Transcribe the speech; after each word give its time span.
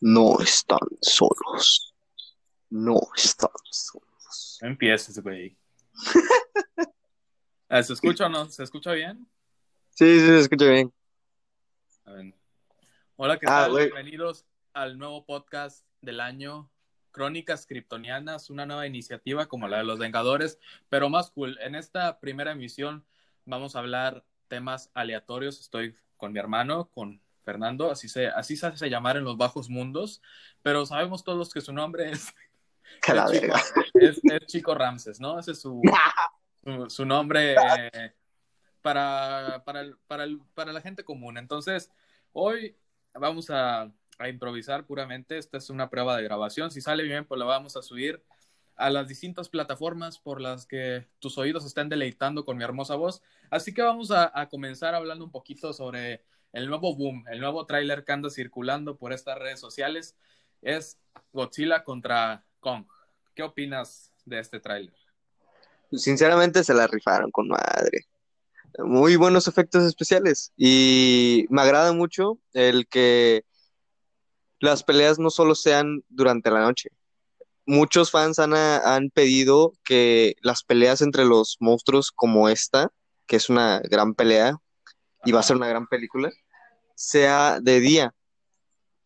No 0.00 0.40
están 0.40 0.78
solos. 1.02 1.94
No 2.70 2.98
están 3.16 3.50
solos. 3.70 4.58
No 4.62 4.68
empieces, 4.68 5.18
güey. 5.22 5.56
¿Se 7.82 7.92
escucha 7.92 8.26
o 8.26 8.28
no? 8.28 8.48
¿Se 8.48 8.62
escucha 8.62 8.92
bien? 8.92 9.28
Sí, 9.90 10.20
sí, 10.20 10.26
se 10.26 10.38
escucha 10.40 10.66
bien. 10.66 10.92
A 12.04 12.12
ver. 12.12 12.34
Hola, 13.16 13.38
¿qué 13.38 13.46
Ah, 13.46 13.66
tal? 13.68 13.76
Bienvenidos 13.76 14.46
al 14.72 14.98
nuevo 14.98 15.26
podcast 15.26 15.84
del 16.00 16.20
año, 16.20 16.70
Crónicas 17.10 17.66
Kryptonianas, 17.66 18.48
una 18.48 18.64
nueva 18.64 18.86
iniciativa 18.86 19.46
como 19.46 19.68
la 19.68 19.78
de 19.78 19.84
los 19.84 19.98
Vengadores, 19.98 20.58
pero 20.88 21.10
más 21.10 21.30
cool. 21.30 21.58
En 21.60 21.74
esta 21.74 22.20
primera 22.20 22.52
emisión 22.52 23.04
vamos 23.44 23.76
a 23.76 23.80
hablar 23.80 24.24
temas 24.48 24.90
aleatorios. 24.94 25.60
Estoy 25.60 25.94
con 26.16 26.32
mi 26.32 26.38
hermano, 26.38 26.88
con 26.88 27.20
Fernando, 27.44 27.90
así 27.90 28.08
se, 28.08 28.28
así 28.28 28.56
se 28.56 28.66
hace 28.66 28.90
llamar 28.90 29.16
en 29.16 29.24
los 29.24 29.36
bajos 29.36 29.68
mundos, 29.68 30.20
pero 30.62 30.84
sabemos 30.86 31.24
todos 31.24 31.52
que 31.52 31.60
su 31.60 31.72
nombre 31.72 32.10
es, 32.10 32.32
Que 33.02 33.14
la 33.14 33.24
es, 33.26 33.40
Chico, 33.40 33.54
es- 33.94 34.20
es 34.24 34.46
Chico 34.46 34.74
Ramses, 34.74 35.20
¿no? 35.20 35.38
Ese 35.38 35.52
es 35.52 35.60
su, 35.60 35.80
su, 36.64 36.90
su 36.90 37.04
nombre 37.04 37.54
eh, 37.54 38.12
para, 38.82 39.62
para, 39.64 39.80
el- 39.80 39.96
para, 40.06 40.24
el- 40.24 40.40
para 40.54 40.72
la 40.72 40.80
gente 40.80 41.04
común. 41.04 41.38
Entonces, 41.38 41.90
hoy 42.32 42.76
vamos 43.14 43.50
a, 43.50 43.90
a 44.18 44.28
improvisar 44.28 44.84
puramente. 44.86 45.38
Esta 45.38 45.58
es 45.58 45.70
una 45.70 45.88
prueba 45.90 46.16
de 46.16 46.22
grabación. 46.24 46.70
Si 46.70 46.80
sale 46.80 47.02
bien, 47.02 47.24
pues 47.24 47.38
la 47.38 47.44
vamos 47.44 47.76
a 47.76 47.82
subir 47.82 48.22
a 48.76 48.88
las 48.88 49.08
distintas 49.08 49.48
plataformas 49.50 50.18
por 50.18 50.40
las 50.40 50.66
que 50.66 51.06
tus 51.18 51.36
oídos 51.36 51.66
estén 51.66 51.88
deleitando 51.90 52.44
con 52.44 52.56
mi 52.56 52.64
hermosa 52.64 52.94
voz. 52.94 53.22
Así 53.50 53.74
que 53.74 53.82
vamos 53.82 54.10
a, 54.10 54.30
a 54.38 54.48
comenzar 54.48 54.94
hablando 54.94 55.24
un 55.24 55.30
poquito 55.30 55.72
sobre 55.74 56.24
el 56.52 56.68
nuevo 56.68 56.94
boom, 56.96 57.24
el 57.30 57.40
nuevo 57.40 57.66
tráiler 57.66 58.04
que 58.04 58.12
anda 58.12 58.30
circulando 58.30 58.96
por 58.96 59.12
estas 59.12 59.38
redes 59.38 59.60
sociales. 59.60 60.16
Es 60.62 60.98
Godzilla 61.32 61.84
contra 61.84 62.44
Kong. 62.60 62.86
¿Qué 63.34 63.42
opinas 63.42 64.10
de 64.24 64.40
este 64.40 64.60
tráiler? 64.60 64.94
Sinceramente 65.92 66.64
se 66.64 66.74
la 66.74 66.86
rifaron 66.86 67.30
con 67.30 67.48
madre. 67.48 68.06
Muy 68.78 69.16
buenos 69.16 69.48
efectos 69.48 69.84
especiales. 69.84 70.52
Y 70.56 71.46
me 71.50 71.62
agrada 71.62 71.92
mucho 71.92 72.38
el 72.52 72.86
que 72.88 73.44
las 74.58 74.82
peleas 74.82 75.18
no 75.18 75.30
solo 75.30 75.54
sean 75.54 76.04
durante 76.08 76.50
la 76.50 76.60
noche. 76.60 76.90
Muchos 77.66 78.10
fans 78.10 78.38
han, 78.38 78.54
han 78.54 79.10
pedido 79.10 79.72
que 79.84 80.34
las 80.42 80.64
peleas 80.64 81.02
entre 81.02 81.24
los 81.24 81.56
monstruos 81.60 82.10
como 82.10 82.48
esta, 82.48 82.92
que 83.26 83.36
es 83.36 83.48
una 83.48 83.80
gran 83.80 84.14
pelea 84.14 84.60
y 85.24 85.32
va 85.32 85.40
a 85.40 85.44
ser 85.44 85.56
una 85.56 85.68
gran 85.68 85.86
película, 85.86 86.30
sea 86.94 87.60
de 87.60 87.80
día. 87.80 88.14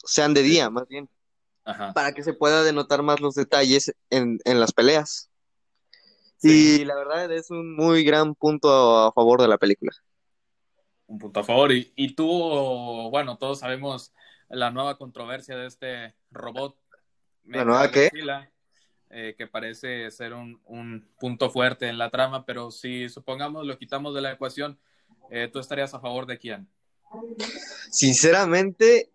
Sean 0.04 0.34
de 0.34 0.42
día, 0.42 0.70
más 0.70 0.86
bien. 0.88 1.08
Ajá. 1.66 1.94
para 1.94 2.12
que 2.12 2.22
se 2.22 2.34
pueda 2.34 2.62
denotar 2.62 3.02
más 3.02 3.20
los 3.20 3.34
detalles 3.34 3.94
en, 4.10 4.38
en 4.44 4.60
las 4.60 4.72
peleas. 4.72 5.30
Sí. 6.36 6.80
Y 6.82 6.84
la 6.84 6.94
verdad 6.94 7.32
es 7.32 7.50
un 7.50 7.74
muy 7.74 8.04
gran 8.04 8.34
punto 8.34 8.98
a, 8.98 9.12
favor 9.12 9.40
de 9.40 9.48
la 9.48 9.56
película. 9.56 9.92
Un 11.06 11.18
punto 11.18 11.40
a 11.40 11.44
favor. 11.44 11.72
Y, 11.72 11.90
y 11.96 12.14
tú, 12.14 12.28
bueno, 13.10 13.38
todos 13.38 13.60
sabemos 13.60 14.12
la 14.50 14.70
nueva 14.70 14.98
controversia 14.98 15.56
de 15.56 15.66
este 15.66 16.14
robot. 16.30 16.76
¿La 17.44 17.64
nueva 17.64 17.90
qué? 17.90 18.10
Godzilla, 18.10 18.50
eh, 19.08 19.34
que 19.38 19.46
parece 19.46 20.10
ser 20.10 20.34
un, 20.34 20.60
un 20.66 21.08
punto 21.18 21.48
fuerte 21.48 21.88
en 21.88 21.96
la 21.96 22.10
trama, 22.10 22.44
pero 22.44 22.70
si 22.70 23.08
supongamos 23.08 23.66
lo 23.66 23.78
quitamos 23.78 24.14
de 24.14 24.20
la 24.20 24.32
ecuación, 24.32 24.78
eh, 25.30 25.48
¿tú 25.52 25.58
estarías 25.58 25.94
a 25.94 26.00
favor 26.00 26.26
de 26.26 26.38
quién? 26.38 26.68
Sinceramente, 27.90 29.10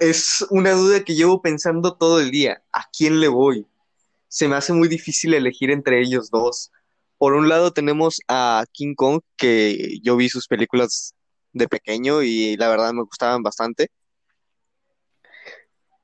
es 0.00 0.44
una 0.50 0.72
duda 0.72 1.04
que 1.04 1.14
llevo 1.14 1.40
pensando 1.42 1.96
todo 1.96 2.20
el 2.20 2.30
día. 2.30 2.62
¿A 2.72 2.88
quién 2.96 3.20
le 3.20 3.28
voy? 3.28 3.66
Se 4.28 4.48
me 4.48 4.56
hace 4.56 4.72
muy 4.72 4.88
difícil 4.88 5.34
elegir 5.34 5.70
entre 5.70 6.00
ellos 6.00 6.30
dos. 6.30 6.70
Por 7.18 7.34
un 7.34 7.48
lado 7.48 7.72
tenemos 7.72 8.20
a 8.28 8.64
King 8.72 8.94
Kong, 8.94 9.20
que 9.36 9.98
yo 10.02 10.16
vi 10.16 10.28
sus 10.28 10.48
películas 10.48 11.14
de 11.52 11.68
pequeño 11.68 12.22
y 12.22 12.56
la 12.56 12.68
verdad 12.68 12.92
me 12.92 13.02
gustaban 13.02 13.42
bastante. 13.42 13.90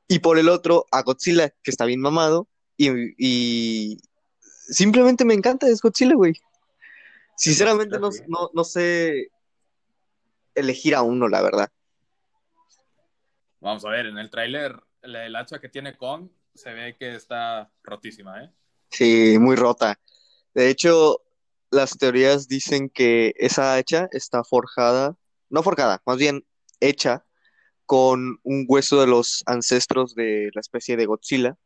Y 0.07 0.21
por 0.21 0.39
el 0.39 0.49
otro, 0.49 0.87
a 0.91 1.03
Godzilla, 1.03 1.51
que 1.63 1.71
está 1.71 1.85
bien 1.85 2.01
mamado. 2.01 2.49
Y, 2.77 2.89
y 3.19 3.99
simplemente 4.69 5.25
me 5.25 5.35
encanta, 5.35 5.69
es 5.69 5.81
Godzilla, 5.81 6.15
güey. 6.15 6.35
Sinceramente 7.41 7.99
no, 7.99 8.11
no, 8.29 8.51
no 8.53 8.65
sé 8.65 9.31
elegir 10.55 10.95
a 10.95 11.01
uno, 11.01 11.27
la 11.27 11.41
verdad. 11.41 11.71
Vamos 13.61 13.83
a 13.87 13.89
ver, 13.89 14.05
en 14.07 14.19
el 14.19 14.29
tráiler, 14.29 14.79
la- 15.01 15.25
el 15.25 15.35
hacha 15.37 15.59
que 15.59 15.71
tiene 15.71 15.97
Kong 15.97 16.29
se 16.55 16.75
ve 16.75 16.97
que 16.99 17.15
está 17.15 17.73
rotísima, 17.83 18.45
¿eh? 18.45 18.53
Sí, 18.91 19.39
muy 19.39 19.57
rota. 19.57 19.99
De 20.53 20.69
hecho, 20.69 21.23
las 21.71 21.97
teorías 21.97 22.47
dicen 22.47 22.91
que 22.91 23.33
esa 23.37 23.75
hacha 23.75 24.09
está 24.13 24.45
forjada, 24.45 25.17
no 25.49 25.63
forjada, 25.63 26.03
más 26.05 26.19
bien 26.19 26.45
hecha 26.81 27.25
con 27.87 28.39
un 28.43 28.67
hueso 28.69 29.01
de 29.01 29.07
los 29.07 29.43
ancestros 29.47 30.15
de 30.15 30.51
la 30.55 30.61
especie 30.61 30.97
de 30.99 31.07
Godzilla 31.07 31.57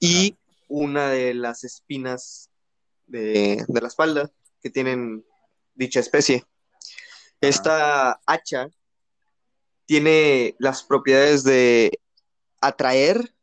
y 0.00 0.36
una 0.68 1.08
de 1.10 1.34
las 1.34 1.62
espinas 1.62 2.50
de, 3.06 3.64
de 3.68 3.80
la 3.80 3.88
espalda 3.88 4.30
que 4.62 4.70
tienen 4.70 5.24
dicha 5.74 6.00
especie. 6.00 6.44
Esta 7.40 8.20
hacha 8.26 8.68
tiene 9.86 10.54
las 10.58 10.84
propiedades 10.84 11.42
de 11.44 11.98
atraer 12.60 13.34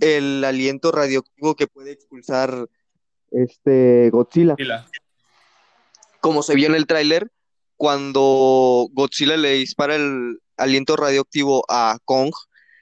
el 0.00 0.42
aliento 0.44 0.90
radioactivo 0.90 1.54
que 1.54 1.66
puede 1.66 1.92
expulsar 1.92 2.68
este 3.30 4.10
Godzilla. 4.10 4.52
Godzilla. 4.52 4.88
Como 6.20 6.42
se 6.42 6.54
vio 6.54 6.68
en 6.68 6.74
el 6.74 6.86
tráiler, 6.86 7.30
cuando 7.76 8.88
Godzilla 8.92 9.36
le 9.36 9.52
dispara 9.52 9.96
el 9.96 10.40
aliento 10.56 10.96
radioactivo 10.96 11.64
a 11.68 11.98
Kong, 12.04 12.30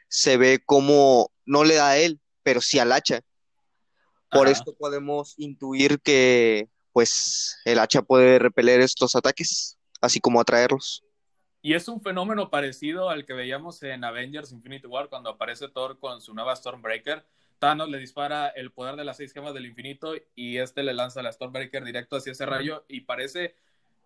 se 0.09 0.37
ve 0.37 0.61
como 0.65 1.31
no 1.45 1.65
le 1.65 1.75
da 1.75 1.91
a 1.91 1.99
él, 1.99 2.21
pero 2.43 2.61
sí 2.61 2.79
al 2.79 2.93
hacha. 2.93 3.21
Por 4.31 4.47
Ajá. 4.47 4.53
esto 4.53 4.75
podemos 4.77 5.35
intuir 5.39 6.01
que 6.01 6.69
pues 6.99 7.61
el 7.65 7.79
hacha 7.79 8.03
puede 8.03 8.41
repeler 8.41 8.81
estos 8.81 9.15
ataques, 9.15 9.79
así 10.01 10.19
como 10.19 10.41
atraerlos. 10.41 11.05
Y 11.63 11.75
es 11.75 11.87
un 11.87 12.01
fenómeno 12.01 12.51
parecido 12.51 13.09
al 13.09 13.25
que 13.25 13.35
veíamos 13.35 13.81
en 13.85 14.03
Avengers 14.03 14.51
Infinity 14.51 14.89
War 14.89 15.09
cuando 15.09 15.31
aparece 15.31 15.69
Thor 15.69 16.01
con 16.01 16.21
su 16.21 16.35
nueva 16.35 16.57
Stormbreaker. 16.57 17.25
Thanos 17.61 17.89
le 17.89 17.99
dispara 17.99 18.49
el 18.49 18.73
poder 18.73 18.97
de 18.97 19.05
las 19.05 19.19
seis 19.19 19.33
gemas 19.33 19.55
del 19.55 19.67
infinito 19.67 20.15
y 20.35 20.57
este 20.57 20.83
le 20.83 20.93
lanza 20.93 21.23
la 21.23 21.31
Stormbreaker 21.31 21.85
directo 21.85 22.17
hacia 22.17 22.33
ese 22.33 22.47
rayo 22.47 22.85
y 22.89 23.03
parece 23.03 23.55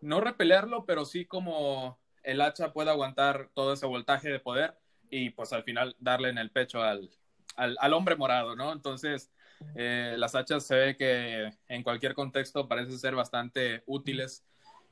no 0.02 0.20
repelerlo, 0.20 0.84
pero 0.84 1.06
sí 1.06 1.24
como 1.24 1.98
el 2.22 2.42
hacha 2.42 2.74
puede 2.74 2.90
aguantar 2.90 3.48
todo 3.54 3.72
ese 3.72 3.86
voltaje 3.86 4.28
de 4.28 4.38
poder 4.38 4.76
y 5.08 5.30
pues 5.30 5.54
al 5.54 5.62
final 5.62 5.96
darle 5.98 6.28
en 6.28 6.36
el 6.36 6.50
pecho 6.50 6.82
al, 6.82 7.08
al, 7.56 7.74
al 7.80 7.94
hombre 7.94 8.16
morado, 8.16 8.54
¿no? 8.54 8.70
Entonces, 8.70 9.30
eh, 9.74 10.14
las 10.18 10.34
hachas 10.34 10.66
se 10.66 10.74
ve 10.74 10.96
que 10.96 11.50
en 11.68 11.82
cualquier 11.82 12.14
contexto 12.14 12.68
parecen 12.68 12.98
ser 12.98 13.14
bastante 13.14 13.82
útiles 13.86 14.44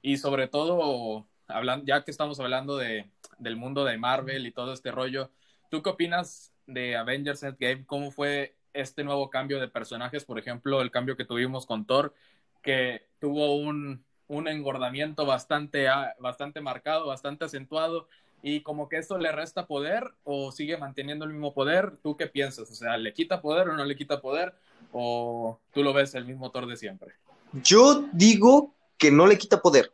y 0.02 0.16
sobre 0.16 0.48
todo, 0.48 1.26
hablan, 1.46 1.84
ya 1.84 2.02
que 2.04 2.10
estamos 2.10 2.40
hablando 2.40 2.76
de, 2.76 3.10
del 3.38 3.56
mundo 3.56 3.84
de 3.84 3.98
Marvel 3.98 4.46
y 4.46 4.52
todo 4.52 4.72
este 4.72 4.90
rollo, 4.90 5.30
¿tú 5.70 5.82
qué 5.82 5.90
opinas 5.90 6.52
de 6.66 6.96
Avengers 6.96 7.42
Endgame? 7.42 7.84
¿Cómo 7.86 8.10
fue 8.10 8.56
este 8.72 9.04
nuevo 9.04 9.30
cambio 9.30 9.60
de 9.60 9.68
personajes? 9.68 10.24
Por 10.24 10.38
ejemplo, 10.38 10.80
el 10.80 10.90
cambio 10.90 11.16
que 11.16 11.24
tuvimos 11.24 11.66
con 11.66 11.86
Thor, 11.86 12.14
que 12.62 13.06
tuvo 13.18 13.56
un, 13.56 14.04
un 14.28 14.48
engordamiento 14.48 15.26
bastante, 15.26 15.86
bastante 16.18 16.60
marcado, 16.60 17.06
bastante 17.06 17.44
acentuado, 17.44 18.08
y 18.42 18.62
como 18.62 18.88
que 18.88 18.96
esto 18.96 19.18
le 19.18 19.32
resta 19.32 19.66
poder 19.66 20.14
o 20.24 20.50
sigue 20.52 20.78
manteniendo 20.78 21.24
el 21.24 21.32
mismo 21.32 21.52
poder. 21.52 21.96
¿Tú 22.02 22.16
qué 22.16 22.26
piensas? 22.26 22.70
O 22.70 22.74
sea, 22.74 22.96
¿le 22.96 23.12
quita 23.12 23.42
poder 23.42 23.68
o 23.68 23.76
no 23.76 23.84
le 23.84 23.96
quita 23.96 24.20
poder? 24.20 24.54
¿O 24.92 25.60
tú 25.72 25.82
lo 25.82 25.92
ves 25.92 26.14
el 26.14 26.24
mismo 26.24 26.50
Thor 26.50 26.66
de 26.66 26.76
siempre? 26.76 27.14
Yo 27.52 28.04
digo 28.12 28.74
que 28.98 29.10
no 29.10 29.26
le 29.26 29.38
quita 29.38 29.60
poder. 29.60 29.92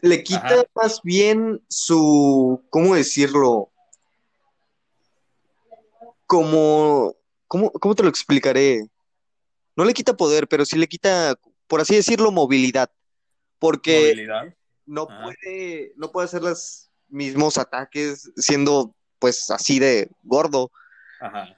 Le 0.00 0.22
quita 0.24 0.46
Ajá. 0.46 0.64
más 0.74 1.00
bien 1.02 1.62
su, 1.68 2.60
¿cómo 2.70 2.94
decirlo? 2.94 3.70
Como, 6.26 7.14
¿cómo, 7.46 7.70
cómo 7.72 7.94
te 7.94 8.02
lo 8.02 8.08
explicaré? 8.08 8.88
No 9.76 9.84
le 9.84 9.94
quita 9.94 10.16
poder, 10.16 10.48
pero 10.48 10.64
sí 10.64 10.76
le 10.76 10.88
quita, 10.88 11.36
por 11.66 11.80
así 11.80 11.94
decirlo, 11.94 12.32
movilidad. 12.32 12.90
Porque 13.58 14.10
Movilidad. 14.12 14.54
no 14.86 15.06
Ajá. 15.08 15.22
puede, 15.22 15.92
no 15.96 16.10
puede 16.10 16.24
hacer 16.24 16.42
los 16.42 16.90
mismos 17.08 17.58
ataques 17.58 18.32
siendo 18.36 18.94
pues 19.18 19.50
así 19.50 19.78
de 19.78 20.10
gordo. 20.24 20.72
Ajá. 21.20 21.56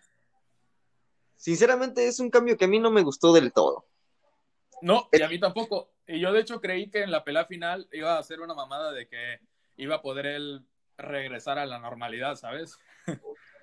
Sinceramente 1.44 2.08
es 2.08 2.20
un 2.20 2.30
cambio 2.30 2.56
que 2.56 2.64
a 2.64 2.68
mí 2.68 2.78
no 2.78 2.90
me 2.90 3.02
gustó 3.02 3.30
del 3.34 3.52
todo. 3.52 3.84
No, 4.80 5.10
y 5.12 5.20
a 5.20 5.28
mí 5.28 5.38
tampoco. 5.38 5.92
Y 6.06 6.18
yo 6.18 6.32
de 6.32 6.40
hecho 6.40 6.58
creí 6.58 6.88
que 6.88 7.02
en 7.02 7.10
la 7.10 7.22
pelea 7.22 7.44
final 7.44 7.86
iba 7.92 8.16
a 8.16 8.22
ser 8.22 8.40
una 8.40 8.54
mamada 8.54 8.92
de 8.92 9.06
que 9.06 9.40
iba 9.76 9.96
a 9.96 10.00
poder 10.00 10.24
él 10.24 10.64
regresar 10.96 11.58
a 11.58 11.66
la 11.66 11.78
normalidad, 11.78 12.36
¿sabes? 12.36 12.78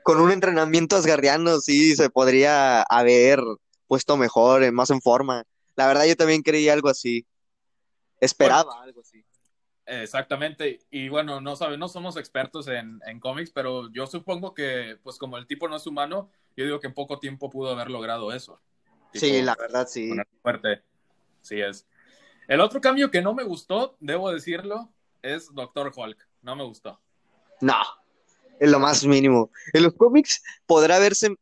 Con 0.03 0.21
un 0.21 0.29
entrenamiento 0.29 0.95
asgarriano, 0.95 1.57
sí, 1.57 1.95
se 1.95 2.11
podría 2.11 2.83
haber 2.83 3.39
puesto 3.87 4.15
mejor, 4.15 4.71
más 4.71 4.91
en 4.91 5.01
forma. 5.01 5.43
La 5.75 5.87
verdad, 5.87 6.05
yo 6.05 6.15
también 6.15 6.43
creía 6.43 6.73
algo 6.73 6.89
así. 6.89 7.25
Esperaba 8.19 8.83
algo 8.83 9.01
así. 9.01 9.25
Exactamente, 9.87 10.81
y 10.91 11.09
bueno, 11.09 11.41
no 11.41 11.55
sabe, 11.55 11.79
no 11.79 11.89
somos 11.89 12.15
expertos 12.15 12.67
en, 12.67 13.01
en 13.07 13.19
cómics, 13.19 13.49
pero 13.49 13.91
yo 13.91 14.05
supongo 14.05 14.53
que, 14.53 14.99
pues 15.01 15.17
como 15.17 15.39
el 15.39 15.47
tipo 15.47 15.67
no 15.67 15.77
es 15.77 15.87
humano, 15.87 16.29
yo 16.55 16.65
digo 16.65 16.79
que 16.79 16.87
en 16.87 16.93
poco 16.93 17.19
tiempo 17.19 17.49
pudo 17.49 17.71
haber 17.71 17.89
logrado 17.89 18.31
eso. 18.33 18.59
sí, 19.13 19.41
la 19.41 19.55
verdad, 19.55 19.87
sí. 19.87 20.11
Fuerte, 20.41 20.81
sí 21.41 21.59
es. 21.61 21.85
El 22.47 22.61
otro 22.61 22.81
cambio 22.81 23.11
que 23.11 23.21
no 23.21 23.33
me 23.33 23.43
gustó, 23.43 23.95
debo 23.99 24.31
decirlo, 24.31 24.89
es 25.21 25.53
Doctor 25.53 25.91
Hulk. 25.95 26.27
No 26.41 26.55
me 26.55 26.63
gustó. 26.63 26.99
No, 27.61 27.77
es 28.59 28.69
lo 28.69 28.79
más 28.79 29.05
mínimo. 29.05 29.51
En 29.73 29.83
los 29.83 29.93
cómics 29.93 30.43
podrá 30.65 30.99
verse 30.99 31.35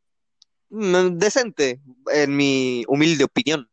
mm, 0.70 1.18
decente, 1.18 1.82
en 2.14 2.36
mi 2.36 2.84
humilde 2.88 3.24
opinión. 3.24 3.70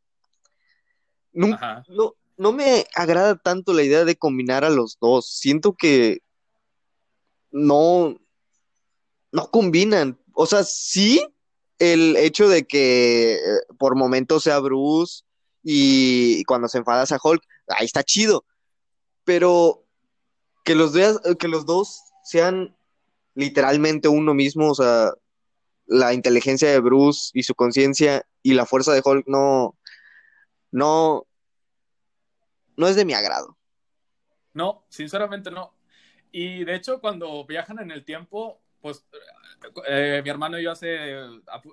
No, 1.32 1.48
no, 1.88 2.14
no 2.36 2.52
me 2.52 2.86
agrada 2.94 3.36
tanto 3.36 3.72
la 3.72 3.82
idea 3.82 4.04
de 4.04 4.16
combinar 4.16 4.64
a 4.64 4.70
los 4.70 4.98
dos. 4.98 5.28
Siento 5.28 5.74
que 5.74 6.20
no, 7.50 8.18
no 9.32 9.50
combinan. 9.50 10.18
O 10.38 10.44
sea, 10.44 10.64
sí, 10.64 11.26
el 11.78 12.14
hecho 12.16 12.46
de 12.46 12.66
que 12.66 13.36
eh, 13.36 13.38
por 13.78 13.96
momentos 13.96 14.42
sea 14.42 14.58
Bruce 14.58 15.24
y 15.62 16.44
cuando 16.44 16.68
se 16.68 16.76
enfada 16.76 17.04
a 17.08 17.18
Hulk, 17.22 17.42
ahí 17.68 17.86
está 17.86 18.04
chido. 18.04 18.44
Pero 19.24 19.86
que 20.62 20.74
los, 20.74 20.92
que 21.38 21.48
los 21.48 21.64
dos 21.64 22.02
sean 22.22 22.76
literalmente 23.34 24.08
uno 24.08 24.34
mismo, 24.34 24.70
o 24.70 24.74
sea, 24.74 25.14
la 25.86 26.12
inteligencia 26.12 26.70
de 26.70 26.80
Bruce 26.80 27.30
y 27.32 27.42
su 27.42 27.54
conciencia 27.54 28.26
y 28.42 28.52
la 28.52 28.66
fuerza 28.66 28.92
de 28.92 29.00
Hulk 29.02 29.26
no, 29.26 29.74
no, 30.70 31.26
no 32.76 32.88
es 32.88 32.94
de 32.94 33.06
mi 33.06 33.14
agrado. 33.14 33.56
No, 34.52 34.84
sinceramente 34.90 35.50
no. 35.50 35.72
Y 36.30 36.64
de 36.64 36.74
hecho, 36.74 37.00
cuando 37.00 37.46
viajan 37.46 37.78
en 37.78 37.90
el 37.90 38.04
tiempo, 38.04 38.60
pues 38.86 39.04
eh, 39.88 40.20
mi 40.22 40.30
hermano 40.30 40.60
y 40.60 40.62
yo 40.62 40.70
hace 40.70 41.16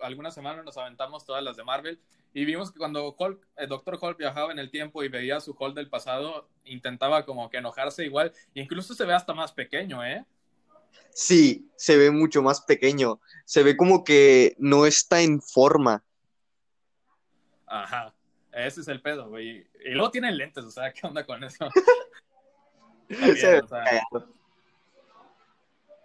algunas 0.01 0.33
semanas 0.33 0.65
nos 0.65 0.77
aventamos 0.77 1.25
todas 1.25 1.43
las 1.43 1.55
de 1.55 1.63
Marvel 1.63 1.99
y 2.33 2.43
vimos 2.43 2.71
que 2.71 2.79
cuando 2.79 3.15
Hulk, 3.15 3.47
el 3.57 3.69
Doctor 3.69 3.99
Hulk 4.01 4.17
viajaba 4.17 4.51
en 4.51 4.57
el 4.57 4.71
tiempo 4.71 5.03
y 5.03 5.09
veía 5.09 5.39
su 5.39 5.55
Hulk 5.57 5.75
del 5.75 5.89
pasado, 5.89 6.49
intentaba 6.65 7.23
como 7.23 7.51
que 7.51 7.57
enojarse 7.57 8.03
igual, 8.03 8.33
incluso 8.55 8.95
se 8.95 9.05
ve 9.05 9.13
hasta 9.13 9.35
más 9.35 9.51
pequeño, 9.51 10.03
¿eh? 10.03 10.25
Sí, 11.11 11.69
se 11.75 11.97
ve 11.97 12.09
mucho 12.09 12.41
más 12.41 12.61
pequeño. 12.61 13.19
Se 13.45 13.61
ve 13.61 13.77
como 13.77 14.03
que 14.03 14.55
no 14.57 14.87
está 14.87 15.21
en 15.21 15.39
forma. 15.39 16.03
Ajá. 17.67 18.15
Ese 18.51 18.81
es 18.81 18.87
el 18.87 18.99
pedo, 19.01 19.29
güey. 19.29 19.67
Y 19.85 19.91
luego 19.91 20.09
tienen 20.09 20.35
lentes, 20.37 20.63
o 20.63 20.71
sea, 20.71 20.91
¿qué 20.91 21.05
onda 21.05 21.23
con 21.23 21.43
eso? 21.43 21.69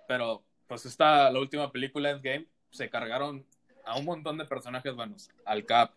pero, 0.09 0.43
pues 0.69 0.87
esta, 0.87 1.31
la 1.31 1.41
última 1.41 1.73
película 1.73 2.11
Endgame, 2.11 2.47
se 2.71 2.91
cargaron 2.91 3.45
a 3.85 3.99
un 3.99 4.05
montón 4.05 4.39
de 4.39 4.45
personajes 4.45 4.95
buenos. 4.95 5.31
Al 5.45 5.65
Cap, 5.65 5.93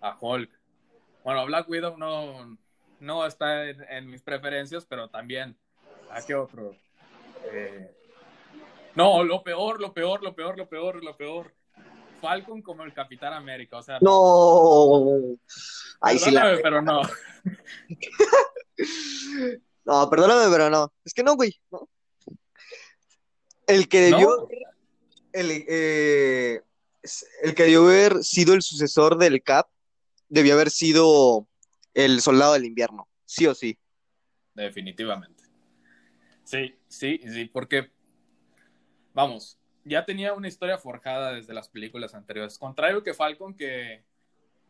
a 0.00 0.16
Hulk. 0.20 0.50
Bueno, 1.24 1.46
Black 1.46 1.68
Widow 1.68 1.96
no, 1.96 2.58
no 2.98 3.26
está 3.26 3.68
en, 3.68 4.10
mis 4.10 4.22
preferencias, 4.22 4.84
pero 4.84 5.08
también, 5.08 5.56
¿a 6.10 6.22
qué 6.22 6.34
otro? 6.34 6.74
Eh, 7.52 7.94
no, 8.96 9.22
lo 9.22 9.44
peor, 9.44 9.80
lo 9.80 9.94
peor, 9.94 10.22
lo 10.22 10.34
peor, 10.34 10.58
lo 10.58 10.68
peor, 10.68 11.04
lo 11.04 11.16
peor. 11.16 11.54
Falcon 12.20 12.60
como 12.60 12.82
el 12.82 12.92
Capitán 12.92 13.32
América, 13.32 13.78
o 13.78 13.82
sea. 13.82 13.98
No. 14.00 15.38
Ahí 16.00 16.18
sí 16.18 16.30
la... 16.30 16.58
pero 16.62 16.82
no. 16.82 17.00
no, 19.84 20.10
perdóname, 20.10 20.50
pero 20.50 20.68
no. 20.68 20.92
Es 21.04 21.14
que 21.14 21.22
no, 21.22 21.36
güey. 21.36 21.58
El 23.70 23.88
que 23.88 24.00
debió. 24.00 24.48
El, 25.32 25.64
eh, 25.68 26.60
el 27.42 27.54
que 27.54 27.62
debió 27.62 27.84
haber 27.84 28.24
sido 28.24 28.54
el 28.54 28.62
sucesor 28.62 29.16
del 29.16 29.42
Cap 29.42 29.68
debió 30.28 30.54
haber 30.54 30.70
sido 30.70 31.46
el 31.94 32.20
soldado 32.20 32.54
del 32.54 32.64
invierno, 32.64 33.08
sí 33.24 33.46
o 33.46 33.54
sí. 33.54 33.78
Definitivamente. 34.54 35.44
Sí, 36.44 36.74
sí, 36.88 37.20
sí, 37.24 37.44
porque, 37.46 37.90
vamos, 39.12 39.58
ya 39.84 40.04
tenía 40.04 40.34
una 40.34 40.48
historia 40.48 40.78
forjada 40.78 41.32
desde 41.32 41.54
las 41.54 41.68
películas 41.68 42.14
anteriores. 42.14 42.58
Contrario 42.58 43.02
que 43.02 43.14
Falcon, 43.14 43.54
que 43.54 44.04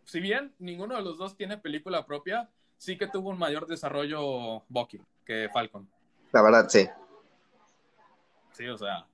si 0.05 0.21
bien 0.21 0.55
ninguno 0.59 0.97
de 0.97 1.03
los 1.03 1.19
dos 1.19 1.37
tiene 1.37 1.59
película 1.59 2.07
propia, 2.07 2.51
sí 2.77 2.97
que 2.97 3.07
tuvo 3.07 3.31
un 3.31 3.39
mayor 3.39 3.67
desarrollo 3.67 4.65
Bucky 4.69 5.01
que 5.25 5.49
Falcon. 5.53 5.89
La 6.33 6.43
verdad, 6.43 6.69
sí. 6.69 6.89
Sí, 8.61 8.69
o 8.69 8.77
sea. 8.77 9.07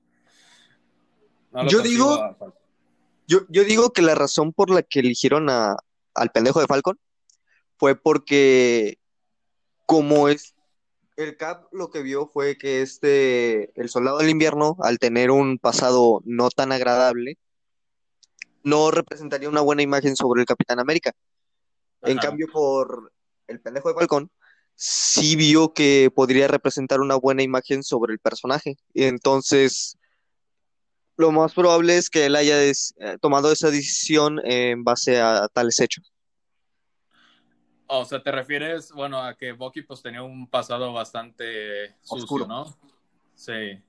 yo 1.68 1.80
digo. 1.80 2.36
Yo, 3.28 3.40
yo 3.48 3.64
digo 3.64 3.90
que 3.90 4.02
la 4.02 4.14
razón 4.16 4.52
por 4.52 4.70
la 4.70 4.82
que 4.82 5.00
eligieron 5.00 5.50
a, 5.50 5.76
al 6.14 6.30
pendejo 6.30 6.60
de 6.60 6.66
Falcon 6.66 6.98
fue 7.76 7.94
porque 7.94 8.98
como 9.84 10.28
es 10.28 10.54
el 11.16 11.36
Cap 11.36 11.66
lo 11.72 11.90
que 11.90 12.02
vio 12.02 12.26
fue 12.28 12.56
que 12.56 12.82
este 12.82 13.72
el 13.80 13.88
soldado 13.88 14.18
del 14.18 14.30
invierno 14.30 14.76
al 14.80 14.98
tener 14.98 15.32
un 15.32 15.58
pasado 15.58 16.22
no 16.24 16.50
tan 16.50 16.70
agradable 16.70 17.36
no 18.62 18.92
representaría 18.92 19.48
una 19.48 19.60
buena 19.60 19.82
imagen 19.82 20.14
sobre 20.14 20.40
el 20.40 20.46
Capitán 20.46 20.78
América. 20.78 21.12
En 22.02 22.18
cambio 22.18 22.46
por 22.52 23.12
el 23.48 23.60
pendejo 23.60 23.88
de 23.88 23.94
Falcon 23.94 24.30
sí 24.76 25.36
vio 25.36 25.72
que 25.72 26.10
podría 26.14 26.48
representar 26.48 27.00
una 27.00 27.16
buena 27.16 27.42
imagen 27.42 27.82
sobre 27.82 28.12
el 28.12 28.18
personaje. 28.18 28.76
Y 28.92 29.04
entonces 29.04 29.98
lo 31.16 31.32
más 31.32 31.54
probable 31.54 31.96
es 31.96 32.10
que 32.10 32.26
él 32.26 32.36
haya 32.36 32.62
eh, 32.62 32.74
tomado 33.20 33.50
esa 33.50 33.70
decisión 33.70 34.38
en 34.44 34.84
base 34.84 35.20
a 35.20 35.48
tales 35.48 35.80
hechos. 35.80 36.12
O 37.88 38.04
sea, 38.04 38.22
te 38.22 38.32
refieres, 38.32 38.92
bueno, 38.92 39.22
a 39.22 39.34
que 39.34 39.52
Bucky 39.52 39.82
pues 39.82 40.02
tenía 40.02 40.22
un 40.22 40.48
pasado 40.48 40.92
bastante 40.92 41.94
Oscuro. 42.08 42.46
¿no? 42.46 42.76
Sí. 43.34 43.80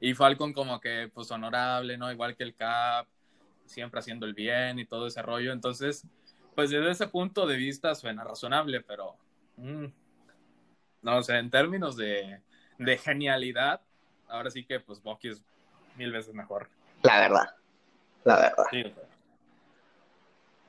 Y 0.00 0.14
Falcon 0.14 0.52
como 0.52 0.80
que 0.80 1.10
pues 1.12 1.30
honorable, 1.30 1.96
¿no? 1.98 2.10
Igual 2.10 2.36
que 2.36 2.44
el 2.44 2.54
Cap, 2.54 3.06
siempre 3.66 4.00
haciendo 4.00 4.26
el 4.26 4.34
bien 4.34 4.78
y 4.78 4.86
todo 4.86 5.06
ese 5.06 5.22
rollo. 5.22 5.52
Entonces, 5.52 6.06
pues 6.54 6.70
desde 6.70 6.90
ese 6.90 7.08
punto 7.08 7.46
de 7.46 7.56
vista 7.56 7.94
suena 7.94 8.24
razonable, 8.24 8.80
pero 8.80 9.16
mm, 9.56 9.86
no 11.14 11.22
sé, 11.22 11.36
en 11.36 11.50
términos 11.50 11.96
de, 11.96 12.40
de 12.78 12.98
genialidad, 12.98 13.80
ahora 14.28 14.50
sí 14.50 14.64
que 14.64 14.80
pues 14.80 15.02
Bucky 15.02 15.28
es 15.28 15.44
mil 15.96 16.12
veces 16.12 16.34
mejor. 16.34 16.68
La 17.02 17.20
verdad. 17.20 17.56
La 18.24 18.36
verdad. 18.36 18.64
Sí, 18.70 18.84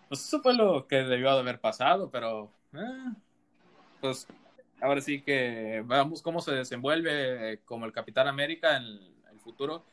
pues 0.07 0.21
eso 0.21 0.41
fue 0.41 0.53
lo 0.53 0.87
que 0.87 0.97
debió 0.97 1.33
de 1.33 1.39
haber 1.39 1.59
pasado, 1.59 2.09
pero 2.09 2.51
eh, 2.73 3.13
pues 3.99 4.27
ahora 4.79 5.01
sí 5.01 5.21
que 5.21 5.83
veamos 5.85 6.21
cómo 6.21 6.39
se 6.39 6.51
desenvuelve 6.51 7.61
como 7.65 7.85
el 7.85 7.91
Capitán 7.91 8.27
América 8.27 8.77
en 8.77 8.83
el, 8.83 9.13
futuro 9.39 9.85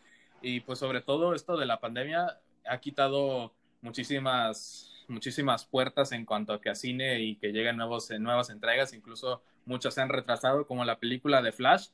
y 0.42 0.60
pues 0.60 0.80
sobre 0.80 1.00
todo 1.00 1.32
esto 1.32 1.56
de 1.56 1.64
la 1.64 1.78
pandemia 1.78 2.40
ha 2.66 2.78
quitado 2.78 3.54
muchísimas 3.82 4.90
muchísimas 5.06 5.64
puertas 5.64 6.10
en 6.10 6.24
cuanto 6.24 6.52
a 6.52 6.60
que 6.60 6.70
a 6.70 6.74
cine 6.74 7.20
y 7.20 7.36
que 7.36 7.52
lleguen 7.52 7.76
nuevos, 7.76 8.10
nuevas 8.18 8.50
entregas, 8.50 8.92
incluso 8.94 9.42
muchas 9.66 9.94
se 9.94 10.02
han 10.02 10.08
retrasado 10.08 10.66
como 10.66 10.84
la 10.84 10.98
película 10.98 11.42
de 11.42 11.52
Flash, 11.52 11.88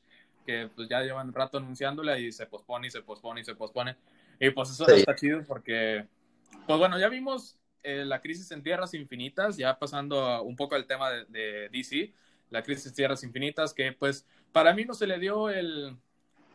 que 0.45 0.69
pues 0.75 0.89
ya 0.89 1.01
llevan 1.01 1.27
un 1.27 1.33
rato 1.33 1.57
anunciándola 1.57 2.19
y 2.19 2.31
se 2.31 2.45
pospone 2.45 2.87
y 2.87 2.91
se 2.91 3.01
pospone 3.01 3.41
y 3.41 3.43
se 3.43 3.55
pospone. 3.55 3.95
Y 4.39 4.49
pues 4.49 4.71
eso 4.71 4.87
está 4.87 5.15
chido 5.15 5.43
porque, 5.47 6.07
pues 6.65 6.79
bueno, 6.79 6.97
ya 6.99 7.09
vimos 7.09 7.57
eh, 7.83 8.05
la 8.05 8.21
crisis 8.21 8.51
en 8.51 8.63
Tierras 8.63 8.93
Infinitas, 8.93 9.57
ya 9.57 9.77
pasando 9.77 10.41
un 10.43 10.55
poco 10.55 10.75
al 10.75 10.85
tema 10.85 11.11
de, 11.11 11.69
DC, 11.71 12.13
la 12.49 12.63
crisis 12.63 12.87
en 12.87 12.93
Tierras 12.93 13.23
Infinitas, 13.23 13.73
que 13.73 13.91
pues 13.93 14.25
para 14.51 14.73
mí 14.73 14.85
no 14.85 14.93
se 14.93 15.07
le 15.07 15.19
dio 15.19 15.49
el, 15.49 15.95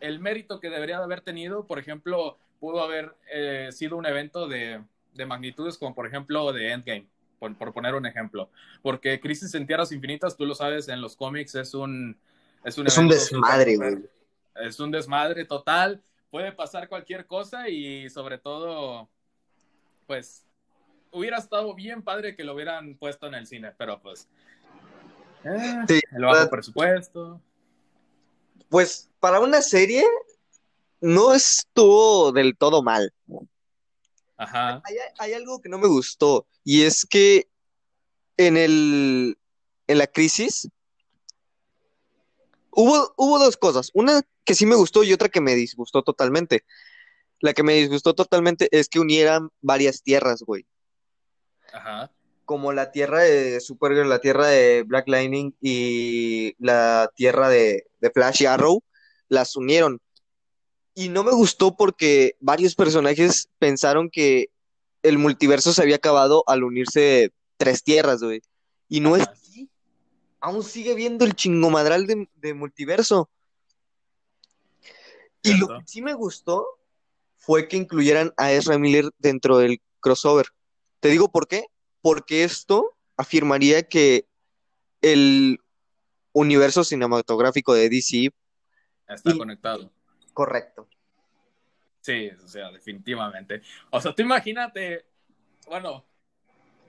el 0.00 0.20
mérito 0.20 0.60
que 0.60 0.70
debería 0.70 0.98
de 0.98 1.04
haber 1.04 1.20
tenido. 1.20 1.66
Por 1.66 1.78
ejemplo, 1.78 2.38
pudo 2.60 2.82
haber 2.82 3.14
eh, 3.32 3.68
sido 3.72 3.96
un 3.96 4.06
evento 4.06 4.48
de, 4.48 4.82
de, 5.14 5.26
magnitudes 5.26 5.78
como 5.78 5.94
por 5.94 6.06
ejemplo 6.06 6.52
de 6.52 6.72
Endgame, 6.72 7.06
por, 7.54 7.56
por, 7.56 7.72
poner 7.72 7.94
un 7.94 8.06
ejemplo. 8.06 8.50
Porque 8.82 9.20
Crisis 9.20 9.54
en 9.54 9.66
Tierras 9.66 9.92
Infinitas, 9.92 10.36
tú 10.36 10.46
lo 10.46 10.54
sabes, 10.54 10.88
en 10.88 11.00
los 11.00 11.16
cómics 11.16 11.54
es 11.54 11.74
un, 11.74 12.16
es 12.64 12.78
un, 12.78 13.08
desmadre, 13.08 13.76
güey. 13.76 13.98
Es 14.56 14.80
un 14.80 14.90
desmadre 14.90 15.44
total. 15.44 16.02
Puede 16.30 16.52
pasar 16.52 16.88
cualquier 16.88 17.26
cosa 17.26 17.68
y 17.68 18.10
sobre 18.10 18.38
todo, 18.38 19.08
pues, 20.06 20.44
hubiera 21.12 21.38
estado 21.38 21.74
bien 21.74 22.02
padre 22.02 22.34
que 22.34 22.44
lo 22.44 22.54
hubieran 22.54 22.96
puesto 22.96 23.28
en 23.28 23.34
el 23.34 23.46
cine, 23.46 23.72
pero 23.78 24.00
pues. 24.00 24.28
Eh, 25.44 26.00
el 26.12 26.24
bajo 26.24 26.50
presupuesto. 26.50 27.40
pues 28.68 29.08
para 29.20 29.38
una 29.38 29.62
serie 29.62 30.04
no 31.00 31.34
estuvo 31.34 32.32
del 32.32 32.56
todo 32.56 32.82
mal. 32.82 33.12
Ajá. 34.36 34.82
Hay, 34.84 34.96
hay 35.18 35.32
algo 35.32 35.60
que 35.60 35.68
no 35.68 35.78
me 35.78 35.88
gustó 35.88 36.46
y 36.62 36.82
es 36.82 37.06
que 37.06 37.48
en 38.36 38.56
el 38.56 39.38
en 39.86 39.98
la 39.98 40.06
crisis 40.06 40.68
hubo, 42.70 43.12
hubo 43.16 43.38
dos 43.38 43.56
cosas. 43.56 43.90
Una 43.94 44.22
que 44.44 44.54
sí 44.54 44.66
me 44.66 44.76
gustó 44.76 45.02
y 45.02 45.12
otra 45.12 45.28
que 45.28 45.40
me 45.40 45.54
disgustó 45.54 46.02
totalmente. 46.02 46.64
La 47.40 47.52
que 47.52 47.62
me 47.62 47.74
disgustó 47.74 48.14
totalmente 48.14 48.68
es 48.70 48.88
que 48.88 49.00
unieran 49.00 49.50
varias 49.60 50.02
tierras, 50.02 50.42
güey. 50.42 50.66
Ajá. 51.72 52.12
Como 52.44 52.72
la 52.72 52.92
tierra 52.92 53.22
de 53.22 53.60
Supergirl, 53.60 54.08
la 54.08 54.20
tierra 54.20 54.46
de 54.46 54.84
Black 54.84 55.08
Lightning 55.08 55.52
y 55.60 56.54
la 56.58 57.10
tierra 57.14 57.48
de, 57.48 57.86
de 58.00 58.10
Flash 58.10 58.42
y 58.42 58.46
Arrow, 58.46 58.82
las 59.28 59.56
unieron. 59.56 60.00
Y 60.98 61.10
no 61.10 61.22
me 61.22 61.30
gustó 61.32 61.76
porque 61.76 62.36
varios 62.40 62.74
personajes 62.74 63.50
pensaron 63.58 64.08
que 64.08 64.48
el 65.02 65.18
multiverso 65.18 65.74
se 65.74 65.82
había 65.82 65.96
acabado 65.96 66.42
al 66.46 66.64
unirse 66.64 67.32
tres 67.58 67.82
tierras, 67.84 68.22
güey. 68.22 68.40
Y 68.88 69.00
no 69.00 69.14
es 69.14 69.28
así. 69.28 69.68
Aún 70.40 70.62
sigue 70.64 70.94
viendo 70.94 71.26
el 71.26 71.34
chingomadral 71.34 72.06
de, 72.06 72.28
de 72.36 72.54
multiverso. 72.54 73.28
Y 75.42 75.54
lo 75.58 75.68
que 75.68 75.82
sí 75.86 76.00
me 76.00 76.14
gustó 76.14 76.66
fue 77.36 77.68
que 77.68 77.76
incluyeran 77.76 78.32
a 78.38 78.52
Ezra 78.52 78.78
Miller 78.78 79.10
dentro 79.18 79.58
del 79.58 79.80
crossover. 80.00 80.46
Te 81.00 81.10
digo 81.10 81.30
por 81.30 81.46
qué. 81.46 81.66
Porque 82.00 82.42
esto 82.42 82.96
afirmaría 83.18 83.82
que 83.82 84.26
el 85.02 85.60
universo 86.32 86.84
cinematográfico 86.84 87.74
de 87.74 87.90
DC, 87.90 88.30
Está 89.08 89.30
Y- 89.30 89.38
conectado. 89.38 89.92
Correcto. 90.36 90.86
Sí, 92.02 92.30
o 92.44 92.46
sea, 92.46 92.70
definitivamente. 92.70 93.62
O 93.90 94.00
sea, 94.00 94.14
tú 94.14 94.22
imagínate, 94.22 95.06
bueno, 95.66 96.04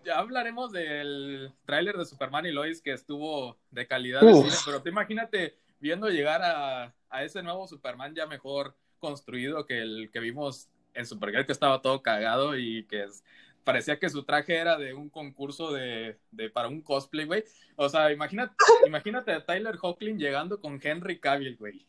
ya 0.06 0.20
hablaremos 0.20 0.72
del 0.72 1.52
tráiler 1.66 1.96
de 1.98 2.06
Superman 2.06 2.46
y 2.46 2.52
Lois 2.52 2.82
que 2.82 2.92
estuvo 2.92 3.58
de 3.72 3.88
calidad 3.88 4.22
de 4.22 4.34
cine, 4.44 4.56
pero 4.66 4.82
tú 4.84 4.90
imagínate 4.90 5.58
viendo 5.80 6.10
llegar 6.10 6.42
a, 6.44 6.94
a 7.10 7.24
ese 7.24 7.42
nuevo 7.42 7.68
Superman 7.68 8.14
ya 8.14 8.28
mejor 8.28 8.76
construido 9.00 9.66
que 9.66 9.80
el 9.82 10.10
que 10.12 10.20
vimos 10.20 10.70
en 10.94 11.06
Supergirl, 11.06 11.46
que 11.46 11.52
estaba 11.54 11.82
todo 11.82 12.02
cagado 12.04 12.58
y 12.58 12.84
que 12.86 13.04
es- 13.06 13.24
parecía 13.64 13.98
que 14.00 14.10
su 14.10 14.24
traje 14.24 14.56
era 14.58 14.78
de 14.78 14.94
un 14.94 15.10
concurso 15.10 15.72
de, 15.72 16.18
de 16.32 16.50
para 16.50 16.68
un 16.68 16.82
cosplay, 16.82 17.26
güey. 17.26 17.44
O 17.76 17.90
sea, 17.90 18.12
imagínate, 18.12 18.54
imagínate 18.86 19.32
a 19.32 19.46
Tyler 19.46 19.78
Hoechlin 19.82 20.20
llegando 20.20 20.62
con 20.62 20.80
Henry 20.82 21.20
Cavill, 21.20 21.58
güey. 21.58 21.86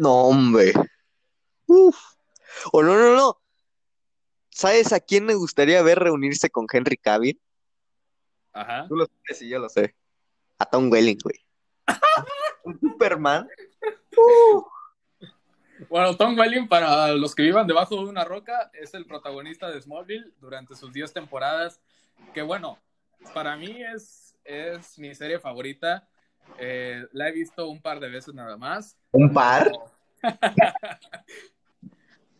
No, 0.00 0.14
hombre. 0.14 0.72
Uf. 1.66 1.94
O 2.72 2.82
no, 2.82 2.96
no, 2.96 3.14
no. 3.14 3.38
¿Sabes 4.48 4.94
a 4.94 5.00
quién 5.00 5.26
me 5.26 5.34
gustaría 5.34 5.82
ver 5.82 5.98
reunirse 5.98 6.48
con 6.48 6.66
Henry 6.72 6.96
Cavill? 6.96 7.38
Ajá. 8.54 8.86
Tú 8.88 8.96
lo 8.96 9.04
sabes, 9.04 9.38
sí, 9.38 9.50
yo 9.50 9.58
lo 9.58 9.68
sé. 9.68 9.94
A 10.58 10.64
Tom 10.64 10.90
Welling, 10.90 11.18
güey. 11.22 11.44
Un 12.64 12.80
Superman. 12.80 13.46
Uh. 14.16 14.62
Bueno, 15.90 16.16
Tom 16.16 16.38
Welling, 16.38 16.66
para 16.66 17.08
los 17.08 17.34
que 17.34 17.42
vivan 17.42 17.66
debajo 17.66 17.96
de 17.96 18.08
una 18.08 18.24
roca, 18.24 18.70
es 18.72 18.94
el 18.94 19.04
protagonista 19.04 19.70
de 19.70 19.82
Smallville 19.82 20.32
durante 20.40 20.76
sus 20.76 20.94
10 20.94 21.12
temporadas. 21.12 21.78
Que 22.32 22.40
bueno, 22.40 22.78
para 23.34 23.54
mí 23.58 23.82
es, 23.82 24.34
es 24.44 24.98
mi 24.98 25.14
serie 25.14 25.38
favorita. 25.38 26.08
Eh, 26.58 27.04
la 27.12 27.28
he 27.28 27.32
visto 27.32 27.68
un 27.68 27.80
par 27.80 28.00
de 28.00 28.08
veces 28.08 28.34
nada 28.34 28.56
más. 28.56 28.96
¿Un 29.12 29.32
par? 29.32 29.70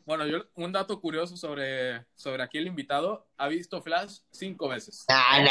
Bueno, 0.06 0.26
yo, 0.26 0.38
un 0.56 0.72
dato 0.72 1.00
curioso 1.00 1.36
sobre, 1.36 2.04
sobre 2.16 2.42
aquí 2.42 2.58
el 2.58 2.66
invitado, 2.66 3.28
ha 3.36 3.46
visto 3.46 3.80
Flash 3.80 4.18
cinco 4.32 4.66
veces. 4.68 5.04
Nah. 5.08 5.44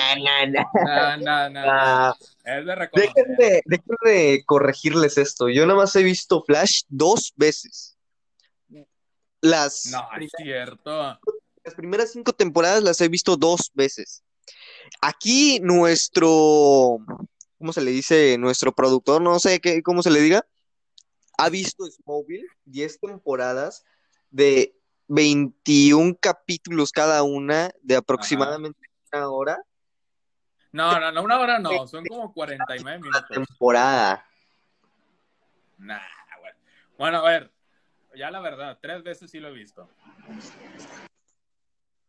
Nah, 0.83 1.17
nah, 1.17 1.49
nah, 1.49 1.63
Ah, 1.65 2.15
Es 2.43 2.65
de 2.65 2.75
reconocer. 2.75 3.13
Dejen 3.15 3.35
de, 3.37 3.61
dejen 3.63 3.95
de 4.03 4.43
corregirles 4.45 5.17
esto. 5.17 5.47
Yo 5.47 5.65
nada 5.65 5.79
más 5.79 5.95
he 5.95 6.03
visto 6.03 6.43
Flash 6.43 6.81
dos 6.89 7.31
veces. 7.37 7.97
Las, 9.39 9.85
No, 9.85 10.05
es 10.19 10.29
cierto. 10.35 11.17
las 11.63 11.73
primeras 11.75 12.11
cinco 12.11 12.33
temporadas 12.33 12.83
las 12.83 12.99
he 12.99 13.07
visto 13.07 13.37
dos 13.37 13.71
veces. 13.73 14.23
Aquí 15.01 15.61
nuestro, 15.61 16.97
¿cómo 17.59 17.73
se 17.73 17.81
le 17.81 17.91
dice? 17.91 18.37
Nuestro 18.39 18.73
productor, 18.73 19.21
no 19.21 19.37
sé 19.37 19.59
qué, 19.59 19.83
cómo 19.83 20.01
se 20.01 20.09
le 20.09 20.21
diga, 20.21 20.45
ha 21.37 21.49
visto 21.49 21.85
Smallville, 21.85 22.47
10 22.65 22.99
temporadas 22.99 23.85
de 24.31 24.75
21 25.07 26.15
capítulos 26.19 26.91
cada 26.91 27.21
una, 27.23 27.71
de 27.81 27.95
aproximadamente 27.95 28.79
una 29.11 29.29
hora 29.29 29.57
No, 30.71 30.99
no, 30.99 31.11
no, 31.11 31.23
una 31.23 31.39
hora 31.39 31.59
no, 31.59 31.87
son 31.87 32.05
como 32.05 32.33
49 32.33 32.83
la 32.83 32.97
minutos. 32.99 33.27
temporada. 33.29 34.25
Nah, 35.77 35.99
bueno. 36.39 36.57
Bueno, 36.97 37.17
a 37.19 37.29
ver, 37.29 37.51
ya 38.15 38.31
la 38.31 38.39
verdad, 38.39 38.77
tres 38.81 39.03
veces 39.03 39.31
sí 39.31 39.39
lo 39.39 39.49
he 39.49 39.53
visto. 39.53 39.89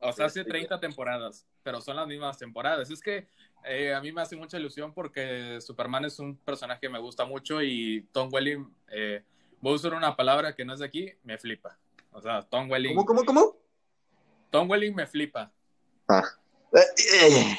O 0.00 0.12
sea, 0.12 0.26
hace 0.26 0.44
30 0.44 0.80
temporadas, 0.80 1.46
pero 1.62 1.80
son 1.80 1.96
las 1.96 2.06
mismas 2.06 2.38
temporadas. 2.38 2.90
Es 2.90 3.02
que 3.02 3.26
eh, 3.64 3.92
a 3.92 4.00
mí 4.00 4.12
me 4.12 4.22
hace 4.22 4.34
mucha 4.34 4.58
ilusión 4.58 4.94
porque 4.94 5.60
Superman 5.60 6.06
es 6.06 6.18
un 6.18 6.36
personaje 6.36 6.80
que 6.80 6.88
me 6.88 6.98
gusta 6.98 7.24
mucho 7.26 7.62
y 7.62 8.08
Tom 8.12 8.30
Welling, 8.32 8.74
eh, 8.88 9.22
voy 9.60 9.72
a 9.72 9.76
usar 9.76 9.94
una 9.94 10.16
palabra 10.16 10.54
que 10.54 10.64
no 10.64 10.72
es 10.72 10.80
de 10.80 10.86
aquí, 10.86 11.12
me 11.22 11.36
flipa. 11.36 11.78
O 12.12 12.20
sea, 12.20 12.42
Tom 12.42 12.70
Welling, 12.70 12.94
¿Cómo, 12.94 13.06
cómo, 13.06 13.24
cómo? 13.24 13.56
Tom 14.50 14.68
Welling 14.68 14.94
me 14.94 15.06
flipa. 15.06 15.52
Eh, 16.72 16.78
eh, 17.22 17.58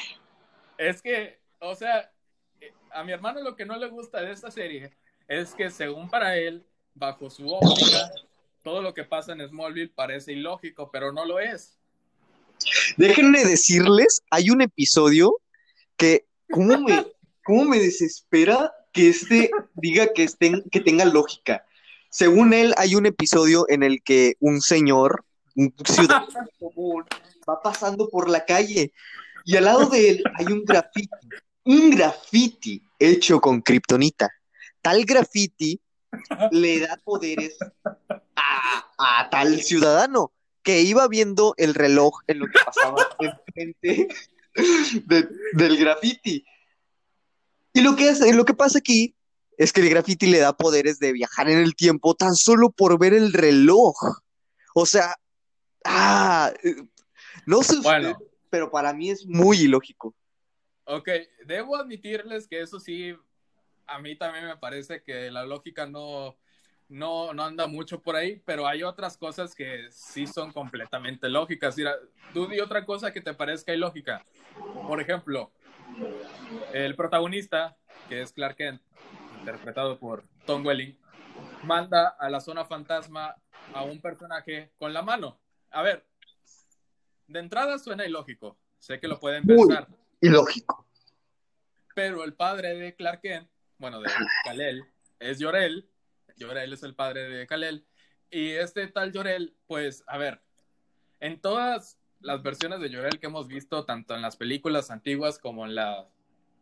Es 0.77 1.01
que, 1.01 1.39
o 1.59 1.75
sea, 1.75 2.11
eh, 2.59 2.73
a 2.91 3.03
mi 3.03 3.11
hermano 3.11 3.41
lo 3.41 3.55
que 3.55 3.65
no 3.65 3.77
le 3.77 3.87
gusta 3.87 4.21
de 4.21 4.31
esta 4.31 4.51
serie 4.51 4.91
es 5.27 5.53
que 5.53 5.69
según 5.69 6.09
para 6.09 6.37
él, 6.37 6.65
bajo 6.93 7.29
su 7.29 7.47
óptica, 7.53 8.11
todo 8.63 8.81
lo 8.81 8.93
que 8.93 9.03
pasa 9.03 9.31
en 9.31 9.47
Smallville 9.47 9.93
parece 9.93 10.33
ilógico, 10.33 10.91
pero 10.91 11.11
no 11.11 11.25
lo 11.25 11.39
es. 11.39 11.79
Déjenme 12.97 13.43
decirles, 13.45 14.21
hay 14.29 14.49
un 14.49 14.61
episodio 14.61 15.37
que, 15.97 16.25
¿cómo 16.49 16.79
me, 16.79 17.05
cómo 17.43 17.65
me 17.65 17.79
desespera 17.79 18.71
que 18.91 19.09
este 19.09 19.51
diga 19.75 20.13
que, 20.13 20.23
estén, 20.23 20.63
que 20.71 20.79
tenga 20.79 21.05
lógica? 21.05 21.65
Según 22.09 22.53
él, 22.53 22.73
hay 22.77 22.95
un 22.95 23.05
episodio 23.05 23.65
en 23.69 23.83
el 23.83 24.01
que 24.03 24.35
un 24.39 24.61
señor, 24.61 25.23
un 25.55 25.73
ciudadano 25.85 26.49
común, 26.59 27.05
va 27.49 27.61
pasando 27.61 28.09
por 28.09 28.29
la 28.29 28.45
calle 28.45 28.93
y 29.45 29.55
al 29.55 29.65
lado 29.65 29.87
de 29.87 30.09
él 30.09 30.23
hay 30.35 30.45
un 30.47 30.63
graffiti, 30.65 31.09
un 31.63 31.91
graffiti 31.91 32.83
hecho 32.99 33.39
con 33.39 33.61
kriptonita. 33.61 34.29
Tal 34.81 35.05
graffiti 35.05 35.79
le 36.51 36.81
da 36.81 36.97
poderes 37.03 37.57
a, 38.35 38.91
a 38.97 39.29
tal 39.29 39.61
ciudadano 39.61 40.31
que 40.63 40.81
iba 40.81 41.07
viendo 41.07 41.53
el 41.57 41.73
reloj 41.73 42.19
en 42.27 42.39
lo 42.39 42.45
que 42.47 42.59
pasaba 42.65 43.07
enfrente 43.19 44.07
de- 45.05 45.29
del 45.53 45.77
graffiti. 45.77 46.45
Y 47.73 47.81
lo 47.81 47.95
que, 47.95 48.11
lo 48.33 48.45
que 48.45 48.53
pasa 48.53 48.79
aquí 48.79 49.15
es 49.57 49.71
que 49.73 49.81
el 49.81 49.89
graffiti 49.89 50.27
le 50.27 50.39
da 50.39 50.53
poderes 50.57 50.99
de 50.99 51.13
viajar 51.13 51.49
en 51.49 51.59
el 51.59 51.75
tiempo 51.75 52.15
tan 52.15 52.35
solo 52.35 52.69
por 52.71 52.99
ver 52.99 53.13
el 53.13 53.31
reloj. 53.33 53.95
O 54.73 54.85
sea, 54.85 55.15
ah, 55.85 56.51
no 57.45 57.63
sé 57.63 57.77
usted, 57.77 58.15
pero 58.49 58.69
para 58.71 58.93
mí 58.93 59.09
es 59.09 59.25
muy 59.25 59.61
ilógico. 59.61 60.13
Ok, 60.85 61.09
debo 61.45 61.75
admitirles 61.77 62.47
que 62.47 62.61
eso 62.61 62.79
sí, 62.79 63.15
a 63.87 63.99
mí 63.99 64.17
también 64.17 64.45
me 64.45 64.57
parece 64.57 65.01
que 65.03 65.31
la 65.31 65.45
lógica 65.45 65.85
no, 65.85 66.35
no, 66.91 67.33
no 67.33 67.45
anda 67.45 67.67
mucho 67.67 68.01
por 68.01 68.17
ahí, 68.17 68.41
pero 68.45 68.67
hay 68.67 68.83
otras 68.83 69.15
cosas 69.15 69.55
que 69.55 69.87
sí 69.91 70.27
son 70.27 70.51
completamente 70.51 71.29
lógicas. 71.29 71.77
Mira, 71.77 71.95
tú 72.33 72.47
di 72.47 72.59
otra 72.59 72.85
cosa 72.85 73.13
que 73.13 73.21
te 73.21 73.33
parezca 73.33 73.73
ilógica. 73.73 74.25
Por 74.87 74.99
ejemplo, 74.99 75.53
el 76.73 76.95
protagonista, 76.95 77.77
que 78.09 78.21
es 78.21 78.33
Clark 78.33 78.57
Kent, 78.57 78.81
interpretado 79.39 79.97
por 79.99 80.25
Tom 80.45 80.65
Welling, 80.65 80.97
manda 81.63 82.09
a 82.09 82.29
la 82.29 82.41
zona 82.41 82.65
fantasma 82.65 83.37
a 83.73 83.83
un 83.83 84.01
personaje 84.01 84.73
con 84.77 84.91
la 84.93 85.01
mano. 85.01 85.39
A 85.69 85.83
ver, 85.83 86.05
de 87.27 87.39
entrada 87.39 87.79
suena 87.79 88.05
ilógico, 88.05 88.57
sé 88.79 88.99
que 88.99 89.07
lo 89.07 89.17
pueden 89.17 89.45
pensar 89.45 89.87
Ilógico. 90.19 90.85
pero 91.95 92.25
el 92.25 92.33
padre 92.33 92.75
de 92.75 92.95
Clark 92.95 93.21
Kent, 93.21 93.49
bueno, 93.77 94.01
de 94.01 94.09
Kal-El, 94.43 94.83
es 95.19 95.39
Yorel. 95.39 95.87
Yorel 96.41 96.73
es 96.73 96.83
el 96.83 96.95
padre 96.95 97.29
de 97.29 97.47
Kal-El. 97.47 97.85
Y 98.29 98.51
este 98.51 98.87
tal 98.87 99.11
Yorel, 99.11 99.55
pues, 99.67 100.03
a 100.07 100.17
ver, 100.17 100.41
en 101.19 101.39
todas 101.39 101.99
las 102.19 102.41
versiones 102.43 102.79
de 102.79 102.89
Yorel 102.89 103.19
que 103.19 103.27
hemos 103.27 103.47
visto, 103.47 103.85
tanto 103.85 104.15
en 104.15 104.21
las 104.21 104.35
películas 104.35 104.91
antiguas 104.91 105.39
como 105.39 105.65
en 105.65 105.75
la, 105.75 106.07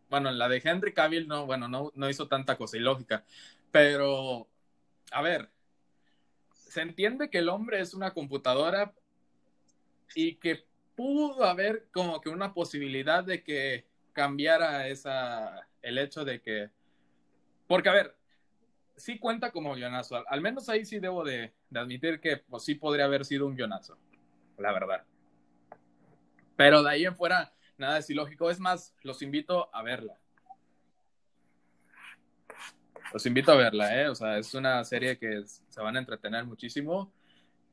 bueno, 0.10 0.30
en 0.30 0.38
la 0.38 0.50
de 0.50 0.62
Henry 0.64 0.94
Cavill, 0.94 1.28
no, 1.28 1.46
bueno, 1.46 1.68
no, 1.68 1.92
no 1.96 2.10
hizo 2.10 2.28
tanta 2.28 2.58
cosa 2.58 2.78
ilógica, 2.78 3.26
pero 3.72 4.48
a 5.12 5.22
ver, 5.22 5.50
se 6.54 6.82
entiende 6.82 7.30
que 7.30 7.40
el 7.40 7.50
hombre 7.50 7.80
es 7.82 7.94
una 7.94 8.14
computadora 8.14 8.94
y 10.16 10.36
que 10.36 10.66
pudo 10.96 11.46
haber 11.46 11.88
como 11.92 12.20
que 12.22 12.30
una 12.30 12.54
posibilidad 12.54 13.24
de 13.24 13.44
que 13.44 13.86
cambiara 14.14 14.88
esa, 14.88 15.68
el 15.82 15.98
hecho 15.98 16.26
de 16.26 16.42
que, 16.42 16.70
porque 17.68 17.90
a 17.90 17.94
ver, 17.94 18.19
sí 19.00 19.18
cuenta 19.18 19.52
como 19.52 19.74
guionazo, 19.74 20.24
al, 20.28 20.42
menos 20.42 20.70
ahí 20.70 20.86
sí 20.86 21.00
debo 21.00 21.24
de, 21.24 21.54
admitir 21.74 22.20
que 22.20 22.38
pues, 22.38 22.64
sí 22.64 22.76
podría 22.76 23.06
haber 23.06 23.26
sido 23.26 23.48
un 23.48 23.56
guionazo, 23.56 23.98
la 24.58 24.72
verdad. 24.72 25.04
Pero 26.56 26.84
de 26.84 26.90
ahí 26.92 27.06
en 27.06 27.16
fuera, 27.16 27.54
nada 27.78 27.98
es 28.00 28.10
ilógico, 28.10 28.50
es 28.50 28.60
más, 28.60 28.94
los 29.04 29.22
invito 29.22 29.74
a 29.74 29.82
verla. 29.82 30.18
Los 33.14 33.26
invito 33.26 33.52
a 33.52 33.56
verla, 33.56 34.02
¿eh? 34.02 34.10
O 34.10 34.16
sea, 34.16 34.38
es 34.38 34.54
una 34.54 34.84
serie 34.84 35.18
que 35.18 35.44
se 35.46 35.82
van 35.82 35.96
a 35.96 36.00
entretener 36.00 36.46
muchísimo 36.46 37.12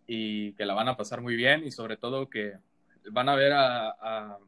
y 0.06 0.52
que 0.54 0.64
la 0.64 0.74
van 0.74 0.88
a 0.88 0.96
pasar 0.96 1.20
muy 1.20 1.36
bien 1.36 1.64
y 1.64 1.72
sobre 1.72 1.96
todo 1.96 2.30
que 2.30 2.54
van 3.10 3.28
a 3.28 3.34
ver 3.34 3.52
a, 3.52 3.90
a, 3.90 4.38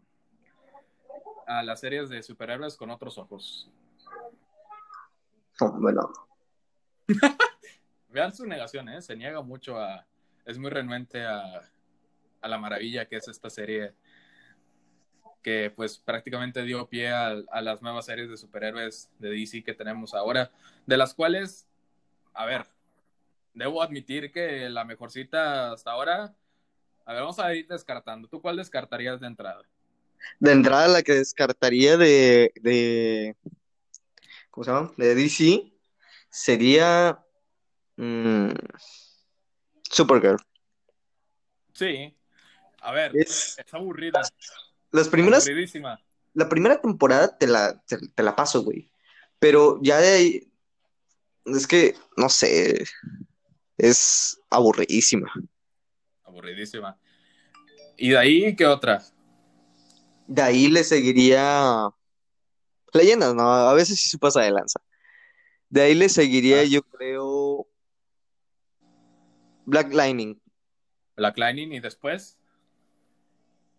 a 1.46 1.62
las 1.62 1.80
series 1.80 2.08
de 2.08 2.22
superhéroes 2.22 2.76
con 2.76 2.90
otros 2.90 3.18
ojos. 3.18 3.68
bueno. 5.80 6.27
Vean 8.10 8.34
su 8.34 8.46
negación, 8.46 8.88
¿eh? 8.88 9.02
Se 9.02 9.16
niega 9.16 9.42
mucho 9.42 9.78
a... 9.78 10.06
Es 10.44 10.58
muy 10.58 10.70
renuente 10.70 11.24
a, 11.24 11.62
a 12.40 12.48
la 12.48 12.58
maravilla 12.58 13.06
que 13.06 13.16
es 13.16 13.28
esta 13.28 13.50
serie 13.50 13.94
que 15.42 15.72
pues 15.74 15.98
prácticamente 15.98 16.62
dio 16.62 16.88
pie 16.88 17.10
a, 17.10 17.34
las 17.62 17.80
nuevas 17.82 18.06
series 18.06 18.28
de 18.28 18.36
superhéroes 18.36 19.10
de 19.18 19.30
DC 19.30 19.62
que 19.62 19.74
tenemos 19.74 20.14
ahora, 20.14 20.50
de 20.86 20.96
las 20.96 21.14
cuales, 21.14 21.66
a 22.34 22.44
ver, 22.44 22.66
debo 23.54 23.82
admitir 23.82 24.32
que 24.32 24.68
la 24.68 24.84
mejorcita 24.84 25.72
hasta 25.72 25.92
ahora, 25.92 26.34
a 27.04 27.12
ver, 27.12 27.22
vamos 27.22 27.38
a 27.38 27.54
ir 27.54 27.66
descartando. 27.66 28.28
¿Tú 28.28 28.42
cuál 28.42 28.56
descartarías 28.56 29.20
de 29.20 29.28
entrada? 29.28 29.62
De 30.40 30.52
entrada 30.52 30.88
la 30.88 31.02
que 31.02 31.14
descartaría 31.14 31.96
de, 31.96 32.52
de 32.60 33.36
¿cómo 34.50 34.64
se 34.64 34.70
llama? 34.70 34.92
De 34.96 35.14
DC 35.14 35.72
sería 36.30 37.24
mmm, 37.96 38.50
Supergirl. 39.82 40.38
Sí, 41.72 42.16
a 42.80 42.92
ver, 42.92 43.12
es, 43.14 43.58
es 43.58 43.74
aburrida. 43.74 44.20
Las 44.90 45.08
primeras. 45.08 45.48
La 46.34 46.48
primera 46.48 46.80
temporada 46.80 47.36
te 47.36 47.46
la, 47.46 47.82
te, 47.84 48.22
la 48.22 48.36
paso, 48.36 48.62
güey. 48.62 48.90
Pero 49.38 49.78
ya 49.82 49.98
de 49.98 50.08
ahí. 50.08 50.52
Es 51.44 51.66
que, 51.66 51.96
no 52.16 52.28
sé. 52.28 52.84
Es 53.76 54.40
aburridísima. 54.50 55.32
Aburridísima. 56.24 56.98
¿Y 57.96 58.10
de 58.10 58.18
ahí 58.18 58.56
qué 58.56 58.66
otra? 58.66 59.02
De 60.26 60.42
ahí 60.42 60.68
le 60.68 60.84
seguiría. 60.84 61.88
Leyendas, 62.92 63.34
¿no? 63.34 63.50
A 63.50 63.74
veces 63.74 64.00
sí 64.00 64.08
se 64.08 64.18
pasa 64.18 64.42
de 64.42 64.50
lanza. 64.50 64.80
De 65.70 65.82
ahí 65.82 65.94
le 65.94 66.08
seguiría, 66.08 66.60
ah. 66.60 66.64
yo 66.64 66.82
creo. 66.82 67.66
Black 69.66 69.92
Lightning. 69.92 70.40
Black 71.16 71.36
Lightning 71.36 71.72
y 71.72 71.80
después. 71.80 72.38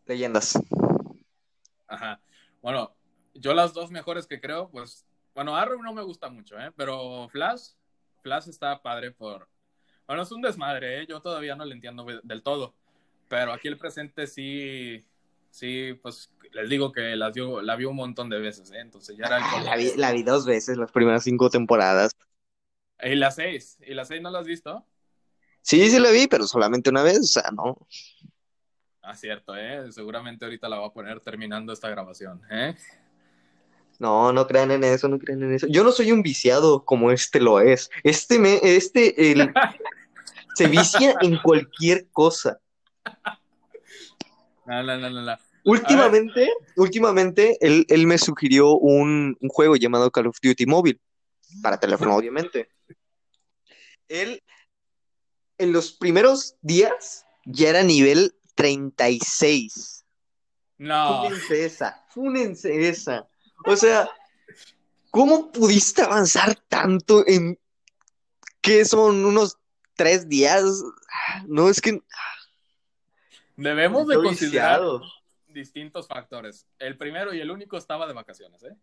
Leyendas. 0.06 0.60
Ajá. 1.88 2.22
Bueno, 2.62 2.96
yo 3.34 3.54
las 3.54 3.74
dos 3.74 3.90
mejores 3.90 4.28
que 4.28 4.40
creo, 4.40 4.70
pues, 4.70 5.06
bueno, 5.34 5.56
Arrow 5.56 5.82
no 5.82 5.94
me 5.94 6.04
gusta 6.04 6.30
mucho, 6.30 6.60
¿eh? 6.60 6.72
Pero 6.76 7.28
Flash, 7.30 7.72
Flash 8.22 8.50
está 8.50 8.82
padre 8.82 9.12
por... 9.12 9.48
Bueno, 10.06 10.24
es 10.24 10.32
un 10.32 10.42
desmadre, 10.42 11.02
¿eh? 11.02 11.08
Yo 11.08 11.22
todavía 11.22 11.56
no 11.56 11.66
le 11.66 11.76
entiendo 11.76 12.06
del 12.24 12.44
todo, 12.44 12.76
pero 13.28 13.54
aquí 13.54 13.68
el 13.68 13.78
presente 13.78 14.28
sí, 14.28 15.06
sí, 15.50 15.94
pues 16.02 16.32
les 16.52 16.70
digo 16.70 16.92
que 16.92 17.16
las 17.16 17.34
dio, 17.34 17.62
la 17.62 17.76
vi 17.76 17.86
un 17.86 17.96
montón 17.96 18.30
de 18.30 18.40
veces, 18.40 18.72
¿eh? 18.72 18.80
Entonces 18.80 19.18
ya 19.18 19.26
era 19.26 19.38
el... 19.60 19.66
La 19.66 19.76
vi, 19.76 19.92
la 19.96 20.12
vi 20.12 20.24
dos 20.24 20.46
veces, 20.46 20.78
las 20.78 20.92
primeras 20.92 21.24
cinco 21.24 21.50
temporadas. 21.50 22.16
¿Y 23.02 23.16
las 23.16 23.36
seis? 23.36 23.78
¿Y 23.86 23.94
las 23.94 24.08
seis 24.08 24.22
no 24.22 24.30
las 24.32 24.42
has 24.42 24.48
visto? 24.48 24.86
Sí, 25.62 25.90
sí 25.90 26.00
la 26.00 26.12
vi, 26.12 26.28
pero 26.28 26.48
solamente 26.48 26.90
una 26.90 27.04
vez, 27.04 27.20
o 27.20 27.24
sea, 27.24 27.52
no. 27.52 27.88
Ah, 29.02 29.16
cierto, 29.16 29.56
¿eh? 29.56 29.92
Seguramente 29.92 30.46
ahorita 30.46 30.70
la 30.70 30.80
va 30.80 30.88
a 30.88 30.94
poner 30.94 31.20
terminando 31.20 31.74
esta 31.74 31.90
grabación, 31.90 32.42
¿eh? 32.50 32.76
No, 34.00 34.32
no 34.32 34.48
crean 34.48 34.72
en 34.72 34.84
eso, 34.84 35.08
no 35.10 35.20
crean 35.20 35.44
en 35.44 35.54
eso. 35.54 35.68
Yo 35.68 35.84
no 35.84 35.92
soy 35.92 36.12
un 36.12 36.22
viciado 36.22 36.86
como 36.86 37.12
este 37.12 37.40
lo 37.42 37.60
es. 37.60 37.90
Este 38.04 38.40
me, 38.40 38.60
este, 38.64 39.32
el, 39.32 39.52
se 40.56 40.68
vicia 40.68 41.16
en 41.22 41.38
cualquier 41.38 42.08
cosa. 42.12 42.60
No, 44.70 44.84
no, 44.84 44.98
no, 45.00 45.10
no. 45.10 45.38
Últimamente, 45.66 46.48
últimamente, 46.76 47.58
él, 47.60 47.88
él, 47.90 48.06
me 48.06 48.20
sugirió 48.20 48.76
un, 48.76 49.36
un, 49.42 49.50
juego 49.50 49.76
llamado 49.76 50.12
Call 50.12 50.28
of 50.28 50.38
Duty 50.42 50.68
Móvil, 50.68 51.02
para 51.64 51.80
teléfono, 51.80 52.16
obviamente. 52.16 52.70
Él, 54.08 54.44
en 55.58 55.74
los 55.74 55.92
primeros 55.92 56.56
días, 56.62 57.26
ya 57.46 57.70
era 57.70 57.82
nivel 57.82 58.36
36. 58.54 60.06
No. 60.78 61.24
Fúnense 61.24 61.66
esa, 61.66 62.06
fúnense 62.10 62.90
esa. 62.90 63.28
O 63.66 63.76
sea, 63.76 64.08
¿cómo 65.10 65.52
pudiste 65.52 66.04
avanzar 66.04 66.56
tanto 66.68 67.28
en 67.28 67.60
que 68.62 68.86
son 68.86 69.26
unos 69.26 69.58
tres 69.96 70.30
días? 70.30 70.64
No, 71.48 71.70
es 71.70 71.82
que... 71.82 72.04
Debemos 73.64 74.08
de 74.08 74.16
considerar 74.16 74.82
distintos 75.48 76.08
factores. 76.08 76.68
El 76.78 76.98
primero 76.98 77.34
y 77.34 77.40
el 77.40 77.52
único 77.52 77.78
estaba 77.78 78.08
de 78.08 78.14
vacaciones, 78.14 78.64
¿eh? 78.64 78.76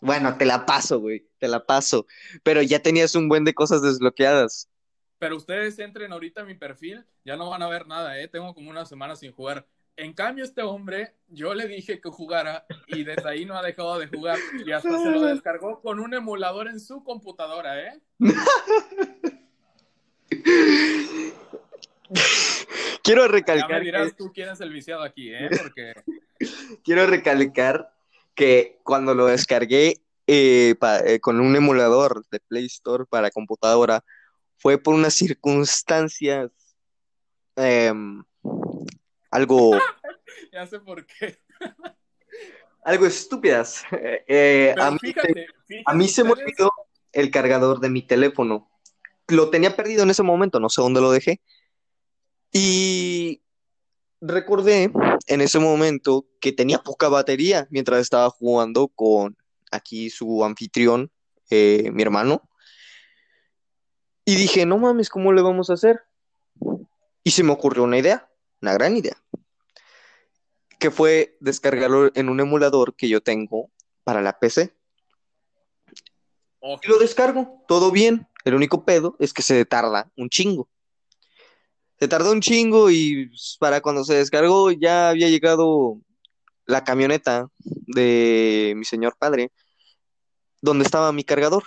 Bueno, 0.00 0.36
te 0.36 0.44
la 0.44 0.66
paso, 0.66 0.98
güey, 0.98 1.28
te 1.38 1.46
la 1.46 1.64
paso. 1.64 2.06
Pero 2.42 2.60
ya 2.60 2.80
tenías 2.80 3.14
un 3.14 3.28
buen 3.28 3.44
de 3.44 3.54
cosas 3.54 3.82
desbloqueadas 3.82 4.68
pero 5.22 5.36
ustedes 5.36 5.78
entren 5.78 6.12
ahorita 6.12 6.40
a 6.40 6.44
mi 6.44 6.56
perfil, 6.56 7.06
ya 7.24 7.36
no 7.36 7.48
van 7.48 7.62
a 7.62 7.68
ver 7.68 7.86
nada, 7.86 8.18
¿eh? 8.18 8.26
Tengo 8.26 8.52
como 8.54 8.70
una 8.70 8.84
semana 8.84 9.14
sin 9.14 9.30
jugar. 9.30 9.68
En 9.94 10.14
cambio, 10.14 10.42
este 10.42 10.62
hombre, 10.62 11.14
yo 11.28 11.54
le 11.54 11.68
dije 11.68 12.00
que 12.00 12.08
jugara 12.08 12.66
y 12.88 13.04
desde 13.04 13.28
ahí 13.28 13.44
no 13.44 13.56
ha 13.56 13.62
dejado 13.62 14.00
de 14.00 14.08
jugar 14.08 14.36
y 14.66 14.72
hasta 14.72 14.98
se 14.98 15.10
lo 15.12 15.22
descargó 15.22 15.80
con 15.80 16.00
un 16.00 16.12
emulador 16.12 16.66
en 16.66 16.80
su 16.80 17.04
computadora, 17.04 17.80
¿eh? 17.80 18.00
Quiero 23.02 23.26
recalcar. 23.28 23.70
Ya 23.70 23.78
me 23.78 23.84
dirás 23.84 24.16
tú 24.16 24.32
quién 24.32 24.48
es 24.50 24.60
el 24.60 24.72
viciado 24.72 25.02
aquí, 25.02 25.32
¿eh? 25.32 25.48
Porque. 25.50 25.94
Quiero 26.84 27.06
recalcar 27.06 27.92
que 28.34 28.80
cuando 28.82 29.14
lo 29.14 29.26
descargué 29.26 30.02
eh, 30.26 30.74
eh, 31.06 31.20
con 31.20 31.40
un 31.40 31.54
emulador 31.54 32.24
de 32.30 32.40
Play 32.40 32.66
Store 32.66 33.04
para 33.08 33.30
computadora, 33.30 34.04
fue 34.56 34.78
por 34.78 34.94
unas 34.94 35.14
circunstancias 35.14 36.50
em, 37.56 38.22
algo... 39.30 39.72
ya 40.52 40.66
sé 40.66 40.80
por 40.80 41.04
qué. 41.06 41.38
algo 42.84 43.06
estúpidas. 43.06 43.84
Eh, 44.26 44.74
a, 44.78 44.90
mí, 45.94 46.08
se 46.08 46.24
me 46.24 46.32
olvidó 46.32 46.70
el 47.12 47.30
cargador 47.30 47.80
de 47.80 47.90
mi 47.90 48.02
teléfono. 48.06 48.70
Lo 49.28 49.50
tenía 49.50 49.76
perdido 49.76 50.02
en 50.04 50.10
ese 50.10 50.22
momento, 50.22 50.60
no 50.60 50.68
sé 50.68 50.80
dónde 50.80 51.00
lo 51.00 51.10
dejé. 51.10 51.40
Y 52.52 53.42
recordé 54.20 54.92
en 55.26 55.40
ese 55.40 55.58
momento 55.58 56.26
que 56.40 56.52
tenía 56.52 56.78
poca 56.78 57.08
batería 57.08 57.66
mientras 57.70 58.00
estaba 58.00 58.30
jugando 58.30 58.88
con 58.88 59.36
aquí 59.70 60.10
su 60.10 60.44
anfitrión, 60.44 61.10
eh, 61.50 61.90
mi 61.92 62.02
hermano. 62.02 62.48
Y 64.24 64.36
dije, 64.36 64.66
no 64.66 64.78
mames, 64.78 65.08
¿cómo 65.08 65.32
le 65.32 65.42
vamos 65.42 65.70
a 65.70 65.74
hacer? 65.74 66.02
Y 67.24 67.30
se 67.30 67.42
me 67.42 67.52
ocurrió 67.52 67.84
una 67.84 67.98
idea, 67.98 68.30
una 68.60 68.74
gran 68.74 68.96
idea, 68.96 69.16
que 70.78 70.90
fue 70.90 71.36
descargarlo 71.40 72.12
en 72.14 72.28
un 72.28 72.38
emulador 72.38 72.94
que 72.94 73.08
yo 73.08 73.22
tengo 73.22 73.70
para 74.04 74.22
la 74.22 74.38
PC. 74.38 74.74
Y 76.60 76.88
lo 76.88 76.98
descargo, 76.98 77.64
todo 77.66 77.90
bien. 77.90 78.28
El 78.44 78.54
único 78.54 78.84
pedo 78.84 79.16
es 79.18 79.32
que 79.32 79.42
se 79.42 79.64
tarda 79.64 80.12
un 80.16 80.28
chingo. 80.28 80.68
Se 82.02 82.08
tardó 82.08 82.32
un 82.32 82.40
chingo 82.40 82.90
y 82.90 83.30
para 83.60 83.80
cuando 83.80 84.02
se 84.02 84.14
descargó 84.14 84.72
ya 84.72 85.10
había 85.10 85.28
llegado 85.28 86.00
la 86.66 86.82
camioneta 86.82 87.46
de 87.60 88.72
mi 88.74 88.84
señor 88.84 89.16
padre, 89.16 89.52
donde 90.60 90.84
estaba 90.84 91.12
mi 91.12 91.22
cargador. 91.22 91.62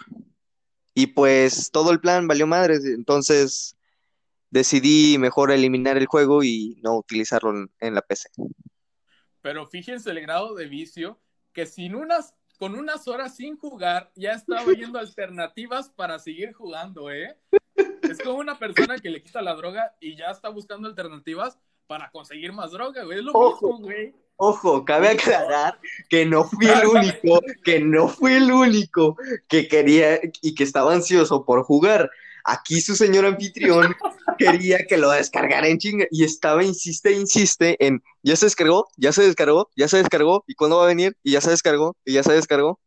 Y 0.93 1.08
pues 1.08 1.71
todo 1.71 1.89
el 1.93 2.02
plan 2.02 2.28
valió 2.28 2.48
madres, 2.48 2.84
entonces 2.84 3.78
decidí 4.50 5.17
mejor 5.17 5.54
eliminar 5.54 5.95
el 5.95 6.06
juego 6.06 6.43
y 6.43 6.82
no 6.84 6.98
utilizarlo 6.98 7.69
en, 7.80 7.95
la 7.95 8.02
PC. 8.02 8.28
Pero 9.39 9.65
fíjense 9.67 10.12
el 10.12 10.19
grado 10.19 10.54
de 10.54 10.65
vicio 10.65 11.17
que 11.54 11.65
sin 11.65 11.95
unas 11.95 12.36
con 12.60 12.76
unas 12.76 13.08
horas 13.08 13.38
sin 13.38 13.56
jugar, 13.56 14.12
ya 14.15 14.34
estaba 14.34 14.65
viendo 14.65 15.00
alternativas 15.00 15.91
para 15.91 16.19
seguir 16.19 16.52
jugando, 16.52 17.10
¿eh? 17.10 17.38
Es 18.15 18.23
como 18.23 18.39
una 18.39 18.58
persona 18.58 18.97
que 18.97 19.10
le 19.10 19.21
quita 19.21 19.41
la 19.41 19.56
droga 19.56 19.93
y 19.99 20.15
ya 20.15 20.28
está 20.28 20.47
buscando 20.47 20.88
alternativas 20.88 21.58
para 21.86 22.10
conseguir 22.12 22.54
más 22.54 22.71
droga, 22.71 23.04
güey. 23.04 23.19
Es 23.19 23.25
lo 23.25 23.34
mismo, 23.34 23.80
güey. 23.80 24.15
Ojo, 24.38 24.86
cabe 24.86 25.10
aclarar 25.10 25.80
que 26.10 26.25
no 26.25 26.45
fui 26.45 26.67
el 26.67 26.86
único, 26.88 27.41
que 27.63 27.82
no 27.82 28.08
fui 28.08 28.34
el 28.34 28.49
único 28.51 29.17
que 29.49 29.67
quería 29.67 30.21
y 30.41 30.56
que 30.56 30.63
estaba 30.63 30.93
ansioso 30.93 31.43
por 31.43 31.63
jugar. 31.63 32.10
Aquí 32.45 32.80
su 32.80 32.95
señor 32.95 33.25
anfitrión 33.25 33.93
quería 34.38 34.86
que 34.88 34.97
lo 34.97 35.12
descargara 35.12 35.67
en 35.67 35.78
chinga 35.78 36.06
y 36.10 36.23
estaba, 36.23 36.63
insiste, 36.63 37.12
insiste 37.12 37.75
en, 37.86 38.01
ya 38.23 38.38
se 38.38 38.45
descargó, 38.45 38.88
ya 38.95 39.12
se 39.12 39.23
descargó, 39.23 39.69
ya 39.75 39.89
se 39.89 39.97
descargó, 39.97 40.45
¿y 40.47 40.54
cuándo 40.56 40.78
va 40.78 40.86
a 40.86 40.88
venir? 40.88 41.17
Y 41.21 41.34
ya 41.34 41.41
se 41.41 41.49
descargó, 41.49 41.97
y 42.06 42.13
ya 42.13 42.23
se 42.23 42.32
descargó. 42.32 42.80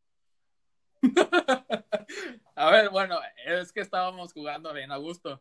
a 2.59 2.71
ver, 2.71 2.91
bueno, 2.91 3.21
es 3.47 3.73
que 3.73 3.81
estábamos 3.81 4.33
jugando 4.33 4.73
bien 4.75 4.91
a 4.91 4.97
gusto. 4.97 5.41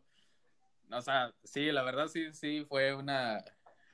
O 0.90 1.02
sea, 1.02 1.34
sí, 1.42 1.72
la 1.72 1.82
verdad 1.82 2.06
sí, 2.06 2.32
sí, 2.32 2.64
fue 2.68 2.94
una, 2.94 3.44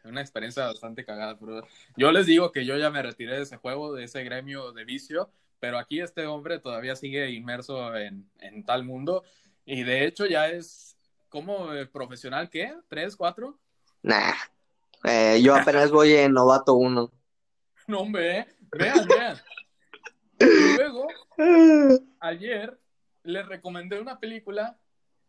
una 0.05 0.21
experiencia 0.21 0.67
bastante 0.67 1.05
cagada. 1.07 1.39
Pero 1.39 1.67
yo 1.97 2.13
les 2.13 2.27
digo 2.27 2.53
que 2.53 2.67
yo 2.67 2.77
ya 2.77 2.91
me 2.91 3.03
retiré 3.03 3.37
de 3.37 3.43
ese 3.43 3.57
juego, 3.57 3.95
de 3.95 4.05
ese 4.05 4.23
gremio 4.25 4.73
de 4.73 4.85
vicio, 4.85 5.31
pero 5.59 5.79
aquí 5.79 6.01
este 6.01 6.27
hombre 6.27 6.59
todavía 6.59 6.97
sigue 6.97 7.31
inmerso 7.31 7.97
en, 7.97 8.31
en 8.41 8.63
tal 8.65 8.85
mundo 8.85 9.25
y 9.65 9.83
de 9.85 10.05
hecho 10.05 10.27
ya 10.27 10.49
es 10.49 10.97
como 11.31 11.69
profesional, 11.93 12.51
¿qué? 12.51 12.75
¿Tres, 12.89 13.17
cuatro? 13.17 13.59
Nah, 14.03 14.35
eh, 15.05 15.41
yo 15.43 15.57
apenas 15.57 15.91
voy 15.91 16.13
en 16.13 16.35
novato 16.35 16.75
uno. 16.75 17.11
No, 17.87 18.01
hombre, 18.01 18.47
vean, 18.71 19.09
vean. 19.09 19.41
Y 20.39 20.77
luego, 20.77 21.07
ayer 22.21 22.79
le 23.25 23.43
recomendé 23.43 24.01
una 24.01 24.21
película, 24.21 24.79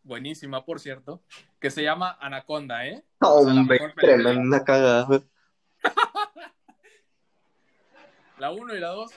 buenísima 0.03 0.63
por 0.63 0.79
cierto, 0.79 1.23
que 1.60 1.71
se 1.71 1.81
llama 1.81 2.17
Anaconda, 2.19 2.86
¿eh? 2.86 3.03
Hombre, 3.21 3.79
tremenda 3.95 4.63
cagada. 4.63 5.23
la 8.38 8.51
uno 8.51 8.75
y 8.75 8.79
la 8.79 8.89
dos, 8.89 9.12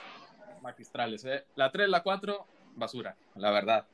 magistrales, 0.62 1.24
¿eh? 1.24 1.44
La 1.56 1.70
tres, 1.70 1.88
la 1.88 2.02
cuatro, 2.02 2.46
basura, 2.76 3.16
la 3.34 3.50
verdad. 3.50 3.86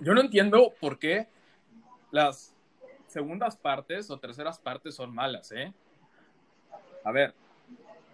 Yo 0.00 0.14
no 0.14 0.22
entiendo 0.22 0.72
por 0.80 0.98
qué 0.98 1.28
las 2.10 2.56
segundas 3.06 3.56
partes 3.56 4.10
o 4.10 4.18
terceras 4.18 4.58
partes 4.58 4.94
son 4.94 5.14
malas, 5.14 5.52
¿eh? 5.52 5.72
A 7.04 7.12
ver, 7.12 7.34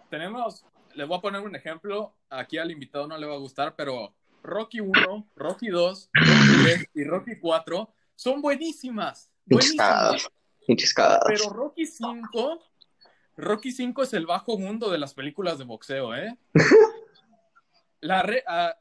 tenemos, 0.09 0.65
les 0.95 1.07
voy 1.07 1.17
a 1.17 1.21
poner 1.21 1.41
un 1.41 1.55
ejemplo, 1.55 2.13
aquí 2.29 2.57
al 2.57 2.71
invitado 2.71 3.07
no 3.07 3.17
le 3.17 3.25
va 3.25 3.35
a 3.35 3.39
gustar, 3.39 3.75
pero 3.75 4.13
Rocky 4.43 4.79
1, 4.79 5.31
Rocky 5.35 5.67
2, 5.67 6.09
Rocky 6.13 6.63
3 6.63 6.89
y 6.93 7.03
Rocky 7.03 7.39
4 7.39 7.93
son 8.15 8.41
buenísimas. 8.41 9.29
buenísimas. 9.45 10.29
Pero 10.65 11.49
Rocky 11.49 11.85
5, 11.85 12.59
Rocky 13.37 13.71
5 13.71 14.03
es 14.03 14.13
el 14.13 14.25
bajo 14.25 14.57
mundo 14.57 14.91
de 14.91 14.97
las 14.97 15.13
películas 15.13 15.57
de 15.57 15.63
boxeo, 15.63 16.15
¿eh? 16.15 16.37
La 18.01 18.21
re, 18.21 18.43
ah, 18.47 18.75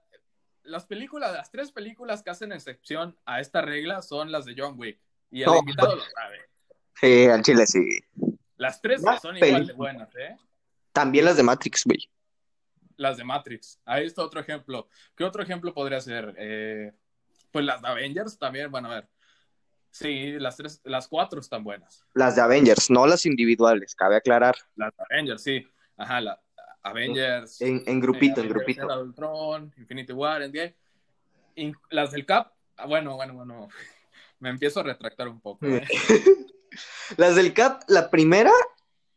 las 0.64 0.84
películas, 0.84 1.32
las 1.32 1.50
tres 1.50 1.72
películas 1.72 2.22
que 2.22 2.30
hacen 2.30 2.52
excepción 2.52 3.16
a 3.24 3.40
esta 3.40 3.62
regla 3.62 4.02
son 4.02 4.30
las 4.30 4.44
de 4.44 4.54
John 4.56 4.74
Wick. 4.76 4.98
Y 5.30 5.42
el 5.42 5.48
invitado 5.56 5.96
lo 5.96 6.02
sabe. 6.02 6.38
Sí, 7.00 7.26
al 7.26 7.42
chile 7.42 7.66
sí. 7.66 7.80
Las 8.56 8.80
tres 8.80 9.02
son 9.22 9.36
igual 9.36 9.66
de 9.66 9.72
buenas, 9.72 10.14
¿eh? 10.16 10.36
También 10.92 11.24
las 11.24 11.36
de 11.36 11.42
Matrix, 11.42 11.84
güey. 11.84 12.10
Las 12.96 13.16
de 13.16 13.24
Matrix. 13.24 13.80
Ahí 13.84 14.06
está 14.06 14.22
otro 14.22 14.40
ejemplo. 14.40 14.88
¿Qué 15.14 15.24
otro 15.24 15.42
ejemplo 15.42 15.74
podría 15.74 16.00
ser? 16.00 16.34
Eh, 16.38 16.92
pues 17.50 17.64
las 17.64 17.82
de 17.82 17.88
Avengers 17.88 18.38
también, 18.38 18.70
bueno, 18.70 18.90
a 18.90 18.96
ver. 18.96 19.08
Sí, 19.90 20.32
las 20.38 20.56
tres, 20.56 20.80
las 20.84 21.08
cuatro 21.08 21.40
están 21.40 21.64
buenas. 21.64 22.04
Las 22.12 22.36
de 22.36 22.42
Avengers, 22.42 22.90
no 22.90 23.06
las 23.06 23.24
individuales, 23.24 23.94
cabe 23.94 24.16
aclarar. 24.16 24.54
Las 24.74 24.94
de 24.94 25.04
Avengers, 25.10 25.42
sí. 25.42 25.66
Ajá, 25.96 26.20
la, 26.20 26.40
Avengers. 26.82 27.60
En, 27.60 27.82
en 27.86 28.00
grupito, 28.00 28.40
en 28.40 28.48
grupito. 28.48 28.86
Ultron, 29.00 29.72
Infinity 29.76 30.12
War, 30.12 30.42
Endgame. 30.42 30.74
las 31.90 32.12
del 32.12 32.26
Cap, 32.26 32.52
ah, 32.76 32.86
bueno, 32.86 33.16
bueno, 33.16 33.34
bueno. 33.34 33.68
Me 34.38 34.50
empiezo 34.50 34.80
a 34.80 34.82
retractar 34.82 35.28
un 35.28 35.40
poco. 35.40 35.66
¿eh? 35.66 35.82
las 37.16 37.36
del 37.36 37.54
Cap, 37.54 37.82
la 37.88 38.10
primera 38.10 38.52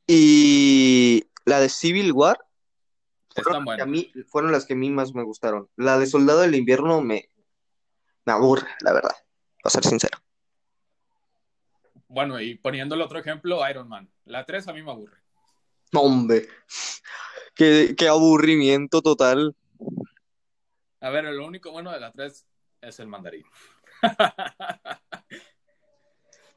y 0.08 1.26
la 1.46 1.60
de 1.60 1.70
Civil 1.70 2.14
War. 2.14 2.40
Fueron, 3.36 3.66
las 3.66 3.76
que 3.76 3.82
a 3.82 3.86
mí, 3.86 4.12
fueron 4.28 4.52
las 4.52 4.66
que 4.66 4.74
a 4.74 4.78
mí 4.78 4.90
más 4.90 5.14
me 5.14 5.24
gustaron. 5.24 5.70
La 5.76 6.00
de 6.00 6.08
Soldado 6.08 6.42
del 6.42 6.56
Invierno 6.56 7.02
me, 7.02 7.30
me 8.26 8.34
aburre, 8.34 8.68
la 8.82 8.94
verdad, 8.94 9.16
para 9.62 9.72
ser 9.72 9.86
sincero. 9.86 10.18
Bueno, 12.08 12.42
y 12.42 12.56
poniendo 12.56 12.96
el 12.96 13.02
otro 13.02 13.20
ejemplo, 13.20 13.68
Iron 13.70 13.88
Man. 13.88 14.10
La 14.26 14.46
3 14.46 14.68
a 14.68 14.74
mí 14.74 14.82
me 14.82 14.92
aburre. 14.92 15.18
No, 15.92 16.02
hombre. 16.02 16.48
Qué, 17.56 17.96
aburrimiento 18.10 19.02
total. 19.02 19.56
A 21.02 21.10
ver, 21.10 21.26
lo 21.26 21.46
único 21.46 21.72
bueno 21.72 21.92
de 21.92 22.00
la 22.00 22.12
3 22.12 22.46
es 22.82 23.00
el 23.00 23.08
mandarín. 23.08 23.46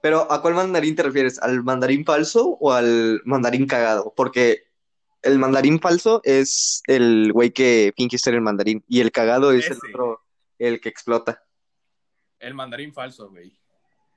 Pero, 0.00 0.30
¿a 0.32 0.40
cuál 0.42 0.54
mandarín 0.54 0.96
te 0.96 1.02
refieres? 1.02 1.38
¿Al 1.38 1.62
mandarín 1.62 2.04
falso 2.04 2.56
o 2.60 2.72
al 2.72 3.20
mandarín 3.24 3.66
cagado? 3.66 4.14
Porque 4.16 4.71
el 5.22 5.38
mandarín 5.38 5.80
falso 5.80 6.20
es 6.24 6.82
el 6.86 7.32
güey 7.32 7.50
que 7.50 7.92
finge 7.96 8.18
ser 8.18 8.34
el 8.34 8.40
mandarín 8.40 8.84
y 8.88 9.00
el 9.00 9.12
cagado 9.12 9.52
es 9.52 9.70
el 9.70 9.78
otro, 9.88 10.22
el 10.58 10.80
que 10.80 10.88
explota. 10.88 11.42
El 12.38 12.54
mandarín 12.54 12.92
falso, 12.92 13.30
güey. 13.30 13.58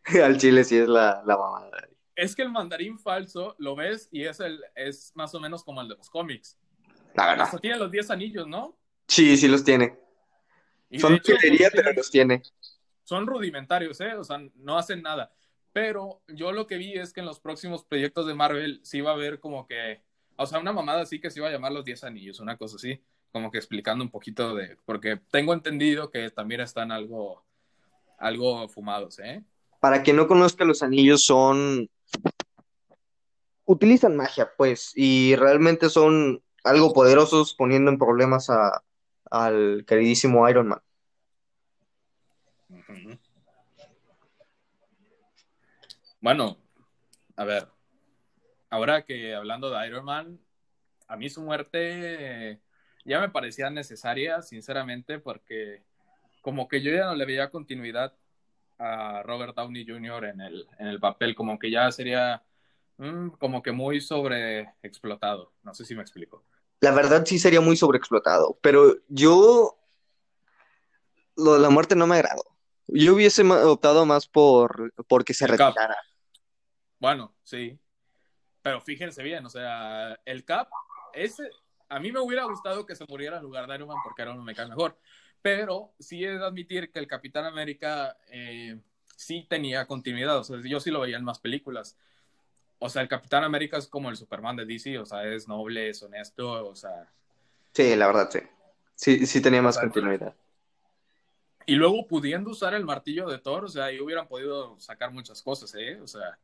Al 0.24 0.38
chile 0.38 0.64
sí 0.64 0.78
es 0.78 0.88
la, 0.88 1.24
la 1.26 1.38
mamada 1.38 1.72
es 2.16 2.36
que 2.36 2.42
el 2.42 2.52
mandarín 2.52 2.98
falso 2.98 3.56
lo 3.60 3.76
ves 3.76 4.08
y 4.12 4.24
es 4.24 4.40
el 4.40 4.64
es 4.76 5.12
más 5.16 5.36
o 5.36 5.40
menos 5.40 5.64
como 5.64 5.82
el 5.82 5.90
de 5.90 5.96
los 5.96 6.10
cómics. 6.10 6.58
La 7.14 7.28
verdad. 7.28 7.60
tiene 7.62 7.78
los 7.78 7.92
10 7.92 8.12
anillos, 8.12 8.48
¿no? 8.48 8.78
Sí, 9.08 9.38
sí 9.38 9.48
los 9.48 9.64
tiene. 9.64 9.98
son 10.98 11.20
chulería, 11.20 11.70
pero 11.72 11.94
los 11.94 12.10
tiene. 12.10 12.42
Son 13.04 13.28
rudimentarios, 13.28 14.02
¿eh? 14.02 14.16
O 14.16 14.24
sea, 14.24 14.42
no 14.56 14.78
hacen 14.78 15.02
nada. 15.02 15.34
Pero 15.72 16.22
yo 16.28 16.52
lo 16.52 16.68
que 16.68 16.78
vi 16.78 16.94
es 16.94 17.14
que 17.14 17.20
en 17.20 17.26
los 17.26 17.40
próximos 17.40 17.84
proyectos 17.84 18.26
de 18.26 18.34
Marvel 18.34 18.80
sí 18.84 19.02
va 19.02 19.12
a 19.12 19.14
haber 19.14 19.40
como 19.40 19.68
que, 19.68 20.02
o 20.38 20.46
sea, 20.46 20.60
una 20.60 20.74
mamada 20.74 21.02
así 21.02 21.20
que 21.20 21.30
se 21.30 21.40
iba 21.40 21.48
a 21.48 21.52
llamar 21.52 21.72
los 21.72 21.86
10 21.86 22.04
anillos, 22.04 22.40
una 22.40 22.58
cosa 22.58 22.76
así, 22.76 23.02
como 23.32 23.52
que 23.52 23.58
explicando 23.58 24.04
un 24.04 24.12
poquito 24.12 24.56
de, 24.56 24.78
porque 24.86 25.20
tengo 25.32 25.54
entendido 25.54 26.10
que 26.10 26.30
también 26.30 26.62
están 26.62 26.92
algo, 26.92 27.44
algo 28.18 28.68
fumados, 28.70 29.20
¿eh? 29.20 29.44
Para 29.80 30.04
quien 30.04 30.16
no 30.16 30.28
conozca, 30.28 30.66
los 30.66 30.82
anillos 30.84 31.24
son 31.24 31.90
utilizan 33.66 34.16
magia, 34.16 34.52
pues, 34.58 34.92
y 34.96 35.36
realmente 35.36 35.90
son 35.90 36.44
algo 36.64 36.94
poderosos 36.94 37.54
poniendo 37.54 37.92
en 37.92 37.98
problemas 37.98 38.50
a, 38.50 38.84
al 39.30 39.86
queridísimo 39.88 40.48
Iron 40.50 40.68
Man. 40.68 40.82
Bueno, 46.22 46.58
a 47.36 47.44
ver, 47.44 47.68
ahora 48.76 49.04
que 49.04 49.34
hablando 49.34 49.70
de 49.70 49.88
Iron 49.88 50.06
Man, 50.06 50.40
a 51.08 51.16
mí 51.16 51.30
su 51.30 51.42
muerte 51.42 52.60
ya 53.06 53.20
me 53.20 53.30
parecía 53.30 53.70
necesaria, 53.70 54.42
sinceramente, 54.42 55.20
porque 55.20 55.84
como 56.42 56.68
que 56.68 56.82
yo 56.82 56.92
ya 56.92 57.06
no 57.06 57.16
le 57.16 57.26
veía 57.26 57.50
continuidad 57.50 58.14
a 58.78 59.24
Robert 59.24 59.56
Downey 59.56 59.86
Jr. 59.88 60.26
en 60.26 60.42
el, 60.42 60.68
en 60.80 60.88
el 60.88 61.00
papel, 61.00 61.36
como 61.36 61.58
que 61.58 61.72
ya 61.72 61.92
sería 61.92 62.44
mm, 62.98 63.30
como 63.40 63.62
que 63.62 63.72
muy 63.72 64.02
sobreexplotado. 64.02 65.54
No 65.64 65.74
sé 65.74 65.86
si 65.86 65.96
me 65.96 66.02
explico. 66.02 66.44
La 66.82 66.92
verdad 66.92 67.26
sí 67.26 67.40
sería 67.40 67.62
muy 67.62 67.78
sobreexplotado, 67.78 68.58
pero 68.62 68.96
yo 69.08 69.78
lo 71.38 71.54
de 71.54 71.60
la 71.60 71.70
muerte 71.70 71.96
no 71.96 72.08
me 72.08 72.18
agradó. 72.18 72.44
Yo 72.88 73.16
hubiese 73.16 73.44
optado 73.44 74.06
más 74.06 74.28
por 74.28 74.94
porque 75.08 75.34
se 75.34 75.48
retirara. 75.48 75.98
Bueno, 77.00 77.34
sí. 77.44 77.80
Pero 78.66 78.82
fíjense 78.82 79.22
bien, 79.22 79.46
o 79.46 79.50
sea, 79.50 80.20
el 80.26 80.44
Cap, 80.44 80.68
ese, 81.14 81.48
a 81.88 82.00
mí 82.00 82.12
me 82.12 82.20
hubiera 82.20 82.46
gustado 82.46 82.84
que 82.84 82.96
se 82.96 83.06
muriera 83.08 83.38
en 83.38 83.44
lugar 83.44 83.68
de 83.68 83.76
Iron 83.76 83.88
Man 83.88 83.98
porque 84.04 84.24
Iron 84.24 84.38
Man 84.38 84.46
me 84.46 84.56
cae 84.56 84.68
mejor 84.68 84.98
pero 85.46 85.94
sí 86.00 86.26
es 86.26 86.42
admitir 86.42 86.92
que 86.92 86.98
el 86.98 87.06
Capitán 87.06 87.46
América 87.46 88.18
eh, 88.30 88.80
sí 89.16 89.46
tenía 89.48 89.86
continuidad, 89.86 90.40
o 90.40 90.44
sea, 90.44 90.58
yo 90.64 90.80
sí 90.80 90.90
lo 90.90 91.02
veía 91.02 91.18
en 91.18 91.24
más 91.24 91.38
películas. 91.38 91.96
O 92.80 92.90
sea, 92.90 93.04
el 93.04 93.08
Capitán 93.08 93.44
América 93.44 93.78
es 93.78 93.86
como 93.86 94.10
el 94.10 94.18
Superman 94.18 94.56
de 94.56 94.66
DC, 94.66 94.98
o 94.98 95.06
sea, 95.06 95.24
es 95.24 95.48
noble, 95.48 95.90
es 95.90 96.02
honesto, 96.02 96.68
o 96.68 96.76
sea... 96.76 97.14
Sí, 97.74 97.96
la 97.96 98.08
verdad, 98.08 98.28
sí. 98.32 98.40
Sí, 98.96 99.28
sí 99.28 99.40
tenía 99.40 99.62
más 99.62 99.78
continuidad. 99.78 100.34
Y 101.68 101.76
luego 101.76 102.08
pudiendo 102.08 102.50
usar 102.50 102.74
el 102.74 102.84
martillo 102.84 103.30
de 103.30 103.38
Thor, 103.38 103.66
o 103.66 103.68
sea, 103.68 103.86
ahí 103.86 104.02
hubieran 104.02 104.28
podido 104.28 104.80
sacar 104.80 105.12
muchas 105.12 105.44
cosas, 105.44 105.76
¿eh? 105.76 106.02
O 106.02 106.08
sea... 106.08 106.40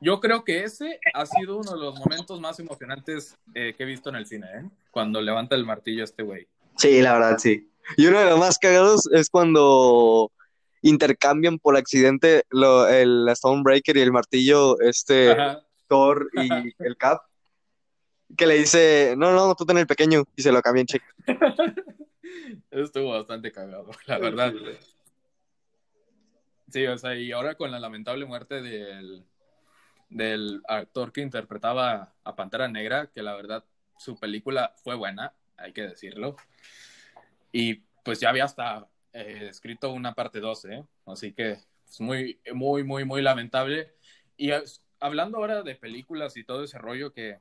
Yo 0.00 0.18
creo 0.20 0.44
que 0.44 0.64
ese 0.64 0.98
ha 1.12 1.26
sido 1.26 1.58
uno 1.58 1.72
de 1.72 1.78
los 1.78 1.98
momentos 1.98 2.40
más 2.40 2.58
emocionantes 2.58 3.36
eh, 3.54 3.74
que 3.76 3.82
he 3.82 3.86
visto 3.86 4.08
en 4.08 4.16
el 4.16 4.26
cine, 4.26 4.46
¿eh? 4.46 4.62
Cuando 4.90 5.20
levanta 5.20 5.54
el 5.54 5.66
martillo 5.66 6.04
este 6.04 6.22
güey. 6.22 6.48
Sí, 6.76 7.02
la 7.02 7.14
verdad, 7.14 7.38
sí. 7.38 7.70
Y 7.96 8.06
uno 8.06 8.18
de 8.20 8.30
los 8.30 8.38
más 8.38 8.58
cagados 8.58 9.08
es 9.12 9.28
cuando 9.28 10.32
intercambian 10.82 11.58
por 11.58 11.76
accidente 11.76 12.44
lo, 12.48 12.88
el 12.88 13.28
Stonebreaker 13.34 13.96
y 13.98 14.00
el 14.00 14.12
martillo, 14.12 14.80
este 14.80 15.32
Ajá. 15.32 15.62
Thor 15.86 16.30
y 16.32 16.48
el 16.78 16.96
Cap, 16.96 17.20
que 18.36 18.46
le 18.46 18.54
dice, 18.54 19.14
no, 19.18 19.32
no, 19.32 19.54
tú 19.54 19.66
ten 19.66 19.78
el 19.78 19.86
pequeño, 19.86 20.24
y 20.36 20.42
se 20.42 20.52
lo 20.52 20.62
cambian, 20.62 20.86
chico. 20.86 21.04
Estuvo 22.70 23.10
bastante 23.10 23.52
cagado, 23.52 23.90
la 24.06 24.18
verdad. 24.18 24.54
Sí, 26.70 26.86
o 26.86 26.96
sea, 26.96 27.16
y 27.16 27.32
ahora 27.32 27.56
con 27.56 27.70
la 27.70 27.80
lamentable 27.80 28.24
muerte 28.24 28.62
del, 28.62 29.24
del 30.10 30.60
actor 30.68 31.12
que 31.12 31.22
interpretaba 31.22 32.14
a 32.24 32.36
Pantera 32.36 32.68
Negra, 32.68 33.06
que 33.06 33.22
la 33.22 33.34
verdad 33.34 33.64
su 33.96 34.18
película 34.18 34.74
fue 34.82 34.94
buena, 34.96 35.32
hay 35.56 35.72
que 35.72 35.82
decirlo. 35.82 36.36
Y 37.52 37.74
pues 38.04 38.20
ya 38.20 38.30
había 38.30 38.44
hasta 38.44 38.88
eh, 39.12 39.46
escrito 39.50 39.92
una 39.92 40.14
parte 40.14 40.40
2, 40.40 40.64
¿eh? 40.66 40.84
Así 41.06 41.32
que 41.32 41.52
es 41.52 42.00
muy, 42.00 42.40
muy, 42.52 42.82
muy, 42.82 43.04
muy 43.04 43.22
lamentable. 43.22 43.94
Y 44.36 44.50
hablando 44.98 45.38
ahora 45.38 45.62
de 45.62 45.74
películas 45.74 46.36
y 46.36 46.44
todo 46.44 46.64
ese 46.64 46.78
rollo 46.78 47.12
que 47.12 47.38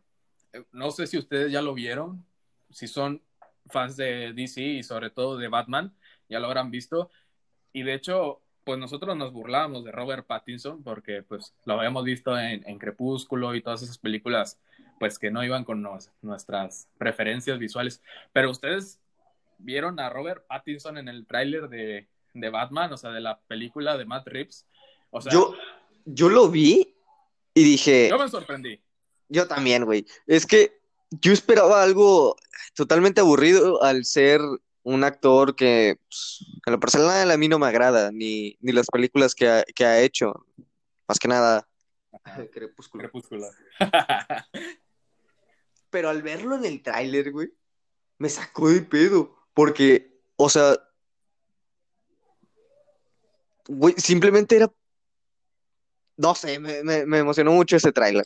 eh, 0.53 0.65
no 0.71 0.91
sé 0.91 1.07
si 1.07 1.17
ustedes 1.17 1.51
ya 1.51 1.61
lo 1.61 1.73
vieron, 1.73 2.25
si 2.69 2.87
son 2.87 3.21
fans 3.67 3.97
de 3.97 4.33
DC 4.33 4.61
y 4.61 4.83
sobre 4.83 5.09
todo 5.09 5.37
de 5.37 5.47
Batman, 5.47 5.95
ya 6.27 6.39
lo 6.39 6.47
habrán 6.47 6.71
visto. 6.71 7.09
Y 7.71 7.83
de 7.83 7.93
hecho, 7.93 8.41
pues 8.63 8.77
nosotros 8.79 9.15
nos 9.17 9.31
burlábamos 9.33 9.83
de 9.83 9.91
Robert 9.91 10.25
Pattinson 10.27 10.83
porque 10.83 11.23
pues 11.23 11.53
lo 11.65 11.73
habíamos 11.73 12.03
visto 12.03 12.37
en, 12.37 12.67
en 12.67 12.77
Crepúsculo 12.77 13.55
y 13.55 13.61
todas 13.61 13.81
esas 13.81 13.97
películas 13.97 14.59
pues 14.99 15.17
que 15.17 15.31
no 15.31 15.43
iban 15.43 15.63
con 15.63 15.81
nos- 15.81 16.11
nuestras 16.21 16.87
preferencias 16.97 17.57
visuales. 17.57 18.01
Pero 18.33 18.51
ustedes 18.51 18.99
vieron 19.57 19.99
a 19.99 20.09
Robert 20.09 20.45
Pattinson 20.47 20.97
en 20.97 21.07
el 21.07 21.25
tráiler 21.25 21.69
de, 21.69 22.07
de 22.33 22.49
Batman, 22.49 22.91
o 22.93 22.97
sea, 22.97 23.11
de 23.11 23.21
la 23.21 23.39
película 23.47 23.97
de 23.97 24.05
Matt 24.05 24.27
Reeves. 24.27 24.65
O 25.09 25.21
sea, 25.21 25.31
Yo, 25.31 25.53
yo 26.05 26.29
lo 26.29 26.49
vi 26.49 26.93
y 27.53 27.63
dije, 27.63 28.09
yo 28.09 28.19
me 28.19 28.27
sorprendí. 28.29 28.79
yo 29.29 29.47
también, 29.47 29.85
güey. 29.85 30.05
Es 30.27 30.45
que 30.45 30.79
yo 31.11 31.31
esperaba 31.33 31.81
algo 31.81 32.35
totalmente 32.75 33.21
aburrido 33.21 33.81
al 33.81 34.05
ser 34.05 34.41
un 34.93 35.03
actor 35.03 35.55
que, 35.55 35.97
pues, 36.07 36.45
en 36.65 36.73
lo 36.73 36.79
personal, 36.79 37.29
a 37.31 37.37
mí 37.37 37.47
no 37.47 37.59
me 37.59 37.67
agrada, 37.67 38.11
ni, 38.11 38.57
ni 38.61 38.71
las 38.71 38.87
películas 38.87 39.35
que 39.35 39.47
ha, 39.49 39.63
que 39.75 39.85
ha 39.85 40.01
hecho. 40.01 40.33
Más 41.07 41.19
que 41.19 41.27
nada, 41.27 41.65
Crepúsculo. 42.51 43.03
Crepúsculo. 43.03 43.47
Pero 45.89 46.09
al 46.09 46.21
verlo 46.21 46.55
en 46.55 46.65
el 46.65 46.81
tráiler, 46.83 47.31
güey, 47.31 47.49
me 48.17 48.29
sacó 48.29 48.69
de 48.69 48.81
pedo. 48.81 49.35
Porque, 49.53 50.19
o 50.35 50.49
sea, 50.49 50.77
güey, 53.67 53.93
simplemente 53.97 54.55
era. 54.57 54.71
No 56.17 56.35
sé, 56.35 56.59
me, 56.59 56.83
me- 56.83 57.05
me 57.05 57.19
emocionó 57.19 57.51
mucho 57.51 57.75
ese 57.77 57.91
tráiler. 57.91 58.25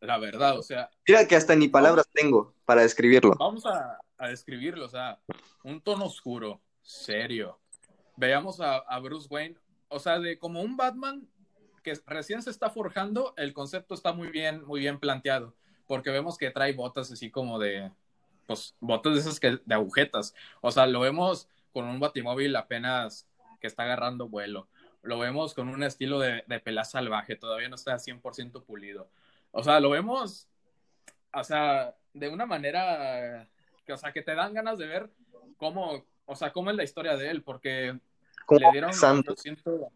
La 0.00 0.18
verdad, 0.18 0.58
o 0.58 0.62
sea, 0.62 0.90
Mira 1.06 1.26
que 1.26 1.36
hasta 1.36 1.54
ni 1.56 1.68
palabras 1.68 2.06
tengo 2.12 2.54
para 2.64 2.82
describirlo. 2.82 3.34
vamos 3.38 3.66
a, 3.66 3.98
a 4.20 4.28
describirlo, 4.28 4.84
o 4.84 4.88
sea, 4.88 5.18
un 5.64 5.80
tono 5.80 6.04
oscuro, 6.04 6.60
serio. 6.82 7.58
Veamos 8.16 8.60
a, 8.60 8.76
a 8.76 8.98
Bruce 9.00 9.26
Wayne, 9.30 9.56
o 9.88 9.98
sea, 9.98 10.20
de 10.20 10.38
como 10.38 10.60
un 10.60 10.76
Batman 10.76 11.26
que 11.82 11.98
recién 12.06 12.42
se 12.42 12.50
está 12.50 12.68
forjando, 12.68 13.32
el 13.38 13.54
concepto 13.54 13.94
está 13.94 14.12
muy 14.12 14.28
bien, 14.28 14.62
muy 14.66 14.80
bien 14.80 15.00
planteado, 15.00 15.54
porque 15.86 16.10
vemos 16.10 16.36
que 16.36 16.50
trae 16.50 16.74
botas 16.74 17.10
así 17.10 17.30
como 17.30 17.58
de, 17.58 17.90
pues, 18.46 18.76
botas 18.78 19.14
de 19.14 19.20
esas 19.20 19.40
que, 19.40 19.58
de 19.64 19.74
agujetas. 19.74 20.34
O 20.60 20.70
sea, 20.70 20.86
lo 20.86 21.00
vemos 21.00 21.48
con 21.72 21.86
un 21.86 21.98
batimóvil 21.98 22.54
apenas 22.56 23.26
que 23.58 23.66
está 23.66 23.84
agarrando 23.84 24.28
vuelo. 24.28 24.68
Lo 25.02 25.18
vemos 25.18 25.54
con 25.54 25.70
un 25.70 25.82
estilo 25.82 26.18
de, 26.18 26.44
de 26.46 26.60
pelea 26.60 26.84
salvaje, 26.84 27.36
todavía 27.36 27.70
no 27.70 27.76
está 27.76 27.94
100% 27.94 28.64
pulido. 28.64 29.08
O 29.50 29.62
sea, 29.62 29.80
lo 29.80 29.88
vemos, 29.88 30.46
o 31.32 31.42
sea, 31.42 31.96
de 32.12 32.28
una 32.28 32.44
manera 32.44 33.48
que, 33.90 33.94
o 33.94 33.98
sea, 33.98 34.12
que 34.12 34.22
te 34.22 34.36
dan 34.36 34.54
ganas 34.54 34.78
de 34.78 34.86
ver 34.86 35.10
cómo, 35.56 36.04
o 36.26 36.36
sea, 36.36 36.52
cómo 36.52 36.70
es 36.70 36.76
la 36.76 36.84
historia 36.84 37.16
de 37.16 37.28
él, 37.28 37.42
porque 37.42 37.98
le 38.48 38.70
dieron, 38.70 38.92
yo 38.92 39.34
siento, 39.36 39.90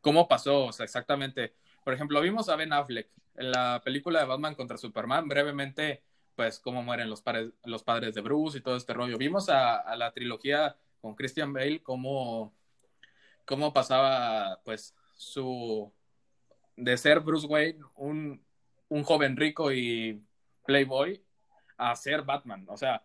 cómo 0.00 0.28
pasó, 0.28 0.66
o 0.66 0.72
sea, 0.72 0.84
exactamente. 0.84 1.52
Por 1.82 1.92
ejemplo, 1.92 2.20
vimos 2.20 2.48
a 2.48 2.54
Ben 2.54 2.72
Affleck 2.72 3.08
en 3.34 3.50
la 3.50 3.80
película 3.84 4.20
de 4.20 4.26
Batman 4.26 4.54
contra 4.54 4.76
Superman, 4.76 5.26
brevemente, 5.26 6.04
pues, 6.36 6.60
cómo 6.60 6.82
mueren 6.84 7.10
los, 7.10 7.22
padres, 7.22 7.50
los 7.64 7.82
padres 7.82 8.14
de 8.14 8.20
Bruce 8.20 8.58
y 8.58 8.60
todo 8.60 8.76
este 8.76 8.94
rollo. 8.94 9.18
Vimos 9.18 9.48
a, 9.48 9.76
a 9.78 9.96
la 9.96 10.12
trilogía 10.12 10.76
con 11.00 11.16
Christian 11.16 11.52
Bale, 11.52 11.82
cómo, 11.82 12.54
cómo 13.44 13.72
pasaba, 13.72 14.60
pues, 14.64 14.94
su, 15.16 15.92
de 16.76 16.96
ser 16.96 17.18
Bruce 17.18 17.48
Wayne, 17.48 17.80
un, 17.96 18.44
un 18.88 19.02
joven 19.02 19.36
rico 19.36 19.72
y 19.72 20.22
playboy, 20.66 21.20
a 21.76 21.96
ser 21.96 22.22
Batman. 22.22 22.64
O 22.68 22.76
sea, 22.76 23.02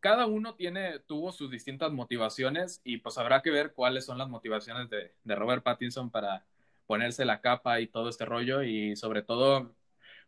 cada 0.00 0.26
uno 0.26 0.54
tiene, 0.54 0.98
tuvo 1.00 1.32
sus 1.32 1.50
distintas 1.50 1.92
motivaciones 1.92 2.80
y 2.84 2.98
pues 2.98 3.18
habrá 3.18 3.42
que 3.42 3.50
ver 3.50 3.72
cuáles 3.72 4.06
son 4.06 4.18
las 4.18 4.28
motivaciones 4.28 4.88
de, 4.90 5.14
de 5.22 5.34
Robert 5.34 5.62
Pattinson 5.62 6.10
para 6.10 6.44
ponerse 6.86 7.24
la 7.24 7.40
capa 7.40 7.80
y 7.80 7.86
todo 7.86 8.08
este 8.08 8.24
rollo 8.24 8.62
y 8.62 8.96
sobre 8.96 9.22
todo, 9.22 9.74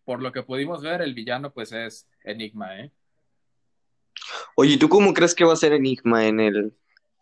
por 0.05 0.23
lo 0.23 0.31
que 0.33 0.43
pudimos 0.43 0.83
ver, 0.83 1.03
el 1.03 1.15
villano 1.15 1.53
pues 1.53 1.73
es 1.73 2.09
Enigma, 2.23 2.79
¿eh? 2.79 2.91
Oye, 4.55 4.77
¿tú 4.79 4.89
cómo 4.89 5.13
crees 5.15 5.35
que 5.35 5.45
va 5.45 5.55
a 5.55 5.57
ser 5.57 5.73
Enigma 5.73 6.27
en 6.27 6.39
el, 6.41 6.73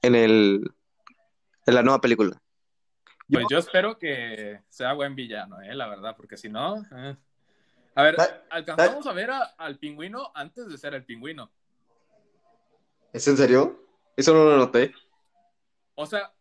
en 0.02 0.14
el, 0.14 0.70
en 1.66 1.74
la 1.74 1.82
nueva 1.82 2.00
película? 2.00 2.36
Pues 3.28 3.46
yo 3.48 3.58
espero 3.58 3.96
que 3.96 4.60
sea 4.68 4.92
buen 4.92 5.14
villano, 5.14 5.62
¿eh? 5.62 5.74
La 5.74 5.86
verdad, 5.88 6.16
porque 6.16 6.36
si 6.36 6.48
no... 6.48 6.84
eh. 6.96 7.16
A 7.94 8.02
ver, 8.02 8.16
alcanzamos 8.50 9.06
a 9.06 9.12
ver 9.12 9.30
a- 9.30 9.54
al 9.58 9.78
pingüino 9.78 10.30
antes 10.34 10.68
de 10.68 10.78
ser 10.78 10.94
el 10.94 11.04
pingüino. 11.04 11.50
¿Es 13.12 13.26
en 13.28 13.36
serio? 13.36 13.84
Eso 14.16 14.34
no 14.34 14.44
lo 14.44 14.56
noté. 14.56 14.92
O 15.94 16.06
sea, 16.06 16.32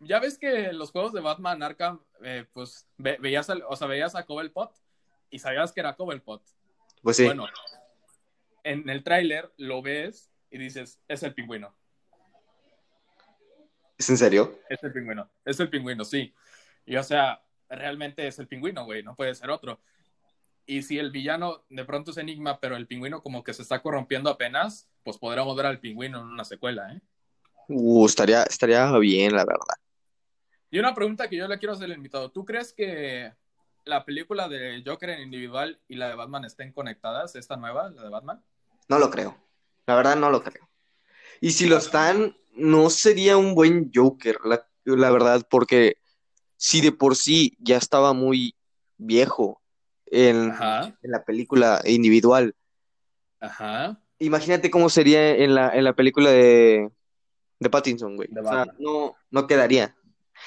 ya 0.00 0.18
ves 0.20 0.38
que 0.38 0.72
los 0.72 0.90
juegos 0.90 1.12
de 1.12 1.20
Batman 1.20 1.62
Arkham, 1.62 2.00
eh, 2.22 2.46
pues 2.52 2.86
ve- 2.98 3.18
veías, 3.20 3.48
al- 3.50 3.64
o 3.68 3.76
sea, 3.76 3.86
veías 3.86 4.14
a 4.14 4.24
Cobblepot 4.24 4.72
y 5.30 5.38
sabías 5.38 5.72
que 5.72 5.80
era 5.80 5.96
Cobblepot. 5.96 6.42
Pues 7.02 7.16
sí. 7.16 7.24
Bueno, 7.24 7.46
en 8.64 8.88
el 8.88 9.02
tráiler 9.02 9.52
lo 9.56 9.82
ves 9.82 10.30
y 10.50 10.58
dices, 10.58 11.00
es 11.08 11.22
el 11.22 11.34
pingüino, 11.34 11.74
¿Es 13.98 14.10
en 14.10 14.16
serio? 14.18 14.58
es 14.68 14.82
el 14.82 14.92
pingüino, 14.92 15.30
es 15.44 15.60
el 15.60 15.70
pingüino, 15.70 16.04
sí. 16.04 16.34
Y 16.84 16.96
o 16.96 17.02
sea, 17.04 17.40
realmente 17.68 18.26
es 18.26 18.38
el 18.38 18.48
pingüino, 18.48 18.84
güey, 18.84 19.02
no 19.02 19.14
puede 19.14 19.34
ser 19.34 19.50
otro. 19.50 19.80
Y 20.66 20.82
si 20.82 20.98
el 20.98 21.10
villano 21.10 21.64
de 21.68 21.84
pronto 21.84 22.10
es 22.10 22.16
Enigma, 22.16 22.60
pero 22.60 22.76
el 22.76 22.86
pingüino 22.86 23.22
como 23.22 23.42
que 23.42 23.52
se 23.52 23.62
está 23.62 23.82
corrompiendo 23.82 24.30
apenas, 24.30 24.88
pues 25.02 25.18
podremos 25.18 25.56
ver 25.56 25.66
al 25.66 25.80
pingüino 25.80 26.20
en 26.20 26.26
una 26.26 26.44
secuela, 26.44 26.92
¿eh? 26.92 27.00
Uh, 27.68 28.06
estaría, 28.06 28.42
estaría 28.42 28.90
bien, 28.98 29.34
la 29.34 29.44
verdad. 29.44 29.76
Y 30.70 30.78
una 30.78 30.94
pregunta 30.94 31.28
que 31.28 31.36
yo 31.36 31.46
le 31.48 31.58
quiero 31.58 31.74
hacer 31.74 31.84
al 31.86 31.96
invitado. 31.96 32.30
¿Tú 32.30 32.44
crees 32.44 32.72
que 32.72 33.32
la 33.84 34.04
película 34.04 34.48
de 34.48 34.82
Joker 34.86 35.10
en 35.10 35.22
individual 35.22 35.80
y 35.88 35.96
la 35.96 36.08
de 36.08 36.14
Batman 36.14 36.44
estén 36.44 36.72
conectadas, 36.72 37.34
esta 37.36 37.56
nueva, 37.56 37.90
la 37.90 38.02
de 38.02 38.08
Batman? 38.08 38.44
No 38.88 38.98
lo 38.98 39.10
creo. 39.10 39.36
La 39.86 39.94
verdad, 39.94 40.16
no 40.16 40.30
lo 40.30 40.42
creo. 40.42 40.68
Y 41.40 41.50
si 41.50 41.66
lo 41.66 41.76
están, 41.76 42.36
no 42.52 42.90
sería 42.90 43.36
un 43.36 43.54
buen 43.54 43.90
Joker, 43.94 44.38
la, 44.44 44.66
la 44.84 45.10
verdad, 45.10 45.46
porque 45.48 45.96
si 46.56 46.80
de 46.80 46.92
por 46.92 47.16
sí 47.16 47.56
ya 47.58 47.76
estaba 47.76 48.12
muy 48.12 48.54
viejo 48.96 49.61
en, 50.12 50.52
en 51.02 51.10
la 51.10 51.24
película 51.24 51.80
individual, 51.86 52.54
ajá. 53.40 53.98
imagínate 54.18 54.70
cómo 54.70 54.90
sería 54.90 55.30
en 55.36 55.54
la, 55.54 55.70
en 55.74 55.84
la 55.84 55.94
película 55.94 56.30
de, 56.30 56.90
de 57.58 57.70
Pattinson, 57.70 58.16
güey. 58.16 58.28
De 58.30 58.40
O 58.40 58.44
sea, 58.44 58.66
no, 58.78 59.16
no 59.30 59.46
quedaría. 59.46 59.96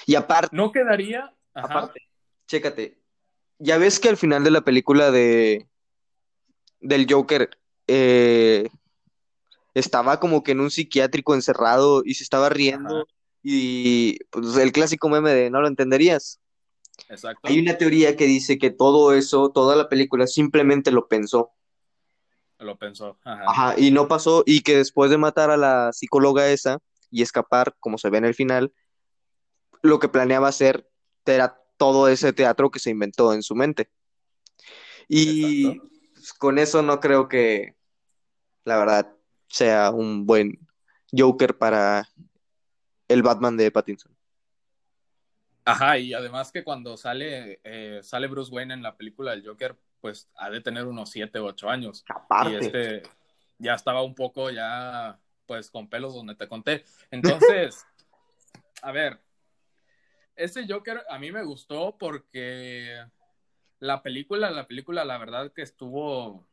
Y 0.06 0.16
aparte, 0.16 0.56
¿No 0.56 0.72
quedaría? 0.72 1.34
Ajá. 1.54 1.66
aparte, 1.68 2.02
chécate, 2.48 3.00
ya 3.58 3.78
ves 3.78 4.00
que 4.00 4.10
al 4.10 4.18
final 4.18 4.44
de 4.44 4.52
la 4.52 4.62
película 4.62 5.10
de 5.12 5.68
del 6.80 7.08
Joker 7.10 7.50
eh, 7.88 8.68
estaba 9.74 10.20
como 10.20 10.44
que 10.44 10.52
en 10.52 10.60
un 10.60 10.70
psiquiátrico 10.70 11.34
encerrado 11.34 12.04
y 12.06 12.14
se 12.14 12.24
estaba 12.24 12.50
riendo 12.50 12.98
Ajá. 12.98 13.06
y 13.42 14.20
pues 14.30 14.56
el 14.58 14.72
clásico 14.72 15.10
meme 15.10 15.32
de 15.32 15.50
no 15.50 15.62
lo 15.62 15.68
entenderías. 15.68 16.40
Exacto. 17.10 17.48
Hay 17.48 17.60
una 17.60 17.78
teoría 17.78 18.16
que 18.16 18.26
dice 18.26 18.58
que 18.58 18.72
todo 18.72 19.14
eso, 19.14 19.52
toda 19.52 19.76
la 19.76 19.90
película 19.90 20.28
simplemente 20.28 20.92
lo 20.92 21.08
pensó. 21.08 21.52
Lo 22.60 22.78
pensó. 22.78 23.18
Ajá. 23.24 23.44
Ajá, 23.48 23.76
y 23.78 23.92
no 23.92 24.08
pasó 24.08 24.44
y 24.46 24.62
que 24.62 24.78
después 24.78 25.12
de 25.12 25.18
matar 25.18 25.52
a 25.52 25.58
la 25.58 25.92
psicóloga 25.94 26.50
esa 26.50 26.80
y 27.12 27.22
escapar, 27.22 27.76
como 27.80 27.98
se 27.98 28.10
ve 28.10 28.18
en 28.18 28.26
el 28.26 28.34
final, 28.34 28.74
lo 29.82 30.00
que 30.00 30.10
planeaba 30.10 30.48
hacer 30.48 30.90
era 31.26 31.62
todo 31.78 32.08
ese 32.08 32.34
teatro 32.34 32.72
que 32.72 32.80
se 32.80 32.92
inventó 32.92 33.34
en 33.34 33.44
su 33.44 33.56
mente. 33.56 33.90
Y 35.08 35.68
Exacto. 35.68 35.90
pues, 36.14 36.34
con 36.34 36.58
eso 36.58 36.82
no 36.82 37.00
creo 37.00 37.28
que, 37.28 37.76
la 38.64 38.78
verdad, 38.78 39.16
sea 39.48 39.92
un 39.92 40.26
buen 40.26 40.68
Joker 41.16 41.58
para 41.58 42.10
el 43.08 43.22
Batman 43.22 43.58
de 43.58 43.72
Pattinson. 43.72 44.15
Ajá, 45.66 45.98
y 45.98 46.14
además 46.14 46.52
que 46.52 46.64
cuando 46.64 46.96
sale, 46.96 47.60
eh, 47.64 48.00
sale 48.04 48.28
Bruce 48.28 48.54
Wayne 48.54 48.76
en 48.76 48.84
la 48.84 48.96
película 48.96 49.32
del 49.32 49.46
Joker, 49.46 49.76
pues 50.00 50.30
ha 50.36 50.52
de 50.52 50.62
tener 50.62 50.86
unos 50.86 51.10
7 51.10 51.40
o 51.40 51.46
8 51.46 51.70
años. 51.70 52.06
Aparte. 52.08 52.52
Y 52.52 52.56
este 52.56 53.04
ya 53.58 53.74
estaba 53.74 54.04
un 54.04 54.14
poco 54.14 54.52
ya, 54.52 55.20
pues 55.48 55.72
con 55.72 55.90
pelos 55.90 56.14
donde 56.14 56.36
te 56.36 56.48
conté. 56.48 56.86
Entonces, 57.10 57.86
a 58.84 58.92
ver, 58.92 59.20
ese 60.36 60.68
Joker 60.68 61.04
a 61.10 61.18
mí 61.18 61.32
me 61.32 61.44
gustó 61.44 61.98
porque 61.98 63.04
la 63.80 64.04
película, 64.04 64.52
la 64.52 64.68
película, 64.68 65.04
la 65.06 65.18
verdad 65.18 65.52
que 65.52 65.62
estuvo, 65.62 66.46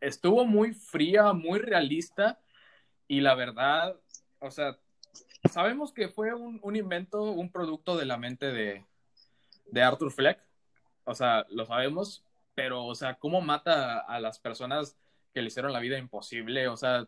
estuvo 0.00 0.44
muy 0.44 0.74
fría, 0.74 1.32
muy 1.32 1.58
realista 1.58 2.38
y 3.08 3.20
la 3.20 3.34
verdad, 3.34 3.96
o 4.38 4.50
sea, 4.50 4.78
sabemos 5.50 5.92
que 5.92 6.08
fue 6.08 6.34
un, 6.34 6.76
invento, 6.76 7.22
un 7.22 7.50
producto 7.50 7.96
de 7.96 8.06
la 8.06 8.16
mente 8.16 8.52
de, 8.52 8.84
de, 9.66 9.82
Arthur 9.82 10.12
Fleck, 10.12 10.40
o 11.04 11.14
sea, 11.14 11.46
lo 11.50 11.66
sabemos, 11.66 12.24
pero, 12.54 12.84
o 12.84 12.94
sea, 12.94 13.14
cómo 13.14 13.40
mata 13.40 14.00
a 14.00 14.20
las 14.20 14.38
personas 14.38 14.96
que 15.32 15.42
le 15.42 15.48
hicieron 15.48 15.72
la 15.72 15.80
vida 15.80 15.98
imposible, 15.98 16.68
o 16.68 16.76
sea, 16.76 17.06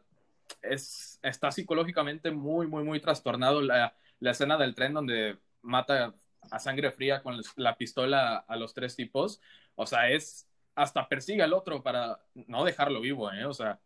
es, 0.63 1.19
está 1.23 1.51
psicológicamente 1.51 2.31
muy, 2.31 2.67
muy, 2.67 2.85
muy 2.85 3.01
trastornado 3.01 3.63
la, 3.63 3.95
la 4.21 4.31
escena 4.31 4.57
del 4.57 4.75
tren 4.75 4.95
donde 4.95 5.39
mata 5.63 6.15
a 6.51 6.59
sangre 6.59 6.93
fría 6.93 7.23
con 7.23 7.41
la 7.57 7.77
pistola 7.77 8.37
a 8.37 8.57
los 8.57 8.75
tres 8.75 8.97
tipos, 8.97 9.41
o 9.75 9.87
sea, 9.87 10.11
es 10.11 10.49
hasta 10.75 11.09
persigue 11.09 11.43
al 11.43 11.55
otro 11.55 11.83
para 11.83 12.21
no 12.35 12.65
dejarlo 12.65 13.01
vivo, 13.01 13.33
¿eh? 13.33 13.47
O 13.47 13.55
sea, 13.55 13.81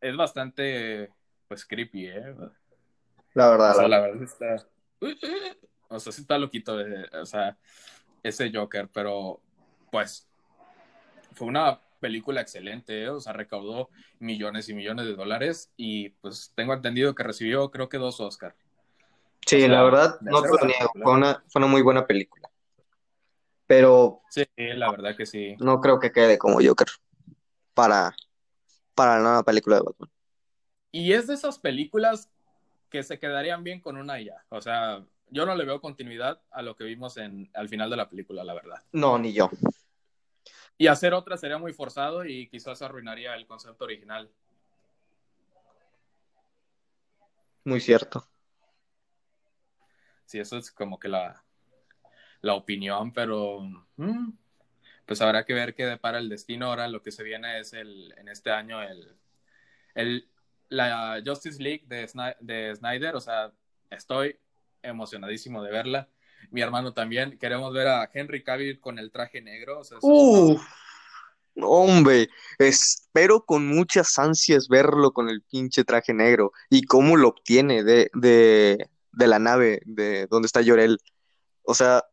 es 0.00 0.16
bastante, 0.16 1.12
pues, 1.48 1.66
creepy, 1.66 2.06
¿eh? 2.06 2.34
La 3.40 3.50
verdad, 3.50 3.70
O 3.70 3.74
sea, 3.74 3.88
la 3.88 4.00
verdad 4.00 4.22
está... 4.22 4.66
O 5.88 5.98
sea, 5.98 6.12
sí 6.12 6.20
está 6.20 6.38
loquito, 6.38 6.76
de, 6.76 7.04
o 7.20 7.26
sea, 7.26 7.58
ese 8.22 8.50
Joker, 8.54 8.88
pero, 8.92 9.40
pues, 9.90 10.28
fue 11.32 11.48
una 11.48 11.80
película 12.00 12.40
excelente, 12.40 13.02
¿eh? 13.04 13.08
o 13.08 13.20
sea, 13.20 13.32
recaudó 13.32 13.88
millones 14.18 14.68
y 14.68 14.74
millones 14.74 15.06
de 15.06 15.14
dólares 15.14 15.72
y, 15.76 16.10
pues, 16.10 16.52
tengo 16.54 16.74
entendido 16.74 17.14
que 17.14 17.22
recibió, 17.22 17.70
creo 17.70 17.88
que 17.88 17.98
dos 17.98 18.20
Oscars. 18.20 18.54
Sí, 19.46 19.56
O 19.56 19.58
sea, 19.60 19.68
la 19.68 19.82
verdad, 19.82 20.18
no 20.20 20.42
te 20.42 20.48
lo 20.48 20.66
niego, 20.66 20.90
fue 21.02 21.12
una, 21.12 21.42
fue 21.48 21.60
una 21.60 21.66
muy 21.66 21.82
buena 21.82 22.06
película. 22.06 22.48
Pero 23.66 24.20
Sí, 24.28 24.44
la 24.56 24.90
verdad 24.90 25.16
que 25.16 25.26
sí. 25.26 25.56
no 25.58 25.80
creo 25.80 25.98
que 25.98 26.12
quede 26.12 26.38
como 26.38 26.58
Joker 26.62 26.88
para, 27.74 28.14
para 28.94 29.16
la 29.16 29.22
nueva 29.22 29.42
película 29.44 29.76
de 29.76 29.82
Batman. 29.82 30.10
Y 30.92 31.12
es 31.12 31.26
de 31.26 31.34
esas 31.34 31.58
películas 31.58 32.28
que 32.90 33.02
se 33.02 33.18
quedarían 33.18 33.64
bien 33.64 33.80
con 33.80 33.96
una 33.96 34.20
y 34.20 34.26
ya. 34.26 34.44
O 34.50 34.60
sea, 34.60 35.04
yo 35.28 35.46
no 35.46 35.54
le 35.54 35.64
veo 35.64 35.80
continuidad 35.80 36.42
a 36.50 36.62
lo 36.62 36.76
que 36.76 36.84
vimos 36.84 37.16
en, 37.16 37.50
al 37.54 37.68
final 37.68 37.88
de 37.88 37.96
la 37.96 38.08
película, 38.08 38.44
la 38.44 38.54
verdad. 38.54 38.82
No, 38.92 39.18
ni 39.18 39.32
yo. 39.32 39.50
Y 40.76 40.88
hacer 40.88 41.14
otra 41.14 41.36
sería 41.36 41.58
muy 41.58 41.72
forzado 41.72 42.24
y 42.24 42.48
quizás 42.48 42.82
arruinaría 42.82 43.34
el 43.34 43.46
concepto 43.46 43.84
original. 43.84 44.30
Muy 47.64 47.80
cierto. 47.80 48.26
Sí, 50.24 50.38
eso 50.38 50.56
es 50.58 50.70
como 50.70 50.98
que 50.98 51.08
la, 51.08 51.44
la 52.40 52.54
opinión, 52.54 53.12
pero 53.12 53.60
mm, 53.96 54.30
pues 55.04 55.20
habrá 55.20 55.44
que 55.44 55.54
ver 55.54 55.74
qué 55.74 55.86
depara 55.86 56.18
el 56.18 56.28
destino. 56.28 56.66
Ahora 56.66 56.88
lo 56.88 57.02
que 57.02 57.12
se 57.12 57.24
viene 57.24 57.60
es 57.60 57.72
el, 57.72 58.14
en 58.16 58.28
este 58.28 58.50
año 58.50 58.82
el, 58.82 59.16
el 59.94 60.28
la 60.70 61.20
Justice 61.24 61.62
League 61.62 61.84
de, 61.86 62.08
Sny- 62.08 62.36
de 62.40 62.74
Snyder. 62.74 63.14
O 63.16 63.20
sea, 63.20 63.52
estoy 63.90 64.38
emocionadísimo 64.82 65.62
de 65.62 65.70
verla. 65.70 66.08
Mi 66.50 66.62
hermano 66.62 66.94
también. 66.94 67.38
Queremos 67.38 67.72
ver 67.74 67.88
a 67.88 68.10
Henry 68.12 68.42
Cavill 68.42 68.80
con 68.80 68.98
el 68.98 69.10
traje 69.12 69.42
negro. 69.42 69.80
O 69.80 69.84
sea, 69.84 69.98
eso 69.98 70.06
es 70.06 70.12
una- 70.12 70.54
Uf, 70.54 70.62
hombre, 71.62 72.28
espero 72.58 73.44
con 73.44 73.66
muchas 73.66 74.18
ansias 74.18 74.68
verlo 74.68 75.12
con 75.12 75.28
el 75.28 75.42
pinche 75.42 75.84
traje 75.84 76.14
negro 76.14 76.52
y 76.70 76.82
cómo 76.84 77.16
lo 77.18 77.28
obtiene 77.28 77.82
de, 77.84 78.10
de, 78.14 78.88
de 79.12 79.26
la 79.26 79.38
nave 79.38 79.82
de 79.84 80.26
donde 80.28 80.46
está 80.46 80.62
Llorel. 80.62 80.98
O 81.62 81.74
sea, 81.74 82.04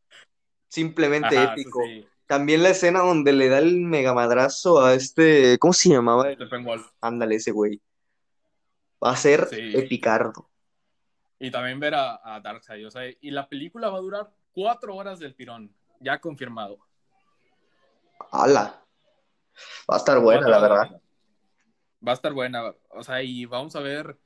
simplemente 0.67 1.37
Ajá, 1.37 1.53
épico. 1.53 1.81
sí. 1.85 2.05
También 2.25 2.61
la 2.61 2.71
escena 2.71 2.99
donde 2.99 3.31
le 3.31 3.47
da 3.47 3.59
el 3.59 3.77
megamadrazo 3.79 4.83
a 4.83 4.93
este, 4.95 5.57
¿cómo 5.59 5.71
se 5.71 5.87
llamaba? 5.89 6.33
Steppenwolf. 6.33 6.85
Ándale, 6.99 7.35
ese 7.35 7.51
güey. 7.51 7.79
Va 9.03 9.11
a 9.11 9.15
ser 9.15 9.47
Sí. 9.47 9.73
epicardo. 9.75 10.49
Y 11.39 11.51
también 11.51 11.79
ver 11.79 11.93
a, 11.95 12.19
a 12.23 12.39
Darkseid. 12.41 12.87
O 12.87 12.91
sea, 12.91 13.03
y 13.07 13.31
la 13.31 13.47
película 13.47 13.89
va 13.89 13.97
a 13.97 14.01
durar 14.01 14.31
cuatro 14.53 14.95
horas 14.95 15.19
del 15.19 15.35
tirón. 15.35 15.71
Ya 15.99 16.19
confirmado. 16.19 16.79
¡Hala! 18.31 18.83
Va 19.89 19.95
a 19.95 19.97
estar 19.97 20.19
buena, 20.19 20.47
la 20.47 20.59
verdad. 20.59 21.01
Va 22.05 22.11
a 22.11 22.15
estar 22.15 22.33
buena. 22.33 22.73
O 22.89 23.03
sea, 23.03 23.21
y 23.23 23.45
vamos 23.45 23.75
a 23.75 23.79
ver. 23.79 24.17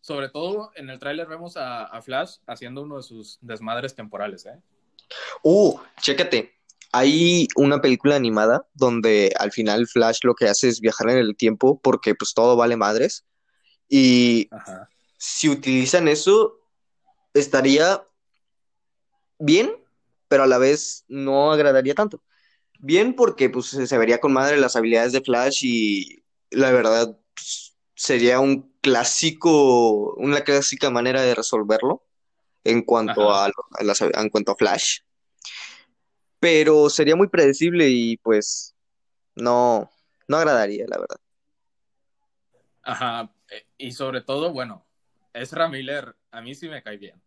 Sobre 0.00 0.28
todo 0.28 0.70
en 0.74 0.90
el 0.90 0.98
tráiler 0.98 1.26
vemos 1.26 1.56
a, 1.56 1.84
a 1.84 2.02
Flash 2.02 2.36
haciendo 2.46 2.82
uno 2.82 2.98
de 2.98 3.02
sus 3.02 3.38
desmadres 3.40 3.94
temporales, 3.94 4.44
¿eh? 4.44 4.60
Uh, 5.42 5.78
chécate. 5.98 6.52
Hay 6.92 7.48
una 7.56 7.80
película 7.80 8.14
animada 8.14 8.66
donde 8.74 9.32
al 9.38 9.50
final 9.50 9.86
Flash 9.86 10.18
lo 10.22 10.34
que 10.34 10.46
hace 10.46 10.68
es 10.68 10.80
viajar 10.80 11.08
en 11.08 11.16
el 11.16 11.34
tiempo 11.36 11.80
porque 11.82 12.14
pues 12.14 12.34
todo 12.34 12.54
vale 12.54 12.76
madres. 12.76 13.24
Y 13.88 14.48
Ajá. 14.50 14.88
si 15.18 15.48
utilizan 15.48 16.08
eso, 16.08 16.58
estaría 17.34 18.02
bien, 19.38 19.76
pero 20.28 20.44
a 20.44 20.46
la 20.46 20.58
vez 20.58 21.04
no 21.08 21.52
agradaría 21.52 21.94
tanto. 21.94 22.22
Bien 22.78 23.14
porque 23.14 23.50
pues 23.50 23.66
se 23.68 23.98
vería 23.98 24.20
con 24.20 24.32
madre 24.32 24.58
las 24.58 24.76
habilidades 24.76 25.12
de 25.12 25.22
Flash 25.22 25.60
y 25.64 26.24
la 26.50 26.70
verdad 26.72 27.16
pues, 27.34 27.76
sería 27.94 28.40
un 28.40 28.72
clásico, 28.80 30.14
una 30.16 30.42
clásica 30.42 30.90
manera 30.90 31.22
de 31.22 31.34
resolverlo 31.34 32.02
en 32.64 32.82
cuanto 32.82 33.32
a, 33.32 33.48
lo- 33.48 33.54
a 33.78 33.84
las- 33.84 34.00
en 34.02 34.28
cuanto 34.30 34.52
a 34.52 34.56
Flash. 34.56 35.00
Pero 36.40 36.90
sería 36.90 37.16
muy 37.16 37.28
predecible 37.28 37.88
y 37.88 38.16
pues 38.18 38.74
no, 39.34 39.90
no 40.28 40.36
agradaría, 40.36 40.84
la 40.88 40.98
verdad. 40.98 41.16
Ajá. 42.82 43.30
Eh, 43.54 43.66
Y 43.78 43.92
sobre 43.92 44.20
todo, 44.20 44.52
bueno, 44.52 44.86
Ezra 45.32 45.68
Miller, 45.68 46.16
a 46.30 46.40
mí 46.40 46.54
sí 46.54 46.68
me 46.68 46.82
cae 46.82 46.96
bien. 46.96 47.20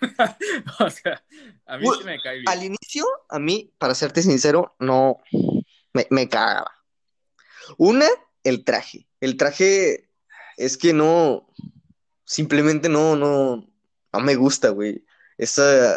o 0.80 0.90
sea, 0.90 1.24
a 1.66 1.78
mí 1.78 1.88
Uy, 1.88 1.96
sí 1.98 2.04
me 2.04 2.20
cae 2.20 2.42
Al 2.46 2.60
bien. 2.60 2.76
inicio, 2.80 3.04
a 3.28 3.38
mí, 3.38 3.72
para 3.78 3.94
serte 3.94 4.22
sincero, 4.22 4.76
no 4.78 5.18
me, 5.92 6.06
me 6.10 6.28
cagaba. 6.28 6.70
Una, 7.78 8.06
el 8.42 8.64
traje. 8.64 9.08
El 9.20 9.36
traje 9.36 10.10
es 10.56 10.76
que 10.76 10.92
no, 10.92 11.48
simplemente 12.24 12.88
no, 12.88 13.16
no, 13.16 13.66
no 14.12 14.20
me 14.20 14.34
gusta, 14.36 14.68
güey. 14.70 15.04
Ese 15.38 15.90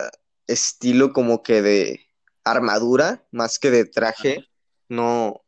estilo 0.48 1.12
como 1.14 1.44
que 1.44 1.62
de 1.62 2.08
armadura, 2.44 3.28
más 3.32 3.60
que 3.60 3.70
de 3.70 3.86
traje, 3.86 4.48
no, 4.88 5.44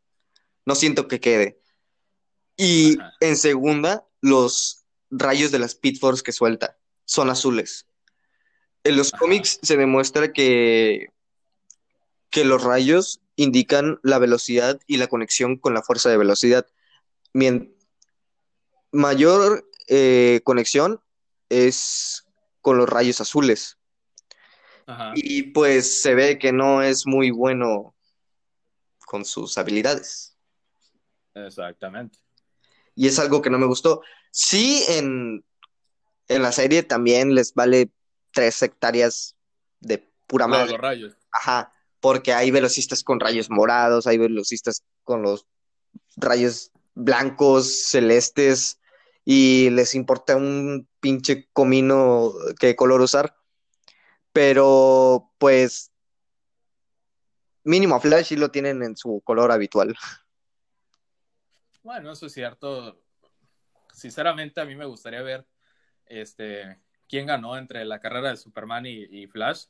no 0.66 0.76
siento 0.76 1.08
que 1.08 1.20
quede. 1.22 1.62
Y 2.58 3.00
Ajá. 3.00 3.14
en 3.22 3.38
segunda, 3.38 4.06
los 4.22 4.86
rayos 5.10 5.52
de 5.52 5.60
las 5.60 5.72
Speed 5.72 5.98
Force 6.00 6.24
que 6.24 6.32
suelta 6.32 6.78
son 7.06 7.30
azules. 7.30 7.86
En 8.84 8.96
los 8.98 9.14
Ajá. 9.14 9.20
cómics 9.20 9.60
se 9.62 9.78
demuestra 9.78 10.32
que, 10.32 11.08
que 12.30 12.46
los 12.46 12.64
rayos 12.64 13.22
indican 13.36 14.00
la 14.04 14.20
velocidad 14.20 14.80
y 14.88 14.98
la 14.98 15.08
conexión 15.08 15.58
con 15.58 15.74
la 15.74 15.82
fuerza 15.82 16.10
de 16.10 16.18
velocidad. 16.18 16.68
Mien- 17.34 17.76
mayor 18.92 19.70
eh, 19.88 20.42
conexión 20.44 21.02
es 21.50 22.26
con 22.62 22.78
los 22.78 22.88
rayos 22.88 23.22
azules. 23.22 23.78
Ajá. 24.86 25.14
Y 25.16 25.44
pues 25.44 26.02
se 26.02 26.16
ve 26.16 26.38
que 26.40 26.52
no 26.52 26.82
es 26.82 27.06
muy 27.06 27.32
bueno 27.32 27.96
con 29.06 29.26
sus 29.26 29.58
habilidades. 29.58 30.36
Exactamente. 31.34 32.20
Y 32.96 33.08
es 33.08 33.18
algo 33.20 33.42
que 33.42 33.50
no 33.50 33.58
me 33.58 33.66
gustó. 33.66 34.02
Sí, 34.32 34.84
en, 34.88 35.44
en 36.28 36.42
la 36.42 36.52
serie 36.52 36.84
también 36.84 37.36
les 37.36 37.54
vale 37.54 37.90
tres 38.32 38.62
hectáreas 38.62 39.36
de 39.80 40.08
pura 40.28 40.48
madre. 40.48 40.72
los 40.72 40.82
rayos. 40.82 41.18
Ajá, 41.32 41.74
porque 42.00 42.34
hay 42.34 42.52
velocistas 42.52 43.04
con 43.04 43.20
rayos 43.20 43.50
morados, 43.50 44.08
hay 44.08 44.18
velocistas 44.18 44.84
con 45.04 45.22
los 45.22 45.46
rayos 46.16 46.72
blancos, 46.94 47.88
celestes, 47.88 48.80
y 49.26 49.70
les 49.72 49.96
importa 49.96 50.36
un 50.36 50.88
pinche 51.00 51.48
comino 51.54 52.34
qué 52.60 52.76
color 52.76 53.02
usar. 53.02 53.36
Pero, 54.32 55.32
pues, 55.38 55.92
mínimo 57.64 57.96
a 57.96 58.00
Flash 58.00 58.28
sí 58.28 58.36
lo 58.36 58.52
tienen 58.52 58.84
en 58.84 58.96
su 58.96 59.22
color 59.24 59.52
habitual. 59.52 59.96
Bueno, 61.84 62.12
eso 62.12 62.28
es 62.28 62.34
cierto. 62.34 63.02
Sinceramente, 63.94 64.62
a 64.62 64.66
mí 64.66 64.76
me 64.76 64.86
gustaría 64.86 65.22
ver 65.22 65.46
este, 66.06 66.80
quién 67.08 67.28
ganó 67.28 67.58
entre 67.58 67.86
la 67.86 68.00
carrera 68.00 68.30
de 68.30 68.38
Superman 68.38 68.86
y, 68.86 69.28
Flash. 69.28 69.66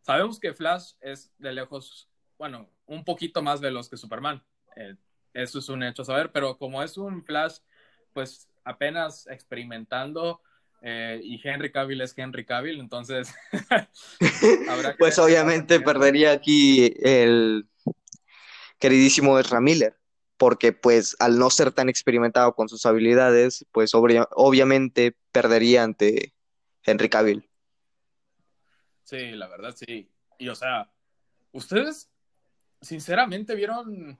Sabemos 0.00 0.38
que 0.38 0.54
Flash 0.54 0.92
es 1.00 1.32
de 1.38 1.52
lejos, 1.52 2.08
bueno, 2.38 2.70
un 2.86 3.04
poquito 3.04 3.42
más 3.42 3.60
veloz 3.60 3.88
que 3.88 3.96
Superman. 3.96 4.42
Eh, 4.76 4.96
eso 5.32 5.58
es 5.58 5.68
un 5.68 5.82
hecho 5.82 6.02
a 6.02 6.06
saber, 6.06 6.30
pero 6.32 6.56
como 6.58 6.82
es 6.82 6.96
un 6.96 7.24
Flash, 7.24 7.58
pues 8.12 8.48
apenas 8.64 9.26
experimentando, 9.26 10.40
eh, 10.86 11.18
y 11.22 11.40
Henry 11.42 11.72
Cavill 11.72 12.02
es 12.02 12.12
Henry 12.14 12.44
Cavill, 12.44 12.78
entonces 12.78 13.34
pues 14.98 15.18
obviamente 15.18 15.80
perdería 15.80 16.32
aquí 16.32 16.94
el 17.00 17.66
queridísimo 18.78 19.38
Ezra 19.38 19.62
Miller, 19.62 19.96
porque 20.36 20.72
pues 20.72 21.16
al 21.18 21.38
no 21.38 21.50
ser 21.50 21.72
tan 21.72 21.88
experimentado 21.88 22.54
con 22.54 22.68
sus 22.68 22.86
habilidades, 22.86 23.66
pues 23.72 23.92
obviamente 23.94 25.16
perdería 25.32 25.84
ante 25.84 26.34
Henry 26.82 27.08
Cavill. 27.08 27.48
Sí, 29.04 29.32
la 29.32 29.48
verdad 29.48 29.74
sí. 29.76 30.10
Y 30.38 30.48
o 30.48 30.54
sea, 30.54 30.90
ustedes 31.52 32.10
sinceramente 32.80 33.54
vieron, 33.54 34.18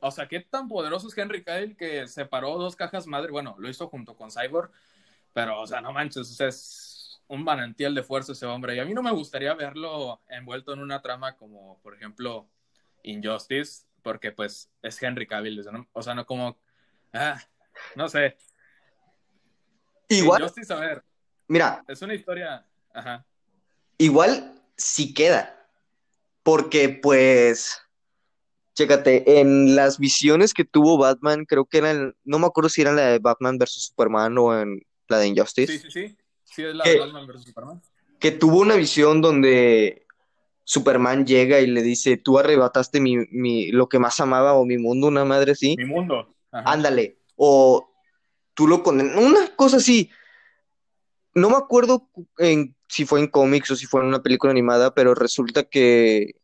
o 0.00 0.10
sea, 0.10 0.28
qué 0.28 0.40
tan 0.40 0.68
poderoso 0.68 1.08
es 1.08 1.18
Henry 1.18 1.42
Cavill 1.42 1.76
que 1.76 2.06
separó 2.06 2.56
dos 2.56 2.76
cajas 2.76 3.06
madre, 3.06 3.30
bueno, 3.30 3.56
lo 3.58 3.68
hizo 3.68 3.88
junto 3.88 4.16
con 4.16 4.30
Cyborg, 4.30 4.70
pero 5.32 5.60
o 5.60 5.66
sea, 5.66 5.80
no 5.80 5.92
manches, 5.92 6.40
es 6.40 7.20
un 7.28 7.44
manantial 7.44 7.94
de 7.94 8.02
fuerza 8.02 8.32
ese 8.32 8.46
hombre. 8.46 8.74
Y 8.74 8.80
a 8.80 8.84
mí 8.84 8.92
no 8.92 9.02
me 9.02 9.12
gustaría 9.12 9.54
verlo 9.54 10.20
envuelto 10.28 10.72
en 10.72 10.80
una 10.80 11.00
trama 11.00 11.36
como, 11.36 11.80
por 11.80 11.94
ejemplo, 11.94 12.48
Injustice, 13.02 13.84
porque 14.02 14.32
pues 14.32 14.70
es 14.82 15.02
Henry 15.02 15.26
Cavill, 15.26 15.60
o 15.92 16.02
sea, 16.02 16.14
no 16.14 16.26
como, 16.26 16.58
ah, 17.12 17.40
no 17.96 18.08
sé. 18.08 18.36
Igual. 20.08 20.42
Injustice, 20.42 20.72
a 20.72 20.76
ver. 20.76 21.04
Mira. 21.48 21.84
Es 21.88 22.02
una 22.02 22.14
historia, 22.14 22.66
ajá. 22.92 23.24
Igual 23.98 24.54
sí 24.76 25.12
queda, 25.12 25.68
porque 26.42 26.88
pues, 26.88 27.80
chécate, 28.74 29.40
en 29.40 29.76
las 29.76 29.98
visiones 29.98 30.54
que 30.54 30.64
tuvo 30.64 30.96
Batman, 30.96 31.44
creo 31.44 31.66
que 31.66 31.78
eran, 31.78 32.14
no 32.24 32.38
me 32.38 32.46
acuerdo 32.46 32.70
si 32.70 32.80
eran 32.80 32.96
la 32.96 33.08
de 33.08 33.18
Batman 33.18 33.58
versus 33.58 33.84
Superman 33.86 34.36
o 34.38 34.58
en 34.58 34.80
la 35.08 35.18
de 35.18 35.28
Injustice. 35.28 35.72
Sí, 35.72 35.78
sí, 35.78 35.90
sí, 35.90 36.16
sí 36.44 36.64
es 36.64 36.74
la 36.74 36.84
de 36.84 36.98
Batman 36.98 37.26
versus 37.26 37.44
Superman. 37.44 37.82
Que 38.18 38.30
tuvo 38.30 38.60
una 38.60 38.76
visión 38.76 39.20
donde 39.20 40.06
Superman 40.64 41.26
llega 41.26 41.60
y 41.60 41.66
le 41.66 41.82
dice, 41.82 42.16
tú 42.16 42.38
arrebataste 42.38 43.00
mi, 43.00 43.16
mi, 43.30 43.70
lo 43.72 43.88
que 43.88 43.98
más 43.98 44.20
amaba 44.20 44.54
o 44.54 44.64
mi 44.64 44.78
mundo, 44.78 45.08
una 45.08 45.24
madre 45.24 45.52
así. 45.52 45.74
Mi 45.76 45.84
mundo. 45.84 46.34
Ándale. 46.52 47.18
O 47.36 47.90
tú 48.54 48.68
lo 48.68 48.82
condenas. 48.82 49.16
Una 49.16 49.54
cosa 49.56 49.78
así. 49.78 50.10
No 51.34 51.50
me 51.50 51.56
acuerdo 51.56 52.08
en 52.38 52.74
si 52.88 53.04
fue 53.04 53.20
en 53.20 53.28
cómics 53.28 53.70
o 53.70 53.76
si 53.76 53.86
fue 53.86 54.00
en 54.00 54.08
una 54.08 54.22
película 54.22 54.50
animada, 54.50 54.94
pero 54.94 55.14
resulta 55.14 55.64
que 55.64 56.34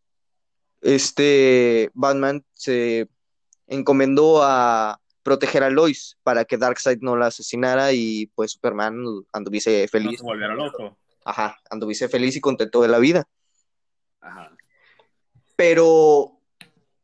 este 0.81 1.91
Batman 1.95 2.45
se 2.55 3.09
encomendó 3.67 4.43
a 4.43 5.01
proteger 5.25 5.65
a 5.65 5.71
Lois 5.71 6.17
para 6.23 6.45
que 6.45 6.57
Darkseid 6.57 6.99
no 7.01 7.17
la 7.17 7.27
asesinara 7.27 7.93
y 7.93 8.27
pues 8.37 8.53
Superman 8.53 8.97
anduviese 9.33 9.89
feliz. 9.89 10.23
No 10.23 10.31
se 10.31 10.55
loco. 10.55 10.97
Ajá, 11.25 11.59
anduviese 11.69 12.09
feliz 12.09 12.37
y 12.37 12.41
contento 12.41 12.81
de 12.81 12.89
la 12.89 13.01
vida. 13.01 13.27
Ajá. 14.27 14.57
Pero 15.57 16.41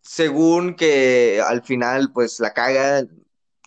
según 0.00 0.74
que 0.74 1.40
al 1.40 1.62
final 1.62 2.12
pues 2.12 2.40
la 2.40 2.52
caga, 2.52 3.06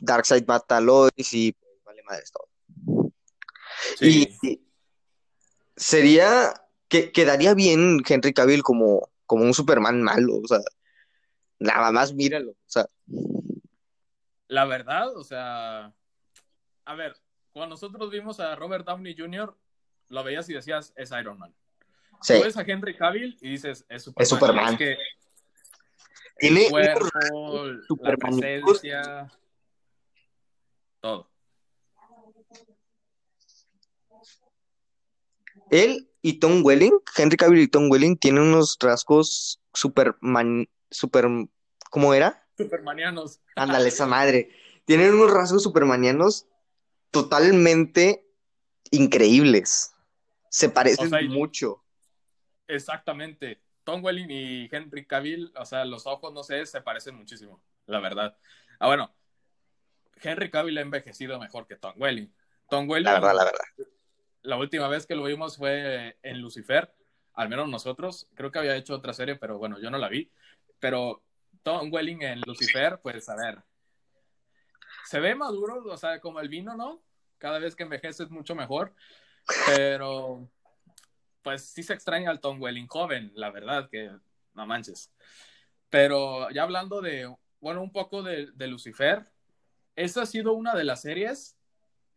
Darkseid 0.01 0.45
mata 0.45 0.77
a 0.77 0.81
Lois 0.81 1.33
y 1.33 1.53
pues, 1.53 1.71
vale 1.83 2.03
madre 2.03 2.23
todo. 2.31 3.11
Sí. 3.97 4.37
Y, 4.41 4.61
sería 5.75 6.53
que 6.87 7.11
quedaría 7.11 7.53
bien 7.53 8.01
Henry 8.07 8.33
Cavill 8.33 8.63
como, 8.63 9.09
como 9.25 9.43
un 9.43 9.53
Superman 9.53 10.01
malo, 10.01 10.37
o 10.37 10.47
sea, 10.47 10.59
nada 11.59 11.91
más 11.91 12.13
míralo, 12.13 12.51
o 12.51 12.67
sea. 12.67 12.87
La 14.47 14.65
verdad, 14.65 15.15
o 15.17 15.23
sea, 15.23 15.93
a 16.85 16.95
ver, 16.95 17.17
cuando 17.51 17.73
nosotros 17.73 18.11
vimos 18.11 18.39
a 18.39 18.55
Robert 18.55 18.85
Downey 18.85 19.15
Jr., 19.17 19.57
lo 20.09 20.23
veías 20.23 20.47
y 20.49 20.53
decías, 20.53 20.93
es 20.95 21.11
Iron 21.11 21.39
Man. 21.39 21.53
Sí. 22.21 22.33
ves 22.41 22.57
a 22.57 22.61
Henry 22.61 22.95
Cavill 22.95 23.37
y 23.41 23.51
dices, 23.51 23.85
es 23.89 24.03
Superman. 24.03 24.23
Es 24.23 24.29
Superman. 24.29 24.77
que 24.77 24.97
Tiene 26.39 26.65
el 26.65 26.71
cuerpo, 26.71 27.65
la 28.01 28.17
presencia, 28.17 29.31
todo. 30.99 31.29
Él 35.69 36.09
y 36.21 36.39
Tom 36.39 36.61
Welling, 36.63 36.99
Henry 37.15 37.37
Cavill 37.37 37.61
y 37.61 37.67
Tom 37.67 37.89
Welling, 37.89 38.17
tienen 38.17 38.43
unos 38.43 38.77
rasgos 38.81 39.61
super, 39.73 40.15
super 40.89 41.25
¿cómo 41.91 42.13
era? 42.13 42.45
Supermanianos. 42.57 43.39
Ándale, 43.55 43.89
esa 43.89 44.05
madre. 44.07 44.49
Tienen 44.85 45.13
unos 45.13 45.31
rasgos 45.31 45.63
supermanianos 45.63 46.47
totalmente 47.11 48.25
increíbles. 48.91 49.93
Se 50.49 50.69
parecen 50.69 51.11
mucho. 51.29 51.84
Exactamente. 52.67 53.61
Tom 53.83 54.03
Welling 54.03 54.31
y 54.31 54.69
Henry 54.71 55.05
Cavill, 55.05 55.53
o 55.55 55.65
sea, 55.65 55.85
los 55.85 56.07
ojos, 56.07 56.33
no 56.33 56.43
sé, 56.43 56.65
se 56.65 56.81
parecen 56.81 57.15
muchísimo, 57.15 57.61
la 57.85 57.99
verdad. 57.99 58.37
Ah, 58.79 58.87
bueno, 58.87 59.13
Henry 60.21 60.49
Cavill 60.49 60.77
ha 60.79 60.81
envejecido 60.81 61.39
mejor 61.39 61.67
que 61.67 61.75
Tom 61.75 61.93
Welling. 61.97 62.33
Tom 62.67 62.89
Welling. 62.89 63.05
La 63.05 63.13
verdad, 63.13 63.35
la 63.35 63.45
verdad 63.45 63.61
la 64.45 64.57
última 64.57 64.87
vez 64.87 65.05
que 65.05 65.15
lo 65.15 65.23
vimos 65.23 65.57
fue 65.57 66.17
en 66.21 66.41
Lucifer, 66.41 66.93
al 67.33 67.49
menos 67.49 67.67
nosotros. 67.67 68.27
Creo 68.35 68.51
que 68.51 68.59
había 68.59 68.75
hecho 68.75 68.93
otra 68.93 69.13
serie, 69.13 69.35
pero 69.35 69.57
bueno, 69.57 69.79
yo 69.79 69.89
no 69.89 69.97
la 69.97 70.07
vi. 70.07 70.31
Pero 70.79 71.23
Tom 71.63 71.91
Welling 71.91 72.21
en 72.21 72.41
Lucifer, 72.45 72.99
pues 73.01 73.27
a 73.27 73.35
ver. 73.35 73.63
Se 75.05 75.19
ve 75.19 75.35
maduro, 75.35 75.83
o 75.83 75.97
sea, 75.97 76.19
como 76.19 76.39
el 76.39 76.49
vino, 76.49 76.75
¿no? 76.75 77.01
Cada 77.37 77.59
vez 77.59 77.75
que 77.75 77.83
envejece 77.83 78.23
es 78.23 78.29
mucho 78.29 78.55
mejor. 78.55 78.93
Pero, 79.75 80.49
pues 81.45 81.61
sí 81.61 81.83
se 81.83 81.93
extraña 81.93 82.31
al 82.31 82.39
Tom 82.39 82.59
Welling 82.59 82.87
joven, 82.87 83.31
la 83.35 83.51
verdad, 83.51 83.87
que 83.87 84.09
no 84.55 84.65
manches. 84.65 85.13
Pero 85.91 86.49
ya 86.49 86.63
hablando 86.63 87.01
de, 87.01 87.31
bueno, 87.61 87.83
un 87.83 87.91
poco 87.91 88.23
de, 88.23 88.49
de 88.55 88.67
Lucifer, 88.67 89.23
esa 89.95 90.23
ha 90.23 90.25
sido 90.25 90.53
una 90.53 90.73
de 90.73 90.83
las 90.83 91.03
series 91.03 91.55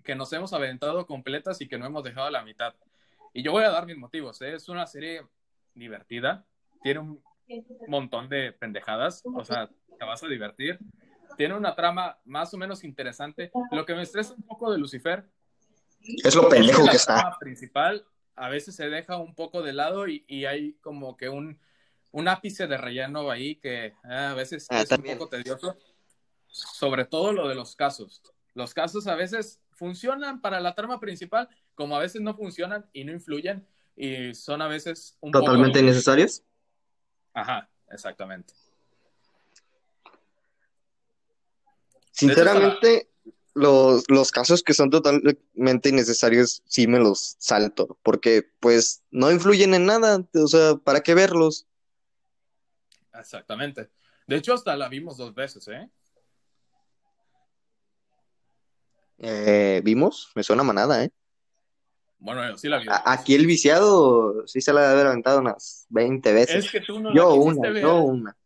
que 0.02 0.14
nos 0.14 0.32
hemos 0.32 0.54
aventado 0.54 1.06
completas 1.06 1.60
y 1.60 1.68
que 1.68 1.76
no 1.76 1.84
hemos 1.84 2.04
dejado 2.04 2.26
a 2.26 2.30
la 2.30 2.42
mitad. 2.42 2.74
Y 3.34 3.42
yo 3.42 3.52
voy 3.52 3.64
a 3.64 3.70
dar 3.70 3.84
mis 3.84 3.98
motivos. 3.98 4.40
¿eh? 4.40 4.54
Es 4.54 4.70
una 4.70 4.86
serie 4.86 5.26
divertida, 5.74 6.46
tiene 6.82 7.00
un 7.00 7.22
montón 7.86 8.30
de 8.30 8.52
pendejadas, 8.52 9.22
o 9.26 9.44
sea, 9.44 9.68
te 9.98 10.04
vas 10.06 10.22
a 10.22 10.28
divertir. 10.28 10.78
Tiene 11.36 11.54
una 11.54 11.74
trama 11.74 12.18
más 12.24 12.54
o 12.54 12.56
menos 12.56 12.82
interesante. 12.82 13.52
Lo 13.72 13.84
que 13.84 13.94
me 13.94 14.04
estresa 14.04 14.32
un 14.32 14.42
poco 14.42 14.72
de 14.72 14.78
Lucifer 14.78 15.28
es 16.00 16.34
lo 16.34 16.48
pendejo 16.48 16.86
que, 16.88 16.96
está. 16.96 17.16
La 17.16 17.20
trama 17.20 17.38
principal 17.38 18.06
a 18.38 18.48
veces 18.48 18.76
se 18.76 18.88
deja 18.88 19.16
un 19.16 19.34
poco 19.34 19.62
de 19.62 19.72
lado 19.72 20.06
y, 20.08 20.24
hay 20.46 20.74
como 20.80 21.16
que 21.16 21.28
un, 21.28 21.58
un 22.12 22.28
ápice 22.28 22.66
de 22.66 22.76
relleno 22.76 23.30
ahí 23.30 23.56
que 23.56 23.94
ah, 24.04 24.30
a 24.30 24.34
veces 24.34 24.66
ah, 24.70 24.82
es 24.82 24.90
un 24.90 25.02
poco 25.02 25.28
tedioso. 25.28 25.76
Sobre 26.50 27.04
todo 27.04 27.32
lo 27.32 27.46
de 27.46 27.54
los 27.54 27.76
casos. 27.76 28.22
Los 28.54 28.72
casos 28.72 29.06
a 29.06 29.14
veces 29.14 29.60
funcionan 29.72 30.40
para 30.40 30.60
la 30.60 30.74
trama 30.74 30.98
principal, 30.98 31.48
como 31.74 31.94
a 31.96 32.00
veces 32.00 32.22
no 32.22 32.34
funcionan 32.34 32.86
y 32.92 33.04
no 33.04 33.12
influyen 33.12 33.66
y 33.94 34.34
son 34.34 34.62
a 34.62 34.68
veces 34.68 35.16
un 35.20 35.32
totalmente 35.32 35.80
innecesarios. 35.80 36.42
Ajá, 37.34 37.68
exactamente. 37.90 38.54
Sinceramente, 42.12 43.10
los, 43.58 44.04
los 44.08 44.30
casos 44.30 44.62
que 44.62 44.74
son 44.74 44.90
totalmente 44.90 45.88
innecesarios 45.88 46.62
sí 46.66 46.86
me 46.86 46.98
los 46.98 47.36
salto, 47.38 47.98
porque 48.02 48.48
pues 48.60 49.02
no 49.10 49.30
influyen 49.30 49.74
en 49.74 49.86
nada, 49.86 50.24
o 50.34 50.46
sea, 50.46 50.76
¿para 50.76 51.00
qué 51.00 51.14
verlos? 51.14 51.66
Exactamente. 53.12 53.90
De 54.26 54.36
hecho, 54.36 54.54
hasta 54.54 54.76
la 54.76 54.88
vimos 54.88 55.16
dos 55.16 55.34
veces, 55.34 55.66
¿eh? 55.68 55.90
Eh, 59.18 59.80
¿Vimos? 59.84 60.30
Me 60.34 60.42
suena 60.42 60.62
manada, 60.62 61.04
¿eh? 61.04 61.10
Bueno, 62.20 62.56
sí 62.56 62.68
la 62.68 62.78
vi. 62.78 62.86
Aquí 63.04 63.34
el 63.34 63.46
viciado 63.46 64.46
sí 64.46 64.60
se 64.60 64.72
la 64.72 64.80
debe 64.82 64.92
haber 64.92 65.06
aventado 65.08 65.40
unas 65.40 65.86
20 65.90 66.32
veces. 66.32 66.64
Es 66.64 66.70
que 66.70 66.80
tú 66.80 67.00
no 67.00 67.14
yo 67.14 67.34
una, 67.34 67.80
yo 67.80 68.00
una. 68.00 68.36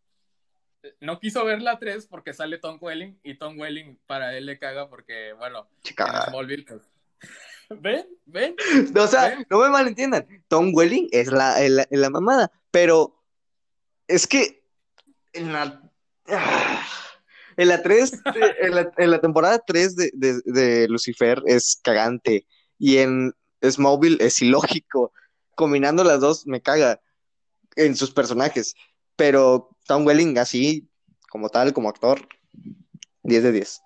No 1.00 1.20
quiso 1.20 1.44
ver 1.44 1.62
la 1.62 1.78
3 1.78 2.06
porque 2.06 2.32
sale 2.32 2.58
Tom 2.58 2.78
Welling 2.80 3.18
y 3.22 3.34
Tom 3.34 3.58
Welling 3.58 3.98
para 4.06 4.36
él 4.36 4.46
le 4.46 4.58
caga 4.58 4.88
porque, 4.88 5.32
bueno, 5.34 5.68
Chica. 5.82 6.26
Smallville, 6.28 6.64
pues, 6.64 6.82
¿Ven? 7.80 8.06
¿Ven? 8.26 8.56
o 8.96 9.06
sea, 9.06 9.38
no 9.48 9.60
me 9.60 9.68
malentiendan. 9.68 10.26
Tom 10.48 10.72
Welling 10.74 11.08
es 11.12 11.28
la, 11.28 11.56
la, 11.90 12.10
mamada, 12.10 12.50
pero 12.70 13.22
es 14.08 14.26
que 14.26 14.64
en 15.32 15.52
la, 15.52 15.82
en 17.56 17.68
la 17.68 17.82
3, 17.82 18.12
en 18.96 19.10
la, 19.10 19.20
temporada 19.20 19.62
3 19.64 19.96
de, 19.96 20.40
de, 20.44 20.88
Lucifer 20.88 21.42
es 21.46 21.80
cagante 21.82 22.46
y 22.78 22.98
en 22.98 23.32
Smallville 23.62 24.18
es 24.20 24.42
ilógico. 24.42 25.12
Combinando 25.54 26.02
las 26.02 26.20
dos 26.20 26.46
me 26.46 26.60
caga 26.60 27.00
en 27.76 27.96
sus 27.96 28.10
personajes, 28.10 28.74
pero 29.16 29.76
Tom 29.86 30.06
Welling 30.06 30.38
así, 30.38 30.88
como 31.28 31.48
tal, 31.48 31.72
como 31.72 31.88
actor, 31.88 32.28
10 33.22 33.42
de 33.42 33.52
10. 33.52 33.82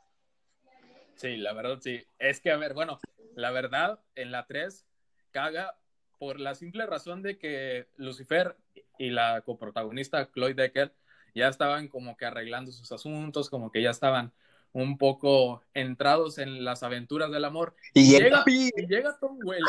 Sí, 1.16 1.36
la 1.36 1.52
verdad 1.52 1.78
sí. 1.80 2.04
Es 2.18 2.40
que, 2.40 2.50
a 2.50 2.56
ver, 2.56 2.74
bueno, 2.74 2.98
la 3.34 3.50
verdad, 3.50 4.00
en 4.14 4.32
la 4.32 4.46
3 4.46 4.84
caga 5.30 5.78
por 6.18 6.40
la 6.40 6.54
simple 6.54 6.86
razón 6.86 7.22
de 7.22 7.38
que 7.38 7.88
Lucifer 7.96 8.56
y 8.98 9.10
la 9.10 9.42
coprotagonista 9.42 10.30
Chloe 10.32 10.54
Decker 10.54 10.94
ya 11.34 11.48
estaban 11.48 11.88
como 11.88 12.16
que 12.16 12.24
arreglando 12.24 12.72
sus 12.72 12.90
asuntos, 12.92 13.50
como 13.50 13.70
que 13.70 13.82
ya 13.82 13.90
estaban 13.90 14.32
un 14.72 14.98
poco 14.98 15.62
entrados 15.74 16.38
en 16.38 16.64
las 16.64 16.82
aventuras 16.82 17.30
del 17.30 17.44
amor. 17.44 17.74
Y, 17.94 18.10
llega, 18.10 18.42
y 18.46 18.70
llega 18.86 19.18
Tom 19.18 19.38
Welling. 19.42 19.66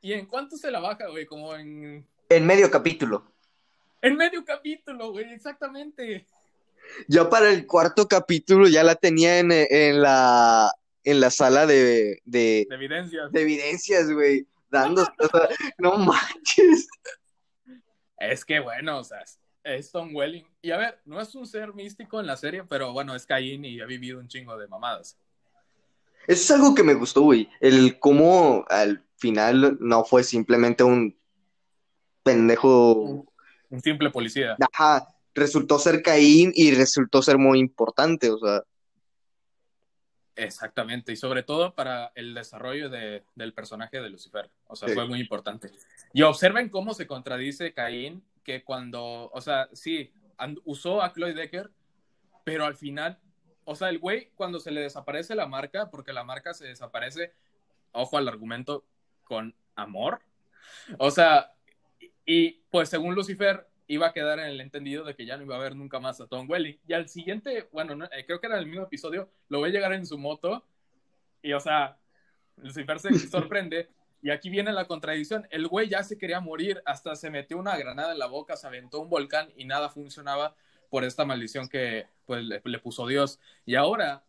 ¿Y 0.00 0.12
en 0.12 0.26
cuánto 0.26 0.56
se 0.56 0.70
la 0.70 0.80
baja, 0.80 1.08
güey? 1.08 1.26
Como 1.26 1.54
en... 1.54 2.06
En 2.28 2.46
medio 2.46 2.70
capítulo. 2.70 3.32
En 4.00 4.16
medio 4.16 4.44
capítulo, 4.44 5.10
güey, 5.12 5.32
exactamente. 5.32 6.26
Ya 7.08 7.28
para 7.28 7.50
el 7.50 7.66
cuarto 7.66 8.06
capítulo 8.08 8.68
ya 8.68 8.82
la 8.82 8.94
tenía 8.94 9.38
en, 9.38 9.50
en 9.52 10.02
la 10.02 10.72
en 11.04 11.20
la 11.20 11.30
sala 11.30 11.66
de, 11.66 12.20
de, 12.24 12.66
evidencias. 12.70 13.32
De 13.32 13.42
evidencias, 13.42 14.10
güey. 14.10 14.46
Dando. 14.70 15.06
no 15.78 15.96
manches. 15.96 16.88
Es 18.18 18.44
que 18.44 18.60
bueno, 18.60 18.98
o 18.98 19.04
sea, 19.04 19.24
es 19.64 19.90
Tom 19.90 20.14
Welling. 20.14 20.46
Y 20.60 20.70
a 20.70 20.76
ver, 20.76 21.00
no 21.04 21.20
es 21.20 21.34
un 21.34 21.46
ser 21.46 21.72
místico 21.74 22.20
en 22.20 22.26
la 22.26 22.36
serie, 22.36 22.64
pero 22.64 22.92
bueno, 22.92 23.14
es 23.14 23.26
Caín 23.26 23.64
y 23.64 23.80
ha 23.80 23.86
vivido 23.86 24.18
un 24.18 24.28
chingo 24.28 24.58
de 24.58 24.68
mamadas. 24.68 25.16
Eso 26.26 26.42
es 26.42 26.50
algo 26.50 26.74
que 26.74 26.82
me 26.82 26.94
gustó, 26.94 27.22
güey. 27.22 27.48
El 27.60 27.98
cómo 27.98 28.64
al 28.68 29.02
final 29.16 29.78
no 29.80 30.04
fue 30.04 30.22
simplemente 30.24 30.84
un 30.84 31.18
pendejo. 32.22 33.26
Un 33.70 33.80
simple 33.80 34.10
policía. 34.10 34.56
Ajá. 34.72 35.08
Resultó 35.34 35.78
ser 35.78 36.02
Caín 36.02 36.52
y 36.54 36.74
resultó 36.74 37.22
ser 37.22 37.38
muy 37.38 37.58
importante, 37.58 38.30
o 38.30 38.38
sea. 38.38 38.62
Exactamente, 40.34 41.12
y 41.12 41.16
sobre 41.16 41.42
todo 41.42 41.74
para 41.74 42.12
el 42.14 42.32
desarrollo 42.32 42.88
de, 42.88 43.24
del 43.34 43.52
personaje 43.52 44.00
de 44.00 44.08
Lucifer. 44.08 44.48
O 44.68 44.76
sea, 44.76 44.88
fue 44.88 45.06
muy 45.06 45.20
importante. 45.20 45.70
Y 46.12 46.22
observen 46.22 46.68
cómo 46.68 46.94
se 46.94 47.08
contradice 47.08 47.74
Caín, 47.74 48.22
que 48.44 48.62
cuando, 48.62 49.30
o 49.32 49.40
sea, 49.40 49.68
sí, 49.72 50.12
usó 50.64 51.02
a 51.02 51.12
Chloe 51.12 51.34
Decker, 51.34 51.70
pero 52.44 52.64
al 52.64 52.76
final, 52.76 53.18
o 53.64 53.74
sea, 53.74 53.88
el 53.88 53.98
güey, 53.98 54.30
cuando 54.36 54.60
se 54.60 54.70
le 54.70 54.80
desaparece 54.80 55.34
la 55.34 55.46
marca, 55.46 55.90
porque 55.90 56.12
la 56.12 56.24
marca 56.24 56.54
se 56.54 56.66
desaparece, 56.66 57.34
ojo 57.92 58.16
al 58.16 58.28
argumento, 58.28 58.84
con 59.24 59.54
amor. 59.74 60.20
O 60.98 61.10
sea, 61.10 61.52
y 62.30 62.60
pues 62.70 62.90
según 62.90 63.14
Lucifer, 63.14 63.66
iba 63.86 64.08
a 64.08 64.12
quedar 64.12 64.38
en 64.38 64.48
el 64.48 64.60
entendido 64.60 65.02
de 65.02 65.14
que 65.14 65.24
ya 65.24 65.38
no 65.38 65.44
iba 65.44 65.56
a 65.56 65.60
ver 65.60 65.74
nunca 65.74 65.98
más 65.98 66.20
a 66.20 66.26
Tom 66.26 66.48
Welling. 66.48 66.78
Y 66.86 66.92
al 66.92 67.08
siguiente, 67.08 67.70
bueno, 67.72 68.04
eh, 68.04 68.26
creo 68.26 68.38
que 68.38 68.48
era 68.48 68.58
el 68.58 68.66
mismo 68.66 68.82
episodio, 68.82 69.30
lo 69.48 69.62
ve 69.62 69.70
llegar 69.70 69.94
en 69.94 70.04
su 70.04 70.18
moto 70.18 70.62
y, 71.40 71.54
o 71.54 71.60
sea, 71.60 71.96
Lucifer 72.56 72.98
se 73.00 73.18
sorprende. 73.30 73.88
Y 74.20 74.28
aquí 74.28 74.50
viene 74.50 74.72
la 74.72 74.86
contradicción. 74.86 75.46
El 75.50 75.68
güey 75.68 75.88
ya 75.88 76.02
se 76.02 76.18
quería 76.18 76.38
morir, 76.38 76.82
hasta 76.84 77.16
se 77.16 77.30
metió 77.30 77.56
una 77.56 77.78
granada 77.78 78.12
en 78.12 78.18
la 78.18 78.26
boca, 78.26 78.58
se 78.58 78.66
aventó 78.66 79.00
un 79.00 79.08
volcán 79.08 79.48
y 79.56 79.64
nada 79.64 79.88
funcionaba 79.88 80.54
por 80.90 81.04
esta 81.04 81.24
maldición 81.24 81.66
que 81.66 82.08
pues, 82.26 82.44
le, 82.44 82.60
le 82.62 82.78
puso 82.78 83.06
Dios. 83.06 83.40
Y 83.64 83.74
ahora 83.74 84.22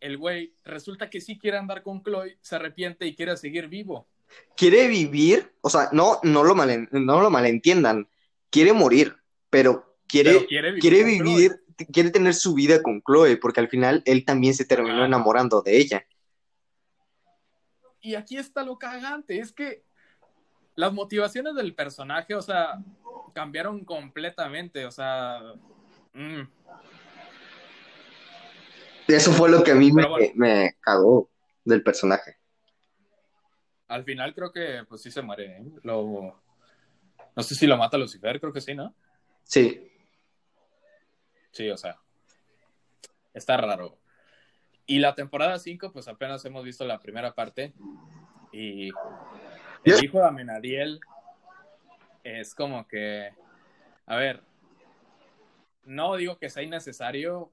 el 0.00 0.16
güey 0.16 0.54
resulta 0.64 1.10
que 1.10 1.20
sí 1.20 1.38
quiere 1.38 1.58
andar 1.58 1.82
con 1.82 2.02
Chloe, 2.02 2.38
se 2.40 2.56
arrepiente 2.56 3.04
y 3.06 3.14
quiere 3.14 3.36
seguir 3.36 3.68
vivo. 3.68 4.08
Quiere 4.56 4.88
vivir, 4.88 5.52
o 5.60 5.70
sea, 5.70 5.88
no, 5.92 6.20
no, 6.22 6.44
lo, 6.44 6.54
no 6.54 7.20
lo 7.20 7.30
malentiendan 7.30 8.08
quiere 8.54 8.72
morir, 8.72 9.16
pero 9.50 9.96
quiere, 10.06 10.46
quiere 10.46 11.02
vivir, 11.02 11.60
quiere, 11.92 12.10
tener 12.10 12.34
su 12.34 12.54
vida 12.54 12.80
con 12.80 13.02
Chloe, 13.02 13.36
porque 13.36 13.58
al 13.58 13.68
final 13.68 14.00
él 14.06 14.24
también 14.24 14.54
se 14.54 14.64
terminó 14.64 15.04
enamorando 15.04 15.60
de 15.60 15.76
ella. 15.76 16.06
Y 18.00 18.14
aquí 18.14 18.36
está 18.36 18.62
lo 18.62 18.78
cagante, 18.78 19.40
es 19.40 19.50
que 19.50 19.82
las 20.76 20.92
motivaciones 20.92 21.56
del 21.56 21.74
personaje, 21.74 22.36
o 22.36 22.42
sea, 22.42 22.78
cambiaron 23.32 23.84
completamente, 23.84 24.86
o 24.86 24.92
sea... 24.92 25.40
Mm. 26.12 26.42
Eso 29.08 29.32
fue 29.32 29.50
lo 29.50 29.64
que 29.64 29.72
a 29.72 29.74
mí 29.74 29.90
me, 29.92 30.76
cagó 30.80 31.28
del 31.64 31.82
personaje. 31.82 32.36
Al 33.88 34.04
final 34.04 34.34
creo 34.34 34.52
que 34.52 34.84
pues 34.88 35.02
sí 35.02 35.10
se 35.10 35.22
muere, 35.22 35.58
¿eh? 35.58 35.64
lo, 35.82 36.42
no 37.36 37.42
sé 37.42 37.54
si 37.54 37.66
lo 37.66 37.76
mata 37.76 37.98
Lucifer, 37.98 38.40
creo 38.40 38.52
que 38.52 38.60
sí, 38.60 38.74
¿no? 38.74 38.94
Sí. 39.42 39.90
Sí, 41.50 41.68
o 41.70 41.76
sea. 41.76 41.98
Está 43.32 43.56
raro. 43.56 43.98
Y 44.86 44.98
la 44.98 45.14
temporada 45.14 45.58
5, 45.58 45.92
pues 45.92 46.08
apenas 46.08 46.44
hemos 46.44 46.64
visto 46.64 46.84
la 46.84 47.00
primera 47.00 47.34
parte. 47.34 47.72
Y 48.52 48.90
el 49.84 50.04
hijo 50.04 50.18
de 50.18 50.26
Amenadiel 50.26 51.00
es 52.22 52.54
como 52.54 52.86
que. 52.86 53.30
A 54.06 54.16
ver. 54.16 54.42
No 55.84 56.16
digo 56.16 56.38
que 56.38 56.50
sea 56.50 56.62
innecesario. 56.62 57.50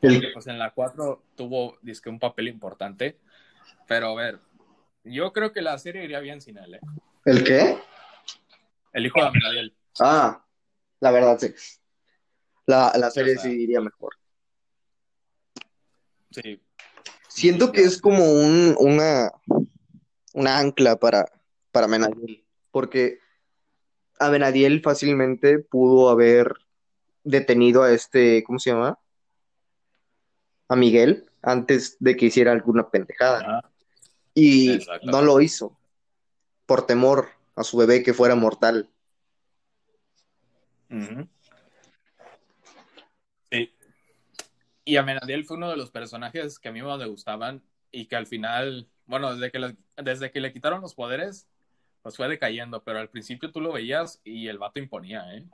Porque 0.00 0.30
pues 0.32 0.46
en 0.46 0.58
la 0.58 0.70
4 0.70 1.22
tuvo 1.34 1.78
disque 1.82 2.08
un 2.10 2.18
papel 2.18 2.48
importante. 2.48 3.18
Pero 3.86 4.08
a 4.08 4.14
ver. 4.14 4.38
Yo 5.04 5.32
creo 5.32 5.52
que 5.52 5.60
la 5.62 5.78
serie 5.78 6.04
iría 6.04 6.20
bien 6.20 6.40
sin 6.40 6.56
él, 6.58 6.74
¿eh? 6.74 6.80
¿El 7.26 7.44
qué? 7.44 7.78
El 8.92 9.06
hijo 9.06 9.20
de 9.20 9.26
Amenadiel. 9.26 9.76
Ah, 10.00 10.44
la 11.00 11.10
verdad 11.10 11.38
sí. 11.38 11.54
La, 12.66 12.92
la 12.96 13.10
serie 13.10 13.36
sí 13.36 13.50
iría 13.50 13.80
mejor. 13.80 14.14
Sí. 16.30 16.60
Siento 17.28 17.70
que 17.70 17.82
es 17.82 18.00
como 18.00 18.24
un, 18.24 18.74
una, 18.78 19.30
una 20.32 20.58
ancla 20.58 20.96
para, 20.96 21.26
para 21.70 21.86
porque 22.70 23.18
Amenadiel 24.18 24.80
fácilmente 24.80 25.58
pudo 25.58 26.08
haber 26.08 26.54
detenido 27.24 27.82
a 27.82 27.92
este, 27.92 28.42
¿cómo 28.44 28.58
se 28.58 28.70
llama? 28.70 28.98
A 30.68 30.76
Miguel 30.76 31.28
antes 31.42 31.96
de 32.00 32.16
que 32.16 32.26
hiciera 32.26 32.52
alguna 32.52 32.88
pendejada. 32.88 33.70
Y 34.34 34.78
no 35.04 35.22
lo 35.22 35.40
hizo 35.40 35.76
por 36.66 36.86
temor 36.86 37.28
a 37.54 37.64
su 37.64 37.76
bebé 37.76 38.02
que 38.02 38.14
fuera 38.14 38.34
mortal. 38.34 38.90
Sí. 43.50 43.72
Y 44.84 44.96
Amenadiel 44.96 45.44
fue 45.44 45.56
uno 45.56 45.70
de 45.70 45.76
los 45.76 45.90
personajes 45.90 46.58
que 46.58 46.68
a 46.68 46.72
mí 46.72 46.82
me 46.82 47.06
gustaban 47.06 47.62
y 47.90 48.06
que 48.06 48.16
al 48.16 48.26
final, 48.26 48.88
bueno, 49.06 49.34
desde 49.34 49.50
que, 49.50 49.58
le, 49.58 49.76
desde 49.96 50.30
que 50.30 50.40
le 50.40 50.52
quitaron 50.52 50.80
los 50.80 50.94
poderes, 50.94 51.46
pues 52.02 52.16
fue 52.16 52.28
decayendo, 52.28 52.82
pero 52.82 52.98
al 52.98 53.08
principio 53.08 53.50
tú 53.50 53.60
lo 53.60 53.72
veías 53.72 54.20
y 54.24 54.48
el 54.48 54.58
vato 54.58 54.78
imponía, 54.78 55.24
¿eh? 55.34 55.46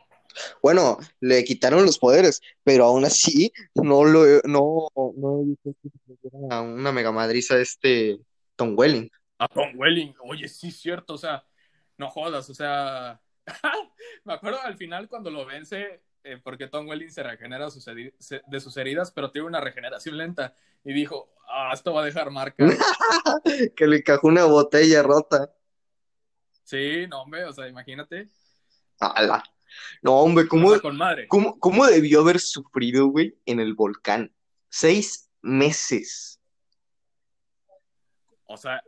Bueno, 0.63 0.99
le 1.21 1.45
quitaron 1.45 1.85
los 1.85 1.99
poderes, 1.99 2.41
pero 2.63 2.85
aún 2.85 3.05
así 3.05 3.53
no 3.75 4.05
lo 4.05 4.25
no, 4.45 4.89
no 4.95 5.57
a 6.51 6.61
una 6.61 6.93
mega 6.93 7.11
madriza 7.11 7.59
este 7.59 8.21
Tom 8.61 8.75
Welling. 8.77 9.11
A 9.39 9.49
Tom 9.49 9.73
Welling, 9.75 10.15
oye, 10.21 10.47
sí, 10.47 10.71
cierto, 10.71 11.15
o 11.15 11.19
sea, 11.19 11.43
no 11.97 12.11
jodas, 12.11 12.51
o 12.51 12.55
sea, 12.55 13.19
me 14.25 14.35
acuerdo 14.35 14.61
al 14.61 14.77
final 14.77 15.09
cuando 15.09 15.31
lo 15.31 15.47
vence, 15.47 16.03
eh, 16.23 16.39
porque 16.45 16.69
Tom 16.69 16.87
Welling 16.87 17.11
se 17.11 17.23
regenera 17.23 17.69
de 17.69 18.61
sus 18.61 18.77
heridas, 18.77 19.13
pero 19.13 19.31
tiene 19.31 19.49
una 19.49 19.63
regeneración 19.63 20.19
lenta, 20.19 20.55
y 20.85 20.93
dijo, 20.93 21.33
ah, 21.49 21.71
esto 21.73 21.95
va 21.95 22.03
a 22.03 22.05
dejar 22.05 22.31
marca. 22.31 22.63
que 23.77 23.87
le 23.87 24.03
cajó 24.03 24.29
una 24.29 24.45
botella 24.45 25.03
rota. 25.03 25.51
Sí, 26.65 27.07
no, 27.09 27.23
hombre, 27.23 27.47
o 27.47 27.53
sea, 27.55 27.67
imagínate. 27.67 28.29
¡Hala! 28.99 29.43
No, 30.03 30.17
hombre, 30.17 30.47
¿cómo, 30.49 30.75
¿cómo, 31.29 31.59
¿cómo 31.59 31.87
debió 31.87 32.21
haber 32.21 32.41
sufrido, 32.41 33.07
güey, 33.07 33.39
en 33.47 33.59
el 33.59 33.73
volcán? 33.73 34.35
Seis 34.69 35.31
meses. 35.41 36.40
O 38.53 38.57
sea, 38.57 38.83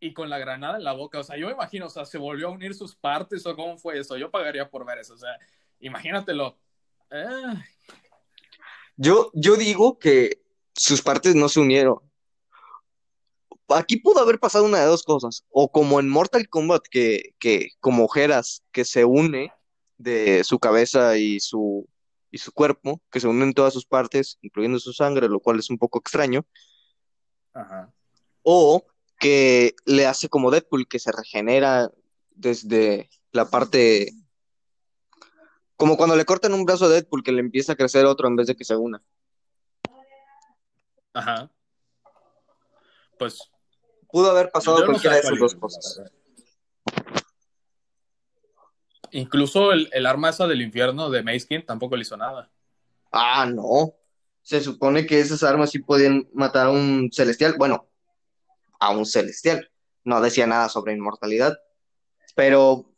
y 0.00 0.12
con 0.12 0.28
la 0.28 0.38
granada 0.38 0.76
en 0.76 0.84
la 0.84 0.92
boca. 0.92 1.20
O 1.20 1.22
sea, 1.22 1.36
yo 1.36 1.46
me 1.46 1.52
imagino, 1.52 1.86
o 1.86 1.90
sea, 1.90 2.04
se 2.04 2.18
volvió 2.18 2.48
a 2.48 2.50
unir 2.50 2.74
sus 2.74 2.96
partes 2.96 3.46
o 3.46 3.54
cómo 3.54 3.78
fue 3.78 3.98
eso. 3.98 4.16
Yo 4.16 4.30
pagaría 4.30 4.68
por 4.68 4.84
ver 4.84 4.98
eso. 4.98 5.14
O 5.14 5.18
sea, 5.18 5.38
imagínatelo. 5.80 6.58
Yo, 8.96 9.30
yo 9.34 9.56
digo 9.56 9.98
que 9.98 10.42
sus 10.74 11.00
partes 11.00 11.34
no 11.36 11.48
se 11.48 11.60
unieron. 11.60 11.98
aquí 13.68 13.96
pudo 13.98 14.20
haber 14.20 14.40
pasado 14.40 14.64
una 14.64 14.80
de 14.80 14.86
dos 14.86 15.04
cosas. 15.04 15.44
O 15.50 15.70
como 15.70 16.00
en 16.00 16.08
Mortal 16.08 16.48
Kombat, 16.48 16.82
que, 16.90 17.34
que 17.38 17.70
como 17.80 18.08
Geras, 18.08 18.64
que 18.72 18.84
se 18.84 19.04
une 19.04 19.52
de 19.96 20.42
su 20.42 20.58
cabeza 20.58 21.16
y 21.16 21.38
su, 21.38 21.88
y 22.32 22.38
su 22.38 22.52
cuerpo, 22.52 23.00
que 23.12 23.20
se 23.20 23.28
unen 23.28 23.54
todas 23.54 23.72
sus 23.72 23.86
partes, 23.86 24.38
incluyendo 24.42 24.80
su 24.80 24.92
sangre, 24.92 25.28
lo 25.28 25.38
cual 25.38 25.60
es 25.60 25.70
un 25.70 25.78
poco 25.78 26.00
extraño. 26.00 26.44
Ajá. 27.52 27.94
O 28.42 28.84
que 29.24 29.74
le 29.86 30.04
hace 30.04 30.28
como 30.28 30.50
Deadpool, 30.50 30.86
que 30.86 30.98
se 30.98 31.10
regenera 31.10 31.90
desde 32.34 33.08
la 33.32 33.48
parte... 33.48 34.12
Como 35.76 35.96
cuando 35.96 36.14
le 36.14 36.26
cortan 36.26 36.52
un 36.52 36.66
brazo 36.66 36.84
a 36.84 36.88
Deadpool, 36.90 37.22
que 37.22 37.32
le 37.32 37.40
empieza 37.40 37.72
a 37.72 37.76
crecer 37.76 38.04
otro 38.04 38.28
en 38.28 38.36
vez 38.36 38.48
de 38.48 38.54
que 38.54 38.66
se 38.66 38.76
una. 38.76 39.02
Ajá. 41.14 41.50
Pues 43.18 43.50
Pudo 44.10 44.30
haber 44.30 44.50
pasado 44.50 44.80
no 44.80 44.84
cualquiera 44.84 45.16
de 45.16 45.22
esas 45.22 45.38
dos 45.38 45.54
cosas. 45.54 46.02
Incluso 49.10 49.72
el, 49.72 49.88
el 49.90 50.04
arma 50.04 50.28
esa 50.28 50.46
del 50.46 50.60
infierno 50.60 51.08
de 51.08 51.22
Maze 51.22 51.60
tampoco 51.60 51.96
le 51.96 52.02
hizo 52.02 52.18
nada. 52.18 52.50
Ah, 53.10 53.46
no. 53.46 53.94
Se 54.42 54.60
supone 54.60 55.06
que 55.06 55.18
esas 55.18 55.42
armas 55.42 55.70
sí 55.70 55.78
podían 55.78 56.28
matar 56.34 56.66
a 56.66 56.70
un 56.70 57.08
celestial. 57.10 57.54
Bueno, 57.56 57.88
a 58.84 58.90
un 58.90 59.06
celestial. 59.06 59.70
No 60.04 60.20
decía 60.20 60.46
nada 60.46 60.68
sobre 60.68 60.92
inmortalidad. 60.92 61.56
Pero 62.34 62.94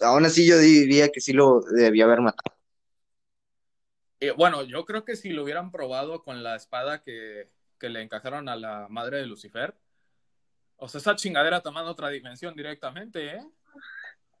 aún 0.00 0.24
así 0.26 0.46
yo 0.46 0.58
diría 0.58 1.08
que 1.08 1.20
sí 1.20 1.32
lo 1.32 1.60
debía 1.62 2.04
haber 2.04 2.20
matado. 2.20 2.56
Y, 4.20 4.30
bueno, 4.30 4.62
yo 4.62 4.84
creo 4.84 5.04
que 5.04 5.16
si 5.16 5.30
lo 5.30 5.42
hubieran 5.42 5.70
probado 5.72 6.22
con 6.22 6.42
la 6.42 6.54
espada 6.56 7.02
que, 7.02 7.50
que 7.78 7.88
le 7.88 8.02
encajaron 8.02 8.48
a 8.48 8.56
la 8.56 8.86
madre 8.88 9.18
de 9.18 9.26
Lucifer, 9.26 9.74
o 10.76 10.88
sea, 10.88 10.98
esa 11.00 11.16
chingadera 11.16 11.60
tomando 11.60 11.90
otra 11.90 12.08
dimensión 12.08 12.54
directamente, 12.54 13.36
¿eh? 13.36 13.42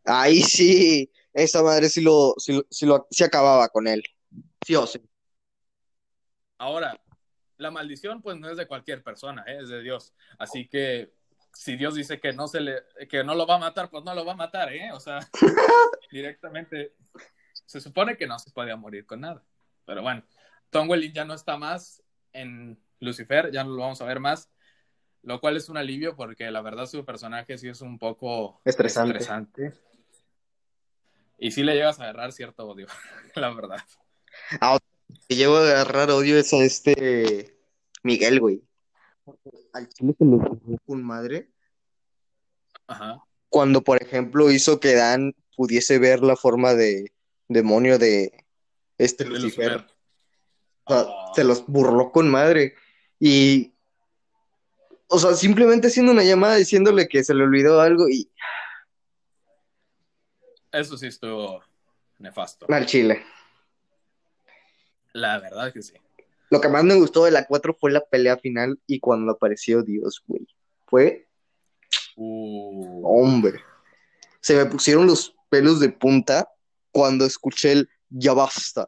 Ahí 0.04 0.42
sí, 0.42 1.10
esa 1.32 1.62
madre 1.62 1.88
sí 1.88 2.00
lo, 2.00 2.34
sí, 2.36 2.60
sí 2.70 2.86
lo- 2.86 3.06
sí 3.10 3.24
acababa 3.24 3.68
con 3.68 3.86
él. 3.86 4.02
Sí 4.66 4.74
o 4.74 4.86
sí. 4.86 5.00
Ahora, 6.58 7.00
la 7.62 7.70
maldición 7.70 8.20
pues 8.20 8.38
no 8.38 8.50
es 8.50 8.56
de 8.56 8.66
cualquier 8.66 9.02
persona, 9.02 9.44
¿eh? 9.46 9.58
es 9.62 9.68
de 9.68 9.80
Dios. 9.82 10.14
Así 10.38 10.68
que 10.68 11.12
si 11.54 11.76
Dios 11.76 11.94
dice 11.94 12.20
que 12.20 12.32
no 12.32 12.48
se 12.48 12.60
le, 12.60 12.82
que 13.08 13.24
no 13.24 13.34
lo 13.34 13.46
va 13.46 13.56
a 13.56 13.58
matar, 13.58 13.90
pues 13.90 14.04
no 14.04 14.14
lo 14.14 14.24
va 14.24 14.32
a 14.32 14.36
matar, 14.36 14.72
¿eh? 14.72 14.90
O 14.92 15.00
sea, 15.00 15.18
directamente 16.10 16.94
se 17.66 17.80
supone 17.80 18.16
que 18.16 18.26
no 18.26 18.38
se 18.38 18.50
podía 18.50 18.76
morir 18.76 19.06
con 19.06 19.20
nada. 19.20 19.42
Pero 19.84 20.02
bueno, 20.02 20.22
Tom 20.70 20.88
Welling 20.88 21.12
ya 21.12 21.24
no 21.24 21.34
está 21.34 21.56
más 21.56 22.02
en 22.32 22.78
Lucifer, 23.00 23.50
ya 23.50 23.64
no 23.64 23.70
lo 23.70 23.82
vamos 23.82 24.00
a 24.00 24.06
ver 24.06 24.20
más, 24.20 24.50
lo 25.22 25.40
cual 25.40 25.56
es 25.56 25.68
un 25.68 25.76
alivio 25.76 26.16
porque 26.16 26.50
la 26.50 26.62
verdad 26.62 26.86
su 26.86 27.04
personaje 27.04 27.58
sí 27.58 27.68
es 27.68 27.80
un 27.80 27.98
poco 27.98 28.60
Estresante. 28.64 29.18
estresante. 29.18 29.72
Y 31.38 31.50
sí 31.50 31.62
le 31.62 31.74
llegas 31.74 31.98
a 31.98 32.04
agarrar 32.04 32.32
cierto 32.32 32.66
odio, 32.66 32.86
la 33.34 33.50
verdad. 33.50 33.80
Que 35.28 35.36
llevo 35.36 35.56
a 35.56 35.62
agarrar 35.62 36.10
odio 36.10 36.38
es 36.38 36.52
a 36.52 36.58
este 36.58 37.51
Miguel, 38.02 38.40
güey. 38.40 38.62
Al 39.72 39.88
chile 39.88 40.14
se 40.18 40.24
jugó 40.24 40.78
con 40.86 41.02
madre. 41.02 41.50
Ajá. 42.86 43.22
Cuando, 43.48 43.82
por 43.82 44.02
ejemplo, 44.02 44.50
hizo 44.50 44.80
que 44.80 44.94
Dan 44.94 45.34
pudiese 45.56 45.98
ver 45.98 46.20
la 46.22 46.36
forma 46.36 46.74
de 46.74 47.12
demonio 47.48 47.98
de 47.98 48.44
este. 48.98 49.24
Lucifer. 49.24 49.86
O 50.84 50.92
sea, 50.94 51.04
Ah. 51.08 51.32
se 51.34 51.44
los 51.44 51.64
burló 51.66 52.10
con 52.10 52.28
madre. 52.30 52.74
Y, 53.20 53.72
o 55.06 55.18
sea, 55.18 55.34
simplemente 55.34 55.86
haciendo 55.88 56.10
una 56.12 56.24
llamada 56.24 56.56
diciéndole 56.56 57.06
que 57.08 57.22
se 57.22 57.34
le 57.34 57.44
olvidó 57.44 57.80
algo 57.80 58.08
y 58.08 58.28
Eso 60.72 60.96
sí 60.96 61.06
estuvo 61.06 61.62
nefasto. 62.18 62.66
al 62.68 62.86
chile. 62.86 63.22
La 65.12 65.38
verdad 65.38 65.72
que 65.72 65.82
sí. 65.82 65.92
Lo 66.52 66.60
que 66.60 66.68
más 66.68 66.84
me 66.84 66.94
gustó 66.94 67.24
de 67.24 67.30
la 67.30 67.46
4 67.46 67.74
fue 67.80 67.90
la 67.90 68.04
pelea 68.04 68.36
final 68.36 68.78
y 68.86 69.00
cuando 69.00 69.32
apareció 69.32 69.82
Dios, 69.82 70.22
güey. 70.26 70.46
Fue 70.86 71.26
Uh, 72.16 73.02
Hombre, 73.04 73.60
se 74.40 74.54
me 74.54 74.66
pusieron 74.66 75.06
los 75.06 75.34
pelos 75.48 75.80
de 75.80 75.90
punta 75.90 76.48
cuando 76.90 77.24
escuché 77.24 77.72
el 77.72 77.88
ya 78.08 78.34
basta. 78.34 78.86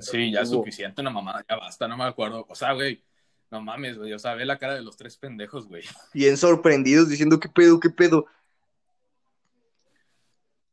sí, 0.00 0.32
ya 0.32 0.40
es 0.40 0.50
suficiente 0.50 1.02
una 1.02 1.10
mamada, 1.10 1.44
ya 1.48 1.56
basta, 1.56 1.86
no 1.86 1.96
me 1.96 2.04
acuerdo. 2.04 2.46
O 2.48 2.54
sea, 2.54 2.72
güey, 2.72 3.04
no 3.50 3.60
mames, 3.60 3.98
güey. 3.98 4.12
O 4.12 4.18
sea, 4.18 4.34
ve 4.34 4.46
la 4.46 4.58
cara 4.58 4.74
de 4.74 4.82
los 4.82 4.96
tres 4.96 5.16
pendejos, 5.18 5.68
güey. 5.68 5.84
Bien 6.14 6.36
sorprendidos 6.36 7.08
diciendo, 7.08 7.38
¿qué 7.38 7.48
pedo, 7.48 7.78
qué 7.78 7.90
pedo? 7.90 8.26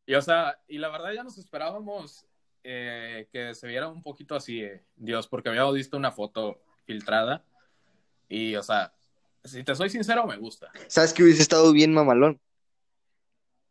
Y 0.05 0.13
o 0.13 0.21
sea, 0.21 0.57
y 0.67 0.77
la 0.77 0.87
verdad 0.87 1.11
ya 1.13 1.23
nos 1.23 1.37
esperábamos 1.37 2.25
eh, 2.69 3.29
que 3.31 3.55
se 3.55 3.65
viera 3.65 3.87
un 3.87 4.01
poquito 4.01 4.35
así, 4.35 4.61
eh, 4.61 4.83
Dios, 4.97 5.27
porque 5.29 5.47
habíamos 5.47 5.73
visto 5.73 5.95
una 5.95 6.11
foto 6.11 6.59
filtrada. 6.85 7.45
Y, 8.27 8.55
o 8.57 8.63
sea, 8.63 8.93
si 9.45 9.63
te 9.63 9.73
soy 9.73 9.89
sincero, 9.89 10.27
me 10.27 10.35
gusta. 10.35 10.69
¿Sabes 10.87 11.13
que 11.13 11.23
hubiese 11.23 11.41
estado 11.41 11.71
bien 11.71 11.93
mamalón? 11.93 12.41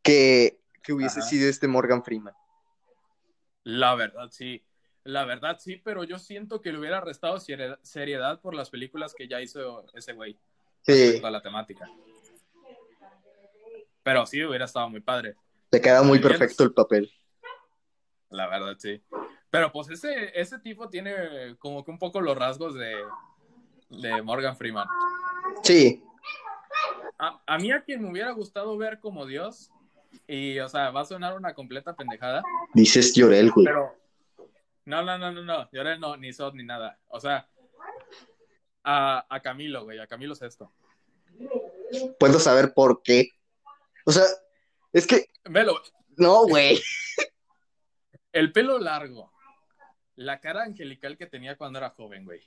Que, 0.03 0.59
que 0.83 0.95
hubiese 0.95 1.21
Ajá. 1.21 1.29
sido 1.29 1.49
este 1.51 1.69
Morgan 1.69 2.03
Freeman. 2.03 2.33
La 3.65 3.95
verdad, 3.95 4.29
sí. 4.31 4.65
La 5.05 5.25
verdad, 5.27 5.59
sí, 5.61 5.77
pero 5.77 6.03
yo 6.05 6.19
siento 6.19 6.63
que 6.63 6.73
le 6.73 6.79
hubiera 6.79 7.01
restado 7.03 7.39
seriedad- 7.39 8.41
por 8.41 8.55
las 8.55 8.71
películas 8.71 9.15
que 9.15 9.29
ya 9.29 9.43
hizo 9.43 9.87
ese 9.95 10.15
güey. 10.15 10.39
Sí, 10.83 11.21
a 11.23 11.31
la 11.31 11.43
temática. 11.43 11.87
Pero 14.03 14.25
sí, 14.25 14.43
hubiera 14.45 14.65
estado 14.65 14.89
muy 14.89 15.01
padre, 15.01 15.37
le 15.71 15.81
queda 15.81 16.01
muy 16.01 16.11
Muy 16.11 16.19
bien. 16.19 16.31
perfecto 16.39 16.63
el 16.65 16.73
papel. 16.73 17.13
La 18.31 18.47
verdad, 18.49 18.77
sí. 18.79 19.03
Pero 19.51 19.73
pues 19.73 19.89
ese, 19.91 20.39
ese 20.39 20.59
tipo 20.59 20.89
tiene 20.89 21.57
como 21.59 21.85
que 21.85 21.91
un 21.91 21.99
poco 21.99 22.21
los 22.21 22.37
rasgos 22.37 22.75
de, 22.75 22.95
de 23.91 24.23
Morgan 24.23 24.57
Freeman. 24.57 24.89
Sí, 25.63 26.03
A, 27.19 27.41
a 27.47 27.59
mí 27.59 27.73
a 27.73 27.83
quien 27.83 28.03
me 28.03 28.11
hubiera 28.11 28.31
gustado 28.33 28.77
ver 28.77 29.01
como 29.01 29.25
Dios, 29.27 29.71
y 30.27 30.59
o 30.59 30.69
sea, 30.69 30.91
va 30.91 31.03
a 31.03 31.05
sonar 31.07 31.37
una 31.37 31.55
completa 31.55 31.95
pendejada, 31.95 32.43
dices 32.75 33.15
Llorel, 33.15 33.51
güey. 33.51 33.67
pero... 33.67 33.95
No, 34.85 35.03
no, 35.03 35.19
no, 35.19 35.33
no, 35.33 35.43
no, 35.43 35.69
yo 35.73 35.83
no, 35.99 36.17
ni 36.17 36.33
Sod 36.33 36.55
ni 36.55 36.63
nada. 36.63 36.99
O 37.09 37.19
sea, 37.19 37.49
a, 38.85 39.27
a 39.29 39.41
Camilo, 39.41 39.83
güey, 39.85 39.99
a 39.99 40.07
Camilo 40.07 40.35
Sesto. 40.37 40.73
Puedo 42.21 42.39
saber 42.39 42.73
por 42.73 43.03
qué. 43.03 43.31
O 44.05 44.13
sea, 44.13 44.23
es 44.93 45.07
que, 45.07 45.27
Velo, 45.45 45.81
no, 46.17 46.47
güey. 46.47 46.81
El 48.37 48.53
pelo 48.53 48.79
largo. 48.79 49.33
La 50.17 50.41
cara 50.41 50.65
angelical 50.65 51.17
que 51.17 51.25
tenía 51.25 51.57
cuando 51.57 51.79
era 51.79 51.89
joven, 51.89 52.27
güey. 52.27 52.47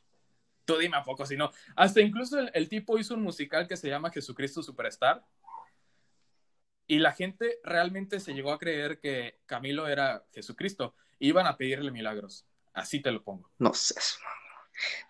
Tú 0.64 0.78
dime 0.78 0.98
a 0.98 1.04
poco 1.04 1.26
si 1.26 1.36
no. 1.36 1.52
Hasta 1.76 2.00
incluso 2.00 2.38
el, 2.38 2.52
el 2.54 2.70
tipo 2.70 3.00
hizo 3.00 3.16
un 3.16 3.24
musical 3.24 3.68
que 3.68 3.76
se 3.76 3.90
llama 3.90 4.12
Jesucristo 4.12 4.62
Superstar. 4.62 5.26
Y 6.86 7.00
la 7.00 7.12
gente 7.12 7.58
realmente 7.64 8.20
se 8.20 8.36
llegó 8.36 8.52
a 8.52 8.60
creer 8.60 9.00
que 9.00 9.40
Camilo 9.48 9.88
era 9.88 10.24
Jesucristo. 10.32 10.94
Iban 11.18 11.48
a 11.48 11.58
pedirle 11.58 11.90
milagros. 11.90 12.46
Así 12.74 13.02
te 13.02 13.12
lo 13.12 13.24
pongo. 13.24 13.50
No 13.58 13.74
sé. 13.74 13.96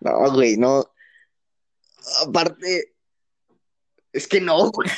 No, 0.00 0.32
güey, 0.32 0.56
no. 0.56 0.94
Aparte, 2.26 2.94
es 4.14 4.26
que 4.26 4.40
no, 4.40 4.70
güey. 4.70 4.88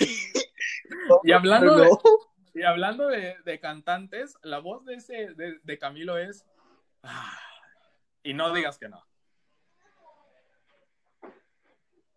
Y 1.25 1.33
hablando 1.33 1.77
No. 1.77 2.01
Y 2.55 2.63
hablando 2.63 3.07
de, 3.09 3.37
de 3.45 3.61
cantantes, 3.61 4.37
la 4.43 4.59
voz 4.59 4.85
de 4.85 4.95
ese 4.95 5.35
de, 5.35 5.59
de 5.63 5.79
Camilo 5.79 6.19
es. 6.19 6.47
ah, 7.03 7.39
y 8.23 8.35
no 8.35 8.53
digas 8.55 8.79
que 8.79 8.89
no. 8.89 9.05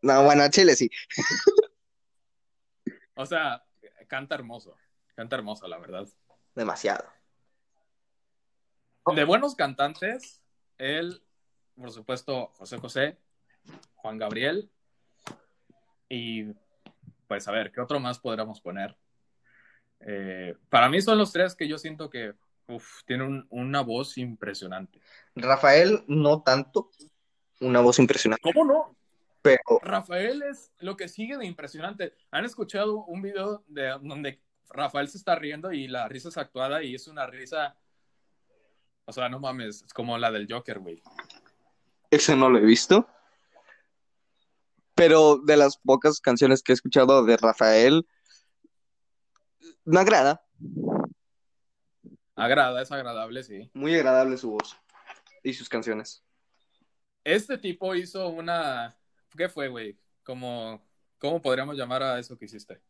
No, 0.02 0.24
bueno, 0.24 0.48
Chile 0.50 0.76
sí. 0.76 0.90
O 3.16 3.26
sea, 3.26 3.66
canta 4.08 4.36
hermoso. 4.36 4.78
Canta 5.16 5.38
hermoso, 5.38 5.68
la 5.68 5.80
verdad. 5.80 6.08
Demasiado. 6.54 7.06
De 9.16 9.24
buenos 9.24 9.56
cantantes, 9.56 10.42
él, 10.78 11.24
por 11.76 11.92
supuesto, 11.92 12.48
José 12.56 12.78
José, 12.78 13.18
Juan 13.96 14.18
Gabriel 14.18 14.70
y 16.10 16.54
pues 17.28 17.48
a 17.48 17.52
ver, 17.52 17.72
¿qué 17.72 17.82
otro 17.82 18.00
más 18.00 18.20
podríamos 18.20 18.62
poner? 18.62 18.98
Eh, 20.02 20.56
para 20.70 20.89
mí 20.89 21.02
son 21.02 21.18
los 21.18 21.32
tres 21.32 21.56
que 21.56 21.68
yo 21.68 21.78
siento 21.78 22.10
que 22.10 22.34
uf, 22.68 23.04
tienen 23.06 23.28
un- 23.28 23.48
una 23.50 23.82
voz 23.82 24.18
impresionante. 24.18 25.00
Rafael, 25.36 26.04
no 26.08 26.41
tanto. 26.41 26.89
Una 27.62 27.82
voz 27.82 28.00
impresionante. 28.00 28.41
¿Cómo 28.52 28.66
no? 28.66 28.96
Pero 29.41 29.62
Rafael 29.82 30.41
es 30.43 30.72
lo 30.80 30.98
que 30.98 31.08
sigue 31.08 31.38
de 31.38 31.46
impresionante. 31.46 32.14
¿Han 32.32 32.46
escuchado 32.46 33.06
un 33.06 33.22
video 33.22 33.64
de 33.68 33.89
donde 34.02 34.41
Rafael 34.70 35.08
se 35.08 35.18
está 35.20 35.36
riendo 35.36 35.72
y 35.72 35.88
la 35.88 36.08
risa 36.08 36.30
es 36.30 36.38
actuada 36.38 36.82
y 36.84 36.96
es 36.96 37.08
una 37.08 37.28
risa, 37.28 37.78
o 39.06 39.14
sea, 39.14 39.30
no 39.30 39.39
mames, 39.39 39.84
es 39.84 39.93
como 39.93 40.18
la 40.18 40.32
del 40.32 40.48
Joker, 40.52 40.80
güey. 40.80 41.02
ese 42.10 42.36
no 42.36 42.50
lo 42.50 42.58
he 42.58 42.66
visto. 42.66 43.08
Pero 44.96 45.38
de 45.38 45.58
las 45.58 45.78
pocas 45.78 46.20
canciones 46.22 46.64
que 46.64 46.72
he 46.72 46.76
escuchado 46.76 47.24
de 47.26 47.38
Rafael, 47.38 48.08
me 49.86 50.00
agrada. 50.00 50.44
Agrada, 52.36 52.82
es 52.82 52.92
agradable, 52.92 53.44
sí. 53.44 53.70
Muy 53.74 53.96
agradable 53.96 54.38
su 54.38 54.52
voz 54.52 54.76
y 55.44 55.54
sus 55.54 55.70
canciones. 55.70 56.24
Este 57.24 57.58
tipo 57.58 57.96
hizo 57.96 58.28
una. 58.30 58.96
¿Qué 59.38 59.48
fue, 59.48 59.68
güey? 59.70 59.98
Como. 60.24 60.82
¿Cómo 61.18 61.42
podríamos 61.42 61.78
llamar 61.78 62.04
a 62.04 62.20
eso 62.20 62.38
que 62.38 62.46
hiciste? 62.46 62.82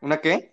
¿Una 0.00 0.20
qué? 0.20 0.52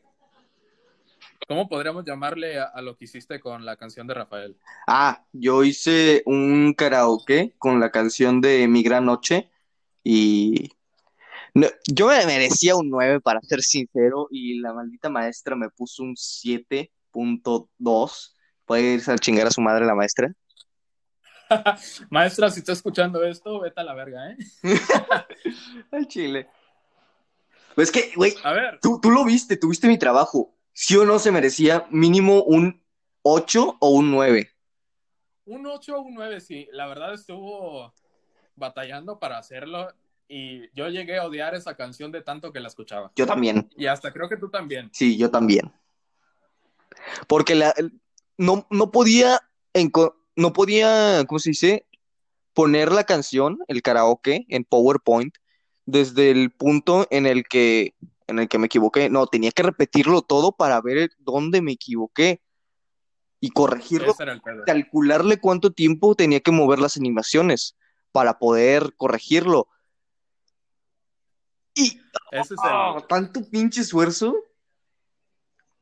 ¿Cómo 1.47 1.67
podríamos 1.67 2.05
llamarle 2.05 2.59
a, 2.59 2.65
a, 2.65 2.81
lo 2.81 2.95
que 2.95 3.05
hiciste 3.05 3.39
con 3.39 3.65
la 3.65 3.77
canción 3.77 4.05
de 4.05 4.13
Rafael? 4.13 4.57
Ah, 4.85 5.25
yo 5.31 5.63
hice 5.63 6.21
un 6.25 6.73
karaoke 6.73 7.55
con 7.57 7.79
la 7.79 7.89
canción 7.89 8.41
de 8.41 8.67
Mi 8.67 8.83
Gran 8.83 9.05
Noche 9.05 9.49
y 10.03 10.76
no, 11.57 11.67
yo 11.87 12.07
me 12.07 12.25
merecía 12.27 12.75
un 12.75 12.89
9 12.89 13.19
para 13.19 13.41
ser 13.41 13.63
sincero 13.63 14.27
y 14.29 14.59
la 14.59 14.73
maldita 14.73 15.09
maestra 15.09 15.55
me 15.55 15.69
puso 15.69 16.03
un 16.03 16.13
7.2. 16.13 18.35
Puede 18.65 18.93
irse 18.93 19.11
a 19.11 19.17
chingar 19.17 19.47
a 19.47 19.51
su 19.51 19.61
madre 19.61 19.83
la 19.85 19.95
maestra. 19.95 20.31
maestra, 22.11 22.51
si 22.51 22.59
está 22.59 22.73
escuchando 22.73 23.23
esto, 23.23 23.59
vete 23.59 23.81
a 23.81 23.83
la 23.83 23.95
verga, 23.95 24.29
¿eh? 24.29 24.37
Al 25.91 26.07
chile. 26.07 26.47
Pues 27.73 27.91
que, 27.91 28.11
güey. 28.15 28.35
Tú, 28.79 28.99
tú 29.01 29.09
lo 29.09 29.25
viste, 29.25 29.57
tuviste 29.57 29.87
mi 29.87 29.97
trabajo. 29.97 30.53
¿Sí 30.73 30.95
o 30.95 31.05
no 31.05 31.17
se 31.17 31.31
merecía 31.31 31.87
mínimo 31.89 32.43
un 32.43 32.83
8 33.23 33.77
o 33.79 33.89
un 33.89 34.11
9? 34.11 34.47
Un 35.45 35.65
8 35.65 35.95
o 35.95 36.01
un 36.01 36.13
9, 36.13 36.39
sí. 36.39 36.67
La 36.71 36.85
verdad 36.85 37.15
estuvo 37.15 37.95
batallando 38.55 39.17
para 39.17 39.39
hacerlo 39.39 39.91
y 40.27 40.69
yo 40.75 40.89
llegué 40.89 41.17
a 41.17 41.25
odiar 41.25 41.55
esa 41.55 41.75
canción 41.75 42.11
de 42.11 42.21
tanto 42.21 42.51
que 42.51 42.59
la 42.59 42.67
escuchaba. 42.67 43.11
Yo 43.15 43.25
también. 43.25 43.69
Y 43.77 43.87
hasta 43.87 44.11
creo 44.11 44.29
que 44.29 44.37
tú 44.37 44.49
también. 44.49 44.89
Sí, 44.93 45.17
yo 45.17 45.31
también. 45.31 45.71
Porque 47.27 47.55
la, 47.55 47.73
no, 48.37 48.67
no 48.69 48.91
podía, 48.91 49.41
no 50.35 50.53
podía, 50.53 51.23
¿cómo 51.27 51.39
se 51.39 51.51
dice? 51.51 51.85
Poner 52.53 52.91
la 52.91 53.03
canción, 53.03 53.59
el 53.67 53.81
karaoke, 53.81 54.45
en 54.49 54.63
PowerPoint 54.63 55.35
desde 55.85 56.31
el 56.31 56.51
punto 56.51 57.07
en 57.11 57.25
el 57.25 57.47
que 57.47 57.95
en 58.27 58.39
el 58.39 58.49
que 58.49 58.59
me 58.59 58.67
equivoqué. 58.67 59.09
No, 59.09 59.25
tenía 59.25 59.51
que 59.51 59.63
repetirlo 59.63 60.21
todo 60.21 60.51
para 60.51 60.79
ver 60.81 61.11
dónde 61.17 61.61
me 61.61 61.71
equivoqué 61.71 62.41
y 63.39 63.51
corregirlo, 63.51 64.15
calcularle 64.65 65.39
cuánto 65.39 65.71
tiempo 65.71 66.13
tenía 66.13 66.41
que 66.41 66.51
mover 66.51 66.79
las 66.79 66.97
animaciones 66.97 67.77
para 68.11 68.37
poder 68.37 68.93
corregirlo. 68.97 69.69
Y 71.79 72.01
Ese 72.31 72.55
es 72.55 72.59
oh, 72.63 72.97
el... 72.97 73.07
tanto 73.07 73.41
pinche 73.49 73.81
esfuerzo 73.81 74.35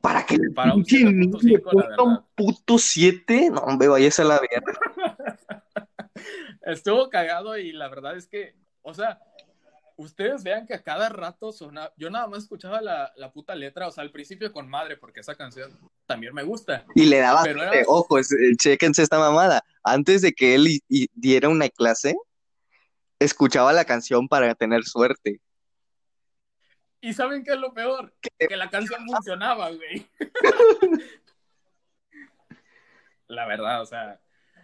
para 0.00 0.24
que 0.26 0.34
el 0.34 0.52
Para 0.54 0.74
un 0.74 0.84
pinche 0.84 1.06
7.5, 1.06 1.42
niño 1.42 1.58
le 1.72 1.88
la 1.90 1.96
ponga 1.96 2.18
un 2.18 2.24
puto 2.34 2.78
7. 2.78 3.50
No, 3.50 3.60
hombre, 3.60 3.88
vayas 3.88 4.18
a 4.20 4.24
la 4.24 4.38
verga. 4.40 5.50
Estuvo 6.62 7.08
cagado 7.08 7.56
y 7.56 7.72
la 7.72 7.88
verdad 7.88 8.16
es 8.16 8.26
que, 8.26 8.54
o 8.82 8.92
sea, 8.92 9.20
ustedes 9.96 10.42
vean 10.44 10.66
que 10.66 10.74
a 10.74 10.82
cada 10.82 11.08
rato 11.08 11.52
sonaba, 11.52 11.92
yo 11.96 12.10
nada 12.10 12.26
más 12.26 12.42
escuchaba 12.42 12.80
la, 12.80 13.12
la 13.16 13.32
puta 13.32 13.54
letra, 13.54 13.88
o 13.88 13.90
sea, 13.90 14.02
al 14.02 14.10
principio 14.10 14.52
con 14.52 14.68
madre, 14.68 14.96
porque 14.96 15.20
esa 15.20 15.34
canción 15.34 15.70
también 16.06 16.34
me 16.34 16.42
gusta. 16.42 16.84
Y 16.94 17.06
le 17.06 17.18
daba, 17.18 17.42
Pero 17.44 17.62
era- 17.62 17.72
ojo, 17.86 18.18
eh, 18.18 18.22
chéquense 18.58 19.02
esta 19.02 19.18
mamada. 19.18 19.64
Antes 19.82 20.22
de 20.22 20.32
que 20.32 20.54
él 20.54 20.66
y- 20.68 20.82
y 20.88 21.08
diera 21.14 21.48
una 21.48 21.68
clase, 21.68 22.14
escuchaba 23.18 23.72
la 23.72 23.84
canción 23.84 24.28
para 24.28 24.54
tener 24.54 24.84
suerte. 24.84 25.40
¿Y 27.00 27.12
saben 27.12 27.44
qué 27.44 27.52
es 27.52 27.58
lo 27.58 27.72
peor? 27.72 28.14
Que 28.38 28.56
la 28.56 28.70
canción 28.70 29.04
funcionaba, 29.06 29.70
güey. 29.70 30.06
La 33.28 33.46
verdad, 33.46 33.82
o 33.82 33.86
sea, 33.86 34.20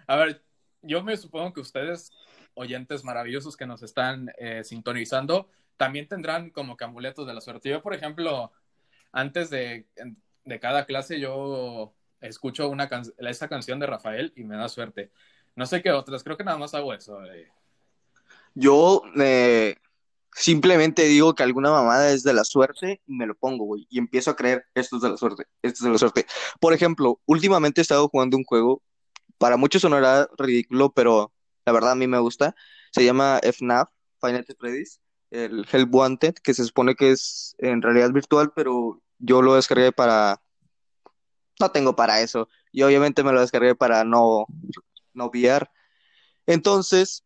a 0.06 0.16
ver, 0.16 0.42
yo 0.82 1.02
me 1.02 1.16
supongo 1.16 1.52
que 1.52 1.60
ustedes, 1.60 2.12
oyentes 2.54 3.02
maravillosos 3.04 3.56
que 3.56 3.66
nos 3.66 3.82
están 3.82 4.32
eh, 4.38 4.62
sintonizando, 4.64 5.48
también 5.76 6.06
tendrán 6.06 6.50
como 6.50 6.76
que 6.76 6.84
amuletos 6.84 7.26
de 7.26 7.34
la 7.34 7.40
suerte. 7.40 7.70
Yo, 7.70 7.82
por 7.82 7.94
ejemplo, 7.94 8.52
antes 9.10 9.50
de, 9.50 9.86
de 10.44 10.60
cada 10.60 10.86
clase, 10.86 11.18
yo 11.18 11.92
escucho 12.20 12.68
una 12.68 12.88
can 12.88 13.02
esa 13.18 13.48
canción 13.48 13.80
de 13.80 13.86
Rafael 13.86 14.32
y 14.36 14.44
me 14.44 14.56
da 14.56 14.68
suerte. 14.68 15.10
No 15.56 15.66
sé 15.66 15.82
qué 15.82 15.90
otras, 15.90 16.22
creo 16.22 16.36
que 16.36 16.44
nada 16.44 16.58
más 16.58 16.74
hago 16.74 16.94
eso. 16.94 17.24
eh. 17.24 17.50
Yo 18.54 19.02
eh, 19.20 19.76
simplemente 20.34 21.04
digo 21.04 21.34
que 21.34 21.42
alguna 21.42 21.70
mamada 21.70 22.10
es 22.12 22.22
de 22.22 22.32
la 22.32 22.44
suerte 22.44 23.02
y 23.06 23.14
me 23.14 23.26
lo 23.26 23.34
pongo, 23.34 23.64
güey. 23.64 23.86
Y 23.90 23.98
empiezo 23.98 24.30
a 24.30 24.36
creer, 24.36 24.64
esto 24.74 24.96
es 24.96 25.02
de 25.02 25.10
la 25.10 25.16
suerte, 25.16 25.44
esto 25.62 25.78
es 25.78 25.84
de 25.84 25.90
la 25.90 25.98
suerte. 25.98 26.26
Por 26.60 26.72
ejemplo, 26.72 27.20
últimamente 27.26 27.80
he 27.80 27.82
estado 27.82 28.08
jugando 28.08 28.36
un 28.36 28.44
juego, 28.44 28.82
para 29.38 29.56
muchos 29.56 29.82
sonará 29.82 30.28
ridículo, 30.38 30.92
pero 30.92 31.32
la 31.64 31.72
verdad 31.72 31.92
a 31.92 31.96
mí 31.96 32.06
me 32.06 32.18
gusta. 32.18 32.54
Se 32.92 33.04
llama 33.04 33.40
FNAF, 33.42 33.88
at 34.22 34.44
Freddy's, 34.58 35.00
el 35.30 35.66
Help 35.70 35.94
Wanted, 35.94 36.34
que 36.34 36.54
se 36.54 36.64
supone 36.64 36.94
que 36.94 37.12
es 37.12 37.54
en 37.58 37.82
realidad 37.82 38.10
virtual, 38.12 38.52
pero 38.54 39.02
yo 39.18 39.42
lo 39.42 39.54
descargué 39.54 39.92
para... 39.92 40.40
No 41.60 41.70
tengo 41.70 41.94
para 41.94 42.20
eso. 42.20 42.48
Y 42.72 42.82
obviamente 42.82 43.22
me 43.22 43.32
lo 43.32 43.40
descargué 43.40 43.74
para 43.74 44.04
no, 44.04 44.46
no 45.12 45.26
VR. 45.26 45.66
Entonces, 46.46 47.24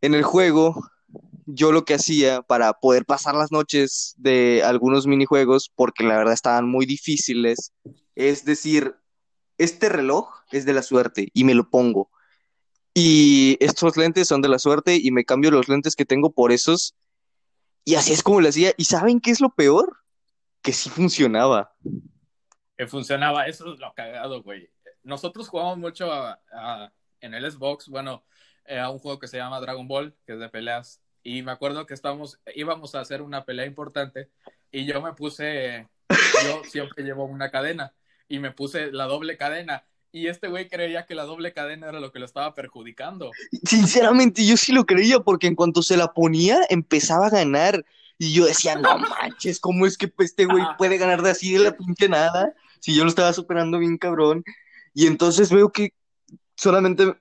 en 0.00 0.14
el 0.14 0.22
juego, 0.22 0.74
yo 1.54 1.72
lo 1.72 1.84
que 1.84 1.94
hacía 1.94 2.42
para 2.42 2.72
poder 2.74 3.04
pasar 3.04 3.34
las 3.34 3.52
noches 3.52 4.14
de 4.18 4.62
algunos 4.64 5.06
minijuegos, 5.06 5.70
porque 5.74 6.04
la 6.04 6.16
verdad 6.16 6.34
estaban 6.34 6.68
muy 6.68 6.86
difíciles, 6.86 7.72
es 8.14 8.44
decir, 8.44 8.96
este 9.58 9.88
reloj 9.88 10.30
es 10.50 10.64
de 10.64 10.72
la 10.72 10.82
suerte 10.82 11.28
y 11.34 11.44
me 11.44 11.54
lo 11.54 11.68
pongo. 11.68 12.10
Y 12.94 13.56
estos 13.60 13.96
lentes 13.96 14.26
son 14.26 14.42
de 14.42 14.48
la 14.48 14.58
suerte 14.58 14.98
y 15.00 15.10
me 15.10 15.24
cambio 15.24 15.50
los 15.50 15.68
lentes 15.68 15.94
que 15.94 16.04
tengo 16.04 16.32
por 16.32 16.50
esos. 16.50 16.96
Y 17.84 17.94
así 17.94 18.12
es 18.12 18.22
como 18.22 18.40
lo 18.40 18.48
hacía. 18.48 18.72
¿Y 18.76 18.84
saben 18.84 19.20
qué 19.20 19.30
es 19.30 19.40
lo 19.40 19.50
peor? 19.50 19.98
Que 20.62 20.72
sí 20.72 20.90
funcionaba. 20.90 21.72
que 22.76 22.86
funcionaba. 22.86 23.46
Eso 23.46 23.72
es 23.72 23.78
lo 23.78 23.92
cagado, 23.94 24.42
güey. 24.42 24.70
Nosotros 25.02 25.48
jugamos 25.48 25.78
mucho 25.78 26.10
en 27.20 27.34
el 27.34 27.50
Xbox, 27.50 27.88
bueno, 27.88 28.24
eh, 28.64 28.78
a 28.78 28.90
un 28.90 28.98
juego 28.98 29.18
que 29.18 29.28
se 29.28 29.36
llama 29.36 29.60
Dragon 29.60 29.86
Ball, 29.86 30.14
que 30.26 30.32
es 30.32 30.40
de 30.40 30.48
peleas. 30.48 31.00
Y 31.22 31.42
me 31.42 31.52
acuerdo 31.52 31.86
que 31.86 31.94
estábamos, 31.94 32.38
íbamos 32.54 32.94
a 32.94 33.00
hacer 33.00 33.22
una 33.22 33.44
pelea 33.44 33.66
importante 33.66 34.30
y 34.72 34.86
yo 34.86 35.02
me 35.02 35.12
puse, 35.12 35.86
yo 36.44 36.62
siempre 36.64 37.04
llevo 37.04 37.24
una 37.24 37.50
cadena 37.50 37.92
y 38.28 38.38
me 38.38 38.52
puse 38.52 38.92
la 38.92 39.04
doble 39.04 39.36
cadena. 39.36 39.84
Y 40.12 40.26
este 40.26 40.48
güey 40.48 40.68
creía 40.68 41.06
que 41.06 41.14
la 41.14 41.24
doble 41.24 41.52
cadena 41.52 41.88
era 41.88 42.00
lo 42.00 42.10
que 42.10 42.18
lo 42.18 42.24
estaba 42.24 42.54
perjudicando. 42.54 43.30
Sinceramente, 43.64 44.44
yo 44.44 44.56
sí 44.56 44.72
lo 44.72 44.84
creía 44.84 45.20
porque 45.20 45.46
en 45.46 45.54
cuanto 45.54 45.82
se 45.82 45.96
la 45.96 46.12
ponía, 46.12 46.58
empezaba 46.68 47.26
a 47.26 47.30
ganar. 47.30 47.84
Y 48.18 48.32
yo 48.32 48.44
decía, 48.46 48.74
no 48.74 48.98
manches, 48.98 49.60
¿cómo 49.60 49.86
es 49.86 49.96
que 49.96 50.12
este 50.18 50.46
güey 50.46 50.64
puede 50.78 50.98
ganar 50.98 51.22
de 51.22 51.30
así 51.30 51.52
de 51.52 51.60
la 51.60 51.76
pinche 51.76 52.08
nada? 52.08 52.54
Si 52.80 52.94
yo 52.94 53.04
lo 53.04 53.08
estaba 53.08 53.32
superando 53.32 53.78
bien 53.78 53.98
cabrón. 53.98 54.44
Y 54.94 55.06
entonces 55.06 55.50
veo 55.50 55.70
que 55.70 55.94
solamente 56.56 57.14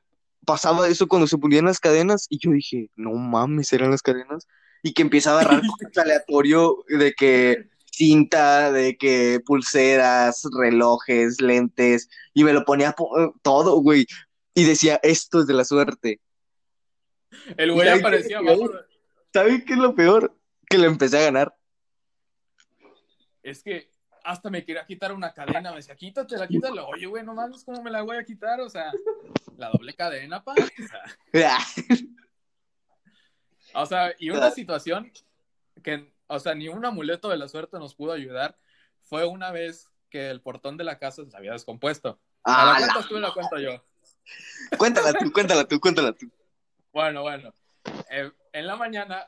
pasaba 0.50 0.88
eso 0.88 1.08
cuando 1.08 1.28
se 1.28 1.38
ponían 1.38 1.66
las 1.66 1.80
cadenas. 1.80 2.26
Y 2.28 2.40
yo 2.40 2.50
dije, 2.52 2.90
no 2.96 3.12
mames, 3.14 3.72
eran 3.72 3.92
las 3.92 4.02
cadenas. 4.02 4.48
Y 4.82 4.94
que 4.94 5.04
empieza 5.04 5.32
a 5.32 5.40
agarrar 5.40 5.62
cosas 5.68 5.98
aleatorio 5.98 6.84
de 6.88 7.14
que 7.14 7.70
cinta, 7.92 8.72
de 8.72 8.98
que 8.98 9.40
pulseras, 9.46 10.42
relojes, 10.58 11.40
lentes. 11.40 12.10
Y 12.34 12.44
me 12.44 12.54
lo 12.54 12.66
ponía 12.66 12.94
po- 12.94 13.36
todo, 13.44 13.80
güey. 13.82 14.08
Y 14.56 14.64
decía, 14.64 15.00
esto 15.04 15.42
es 15.42 15.46
de 15.48 15.54
la 15.54 15.66
suerte. 15.66 16.20
El 17.56 17.72
güey 17.74 17.88
¿Sabes 17.88 18.02
qué 18.02 18.08
aparecía 18.08 18.42
lo 18.42 18.52
abajo. 18.52 18.72
¿Saben 19.32 19.64
qué 19.66 19.74
es 19.74 19.80
lo 19.80 19.94
peor? 19.94 20.36
Que 20.68 20.80
le 20.80 20.88
empecé 20.88 21.20
a 21.20 21.26
ganar. 21.26 21.56
Es 23.44 23.62
que 23.62 23.89
hasta 24.24 24.50
me 24.50 24.64
quería 24.66 24.86
quitar 24.86 25.12
una 25.14 25.34
cadena. 25.34 25.72
Me 25.72 25.78
decía, 25.78 25.96
quítatela, 25.96 26.48
quítala. 26.48 26.84
Oye, 26.86 27.06
güey, 27.08 27.24
no 27.24 27.34
mames, 27.34 27.64
¿cómo 27.64 27.82
me 27.84 27.92
la 27.92 28.02
voy 28.02 28.18
a 28.18 28.24
quitar? 28.24 28.60
O 28.62 28.70
sea, 28.70 28.92
la 29.58 29.70
doble 29.70 29.94
cadena, 29.94 30.44
pa. 30.44 30.54
O 33.74 33.86
sea, 33.86 34.14
y 34.18 34.30
una 34.32 34.50
situación 34.52 35.12
que, 35.84 36.12
o 36.28 36.40
sea, 36.40 36.56
ni 36.56 36.68
un 36.70 36.84
amuleto 36.86 37.30
de 37.30 37.38
la 37.38 37.48
suerte 37.48 37.78
nos 37.78 37.94
pudo 37.96 38.12
ayudar 38.14 38.58
fue 39.04 39.26
una 39.26 39.52
vez 39.52 39.88
que 40.10 40.30
el 40.30 40.42
portón 40.42 40.76
de 40.78 40.84
la 40.84 40.98
casa 40.98 41.24
se 41.26 41.38
había 41.38 41.52
descompuesto. 41.52 42.20
¿La 42.46 42.72
Ah, 42.72 42.76
cuentas 42.80 43.08
tú 43.08 43.16
o 43.18 43.20
la 43.20 43.32
cuento 43.32 43.58
yo? 43.60 43.72
la- 43.74 44.78
Cuéntala 44.78 45.14
tú, 45.14 45.32
cuéntala 45.32 45.66
tú, 45.68 45.80
cuéntala 45.80 46.14
tú. 46.14 46.32
Bueno, 46.92 47.22
bueno. 47.22 47.54
Eh, 48.10 48.32
en 48.54 48.66
la 48.68 48.76
mañana, 48.76 49.28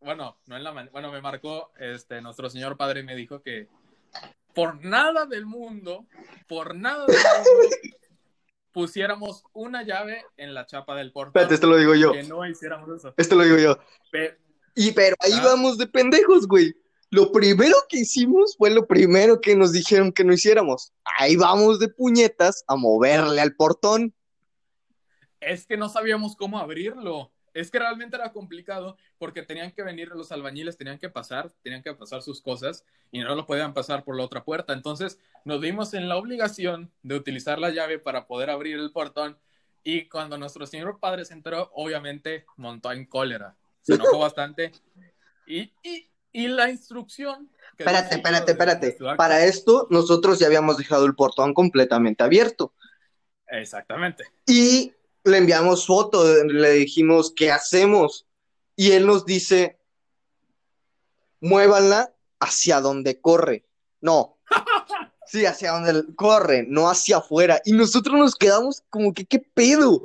bueno, 0.00 0.36
no 0.46 0.56
en 0.56 0.64
la 0.64 0.72
mañana, 0.72 0.90
bueno, 0.92 1.12
me 1.12 1.20
marcó 1.20 1.70
este, 1.78 2.20
nuestro 2.20 2.50
señor 2.50 2.76
padre 2.76 3.00
y 3.00 3.04
me 3.04 3.14
dijo 3.14 3.42
que 3.42 3.68
por 4.54 4.84
nada 4.84 5.26
del 5.26 5.46
mundo, 5.46 6.06
por 6.48 6.74
nada 6.74 7.06
del 7.06 7.16
mundo, 7.16 7.76
pusiéramos 8.72 9.42
una 9.52 9.82
llave 9.82 10.24
en 10.36 10.54
la 10.54 10.66
chapa 10.66 10.94
del 10.96 11.12
portón. 11.12 11.30
Espérate, 11.30 11.54
esto 11.54 11.66
lo 11.66 11.76
digo 11.76 11.94
yo. 11.94 12.12
Que 12.12 12.22
no 12.24 12.46
hiciéramos 12.46 12.88
eso. 12.96 13.14
Esto 13.16 13.34
lo 13.36 13.44
digo 13.44 13.56
yo. 13.58 13.78
Pe- 14.10 14.38
Y 14.74 14.92
pero 14.92 15.16
ahí 15.20 15.32
Ah. 15.34 15.42
vamos 15.44 15.78
de 15.78 15.86
pendejos, 15.88 16.46
güey. 16.46 16.74
Lo 17.10 17.32
primero 17.32 17.74
que 17.88 17.98
hicimos 18.00 18.54
fue 18.56 18.70
lo 18.70 18.86
primero 18.86 19.40
que 19.40 19.56
nos 19.56 19.72
dijeron 19.72 20.12
que 20.12 20.24
no 20.24 20.32
hiciéramos. 20.32 20.92
Ahí 21.18 21.36
vamos 21.36 21.78
de 21.80 21.88
puñetas 21.88 22.62
a 22.68 22.76
moverle 22.76 23.40
al 23.40 23.56
portón. 23.56 24.14
Es 25.40 25.66
que 25.66 25.76
no 25.76 25.88
sabíamos 25.88 26.36
cómo 26.36 26.58
abrirlo. 26.58 27.32
Es 27.60 27.70
que 27.70 27.78
realmente 27.78 28.16
era 28.16 28.32
complicado 28.32 28.96
porque 29.18 29.42
tenían 29.42 29.72
que 29.72 29.82
venir 29.82 30.08
los 30.08 30.30
albañiles, 30.30 30.76
tenían 30.76 30.98
que 30.98 31.08
pasar, 31.08 31.52
tenían 31.62 31.82
que 31.82 31.92
pasar 31.92 32.22
sus 32.22 32.40
cosas 32.40 32.84
y 33.10 33.18
no 33.20 33.34
lo 33.34 33.46
podían 33.46 33.74
pasar 33.74 34.04
por 34.04 34.16
la 34.16 34.24
otra 34.24 34.44
puerta. 34.44 34.72
Entonces 34.72 35.18
nos 35.44 35.60
vimos 35.60 35.92
en 35.94 36.08
la 36.08 36.16
obligación 36.16 36.92
de 37.02 37.16
utilizar 37.16 37.58
la 37.58 37.70
llave 37.70 37.98
para 37.98 38.26
poder 38.26 38.50
abrir 38.50 38.78
el 38.78 38.92
portón 38.92 39.38
y 39.82 40.08
cuando 40.08 40.38
nuestro 40.38 40.66
señor 40.66 41.00
padre 41.00 41.24
se 41.24 41.34
enteró, 41.34 41.70
obviamente 41.74 42.46
montó 42.56 42.92
en 42.92 43.06
cólera. 43.06 43.56
Se 43.82 43.94
enojó 43.94 44.18
bastante 44.20 44.70
y, 45.46 45.72
y, 45.82 46.08
y 46.30 46.48
la 46.48 46.70
instrucción... 46.70 47.50
que 47.76 47.82
Espérate, 47.82 48.14
espérate, 48.16 48.52
espérate. 48.52 49.16
Para 49.16 49.44
esto, 49.44 49.88
nosotros 49.90 50.38
ya 50.38 50.46
habíamos 50.46 50.76
dejado 50.76 51.06
el 51.06 51.14
portón 51.14 51.54
completamente 51.54 52.22
abierto. 52.22 52.72
Exactamente. 53.48 54.24
Y 54.46 54.92
le 55.28 55.38
enviamos 55.38 55.86
foto, 55.86 56.44
le 56.44 56.72
dijimos, 56.72 57.32
¿qué 57.34 57.50
hacemos? 57.52 58.26
Y 58.76 58.92
él 58.92 59.06
nos 59.06 59.24
dice, 59.24 59.78
muévanla 61.40 62.14
hacia 62.40 62.80
donde 62.80 63.20
corre. 63.20 63.64
No. 64.00 64.38
Sí, 65.30 65.44
hacia 65.44 65.72
donde 65.72 66.14
corre, 66.14 66.64
no 66.66 66.88
hacia 66.88 67.18
afuera. 67.18 67.60
Y 67.66 67.72
nosotros 67.72 68.18
nos 68.18 68.34
quedamos 68.34 68.82
como 68.88 69.12
que, 69.12 69.26
¿qué 69.26 69.38
pedo? 69.38 70.00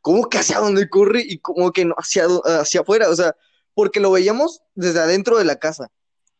¿Cómo 0.00 0.28
que 0.28 0.38
hacia 0.38 0.60
donde 0.60 0.88
corre 0.88 1.24
y 1.26 1.38
como 1.38 1.72
que 1.72 1.86
no 1.86 1.96
hacia, 1.98 2.26
hacia 2.44 2.82
afuera? 2.82 3.10
O 3.10 3.16
sea, 3.16 3.34
porque 3.74 3.98
lo 3.98 4.12
veíamos 4.12 4.62
desde 4.76 5.00
adentro 5.00 5.38
de 5.38 5.44
la 5.44 5.58
casa 5.58 5.90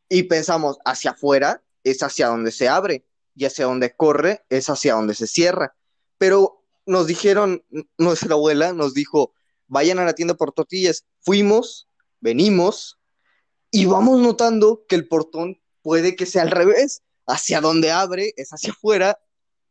y 0.08 0.22
pensamos, 0.24 0.78
hacia 0.84 1.10
afuera 1.10 1.60
es 1.82 2.04
hacia 2.04 2.28
donde 2.28 2.52
se 2.52 2.68
abre 2.68 3.04
y 3.34 3.46
hacia 3.46 3.64
donde 3.64 3.96
corre 3.96 4.44
es 4.48 4.70
hacia 4.70 4.94
donde 4.94 5.16
se 5.16 5.26
cierra. 5.26 5.74
Pero 6.16 6.59
nos 6.86 7.06
dijeron, 7.06 7.64
nuestra 7.98 8.34
abuela 8.34 8.72
nos 8.72 8.94
dijo, 8.94 9.32
vayan 9.66 9.98
a 9.98 10.04
la 10.04 10.14
tienda 10.14 10.34
por 10.34 10.52
tortillas. 10.52 11.04
Fuimos, 11.20 11.88
venimos 12.20 12.98
y 13.70 13.86
vamos 13.86 14.20
notando 14.20 14.84
que 14.88 14.96
el 14.96 15.06
portón 15.06 15.60
puede 15.82 16.16
que 16.16 16.26
sea 16.26 16.42
al 16.42 16.50
revés. 16.50 17.02
Hacia 17.26 17.60
donde 17.60 17.92
abre 17.92 18.32
es 18.36 18.50
hacia 18.52 18.72
afuera. 18.72 19.20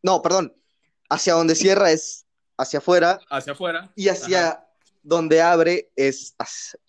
No, 0.01 0.21
perdón. 0.21 0.53
Hacia 1.09 1.33
donde 1.33 1.55
cierra 1.55 1.91
es 1.91 2.25
hacia 2.57 2.79
afuera 2.79 3.19
Hacia 3.29 3.53
afuera. 3.53 3.91
y 3.95 4.07
hacia 4.09 4.65
donde 5.01 5.41
abre 5.41 5.91
es 5.95 6.35
hacia, 6.37 6.79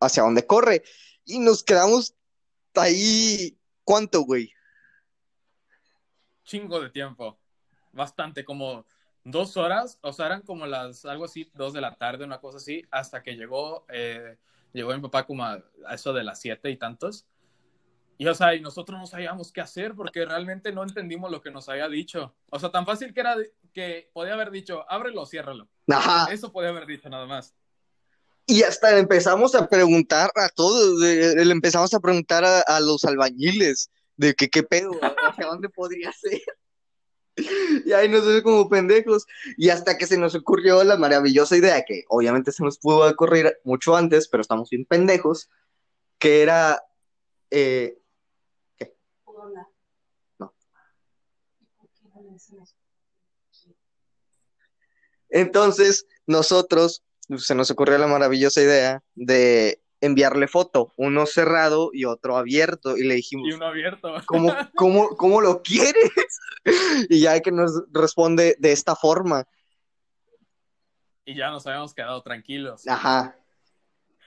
hacia 0.00 0.22
donde 0.24 0.46
corre. 0.46 0.82
Y 1.24 1.38
nos 1.38 1.62
quedamos 1.62 2.14
ahí. 2.74 3.56
¿Cuánto, 3.84 4.22
güey? 4.22 4.52
chingo 6.44 6.80
de 6.80 6.90
tiempo. 6.90 7.38
Bastante, 7.92 8.44
como 8.44 8.84
dos 9.24 9.56
horas, 9.56 9.98
o 10.02 10.12
sea, 10.12 10.26
eran 10.26 10.42
como 10.42 10.66
las, 10.66 11.04
algo 11.04 11.24
así, 11.24 11.50
dos 11.54 11.72
de 11.72 11.80
la 11.80 11.94
tarde, 11.96 12.24
una 12.24 12.40
cosa 12.40 12.58
así, 12.58 12.84
hasta 12.90 13.22
que 13.22 13.36
llegó, 13.36 13.84
eh, 13.88 14.36
llegó 14.72 14.94
mi 14.94 15.00
papá 15.00 15.26
como 15.26 15.44
a, 15.44 15.62
a 15.86 15.94
eso 15.94 16.12
de 16.12 16.24
las 16.24 16.40
siete 16.40 16.70
y 16.70 16.76
tantos. 16.76 17.26
Y, 18.18 18.26
o 18.26 18.34
sea, 18.34 18.54
y 18.54 18.60
nosotros 18.60 18.98
no 19.00 19.06
sabíamos 19.06 19.50
qué 19.50 19.62
hacer 19.62 19.94
porque 19.94 20.26
realmente 20.26 20.72
no 20.72 20.82
entendimos 20.82 21.30
lo 21.30 21.40
que 21.40 21.50
nos 21.50 21.68
había 21.70 21.88
dicho. 21.88 22.34
O 22.50 22.58
sea, 22.58 22.70
tan 22.70 22.84
fácil 22.84 23.14
que 23.14 23.20
era 23.20 23.34
de- 23.36 23.54
que 23.72 24.10
podía 24.12 24.34
haber 24.34 24.50
dicho, 24.50 24.84
ábrelo, 24.90 25.24
ciérralo. 25.24 25.68
Ajá. 25.88 26.30
Eso 26.30 26.52
podía 26.52 26.68
haber 26.68 26.86
dicho 26.86 27.08
nada 27.08 27.24
más. 27.24 27.54
Y 28.46 28.62
hasta 28.62 28.98
empezamos 28.98 29.54
a 29.54 29.68
preguntar 29.68 30.30
a 30.34 30.48
todos, 30.48 30.98
le 31.00 31.52
empezamos 31.52 31.94
a 31.94 32.00
preguntar 32.00 32.44
a, 32.44 32.60
a 32.60 32.80
los 32.80 33.04
albañiles 33.04 33.90
de 34.16 34.34
que 34.34 34.50
qué 34.50 34.64
pedo, 34.64 34.90
hacia 35.28 35.46
dónde 35.46 35.68
podría 35.70 36.12
ser. 36.12 36.42
Y 37.86 37.92
ahí 37.92 38.08
nos 38.08 38.26
ves 38.26 38.42
como 38.42 38.68
pendejos. 38.68 39.26
Y 39.56 39.70
hasta 39.70 39.96
que 39.96 40.06
se 40.06 40.18
nos 40.18 40.34
ocurrió 40.34 40.84
la 40.84 40.96
maravillosa 40.96 41.56
idea, 41.56 41.84
que 41.84 42.04
obviamente 42.08 42.52
se 42.52 42.62
nos 42.64 42.78
pudo 42.78 43.08
ocurrir 43.08 43.58
mucho 43.64 43.96
antes, 43.96 44.28
pero 44.28 44.42
estamos 44.42 44.70
bien 44.70 44.84
pendejos, 44.84 45.50
que 46.18 46.42
era... 46.42 46.82
eh, 47.50 47.96
Hola. 49.24 49.68
No. 50.38 50.54
¿Por 51.78 51.88
qué 51.90 52.54
no 52.54 52.64
entonces, 55.30 56.06
nosotros 56.26 57.02
se 57.38 57.54
nos 57.54 57.70
ocurrió 57.70 57.96
la 57.98 58.08
maravillosa 58.08 58.60
idea 58.60 59.02
de 59.14 59.80
enviarle 60.00 60.48
foto, 60.48 60.92
uno 60.96 61.26
cerrado 61.26 61.90
y 61.92 62.04
otro 62.04 62.36
abierto, 62.36 62.96
y 62.96 63.04
le 63.04 63.14
dijimos, 63.14 63.48
Y 63.48 63.52
uno 63.52 63.66
abierto. 63.66 64.14
¿Cómo, 64.26 64.54
cómo, 64.74 65.16
cómo 65.16 65.40
lo 65.40 65.62
quieres? 65.62 66.10
Y 67.08 67.20
ya 67.20 67.40
que 67.40 67.50
nos 67.50 67.84
responde 67.90 68.54
de 68.58 68.72
esta 68.72 68.94
forma. 68.94 69.46
Y 71.24 71.34
ya 71.34 71.50
nos 71.50 71.66
habíamos 71.66 71.94
quedado 71.94 72.22
tranquilos. 72.22 72.86
Ajá. 72.86 73.34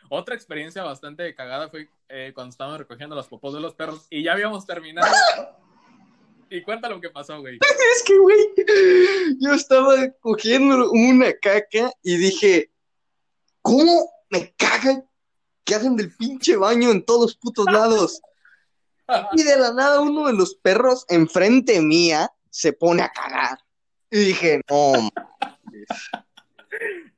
Otra 0.09 0.35
experiencia 0.35 0.83
bastante 0.83 1.33
cagada 1.35 1.69
fue 1.69 1.89
eh, 2.09 2.31
cuando 2.33 2.51
estábamos 2.51 2.79
recogiendo 2.79 3.15
los 3.15 3.27
popos 3.27 3.53
de 3.53 3.59
los 3.59 3.75
perros 3.75 4.07
y 4.09 4.23
ya 4.23 4.33
habíamos 4.33 4.65
terminado. 4.65 5.11
Y 6.49 6.61
cuenta 6.61 6.89
lo 6.89 7.01
que 7.01 7.09
pasó, 7.09 7.39
güey. 7.39 7.57
Es 7.95 8.03
que, 8.03 8.17
güey, 8.17 8.37
yo 9.39 9.53
estaba 9.53 9.95
cogiendo 10.19 10.91
una 10.91 11.33
caca 11.33 11.91
y 12.01 12.17
dije, 12.17 12.71
¿cómo 13.61 14.11
me 14.29 14.53
cagan 14.55 15.07
que 15.63 15.75
hacen 15.75 15.95
del 15.95 16.15
pinche 16.15 16.55
baño 16.55 16.91
en 16.91 17.05
todos 17.05 17.21
los 17.21 17.35
putos 17.35 17.65
lados? 17.65 18.21
Y 19.33 19.43
de 19.43 19.57
la 19.57 19.73
nada 19.73 19.99
uno 20.01 20.27
de 20.27 20.33
los 20.33 20.55
perros 20.55 21.05
enfrente 21.09 21.81
mía 21.81 22.31
se 22.49 22.73
pone 22.73 23.01
a 23.03 23.09
cagar. 23.09 23.59
Y 24.09 24.19
dije, 24.19 24.61
no, 24.69 25.09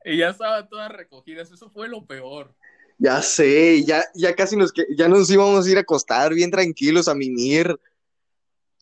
Y 0.06 0.18
ya 0.18 0.30
estaban 0.30 0.70
todas 0.70 0.92
recogidas. 0.92 1.52
Eso 1.52 1.70
fue 1.70 1.88
lo 1.88 2.06
peor. 2.06 2.54
ya 2.98 3.22
sé, 3.22 3.84
ya, 3.84 4.04
ya 4.14 4.36
casi 4.36 4.56
nos, 4.56 4.72
ya 4.96 5.08
nos 5.08 5.30
íbamos 5.30 5.66
a 5.66 5.70
ir 5.70 5.78
a 5.78 5.82
acostar 5.82 6.34
bien 6.34 6.52
tranquilos 6.52 7.08
a 7.08 7.16
mimir. 7.16 7.80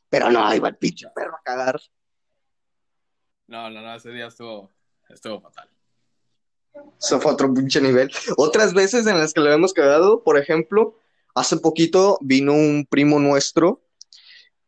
Pero 0.10 0.30
no, 0.30 0.54
iba 0.54 0.68
el 0.68 0.76
pinche 0.76 1.08
perro 1.16 1.36
a 1.36 1.42
cagar. 1.44 1.82
No, 3.48 3.70
no, 3.70 3.82
no. 3.82 3.96
Ese 3.96 4.12
día 4.12 4.28
estuvo, 4.28 4.70
estuvo 5.10 5.42
fatal. 5.42 5.70
Eso 7.00 7.20
fue 7.20 7.34
otro 7.34 7.54
pinche 7.54 7.82
nivel. 7.82 8.12
Otras 8.38 8.74
veces 8.74 9.06
en 9.08 9.18
las 9.20 9.34
que 9.34 9.42
lo 9.42 9.52
hemos 9.52 9.74
cagado, 9.74 10.24
por 10.24 10.38
ejemplo, 10.38 10.98
hace 11.36 11.58
poquito 11.58 12.18
vino 12.22 12.54
un 12.54 12.88
primo 12.90 13.20
nuestro 13.20 13.82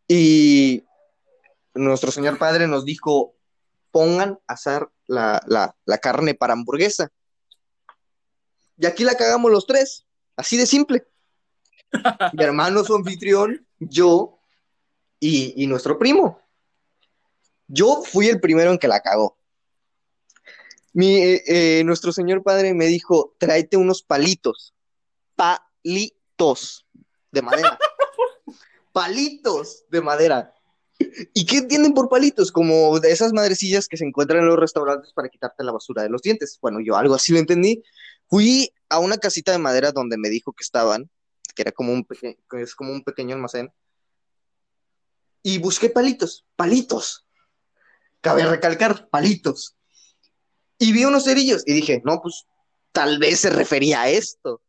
y 0.08 0.84
nuestro 1.74 2.12
señor 2.12 2.38
padre 2.38 2.68
nos 2.68 2.86
dijo, 2.86 3.36
pongan 3.92 4.40
a 4.48 4.54
asar 4.54 4.90
la, 5.08 5.42
la, 5.48 5.76
la 5.86 5.98
carne 5.98 6.34
para 6.34 6.54
hamburguesa. 6.54 7.12
Y 8.78 8.86
aquí 8.86 9.04
la 9.04 9.16
cagamos 9.16 9.52
los 9.52 9.66
tres, 9.66 10.06
así 10.36 10.58
de 10.58 10.66
simple. 10.66 11.08
Mi 12.34 12.44
hermano 12.44 12.84
su 12.84 12.94
anfitrión, 12.94 13.66
yo 13.80 14.38
y, 15.20 15.64
y 15.64 15.68
nuestro 15.68 15.98
primo. 15.98 16.42
Yo 17.68 18.04
fui 18.04 18.28
el 18.28 18.40
primero 18.40 18.72
en 18.72 18.78
que 18.78 18.88
la 18.88 19.00
cagó. 19.00 19.38
Mi, 20.96 21.18
eh, 21.18 21.44
eh, 21.46 21.84
nuestro 21.84 22.14
señor 22.14 22.42
padre 22.42 22.74
me 22.74 22.86
dijo, 22.86 23.36
tráete 23.38 23.76
unos 23.76 24.02
palitos. 24.02 24.74
Palitos 25.36 26.86
de 27.34 27.42
madera. 27.42 27.78
palitos 28.94 29.84
de 29.90 30.00
madera. 30.00 30.56
¿Y 31.34 31.46
qué 31.46 31.58
entienden 31.58 31.94
por 31.94 32.08
palitos? 32.08 32.50
Como 32.50 32.98
de 33.02 33.12
esas 33.12 33.34
madrecillas 33.34 33.90
que 33.90 33.98
se 33.98 34.06
encuentran 34.06 34.40
en 34.40 34.48
los 34.48 34.58
restaurantes 34.58 35.12
para 35.12 35.28
quitarte 35.28 35.66
la 35.66 35.74
basura 35.74 36.02
de 36.02 36.08
los 36.08 36.22
dientes. 36.22 36.58
Bueno, 36.62 36.80
yo 36.80 36.96
algo 36.96 37.16
así 37.16 37.34
lo 37.34 37.40
entendí. 37.40 37.84
Fui 38.30 38.72
a 38.88 39.00
una 39.00 39.18
casita 39.18 39.52
de 39.52 39.58
madera 39.58 39.92
donde 39.92 40.18
me 40.18 40.30
dijo 40.30 40.54
que 40.54 40.64
estaban, 40.64 41.10
que 41.56 41.64
era 41.64 41.74
como 41.74 41.92
un, 41.92 42.06
que 42.06 42.62
es 42.62 42.74
como 42.74 42.94
un 42.94 43.04
pequeño 43.04 43.36
almacén. 43.36 43.70
Y 45.44 45.58
busqué 45.58 45.90
palitos, 45.90 46.46
palitos. 46.56 47.28
Cabe 48.22 48.46
recalcar, 48.46 49.10
palitos. 49.10 49.75
Y 50.78 50.92
vi 50.92 51.06
unos 51.06 51.24
cerillos 51.24 51.64
y 51.66 51.74
dije, 51.74 52.02
no, 52.04 52.22
pues 52.22 52.46
tal 52.92 53.20
vez 53.20 53.42
se 53.42 53.50
refería 53.50 54.04
a 54.04 54.10
esto. 54.10 54.62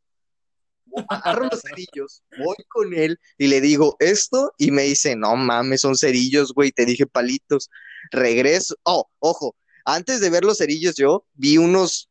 Agarro 1.09 1.48
los 1.50 1.61
cerillos, 1.61 2.22
voy 2.38 2.57
con 2.68 2.94
él 2.94 3.20
y 3.36 3.48
le 3.48 3.61
digo 3.61 3.96
esto 3.98 4.52
y 4.57 4.70
me 4.70 4.82
dice, 4.82 5.14
no 5.14 5.36
mames, 5.36 5.82
son 5.82 5.96
cerillos, 5.96 6.52
güey, 6.52 6.72
te 6.72 6.86
dije 6.86 7.07
palitos. 7.07 7.70
Regreso. 8.11 8.76
Oh, 8.84 9.09
ojo, 9.18 9.57
antes 9.84 10.20
de 10.20 10.30
ver 10.30 10.44
los 10.44 10.59
cerillos 10.59 10.94
yo 10.96 11.26
vi 11.34 11.59
unos 11.59 12.09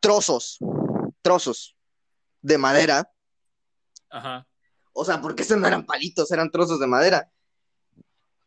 trozos, 0.00 0.58
trozos 1.22 1.76
de 2.42 2.58
madera. 2.58 3.10
Ajá. 4.10 4.46
O 4.92 5.04
sea, 5.04 5.20
porque 5.20 5.42
esos 5.42 5.58
no 5.58 5.68
eran 5.68 5.86
palitos, 5.86 6.30
eran 6.32 6.50
trozos 6.50 6.80
de 6.80 6.86
madera. 6.86 7.30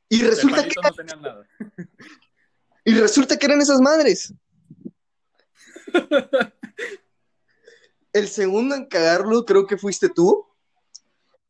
Y 0.09 0.21
resulta 0.23 0.67
que, 0.67 0.75
no 0.84 0.91
tenían 0.91 1.21
nada. 1.21 1.47
y 2.84 2.93
resulta 2.93 3.38
que 3.38 3.45
eran 3.45 3.61
esas 3.61 3.79
madres. 3.79 4.34
el 8.14 8.28
segundo 8.28 8.76
en 8.76 8.86
cagarlo 8.86 9.46
creo 9.46 9.66
que 9.66 9.78
fuiste 9.78 10.10
tú. 10.10 10.46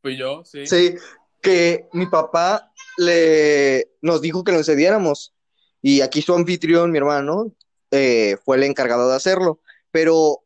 Fui 0.02 0.18
yo, 0.18 0.44
sí. 0.46 0.66
Sí, 0.66 0.96
que 1.42 1.88
mi 1.94 2.08
papá 2.08 2.72
le 2.98 3.92
nos 4.02 4.22
dijo 4.22 4.44
que 4.44 4.52
lo 4.52 4.60
encediéramos. 4.60 5.34
Y 5.82 6.02
aquí 6.02 6.22
su 6.22 6.34
anfitrión, 6.34 6.92
mi 6.92 6.98
hermano, 6.98 7.54
eh, 7.90 8.38
fue 8.46 8.58
el 8.58 8.64
encargado 8.64 9.10
de 9.10 9.16
hacerlo. 9.16 9.60
Pero 9.92 10.44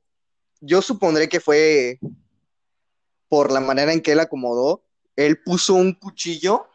yo 0.62 0.82
supondré 0.82 1.30
que 1.30 1.39
fue 1.39 2.00
por 3.28 3.52
la 3.52 3.60
manera 3.60 3.93
en 3.93 4.02
que 4.02 4.14
él 4.14 4.20
acomodó. 4.20 4.84
Él 5.16 5.41
puso 5.43 5.74
un 5.74 5.93
cuchillo 5.93 6.68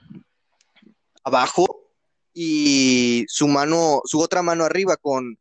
abajo 1.24 1.90
y 2.32 3.24
su 3.28 3.48
mano, 3.48 4.02
su 4.04 4.20
otra 4.20 4.42
mano 4.42 4.64
arriba 4.64 4.96
con, 4.96 5.38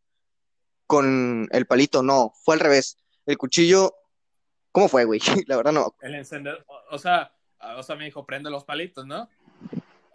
con 0.89 1.47
el 1.51 1.67
palito. 1.67 2.01
No, 2.01 2.33
fue 2.43 2.55
al 2.55 2.61
revés. 2.61 2.97
El 3.27 3.37
cuchillo, 3.37 3.93
¿cómo 4.71 4.87
fue, 4.87 5.05
güey? 5.05 5.19
La 5.45 5.57
verdad 5.57 5.71
no. 5.71 5.93
El 6.01 6.15
encendedor, 6.15 6.65
o, 6.67 6.95
o 6.95 6.97
sea, 6.97 7.31
o 7.77 7.83
sea, 7.83 7.95
me 7.95 8.05
dijo, 8.05 8.25
prende 8.25 8.49
los 8.49 8.63
palitos, 8.63 9.05
¿no? 9.05 9.29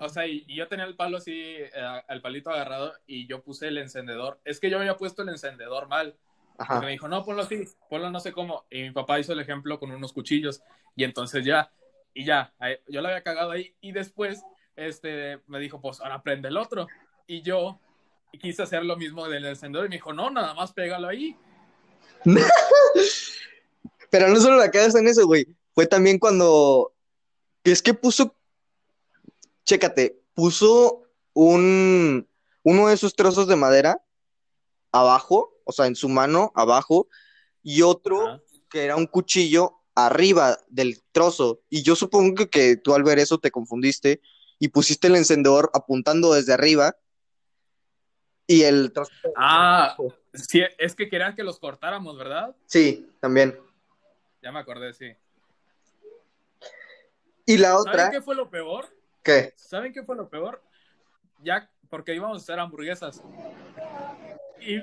O 0.00 0.08
sea, 0.08 0.26
y, 0.26 0.44
y 0.48 0.56
yo 0.56 0.66
tenía 0.66 0.84
el 0.84 0.96
palo 0.96 1.18
así, 1.18 1.32
eh, 1.32 1.70
el 2.08 2.20
palito 2.20 2.50
agarrado, 2.50 2.92
y 3.06 3.28
yo 3.28 3.40
puse 3.40 3.68
el 3.68 3.78
encendedor. 3.78 4.40
Es 4.44 4.58
que 4.58 4.68
yo 4.68 4.80
había 4.80 4.96
puesto 4.96 5.22
el 5.22 5.28
encendedor 5.28 5.86
mal. 5.86 6.16
Ajá. 6.58 6.74
Porque 6.74 6.86
me 6.86 6.92
dijo, 6.92 7.06
no, 7.06 7.24
ponlo 7.24 7.42
así, 7.42 7.68
ponlo 7.88 8.10
no 8.10 8.18
sé 8.18 8.32
cómo. 8.32 8.64
Y 8.68 8.82
mi 8.82 8.90
papá 8.90 9.20
hizo 9.20 9.32
el 9.32 9.38
ejemplo 9.38 9.78
con 9.78 9.92
unos 9.92 10.12
cuchillos. 10.12 10.60
Y 10.96 11.04
entonces 11.04 11.44
ya, 11.44 11.70
y 12.12 12.24
ya, 12.24 12.52
yo 12.88 13.00
la 13.00 13.10
había 13.10 13.22
cagado 13.22 13.52
ahí. 13.52 13.76
Y 13.80 13.92
después, 13.92 14.42
este, 14.74 15.38
me 15.46 15.60
dijo, 15.60 15.80
pues 15.80 16.00
ahora 16.00 16.24
prende 16.24 16.48
el 16.48 16.56
otro. 16.56 16.88
Y 17.28 17.42
yo 17.42 17.78
quise 18.38 18.62
hacer 18.62 18.84
lo 18.84 18.96
mismo 18.96 19.28
del 19.28 19.44
encendedor. 19.44 19.86
Y 19.86 19.90
me 19.90 19.96
dijo, 19.96 20.12
no, 20.12 20.30
nada 20.30 20.54
más 20.54 20.72
pégalo 20.72 21.08
ahí. 21.08 21.36
Pero 24.10 24.28
no 24.28 24.40
solo 24.40 24.56
la 24.56 24.70
cagas 24.70 24.94
en 24.94 25.08
eso, 25.08 25.26
güey. 25.26 25.46
Fue 25.74 25.86
también 25.86 26.18
cuando. 26.18 26.92
Es 27.64 27.82
que 27.82 27.94
puso. 27.94 28.34
Chécate, 29.64 30.20
puso 30.34 31.02
un. 31.32 32.28
Uno 32.62 32.88
de 32.88 32.94
esos 32.94 33.14
trozos 33.14 33.46
de 33.46 33.56
madera 33.56 34.00
abajo, 34.90 35.52
o 35.64 35.72
sea, 35.72 35.86
en 35.86 35.96
su 35.96 36.08
mano 36.08 36.52
abajo, 36.54 37.08
y 37.62 37.82
otro 37.82 38.42
que 38.70 38.84
era 38.84 38.96
un 38.96 39.06
cuchillo 39.06 39.80
arriba 39.94 40.58
del 40.68 41.02
trozo. 41.12 41.60
Y 41.68 41.82
yo 41.82 41.94
supongo 41.94 42.34
que, 42.34 42.48
que 42.48 42.76
tú 42.76 42.94
al 42.94 43.02
ver 43.02 43.18
eso 43.18 43.38
te 43.38 43.50
confundiste 43.50 44.20
y 44.58 44.68
pusiste 44.68 45.08
el 45.08 45.16
encendedor 45.16 45.70
apuntando 45.74 46.32
desde 46.32 46.52
arriba 46.52 46.96
y 48.46 48.62
el 48.62 48.92
trozo. 48.92 49.12
Ah, 49.36 49.96
sí, 50.32 50.62
es 50.78 50.94
que 50.94 51.08
querían 51.08 51.34
que 51.34 51.42
los 51.42 51.58
cortáramos, 51.58 52.16
¿verdad? 52.16 52.54
Sí, 52.66 53.10
también. 53.20 53.58
Ya 54.42 54.52
me 54.52 54.58
acordé, 54.58 54.92
sí. 54.92 55.12
Y 57.46 57.58
la 57.58 57.68
¿Saben 57.68 57.88
otra, 57.88 58.10
qué 58.10 58.22
fue 58.22 58.34
lo 58.34 58.50
peor? 58.50 58.86
¿qué? 59.22 59.52
¿Saben 59.56 59.92
qué 59.92 60.02
fue 60.02 60.16
lo 60.16 60.28
peor? 60.28 60.62
Ya, 61.42 61.70
porque 61.90 62.14
íbamos 62.14 62.38
a 62.38 62.42
hacer 62.42 62.58
hamburguesas. 62.58 63.22
Y, 64.60 64.82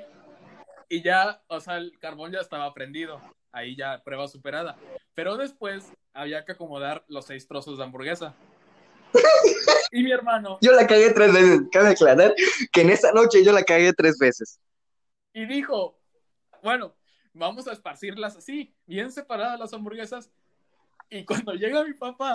y 0.90 1.02
ya, 1.02 1.42
o 1.48 1.60
sea, 1.60 1.78
el 1.78 1.98
carbón 2.00 2.32
ya 2.32 2.40
estaba 2.40 2.74
prendido. 2.74 3.22
Ahí 3.52 3.76
ya, 3.76 4.02
prueba 4.04 4.28
superada. 4.28 4.78
Pero 5.14 5.38
después 5.38 5.92
había 6.14 6.46
que 6.46 6.54
acomodar 6.54 7.04
los 7.08 7.26
seis 7.26 7.48
trozos 7.48 7.78
de 7.78 7.84
hamburguesa. 7.84 8.36
Y 9.92 10.04
mi 10.04 10.12
hermano, 10.12 10.58
Yo 10.62 10.72
la 10.72 10.88
cagué 10.88 11.12
tres 11.12 11.34
veces. 11.34 11.62
Cabe 11.72 11.90
aclarar 11.90 12.34
que 12.72 12.82
en 12.82 12.90
esa 12.90 13.12
noche 13.12 13.44
yo 13.44 13.52
la 13.52 13.64
cagué 13.64 13.92
tres 13.94 14.18
veces. 14.18 14.60
y 15.34 15.46
dijo, 15.46 16.00
bueno, 16.64 16.96
vamos 17.34 17.68
a 17.68 17.74
esparcirlas 17.74 18.36
así, 18.36 18.74
bien 18.86 19.12
separadas 19.12 19.60
las 19.60 19.74
hamburguesas. 19.74 20.32
Y 21.10 21.26
cuando 21.26 21.54
llega 21.54 21.84
mi 21.84 21.94
papá, 21.94 22.34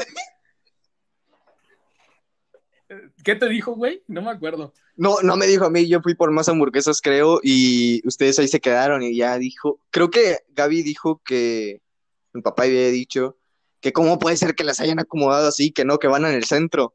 ¿qué 3.25 3.35
te 3.35 3.49
dijo, 3.49 3.75
güey? 3.75 4.03
No 4.07 4.23
me 4.23 4.31
acuerdo. 4.31 4.73
No, 4.97 5.17
no 5.23 5.37
me 5.37 5.47
dijo 5.47 5.65
a 5.65 5.71
mí, 5.71 5.89
yo 5.89 6.01
fui 6.01 6.15
por 6.15 6.31
más 6.31 6.49
hamburguesas, 6.49 7.01
creo, 7.01 7.41
y 7.43 8.07
ustedes 8.07 8.39
ahí 8.39 8.49
se 8.49 8.61
quedaron 8.61 9.03
y 9.03 9.17
ya 9.17 9.39
dijo, 9.39 9.81
creo 9.91 10.11
que 10.11 10.39
Gaby 10.51 10.83
dijo 10.83 11.21
que 11.25 11.83
mi 12.33 12.43
papá 12.43 12.65
había 12.65 12.89
dicho 12.89 13.39
que 13.81 13.93
cómo 13.93 14.19
puede 14.19 14.37
ser 14.37 14.55
que 14.55 14.65
las 14.65 14.81
hayan 14.81 14.99
acomodado 14.99 15.49
así, 15.49 15.71
que 15.71 15.85
no, 15.85 15.99
que 15.99 16.09
van 16.09 16.25
en 16.25 16.35
el 16.35 16.45
centro. 16.45 16.95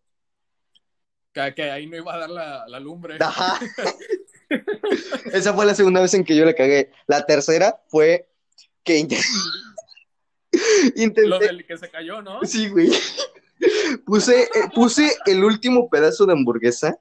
Que, 1.33 1.53
que 1.55 1.71
ahí 1.71 1.87
no 1.87 1.97
iba 1.97 2.13
a 2.13 2.17
dar 2.17 2.29
la, 2.29 2.67
la 2.67 2.79
lumbre. 2.79 3.17
Ajá. 3.19 3.59
Esa 5.33 5.53
fue 5.53 5.65
la 5.65 5.75
segunda 5.75 6.01
vez 6.01 6.13
en 6.13 6.23
que 6.25 6.35
yo 6.35 6.43
la 6.45 6.53
cagué. 6.53 6.91
La 7.07 7.25
tercera 7.25 7.81
fue 7.87 8.27
que 8.83 8.99
int- 8.99 9.17
Lo 10.51 11.01
intenté, 11.03 11.45
del 11.47 11.65
que 11.65 11.77
se 11.77 11.89
cayó, 11.89 12.21
¿no? 12.21 12.39
sí, 12.43 12.67
güey, 12.69 12.89
puse, 14.05 14.43
eh, 14.43 14.49
puse 14.75 15.15
el 15.25 15.43
último 15.45 15.89
pedazo 15.89 16.25
de 16.25 16.33
hamburguesa 16.33 16.97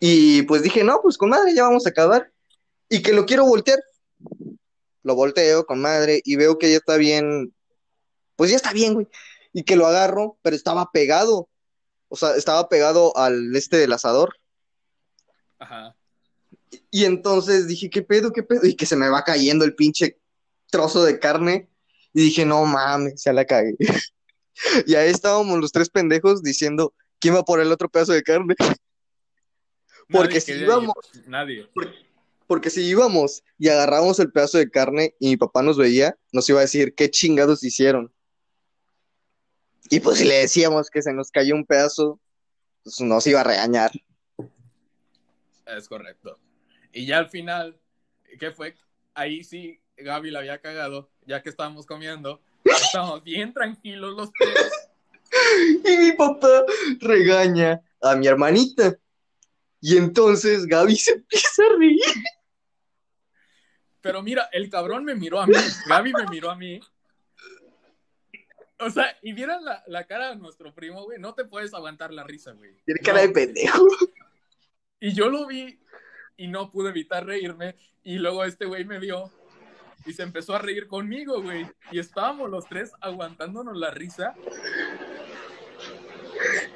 y 0.00 0.42
pues 0.42 0.62
dije, 0.62 0.82
no, 0.82 1.00
pues 1.02 1.18
con 1.18 1.28
madre 1.30 1.54
ya 1.54 1.64
vamos 1.64 1.86
a 1.86 1.90
acabar 1.90 2.32
y 2.88 3.02
que 3.02 3.12
lo 3.12 3.26
quiero 3.26 3.44
voltear. 3.44 3.78
Lo 5.04 5.14
volteo 5.16 5.66
con 5.66 5.80
madre 5.80 6.20
y 6.24 6.36
veo 6.36 6.58
que 6.58 6.70
ya 6.70 6.76
está 6.76 6.96
bien, 6.96 7.52
pues 8.36 8.50
ya 8.50 8.56
está 8.56 8.72
bien, 8.72 8.94
güey. 8.94 9.08
Y 9.52 9.64
que 9.64 9.74
lo 9.76 9.86
agarro, 9.86 10.38
pero 10.42 10.54
estaba 10.56 10.90
pegado. 10.92 11.48
O 12.12 12.16
sea, 12.16 12.36
estaba 12.36 12.68
pegado 12.68 13.16
al 13.16 13.56
este 13.56 13.78
del 13.78 13.94
asador. 13.94 14.36
Ajá. 15.58 15.96
Y 16.90 17.06
entonces 17.06 17.66
dije, 17.66 17.88
¿qué 17.88 18.02
pedo, 18.02 18.34
qué 18.34 18.42
pedo? 18.42 18.66
Y 18.66 18.74
que 18.74 18.84
se 18.84 18.96
me 18.96 19.08
va 19.08 19.24
cayendo 19.24 19.64
el 19.64 19.74
pinche 19.74 20.20
trozo 20.70 21.04
de 21.04 21.18
carne. 21.18 21.70
Y 22.12 22.24
dije, 22.24 22.44
no 22.44 22.66
mames, 22.66 23.24
ya 23.24 23.32
la 23.32 23.46
cagué. 23.46 23.76
Y 24.86 24.94
ahí 24.94 25.10
estábamos 25.10 25.58
los 25.58 25.72
tres 25.72 25.88
pendejos 25.88 26.42
diciendo, 26.42 26.94
¿quién 27.18 27.34
va 27.34 27.42
por 27.42 27.58
el 27.58 27.72
otro 27.72 27.88
pedazo 27.88 28.12
de 28.12 28.22
carne? 28.22 28.54
Porque 30.08 30.34
Nadie 30.34 30.40
si 30.42 30.52
íbamos. 30.52 30.94
Nadie. 31.26 31.70
porque 32.46 32.68
si 32.68 32.82
íbamos 32.82 33.42
y 33.58 33.70
agarramos 33.70 34.20
el 34.20 34.30
pedazo 34.30 34.58
de 34.58 34.70
carne 34.70 35.14
y 35.18 35.30
mi 35.30 35.36
papá 35.38 35.62
nos 35.62 35.78
veía, 35.78 36.18
nos 36.32 36.46
iba 36.50 36.58
a 36.58 36.68
decir, 36.68 36.94
¿qué 36.94 37.10
chingados 37.10 37.64
hicieron? 37.64 38.12
Y 39.92 40.00
pues 40.00 40.16
si 40.16 40.24
le 40.24 40.36
decíamos 40.36 40.88
que 40.88 41.02
se 41.02 41.12
nos 41.12 41.30
cayó 41.30 41.54
un 41.54 41.66
pedazo, 41.66 42.18
pues 42.82 42.98
nos 43.02 43.26
iba 43.26 43.42
a 43.42 43.44
regañar. 43.44 43.90
Es 45.66 45.86
correcto. 45.86 46.38
Y 46.94 47.04
ya 47.04 47.18
al 47.18 47.28
final, 47.28 47.78
¿qué 48.40 48.52
fue? 48.52 48.74
Ahí 49.12 49.44
sí, 49.44 49.82
Gaby 49.98 50.30
la 50.30 50.38
había 50.38 50.62
cagado, 50.62 51.10
ya 51.26 51.42
que 51.42 51.50
estábamos 51.50 51.84
comiendo. 51.84 52.40
Estábamos 52.64 53.22
bien 53.22 53.52
tranquilos 53.52 54.16
los 54.16 54.30
tres. 54.32 54.72
Y 55.84 55.96
mi 55.98 56.12
papá 56.12 56.64
regaña 56.98 57.82
a 58.00 58.16
mi 58.16 58.26
hermanita. 58.26 58.96
Y 59.82 59.98
entonces 59.98 60.64
Gaby 60.64 60.96
se 60.96 61.12
empieza 61.12 61.64
a 61.64 61.78
reír. 61.78 62.00
Pero 64.00 64.22
mira, 64.22 64.48
el 64.52 64.70
cabrón 64.70 65.04
me 65.04 65.14
miró 65.14 65.38
a 65.38 65.46
mí. 65.46 65.54
Gaby 65.86 66.12
me 66.14 66.26
miró 66.30 66.50
a 66.50 66.56
mí. 66.56 66.80
O 68.84 68.90
sea, 68.90 69.16
y 69.22 69.32
vieran 69.32 69.64
la, 69.64 69.82
la 69.86 70.06
cara 70.06 70.30
de 70.30 70.36
nuestro 70.36 70.74
primo, 70.74 71.04
güey. 71.04 71.18
No 71.18 71.34
te 71.34 71.44
puedes 71.44 71.72
aguantar 71.74 72.12
la 72.12 72.24
risa, 72.24 72.52
güey. 72.52 72.76
Tiene 72.84 73.00
cara 73.00 73.20
de 73.20 73.28
No. 73.28 73.32
pendejo. 73.32 73.86
Y 75.00 75.12
yo 75.14 75.28
lo 75.28 75.46
vi 75.46 75.80
y 76.36 76.48
no 76.48 76.70
pude 76.70 76.90
evitar 76.90 77.24
reírme. 77.26 77.76
Y 78.02 78.18
luego 78.18 78.44
este 78.44 78.66
güey 78.66 78.84
me 78.84 78.98
vio 78.98 79.30
y 80.04 80.12
se 80.12 80.22
empezó 80.24 80.54
a 80.54 80.58
reír 80.58 80.86
conmigo, 80.88 81.40
güey. 81.42 81.66
Y 81.92 81.98
estábamos 82.00 82.50
los 82.50 82.66
tres 82.68 82.90
aguantándonos 83.00 83.76
la 83.76 83.90
risa. 83.90 84.34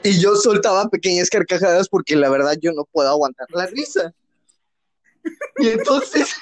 Y 0.05 0.21
yo 0.21 0.37
soltaba 0.37 0.89
pequeñas 0.89 1.29
carcajadas 1.29 1.89
porque 1.89 2.15
la 2.15 2.31
verdad 2.31 2.57
yo 2.61 2.73
no 2.73 2.85
puedo 2.85 3.09
aguantar 3.09 3.49
la 3.51 3.67
risa. 3.67 4.15
Y 5.59 5.69
entonces 5.71 6.37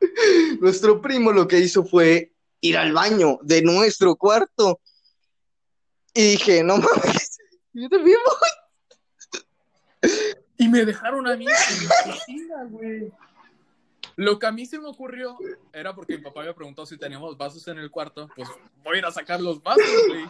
nuestro 0.60 1.00
primo 1.00 1.32
lo 1.32 1.48
que 1.48 1.58
hizo 1.58 1.84
fue 1.84 2.32
ir 2.62 2.78
al 2.78 2.92
baño 2.92 3.38
de 3.42 3.60
nuestro 3.60 4.16
cuarto. 4.16 4.80
Y 6.14 6.32
dije, 6.32 6.64
no 6.64 6.78
mames, 6.78 7.38
yo 7.74 7.88
también 7.90 8.16
voy. 8.24 10.10
Y 10.56 10.68
me 10.68 10.84
dejaron 10.84 11.26
a 11.26 11.36
mí 11.36 11.44
en 11.44 11.88
la 11.88 11.94
cocina, 12.04 12.64
güey. 12.70 13.12
Lo 14.16 14.38
que 14.38 14.46
a 14.46 14.52
mí 14.52 14.66
se 14.66 14.78
me 14.78 14.88
ocurrió 14.88 15.38
era 15.72 15.94
porque 15.94 16.16
mi 16.16 16.22
papá 16.22 16.40
había 16.40 16.54
preguntado 16.54 16.86
si 16.86 16.98
teníamos 16.98 17.36
vasos 17.36 17.66
en 17.68 17.78
el 17.78 17.90
cuarto. 17.90 18.28
Pues 18.36 18.48
voy 18.84 18.96
a 18.96 18.98
ir 18.98 19.06
a 19.06 19.10
sacar 19.10 19.40
los 19.40 19.62
vasos, 19.62 19.84
güey. 20.08 20.24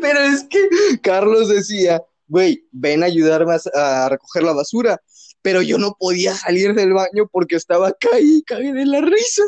Pero 0.00 0.20
es 0.20 0.44
que 0.44 0.60
Carlos 1.02 1.48
decía, 1.48 2.00
güey, 2.28 2.66
ven 2.70 3.02
a 3.02 3.06
ayudarme 3.06 3.54
a, 3.74 4.04
a 4.04 4.08
recoger 4.08 4.44
la 4.44 4.52
basura. 4.52 5.02
Pero 5.42 5.62
yo 5.62 5.78
no 5.78 5.96
podía 5.98 6.32
salir 6.34 6.74
del 6.74 6.94
baño 6.94 7.28
porque 7.30 7.56
estaba 7.56 7.92
caí, 7.92 8.42
caí 8.46 8.72
de 8.72 8.86
la 8.86 9.00
risa. 9.00 9.42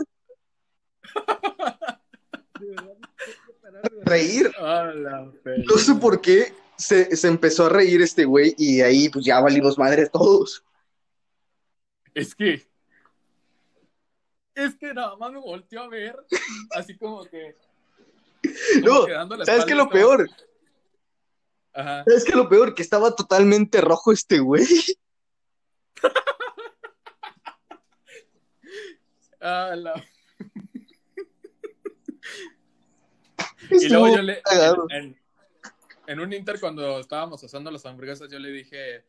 Reír. 4.04 4.50
No 5.68 5.76
sé 5.78 5.94
por 5.96 6.20
qué 6.20 6.54
se, 6.76 7.14
se 7.16 7.28
empezó 7.28 7.66
a 7.66 7.68
reír 7.70 8.00
este 8.02 8.24
güey 8.24 8.54
y 8.56 8.80
ahí 8.80 9.08
pues 9.08 9.24
ya 9.24 9.40
valimos 9.40 9.78
madre 9.78 10.08
todos. 10.08 10.64
Es 12.14 12.34
que 12.34 12.66
Es 14.54 14.74
que 14.76 14.94
nada 14.94 15.16
más 15.16 15.32
me 15.32 15.38
volteó 15.38 15.82
a 15.82 15.88
ver, 15.88 16.16
así 16.70 16.96
como 16.96 17.24
que. 17.24 17.56
No, 18.82 19.06
como 19.06 19.44
¿Sabes 19.44 19.64
qué 19.64 19.74
lo 19.74 19.82
estaba- 19.84 19.90
peor? 19.90 20.30
Ajá. 21.74 22.04
¿Sabes 22.04 22.24
qué 22.24 22.32
lo 22.32 22.48
peor? 22.48 22.74
Que 22.74 22.82
estaba 22.82 23.14
totalmente 23.14 23.80
rojo 23.80 24.12
este 24.12 24.38
güey. 24.38 24.64
Ah, 29.40 29.74
la- 29.76 30.02
Y 33.70 33.88
luego 33.88 34.16
yo 34.16 34.22
le. 34.22 34.42
En, 34.90 35.04
en- 35.04 35.20
en 36.08 36.20
un 36.20 36.32
Inter, 36.32 36.60
cuando 36.60 37.00
estábamos 37.00 37.42
asando 37.42 37.68
las 37.70 37.84
hamburguesas, 37.86 38.30
yo 38.30 38.38
le 38.38 38.50
dije. 38.50 39.04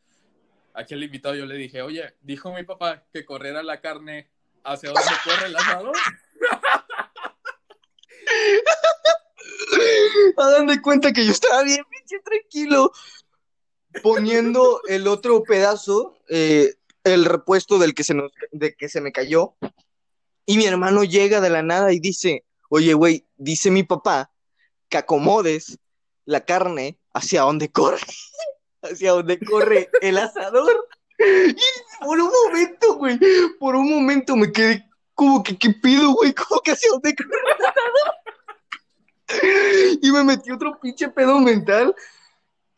A 0.74 0.82
aquel 0.82 1.04
invitado, 1.04 1.34
yo 1.36 1.46
le 1.48 1.56
dije, 1.56 1.82
oye, 1.82 2.14
dijo 2.22 2.54
mi 2.54 2.64
papá 2.64 3.04
que 3.12 3.26
corriera 3.26 3.64
la 3.64 3.82
carne 3.82 4.30
hacia 4.64 4.92
donde 4.92 5.10
corre 5.24 5.48
el 5.48 5.56
asador. 5.56 5.96
Hagan 10.38 10.68
de 10.68 10.82
cuenta 10.82 11.12
que 11.14 11.26
yo 11.26 11.32
estaba 11.32 11.64
bien 11.64 11.84
pinche 11.90 12.20
tranquilo 12.24 12.92
poniendo 14.04 14.82
el 14.88 15.08
otro 15.08 15.42
pedazo, 15.44 16.20
eh, 16.30 16.76
el 17.04 17.26
repuesto 17.26 17.80
del 17.80 17.96
que 17.96 18.04
se 18.04 18.14
nos, 18.14 18.32
de 18.52 18.76
que 18.76 18.90
se 18.90 19.02
me 19.02 19.12
cayó. 19.12 19.56
Y 20.46 20.58
mi 20.58 20.66
hermano 20.66 21.04
llega 21.04 21.42
de 21.42 21.50
la 21.50 21.64
nada 21.64 21.92
y 21.92 22.00
dice, 22.00 22.46
oye, 22.70 22.94
güey, 22.94 23.26
dice 23.38 23.72
mi 23.72 23.84
papá 23.84 24.32
que 24.90 24.98
acomodes 24.98 25.80
la 26.26 26.46
carne 26.46 27.00
hacia 27.14 27.42
donde 27.42 27.72
corre, 27.72 28.00
hacia 28.82 29.12
donde 29.12 29.40
corre 29.40 29.90
el 30.02 30.18
asador. 30.18 30.88
Y 31.20 31.56
por 32.06 32.20
un 32.20 32.32
momento, 32.46 32.96
güey, 32.96 33.20
por 33.60 33.76
un 33.76 33.90
momento 33.90 34.36
me 34.36 34.52
quedé 34.52 34.88
como 35.14 35.42
que, 35.42 35.58
¿qué 35.58 35.72
pido, 35.72 36.12
güey? 36.12 36.34
¿Cómo 36.34 36.62
que 36.62 36.72
hacia 36.72 36.92
dónde 36.92 37.16
corre 37.16 37.30
el 37.30 37.66
asador? 37.66 38.14
Y 40.02 40.10
me 40.12 40.24
metí 40.24 40.52
otro 40.52 40.80
pinche 40.80 41.10
pedo 41.10 41.40
mental 41.40 41.94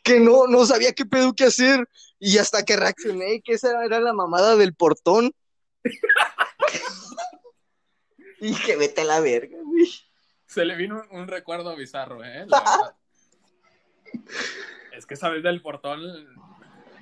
que 0.04 0.20
no, 0.20 0.48
no 0.48 0.66
sabía 0.66 0.94
qué 0.94 1.06
pedo 1.06 1.34
que 1.34 1.44
hacer. 1.44 1.88
Y 2.20 2.38
hasta 2.38 2.64
que 2.66 2.76
reaccioné 2.76 3.42
que 3.42 3.54
esa 3.54 3.86
era 3.86 4.00
la 4.00 4.14
mamada 4.14 4.56
del 4.56 4.74
portón. 4.74 5.32
Y 8.42 8.56
que 8.56 8.76
vete 8.78 9.02
a 9.02 9.06
la 9.06 9.20
verga, 9.20 9.58
güey. 9.64 9.90
Se 10.46 10.66
le 10.66 10.76
vino 10.76 11.04
un, 11.12 11.20
un 11.22 11.28
recuerdo 11.28 11.76
bizarro, 11.76 12.24
¿eh? 12.24 12.46
La 12.48 12.96
es 14.98 15.06
que 15.06 15.14
esa 15.14 15.30
vez 15.30 15.44
del 15.44 15.62
portón 15.62 16.02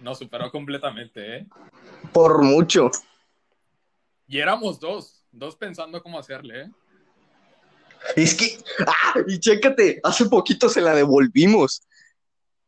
nos 0.01 0.19
superó 0.19 0.51
completamente, 0.51 1.38
¿eh? 1.38 1.47
Por 2.13 2.43
mucho. 2.43 2.91
Y 4.27 4.39
éramos 4.39 4.79
dos, 4.79 5.25
dos 5.31 5.55
pensando 5.55 6.01
cómo 6.03 6.19
hacerle, 6.19 6.63
¿eh? 6.63 6.71
Es 8.15 8.35
que, 8.35 8.59
ah, 8.85 9.15
y 9.27 9.39
chécate, 9.39 9.99
hace 10.03 10.25
poquito 10.25 10.69
se 10.69 10.81
la 10.81 10.93
devolvimos. 10.93 11.81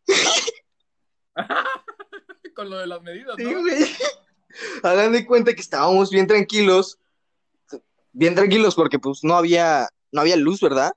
Con 2.55 2.70
lo 2.70 2.78
de 2.80 2.88
las 2.88 3.01
medidas, 3.01 3.36
Sí, 3.38 3.43
¿no? 3.43 3.61
güey. 3.61 3.86
Hagan 4.84 5.11
de 5.11 5.26
cuenta 5.26 5.53
que 5.53 5.61
estábamos 5.61 6.09
bien 6.09 6.28
tranquilos. 6.28 6.97
Bien 8.12 8.36
tranquilos 8.36 8.76
porque 8.76 8.99
pues 8.99 9.24
no 9.24 9.36
había, 9.36 9.88
no 10.12 10.22
había 10.22 10.36
luz, 10.36 10.62
¿verdad? 10.62 10.91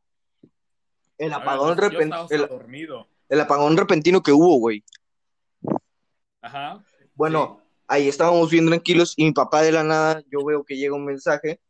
El 1.19 1.33
A 1.33 1.39
ver, 1.39 1.49
apagón, 1.49 1.77
yo 1.77 1.83
repen- 1.83 2.05
estaba 2.05 2.27
el, 2.31 2.49
dormido. 2.49 3.07
el 3.29 3.41
apagón 3.41 3.77
repentino 3.77 4.23
que 4.23 4.33
hubo, 4.33 4.57
güey. 4.57 4.83
Ajá. 6.41 6.85
Bueno, 7.15 7.61
ahí 7.87 8.09
estábamos 8.09 8.51
bien 8.51 8.67
tranquilos 8.67 9.15
y 9.17 9.25
mi 9.25 9.33
papá 9.33 9.63
de 9.63 9.73
la 9.73 9.85
nada, 9.85 10.23
yo 10.31 10.45
veo 10.45 10.65
que 10.65 10.77
llega 10.77 10.95
un 10.97 11.05
mensaje 11.05 11.61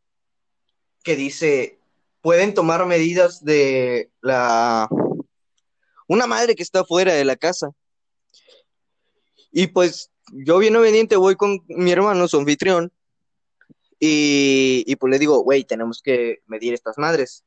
que 1.03 1.15
dice, 1.15 1.79
pueden 2.21 2.53
tomar 2.53 2.85
medidas 2.85 3.43
de 3.43 4.09
la... 4.21 4.87
Una 6.07 6.27
madre 6.27 6.55
que 6.55 6.63
está 6.63 6.83
fuera 6.85 7.13
de 7.13 7.25
la 7.25 7.35
casa. 7.35 7.71
Y 9.51 9.67
pues 9.67 10.09
yo 10.31 10.57
bien 10.57 10.75
obediente 10.75 11.15
voy 11.17 11.35
con 11.35 11.59
mi 11.67 11.91
hermano, 11.91 12.27
su 12.27 12.37
anfitrión, 12.37 12.91
y, 14.05 14.83
y 14.85 14.95
pues 14.97 15.11
le 15.11 15.17
digo, 15.17 15.39
güey, 15.39 15.63
tenemos 15.63 16.01
que 16.01 16.43
medir 16.45 16.73
estas 16.73 16.97
madres. 16.97 17.45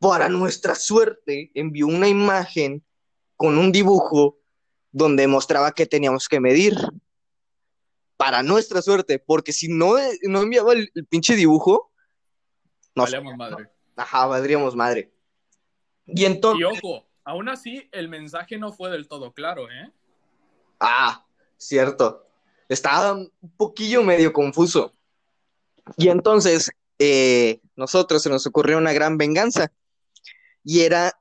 Para 0.00 0.28
nuestra 0.28 0.74
suerte, 0.74 1.52
envió 1.54 1.86
una 1.86 2.08
imagen 2.08 2.84
con 3.36 3.56
un 3.56 3.70
dibujo 3.70 4.36
donde 4.90 5.28
mostraba 5.28 5.70
que 5.70 5.86
teníamos 5.86 6.26
que 6.26 6.40
medir. 6.40 6.74
Para 8.16 8.42
nuestra 8.42 8.82
suerte, 8.82 9.20
porque 9.20 9.52
si 9.52 9.68
no, 9.68 9.94
no 10.22 10.42
enviaba 10.42 10.72
el, 10.72 10.90
el 10.92 11.06
pinche 11.06 11.36
dibujo, 11.36 11.92
no 12.96 13.06
sé, 13.06 13.16
Valíamos 13.18 13.36
madre. 13.36 13.70
ajá, 13.94 14.26
valdríamos 14.26 14.74
madre. 14.74 15.12
Y 16.04 16.22
Y 16.22 16.24
entonces, 16.24 16.66
ojo, 16.82 17.06
aún 17.22 17.48
así 17.48 17.88
el 17.92 18.08
mensaje 18.08 18.58
no 18.58 18.72
fue 18.72 18.90
del 18.90 19.06
todo 19.06 19.32
claro, 19.32 19.70
¿eh? 19.70 19.92
ah, 20.80 21.24
cierto, 21.56 22.26
estaba 22.68 23.12
un 23.12 23.30
poquillo 23.56 24.02
medio 24.02 24.32
confuso. 24.32 24.96
Y 25.96 26.08
entonces, 26.08 26.70
eh, 26.98 27.60
nosotros 27.76 28.22
se 28.22 28.30
nos 28.30 28.46
ocurrió 28.46 28.78
una 28.78 28.92
gran 28.92 29.18
venganza, 29.18 29.72
y 30.64 30.80
era 30.80 31.12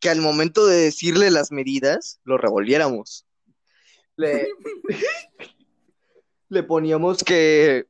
que 0.00 0.10
al 0.10 0.20
momento 0.20 0.66
de 0.66 0.76
decirle 0.76 1.30
las 1.30 1.50
medidas, 1.50 2.20
lo 2.24 2.38
revolviéramos. 2.38 3.26
Le, 4.16 4.48
le 6.48 6.62
poníamos 6.62 7.24
que 7.24 7.86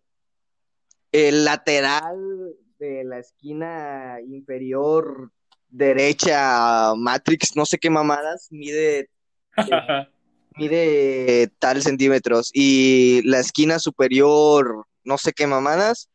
el 1.12 1.44
lateral 1.44 2.54
de 2.78 3.04
la 3.04 3.18
esquina 3.18 4.18
inferior 4.26 5.30
derecha, 5.68 6.94
Matrix, 6.96 7.56
no 7.56 7.66
sé 7.66 7.78
qué 7.78 7.90
mamadas, 7.90 8.48
mide, 8.50 9.10
mide 10.56 11.50
tal 11.58 11.82
centímetros. 11.82 12.50
Y 12.52 13.22
la 13.24 13.40
esquina 13.40 13.78
superior, 13.78 14.86
no 15.02 15.18
sé 15.18 15.32
qué 15.32 15.46
mamadas, 15.46 16.08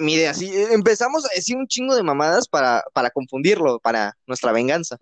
mide 0.00 0.28
así. 0.28 0.50
Empezamos 0.72 1.24
a 1.24 1.34
decir 1.34 1.56
un 1.56 1.66
chingo 1.66 1.94
de 1.94 2.02
mamadas 2.02 2.48
para, 2.48 2.82
para 2.92 3.10
confundirlo, 3.10 3.78
para 3.78 4.16
nuestra 4.26 4.52
venganza. 4.52 4.98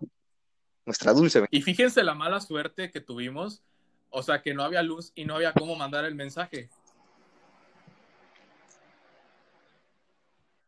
Nuestra 0.85 1.13
dulce 1.13 1.39
venganza. 1.39 1.57
Y 1.57 1.61
fíjense 1.61 2.03
la 2.03 2.13
mala 2.13 2.39
suerte 2.41 2.91
que 2.91 3.01
tuvimos, 3.01 3.63
o 4.09 4.21
sea, 4.21 4.41
que 4.41 4.53
no 4.53 4.63
había 4.63 4.83
luz 4.83 5.11
y 5.15 5.25
no 5.25 5.35
había 5.35 5.53
cómo 5.53 5.75
mandar 5.75 6.05
el 6.05 6.15
mensaje. 6.15 6.69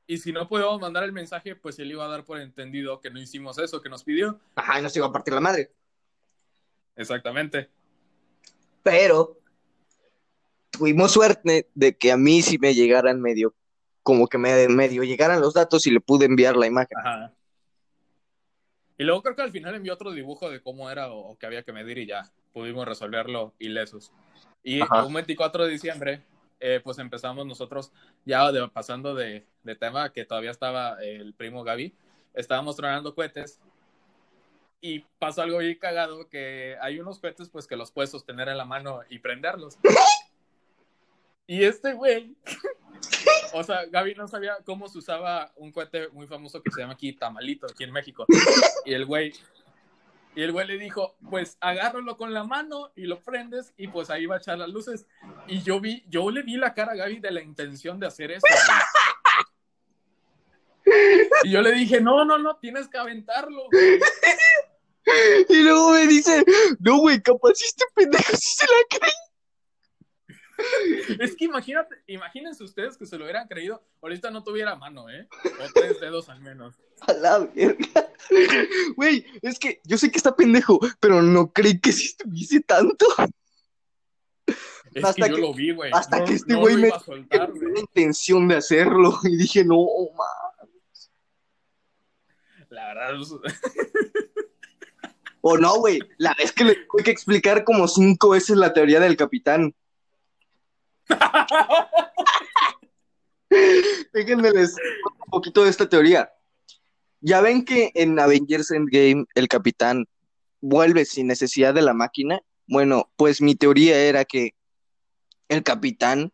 Y 0.07 0.17
si 0.17 0.33
no 0.33 0.47
podíamos 0.47 0.81
mandar 0.81 1.03
el 1.05 1.13
mensaje, 1.13 1.55
pues 1.55 1.79
él 1.79 1.91
iba 1.91 2.03
a 2.03 2.09
dar 2.09 2.25
por 2.25 2.37
entendido 2.39 2.99
que 2.99 3.09
no 3.09 3.19
hicimos 3.19 3.57
eso 3.59 3.81
que 3.81 3.87
nos 3.87 4.03
pidió. 4.03 4.39
Ajá, 4.55 4.79
y 4.79 4.81
nos 4.81 4.95
iba 4.97 5.07
a 5.07 5.11
partir 5.11 5.33
la 5.33 5.39
madre. 5.39 5.71
Exactamente. 6.97 7.69
Pero 8.83 9.39
tuvimos 10.69 11.11
suerte 11.11 11.69
de 11.75 11.95
que 11.95 12.11
a 12.11 12.17
mí 12.17 12.41
sí 12.41 12.57
me 12.57 12.73
llegaran 12.73 13.21
medio, 13.21 13.55
como 14.03 14.27
que 14.27 14.37
me 14.37 14.67
medio 14.67 15.03
llegaran 15.03 15.41
los 15.41 15.53
datos 15.53 15.85
y 15.87 15.91
le 15.91 15.99
pude 15.99 16.25
enviar 16.25 16.55
la 16.57 16.67
imagen. 16.67 16.97
Ajá. 16.97 17.33
Y 18.97 19.03
luego 19.03 19.23
creo 19.23 19.35
que 19.35 19.41
al 19.41 19.51
final 19.51 19.75
envió 19.75 19.93
otro 19.93 20.11
dibujo 20.11 20.49
de 20.49 20.61
cómo 20.61 20.89
era 20.89 21.11
o, 21.11 21.31
o 21.31 21.37
que 21.37 21.45
había 21.45 21.63
que 21.63 21.71
medir 21.73 21.97
y 21.97 22.05
ya 22.05 22.31
pudimos 22.53 22.85
resolverlo 22.87 23.53
ilesos. 23.59 24.11
Y 24.63 24.81
Ajá. 24.81 25.03
un 25.05 25.13
24 25.13 25.65
de 25.65 25.71
diciembre, 25.71 26.21
eh, 26.59 26.81
pues 26.83 26.99
empezamos 26.99 27.45
nosotros, 27.47 27.91
ya 28.25 28.51
de- 28.51 28.67
pasando 28.67 29.15
de, 29.15 29.45
de 29.63 29.75
tema, 29.75 30.11
que 30.11 30.25
todavía 30.25 30.51
estaba 30.51 31.01
el 31.03 31.33
primo 31.33 31.63
Gaby, 31.63 31.95
estábamos 32.35 32.75
tronando 32.75 33.15
cohetes 33.15 33.59
y 34.81 34.99
pasó 35.19 35.41
algo 35.41 35.59
bien 35.59 35.77
cagado, 35.79 36.27
que 36.29 36.75
hay 36.81 36.99
unos 36.99 37.19
cohetes 37.19 37.49
pues 37.49 37.65
que 37.67 37.75
los 37.75 37.91
puedes 37.91 38.11
sostener 38.11 38.49
en 38.49 38.57
la 38.57 38.65
mano 38.65 39.01
y 39.09 39.19
prenderlos. 39.19 39.77
Y 41.47 41.65
este 41.65 41.91
güey, 41.93 42.33
o 43.53 43.63
sea, 43.63 43.85
Gaby 43.85 44.15
no 44.15 44.27
sabía 44.27 44.57
cómo 44.65 44.87
se 44.87 44.97
usaba 44.97 45.51
un 45.55 45.71
cohete 45.71 46.09
muy 46.09 46.27
famoso 46.27 46.61
que 46.61 46.71
se 46.71 46.81
llama 46.81 46.93
aquí 46.93 47.13
Tamalito, 47.13 47.67
aquí 47.67 47.83
en 47.83 47.91
México. 47.91 48.25
Y 48.85 48.93
el 48.93 49.05
güey, 49.05 49.33
y 50.35 50.43
el 50.43 50.51
güey 50.51 50.67
le 50.67 50.77
dijo, 50.77 51.15
pues 51.29 51.57
agárralo 51.59 52.17
con 52.17 52.33
la 52.33 52.43
mano 52.43 52.91
y 52.95 53.03
lo 53.03 53.21
prendes 53.21 53.73
y 53.77 53.87
pues 53.87 54.09
ahí 54.09 54.25
va 54.25 54.35
a 54.35 54.37
echar 54.39 54.57
las 54.57 54.69
luces. 54.69 55.05
Y 55.47 55.61
yo 55.61 55.79
vi, 55.79 56.03
yo 56.07 56.31
le 56.31 56.41
vi 56.41 56.57
la 56.57 56.73
cara 56.73 56.93
a 56.93 56.95
Gaby 56.95 57.19
de 57.19 57.31
la 57.31 57.41
intención 57.41 57.99
de 57.99 58.07
hacer 58.07 58.31
eso. 58.31 58.47
Y 61.43 61.51
yo 61.51 61.61
le 61.61 61.71
dije, 61.73 62.01
no, 62.01 62.25
no, 62.25 62.37
no, 62.37 62.57
tienes 62.57 62.87
que 62.87 62.97
aventarlo. 62.97 63.67
güey". 63.71 63.99
Y 65.49 65.63
luego 65.63 65.91
me 65.91 66.07
dice, 66.07 66.43
no, 66.79 66.99
güey, 66.99 67.21
capaz 67.21 67.51
este 67.51 67.85
pendejo 67.95 68.35
sí 68.35 68.55
se 68.57 68.65
la 68.65 68.99
cree. 68.99 69.13
Es 71.19 71.35
que 71.35 71.45
imagínate, 71.45 71.95
imagínense 72.07 72.63
ustedes 72.63 72.97
que 72.97 73.05
se 73.05 73.17
lo 73.17 73.23
hubieran 73.25 73.47
creído, 73.47 73.83
ahorita 74.01 74.31
no 74.31 74.43
tuviera 74.43 74.75
mano, 74.75 75.09
¿eh? 75.09 75.27
O 75.45 75.71
tres 75.73 75.99
dedos 75.99 76.29
al 76.29 76.41
menos. 76.41 76.75
A 77.07 77.13
la 77.13 77.39
verga. 77.39 78.11
Güey, 78.95 79.25
es 79.41 79.57
que 79.59 79.81
yo 79.83 79.97
sé 79.97 80.11
que 80.11 80.17
está 80.17 80.35
pendejo, 80.35 80.79
pero 80.99 81.21
no 81.21 81.51
creí 81.51 81.79
que 81.79 81.91
si 81.91 82.05
estuviese 82.07 82.59
tanto. 82.61 83.05
Es 84.93 85.03
Hasta 85.03 85.27
que 85.29 85.35
yo 85.35 85.37
lo 85.37 85.53
vi, 85.53 85.71
güey. 85.71 85.89
hasta 85.93 86.19
No- 86.19 86.25
que 86.25 86.33
este 86.33 86.53
güey 86.53 86.75
me- 86.75 86.87
iba 86.89 86.97
a 86.97 86.99
soltar, 86.99 87.49
la 87.55 87.79
intención 87.79 88.47
de 88.49 88.55
hacerlo 88.57 89.17
y 89.23 89.37
dije, 89.37 89.63
no, 89.65 89.77
ma. 90.15 90.25
La 92.69 92.87
verdad, 92.93 93.17
pues, 93.17 93.55
O 95.41 95.57
no, 95.57 95.77
güey. 95.79 95.99
La 96.17 96.33
vez 96.37 96.51
que 96.51 96.63
le 96.63 96.75
tuve 96.75 97.03
que 97.03 97.11
explicar 97.11 97.63
como 97.63 97.87
cinco 97.87 98.29
veces 98.29 98.57
la 98.57 98.73
teoría 98.73 98.99
del 98.99 99.17
capitán. 99.17 99.73
Déjenme 104.13 104.51
les 104.51 104.75
cuento 105.03 105.23
un 105.25 105.31
poquito 105.31 105.63
de 105.63 105.69
esta 105.69 105.89
teoría. 105.89 106.31
Ya 107.19 107.41
ven 107.41 107.65
que 107.65 107.91
en 107.95 108.19
Avengers 108.19 108.71
Endgame 108.71 109.25
el 109.35 109.47
capitán 109.47 110.05
vuelve 110.61 111.05
sin 111.05 111.27
necesidad 111.27 111.73
de 111.73 111.81
la 111.81 111.93
máquina. 111.93 112.41
Bueno, 112.67 113.11
pues 113.17 113.41
mi 113.41 113.55
teoría 113.55 113.99
era 113.99 114.25
que 114.25 114.55
el 115.49 115.63
capitán, 115.63 116.31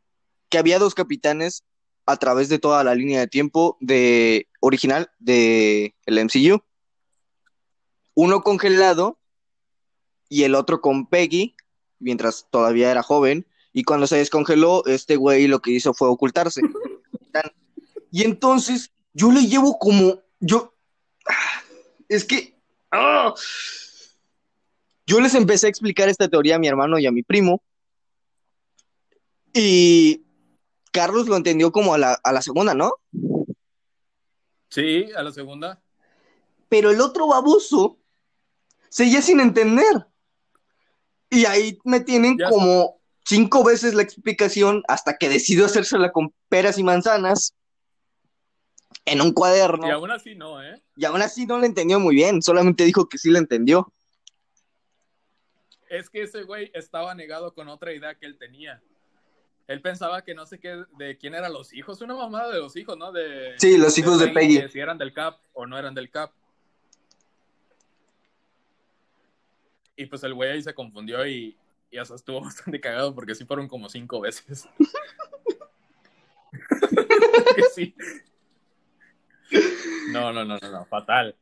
que 0.50 0.60
había 0.60 0.80
dos 0.80 0.94
capitanes 0.94 1.64
a 2.06 2.18
través 2.18 2.50
de 2.50 2.60
toda 2.60 2.84
la 2.84 2.94
línea 2.94 3.20
de 3.20 3.28
tiempo 3.28 3.78
de 3.82 4.48
original 4.60 5.10
de 5.20 5.96
el 6.06 6.20
MCU. 6.20 6.64
Uno 8.14 8.42
congelado 8.42 9.20
y 10.30 10.44
el 10.44 10.56
otro 10.56 10.82
con 10.82 11.08
Peggy, 11.08 11.56
mientras 12.00 12.48
todavía 12.52 12.92
era 12.92 13.02
joven. 13.02 13.47
Y 13.78 13.84
cuando 13.84 14.08
se 14.08 14.18
descongeló, 14.18 14.84
este 14.88 15.18
güey 15.18 15.46
lo 15.46 15.60
que 15.60 15.70
hizo 15.70 15.94
fue 15.94 16.10
ocultarse. 16.10 16.62
Y 18.10 18.24
entonces 18.24 18.92
yo 19.14 19.32
le 19.32 19.46
llevo 19.46 19.78
como, 19.78 20.24
yo, 20.40 20.74
ah, 21.28 21.62
es 22.10 22.26
que, 22.26 22.58
ah. 22.92 23.36
yo 25.06 25.20
les 25.20 25.36
empecé 25.36 25.68
a 25.68 25.70
explicar 25.70 26.10
esta 26.10 26.28
teoría 26.28 26.56
a 26.56 26.60
mi 26.60 26.68
hermano 26.68 26.98
y 26.98 27.06
a 27.06 27.12
mi 27.12 27.22
primo. 27.22 27.62
Y 29.54 30.24
Carlos 30.92 31.28
lo 31.28 31.36
entendió 31.36 31.72
como 31.72 31.94
a 31.94 32.00
la, 32.00 32.14
a 32.24 32.32
la 32.32 32.42
segunda, 32.42 32.74
¿no? 32.74 32.94
sí, 34.70 35.12
a 35.16 35.22
la 35.22 35.32
segunda. 35.32 35.80
Pero 36.70 36.90
el 36.90 37.00
otro 37.02 37.28
baboso 37.28 38.00
seguía 38.90 39.22
sin 39.22 39.40
entender. 39.40 40.08
Y 41.30 41.46
ahí 41.46 41.78
me 41.84 42.00
tienen 42.00 42.38
Ya. 42.40 42.50
como 42.50 42.97
cinco 43.28 43.64
veces 43.64 43.94
la 43.94 44.04
explicación 44.04 44.84
hasta 44.88 45.18
que 45.18 45.28
decidió 45.28 45.66
hacérsela 45.66 46.12
con 46.12 46.34
peras 46.48 46.78
y 46.78 46.84
manzanas 46.84 47.54
en 49.06 49.22
un 49.22 49.34
cuaderno. 49.34 49.86
Y 49.86 49.92
aún 49.92 50.12
así 50.12 50.36
no, 50.36 50.64
¿eh? 50.64 50.82
Y 50.96 51.06
aún 51.06 51.22
así 51.22 51.46
no 51.46 51.60
le 51.60 51.68
entendió 51.68 52.00
muy 52.00 52.16
bien, 52.16 52.42
solamente 52.42 52.86
dijo 52.86 53.10
que 53.10 53.18
sí 53.18 53.30
le 53.30 53.40
entendió. 53.40 53.92
Es 55.90 56.10
que 56.10 56.24
ese 56.24 56.44
güey 56.44 56.72
estaba 56.74 57.14
negado 57.16 57.54
con 57.54 57.68
otra 57.68 57.94
idea 57.94 58.16
que 58.16 58.26
él 58.26 58.38
tenía. 58.38 58.82
Él 59.68 59.82
pensaba 59.82 60.24
que 60.24 60.34
no 60.34 60.46
sé 60.46 60.60
qué, 60.60 60.84
de 60.98 61.18
quién 61.18 61.36
eran 61.36 61.52
los 61.52 61.74
hijos, 61.74 62.00
una 62.02 62.16
mamada 62.16 62.54
de 62.54 62.60
los 62.60 62.76
hijos, 62.78 62.98
¿no? 62.98 63.12
De, 63.12 63.56
Sí, 63.58 63.78
los 63.78 63.98
hijos 63.98 64.20
de 64.20 64.30
Peggy. 64.30 64.62
que 64.62 64.70
si 64.70 64.80
eran 64.80 64.98
del 64.98 65.14
CAP 65.14 65.38
o 65.54 65.66
no 65.66 65.78
eran 65.78 65.94
del 65.94 66.10
CAP. 66.10 66.32
Y 69.98 70.06
pues 70.06 70.24
el 70.24 70.34
güey 70.34 70.52
ahí 70.52 70.62
se 70.62 70.74
confundió 70.74 71.26
y, 71.28 71.58
y 71.92 71.98
hasta 71.98 72.16
estuvo 72.16 72.42
bastante 72.44 72.80
cagado 72.80 73.14
porque 73.14 73.36
sí 73.36 73.46
fueron 73.46 73.68
como 73.68 73.90
cinco 73.90 74.22
veces. 74.22 74.68
Sí. 77.74 77.96
No, 80.12 80.32
no, 80.34 80.46
no, 80.46 80.58
no, 80.62 80.72
no, 80.72 80.86
fatal. 80.86 81.36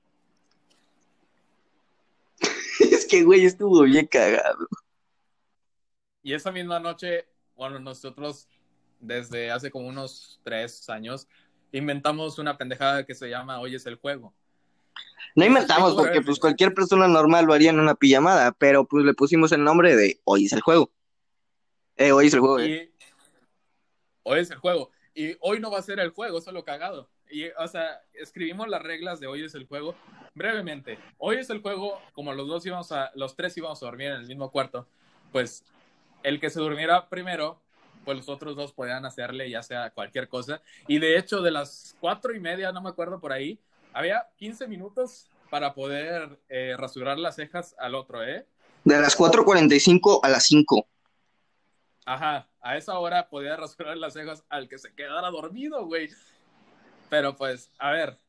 es 2.79 3.05
que 3.05 3.23
güey 3.23 3.45
estuvo 3.45 3.83
bien 3.83 4.07
cagado. 4.07 4.67
Y 6.23 6.33
esa 6.33 6.51
misma 6.51 6.79
noche, 6.79 7.27
bueno, 7.55 7.79
nosotros 7.79 8.47
desde 8.99 9.51
hace 9.51 9.71
como 9.71 9.87
unos 9.87 10.39
tres 10.43 10.89
años 10.89 11.27
inventamos 11.71 12.39
una 12.39 12.57
pendejada 12.57 13.05
que 13.05 13.15
se 13.15 13.29
llama 13.29 13.59
Hoy 13.59 13.75
es 13.75 13.85
el 13.85 13.95
juego. 13.95 14.33
No 15.35 15.45
inventamos 15.45 15.95
porque 15.95 16.21
pues 16.21 16.39
cualquier 16.39 16.73
persona 16.73 17.07
normal 17.07 17.45
lo 17.45 17.53
haría 17.53 17.69
en 17.69 17.79
una 17.79 17.95
pijamada, 17.95 18.53
pero 18.53 18.85
pues 18.85 19.05
le 19.05 19.13
pusimos 19.13 19.51
el 19.51 19.63
nombre 19.63 19.95
de 19.95 20.19
Hoy 20.23 20.45
es 20.45 20.53
el 20.53 20.61
juego. 20.61 20.91
Eh, 21.97 22.11
hoy 22.11 22.27
es 22.27 22.33
el 22.33 22.39
juego. 22.39 22.59
eh. 22.59 22.91
Y 22.91 23.13
hoy 24.23 24.39
es 24.39 24.51
el 24.51 24.57
juego. 24.57 24.91
Y 25.13 25.35
hoy 25.39 25.59
no 25.59 25.71
va 25.71 25.79
a 25.79 25.81
ser 25.81 25.99
el 25.99 26.11
juego, 26.11 26.37
eso 26.37 26.49
es 26.49 26.53
lo 26.53 26.63
cagado. 26.63 27.09
Y, 27.29 27.47
o 27.57 27.67
sea, 27.67 28.01
escribimos 28.13 28.67
las 28.67 28.81
reglas 28.81 29.19
de 29.19 29.27
hoy 29.27 29.43
es 29.43 29.55
el 29.55 29.65
juego 29.65 29.95
brevemente. 30.35 30.99
Hoy 31.17 31.37
es 31.37 31.49
el 31.49 31.61
juego, 31.61 31.99
como 32.13 32.33
los 32.33 32.47
dos 32.47 32.65
íbamos 32.65 32.91
a, 32.91 33.11
los 33.15 33.35
tres 33.35 33.57
íbamos 33.57 33.81
a 33.81 33.85
dormir 33.85 34.07
en 34.07 34.21
el 34.21 34.27
mismo 34.27 34.51
cuarto, 34.51 34.87
pues 35.31 35.63
el 36.23 36.39
que 36.39 36.49
se 36.49 36.59
durmiera 36.59 37.09
primero, 37.09 37.61
pues 38.03 38.17
los 38.17 38.29
otros 38.29 38.55
dos 38.55 38.73
podían 38.73 39.05
hacerle 39.05 39.49
ya 39.49 39.63
sea 39.63 39.89
cualquier 39.91 40.27
cosa. 40.27 40.61
Y 40.87 40.99
de 40.99 41.17
hecho, 41.17 41.41
de 41.41 41.51
las 41.51 41.95
cuatro 41.99 42.33
y 42.33 42.39
media, 42.39 42.71
no 42.71 42.81
me 42.81 42.89
acuerdo 42.89 43.19
por 43.19 43.31
ahí, 43.31 43.59
había 43.95 44.27
15 44.35 44.67
minutos 44.67 45.29
para 45.49 45.73
poder 45.73 46.37
eh, 46.49 46.75
rasurar 46.77 47.17
las 47.17 47.35
cejas 47.35 47.75
al 47.79 47.95
otro, 47.95 48.21
¿eh? 48.23 48.45
De 48.83 48.99
las 48.99 49.17
4.45 49.17 50.19
a 50.21 50.29
las 50.29 50.45
5. 50.47 50.85
Ajá, 52.05 52.47
a 52.61 52.77
esa 52.77 52.99
hora 52.99 53.29
podía 53.29 53.55
rasurar 53.55 53.97
las 53.97 54.13
cejas 54.13 54.43
al 54.49 54.67
que 54.67 54.77
se 54.77 54.93
quedara 54.93 55.29
dormido, 55.31 55.85
güey. 55.85 56.09
Pero 57.09 57.35
pues, 57.37 57.71
a 57.79 57.91
ver, 57.91 58.19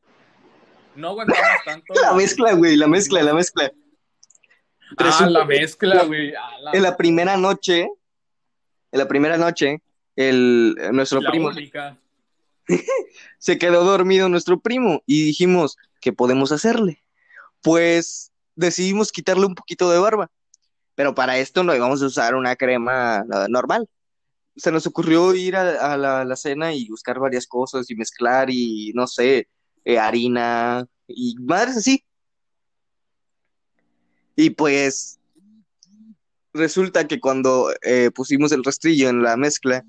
no 0.95 1.09
aguantamos 1.09 1.43
tanto. 1.65 1.93
La 2.01 2.13
mezcla, 2.13 2.53
güey, 2.53 2.75
la 2.77 2.87
mezcla, 2.87 3.21
la 3.21 3.33
mezcla. 3.33 3.71
Ah, 4.97 5.27
la 5.29 5.43
mezcla, 5.45 6.03
güey. 6.03 6.33
Ah, 6.33 6.57
la- 6.61 6.71
En 6.71 6.81
la 6.81 6.95
primera 6.95 7.35
noche, 7.35 7.81
en 8.91 8.99
la 8.99 9.07
primera 9.07 9.37
noche, 9.37 9.81
el, 10.15 10.75
nuestro 10.93 11.19
la 11.19 11.29
primo 11.29 11.49
única. 11.49 11.97
se 13.39 13.57
quedó 13.57 13.83
dormido 13.83 14.29
nuestro 14.29 14.59
primo 14.59 15.01
y 15.05 15.23
dijimos, 15.25 15.77
¿qué 16.01 16.13
podemos 16.13 16.51
hacerle? 16.51 17.03
Pues 17.61 18.31
decidimos 18.55 19.11
quitarle 19.11 19.45
un 19.45 19.55
poquito 19.55 19.89
de 19.89 19.99
barba, 19.99 20.31
pero 20.95 21.15
para 21.15 21.37
esto 21.37 21.63
no 21.63 21.75
íbamos 21.75 22.01
a 22.01 22.07
usar 22.07 22.35
una 22.35 22.55
crema 22.55 23.23
normal. 23.49 23.87
Se 24.55 24.71
nos 24.71 24.87
ocurrió 24.87 25.35
ir 25.35 25.55
a, 25.55 25.97
la 25.97 26.35
cena 26.35 26.73
y 26.73 26.89
buscar 26.89 27.19
varias 27.19 27.45
cosas 27.45 27.89
y 27.89 27.95
mezclar 27.95 28.49
y 28.49 28.91
no 28.95 29.05
sé, 29.05 29.47
eh, 29.85 29.99
harina 29.99 30.85
y 31.07 31.35
madres 31.39 31.77
así. 31.77 32.03
Y 34.35 34.51
pues 34.51 35.19
resulta 36.53 37.07
que 37.07 37.19
cuando 37.19 37.71
eh, 37.81 38.11
pusimos 38.13 38.51
el 38.51 38.63
rastrillo 38.63 39.09
en 39.09 39.23
la 39.23 39.37
mezcla, 39.37 39.85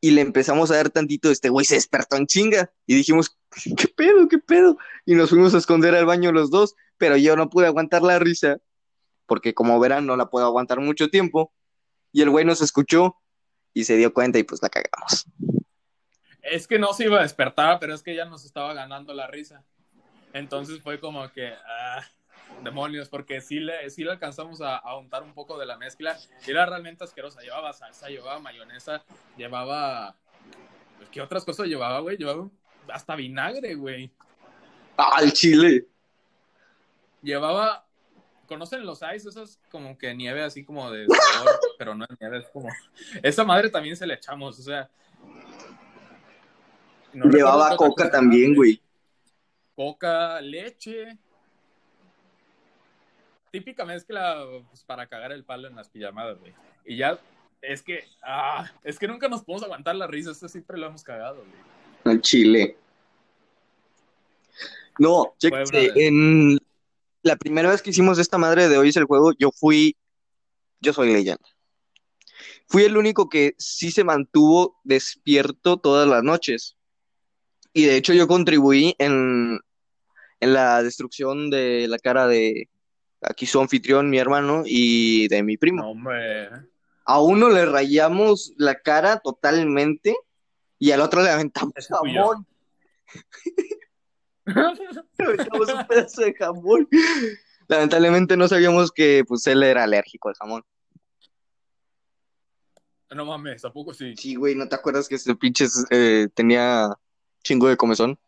y 0.00 0.12
le 0.12 0.22
empezamos 0.22 0.70
a 0.70 0.76
dar 0.76 0.90
tantito, 0.90 1.30
este 1.30 1.50
güey 1.50 1.66
se 1.66 1.74
despertó 1.74 2.16
en 2.16 2.26
chinga 2.26 2.72
y 2.86 2.94
dijimos, 2.94 3.36
¿qué 3.76 3.88
pedo, 3.88 4.28
qué 4.28 4.38
pedo? 4.38 4.78
Y 5.04 5.14
nos 5.14 5.30
fuimos 5.30 5.54
a 5.54 5.58
esconder 5.58 5.94
al 5.94 6.06
baño 6.06 6.32
los 6.32 6.50
dos, 6.50 6.74
pero 6.96 7.16
yo 7.16 7.36
no 7.36 7.50
pude 7.50 7.66
aguantar 7.66 8.02
la 8.02 8.18
risa, 8.18 8.58
porque 9.26 9.52
como 9.54 9.78
verán 9.78 10.06
no 10.06 10.16
la 10.16 10.30
puedo 10.30 10.46
aguantar 10.46 10.80
mucho 10.80 11.08
tiempo, 11.08 11.52
y 12.12 12.22
el 12.22 12.30
güey 12.30 12.44
nos 12.44 12.62
escuchó 12.62 13.16
y 13.74 13.84
se 13.84 13.96
dio 13.96 14.12
cuenta 14.12 14.38
y 14.38 14.42
pues 14.42 14.62
la 14.62 14.70
cagamos. 14.70 15.26
Es 16.42 16.66
que 16.66 16.78
no 16.78 16.92
se 16.94 17.04
iba 17.04 17.18
a 17.18 17.22
despertar, 17.22 17.78
pero 17.78 17.94
es 17.94 18.02
que 18.02 18.14
ya 18.14 18.24
nos 18.24 18.44
estaba 18.44 18.72
ganando 18.72 19.12
la 19.12 19.26
risa. 19.26 19.62
Entonces 20.32 20.80
fue 20.82 20.98
como 20.98 21.30
que, 21.30 21.52
ah, 21.52 22.02
demonios, 22.62 23.08
porque 23.08 23.40
sí 23.40 23.58
le, 23.60 23.88
sí 23.90 24.04
le 24.04 24.12
alcanzamos 24.12 24.60
a, 24.60 24.76
a 24.76 24.96
untar 24.98 25.22
un 25.22 25.34
poco 25.34 25.58
de 25.58 25.66
la 25.66 25.76
mezcla. 25.78 26.16
Y 26.46 26.50
era 26.50 26.66
realmente 26.66 27.04
asquerosa. 27.04 27.40
Llevaba 27.42 27.72
salsa, 27.72 28.08
llevaba 28.08 28.38
mayonesa, 28.38 29.02
llevaba. 29.36 30.16
pues, 30.98 31.08
¿Qué 31.10 31.20
otras 31.20 31.44
cosas 31.44 31.66
llevaba, 31.66 32.00
güey? 32.00 32.16
Llevaba 32.16 32.48
hasta 32.88 33.14
vinagre, 33.16 33.74
güey. 33.74 34.10
¡Al 34.96 35.32
chile! 35.32 35.86
Llevaba. 37.22 37.86
¿Conocen 38.46 38.84
los 38.84 39.00
ice? 39.14 39.28
Esas 39.28 39.60
como 39.70 39.96
que 39.96 40.12
nieve 40.14 40.42
así 40.42 40.64
como 40.64 40.90
de 40.90 41.06
sabor, 41.32 41.60
pero 41.78 41.94
no 41.94 42.04
es 42.04 42.10
nieve, 42.20 42.38
es 42.38 42.48
como. 42.48 42.68
Esa 43.22 43.44
madre 43.44 43.70
también 43.70 43.96
se 43.96 44.06
le 44.06 44.14
echamos, 44.14 44.58
o 44.58 44.62
sea. 44.62 44.90
no 47.12 47.26
Llevaba 47.30 47.76
coca 47.76 48.10
también, 48.10 48.54
güey. 48.54 48.82
coca, 49.76 50.40
leche. 50.40 51.16
Típica 53.50 53.84
mezcla 53.84 54.46
pues, 54.68 54.84
para 54.84 55.06
cagar 55.06 55.32
el 55.32 55.44
palo 55.44 55.68
en 55.68 55.76
las 55.76 55.88
pijamadas, 55.88 56.38
güey. 56.38 56.54
Y 56.84 56.96
ya, 56.96 57.18
es 57.60 57.82
que, 57.82 58.04
ah, 58.22 58.70
es 58.84 58.98
que 58.98 59.08
nunca 59.08 59.28
nos 59.28 59.42
podemos 59.42 59.64
aguantar 59.64 59.96
la 59.96 60.06
risa, 60.06 60.30
esto 60.30 60.48
siempre 60.48 60.78
lo 60.78 60.86
hemos 60.86 61.02
cagado, 61.02 61.38
güey. 61.38 61.70
Al 62.04 62.20
chile. 62.20 62.76
No, 64.98 65.34
chéquense, 65.38 65.86
brother. 65.86 66.02
en 66.02 66.58
la 67.22 67.36
primera 67.36 67.70
vez 67.70 67.82
que 67.82 67.90
hicimos 67.90 68.18
esta 68.18 68.38
madre 68.38 68.68
de 68.68 68.78
hoy 68.78 68.88
es 68.90 68.96
el 68.96 69.04
juego, 69.04 69.32
yo 69.38 69.50
fui, 69.50 69.96
yo 70.80 70.92
soy 70.92 71.12
leyenda. 71.12 71.48
Fui 72.68 72.84
el 72.84 72.96
único 72.96 73.28
que 73.28 73.54
sí 73.58 73.90
se 73.90 74.04
mantuvo 74.04 74.78
despierto 74.84 75.78
todas 75.78 76.08
las 76.08 76.22
noches. 76.22 76.76
Y 77.72 77.84
de 77.84 77.96
hecho 77.96 78.12
yo 78.12 78.28
contribuí 78.28 78.94
en, 78.98 79.58
en 80.38 80.52
la 80.52 80.82
destrucción 80.82 81.50
de 81.50 81.88
la 81.88 81.98
cara 81.98 82.26
de 82.26 82.68
aquí 83.22 83.46
su 83.46 83.60
anfitrión, 83.60 84.10
mi 84.10 84.18
hermano, 84.18 84.62
y 84.64 85.28
de 85.28 85.42
mi 85.42 85.56
primo. 85.56 85.90
Hombre. 85.90 86.48
a 87.04 87.20
uno 87.20 87.48
le 87.48 87.66
rayamos 87.66 88.52
la 88.56 88.76
cara 88.76 89.18
totalmente 89.18 90.16
y 90.78 90.92
al 90.92 91.00
otro 91.00 91.22
le 91.22 91.30
aventamos 91.30 91.74
jamón. 91.88 92.46
Le 94.46 95.24
aventamos 95.24 95.72
un 95.72 95.86
pedazo 95.86 96.22
de 96.22 96.34
jamón. 96.34 96.88
Lamentablemente 97.68 98.36
no 98.36 98.48
sabíamos 98.48 98.90
que 98.90 99.22
pues 99.28 99.46
él 99.46 99.62
era 99.62 99.84
alérgico 99.84 100.28
al 100.28 100.34
jamón. 100.34 100.62
no 103.10 103.24
mames, 103.26 103.64
¿a 103.64 103.72
poco 103.72 103.94
sí? 103.94 104.16
Sí, 104.16 104.34
güey, 104.34 104.56
¿no 104.56 104.68
te 104.68 104.74
acuerdas 104.74 105.06
que 105.06 105.16
ese 105.16 105.36
pinche 105.36 105.66
eh, 105.90 106.28
tenía 106.34 106.88
chingo 107.44 107.68
de 107.68 107.76
comezón? 107.76 108.18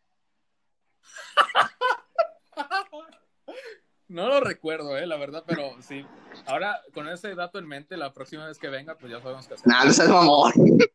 No 4.13 4.29
lo 4.29 4.41
recuerdo, 4.41 4.99
eh, 4.99 5.07
la 5.07 5.17
verdad, 5.17 5.43
pero 5.47 5.71
sí. 5.81 6.05
Ahora, 6.47 6.83
con 6.93 7.09
ese 7.09 7.35
dato 7.35 7.59
en 7.59 7.67
mente, 7.67 7.97
la 7.97 8.13
próxima 8.13 8.47
vez 8.47 8.59
que 8.59 8.69
venga, 8.69 8.95
pues 8.99 9.11
ya 9.11 9.23
sabemos 9.23 9.49
qué 9.49 9.55
hacer. 9.55 9.67
Nah, 9.67 9.85
no 9.85 9.93
seas 9.93 10.09
mamón. 10.09 10.53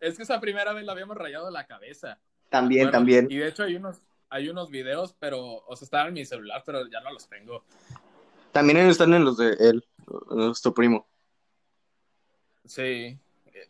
Es 0.00 0.16
que 0.16 0.22
esa 0.22 0.40
primera 0.40 0.72
vez 0.72 0.84
la 0.84 0.92
habíamos 0.92 1.16
rayado 1.16 1.50
la 1.50 1.66
cabeza. 1.66 2.20
También, 2.48 2.84
Bueno, 2.84 2.92
también. 2.92 3.26
Y 3.28 3.36
de 3.38 3.48
hecho 3.48 3.64
hay 3.64 3.74
unos, 3.74 4.00
hay 4.30 4.48
unos 4.48 4.70
videos, 4.70 5.12
pero, 5.18 5.64
o 5.66 5.76
sea, 5.76 5.84
estaban 5.84 6.08
en 6.08 6.14
mi 6.14 6.24
celular, 6.24 6.62
pero 6.64 6.88
ya 6.88 7.00
no 7.00 7.12
los 7.12 7.28
tengo. 7.28 7.64
También 8.52 8.78
están 8.78 9.12
en 9.12 9.24
los 9.24 9.36
de 9.36 9.54
él, 9.58 9.84
nuestro 10.30 10.72
primo. 10.72 11.08
Sí. 12.64 13.18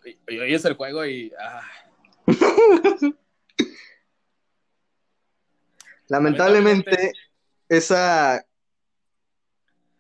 Y, 0.04 0.18
y 0.34 0.38
hoy 0.38 0.52
es 0.54 0.64
el 0.66 0.74
juego 0.74 1.06
y. 1.06 1.32
ah, 1.40 1.62
Lamentablemente, 6.08 7.14
esa, 7.68 8.44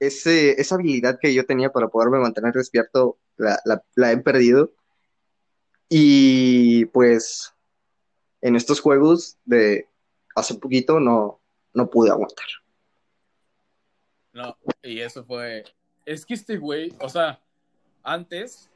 ese, 0.00 0.60
esa 0.60 0.74
habilidad 0.76 1.18
que 1.20 1.34
yo 1.34 1.44
tenía 1.46 1.70
para 1.70 1.88
poderme 1.88 2.18
mantener 2.18 2.52
despierto, 2.54 3.18
la, 3.36 3.60
la- 3.64 3.82
la 3.94 4.12
he 4.12 4.18
perdido. 4.18 4.72
Y 5.88 6.84
pues, 6.86 7.54
en 8.40 8.56
estos 8.56 8.80
juegos 8.80 9.36
de 9.44 9.88
hace 10.34 10.54
poquito 10.54 11.00
no, 11.00 11.40
no 11.74 11.88
pude 11.90 12.10
aguantar. 12.10 12.46
no, 14.32 14.56
y 14.82 15.00
eso 15.00 15.24
fue. 15.24 15.64
Es 16.04 16.24
que 16.24 16.34
este 16.34 16.56
güey, 16.58 16.94
o 17.00 17.08
sea, 17.08 17.40
antes, 18.02 18.70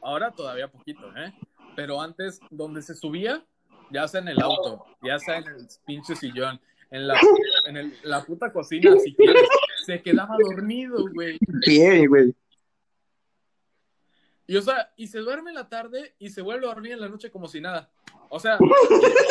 ahora 0.00 0.30
todavía 0.30 0.68
poquito, 0.70 1.14
¿eh? 1.16 1.32
Pero 1.74 2.00
antes, 2.00 2.40
donde 2.50 2.80
se 2.82 2.94
subía, 2.94 3.44
ya 3.90 4.08
sea 4.08 4.20
en 4.20 4.28
el 4.28 4.40
auto, 4.40 4.84
ya 5.02 5.18
sea 5.18 5.38
en 5.38 5.46
el 5.48 5.68
pinche 5.84 6.16
sillón, 6.16 6.60
en 6.90 7.06
la, 7.08 7.14
en 7.66 7.76
el- 7.76 7.98
la 8.02 8.24
puta 8.24 8.52
cocina, 8.52 8.96
si 8.98 9.14
quieres, 9.14 9.48
se 9.84 10.02
quedaba 10.02 10.36
dormido, 10.38 11.04
güey. 11.12 11.38
Bien, 11.66 12.06
güey. 12.08 12.34
Y 14.48 14.56
o 14.56 14.62
sea, 14.62 14.92
y 14.96 15.08
se 15.08 15.18
duerme 15.18 15.50
en 15.50 15.56
la 15.56 15.68
tarde 15.68 16.14
y 16.18 16.30
se 16.30 16.40
vuelve 16.40 16.66
a 16.66 16.74
dormir 16.74 16.92
en 16.92 17.00
la 17.00 17.08
noche 17.08 17.30
como 17.30 17.48
si 17.48 17.60
nada. 17.60 17.90
O 18.28 18.38
sea, 18.38 18.58
yo 18.60 18.66
no 18.66 18.74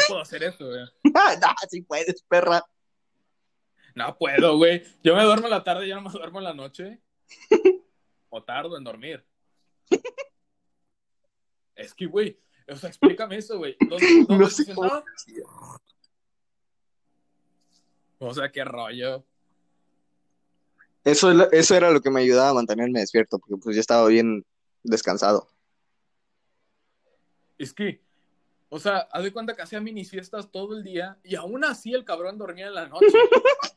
puedo 0.08 0.22
hacer 0.22 0.44
eso, 0.44 0.66
güey. 0.68 0.86
no, 1.04 1.54
si 1.70 1.82
puedes, 1.82 2.22
perra. 2.24 2.62
No 3.94 4.18
puedo, 4.18 4.58
güey. 4.58 4.84
Yo 5.04 5.16
me 5.16 5.24
duermo 5.24 5.46
en 5.48 5.52
la 5.52 5.64
tarde 5.64 5.86
y 5.86 5.90
ya 5.90 5.96
no 5.96 6.02
me 6.02 6.12
duermo 6.12 6.40
en 6.40 6.44
la 6.44 6.54
noche. 6.54 7.00
O 8.30 8.44
tardo 8.44 8.78
en 8.78 8.84
dormir. 8.84 9.26
Es 11.76 11.94
que, 11.94 12.06
güey, 12.06 12.38
o 12.68 12.76
sea, 12.76 12.90
explícame 12.90 13.38
eso, 13.38 13.58
güey. 13.58 13.78
¿Dónde, 13.80 14.26
dónde 14.28 14.38
No 14.44 14.50
sentado? 14.50 15.04
O 18.28 18.34
sea, 18.34 18.52
qué 18.52 18.64
rollo. 18.64 19.24
Eso, 21.04 21.32
eso 21.52 21.76
era 21.76 21.92
lo 21.92 22.02
que 22.02 22.10
me 22.10 22.22
ayudaba 22.22 22.50
a 22.50 22.54
mantenerme 22.56 23.00
despierto, 23.00 23.38
porque 23.38 23.62
pues 23.62 23.76
ya 23.76 23.80
estaba 23.80 24.08
bien 24.08 24.44
descansado. 24.84 25.48
Es 27.60 27.74
que, 27.74 28.02
o 28.70 28.80
sea, 28.80 29.08
haz 29.12 29.24
de 29.24 29.32
cuenta 29.32 29.56
que 29.56 29.62
hacía 29.62 29.80
mini 29.80 30.04
siestas 30.04 30.52
todo 30.52 30.76
el 30.76 30.84
día 30.84 31.18
y 31.24 31.36
aún 31.36 31.64
así 31.64 31.94
el 31.94 32.04
cabrón 32.04 32.38
dormía 32.38 32.68
en 32.68 32.74
la 32.74 32.88
noche. 32.88 33.06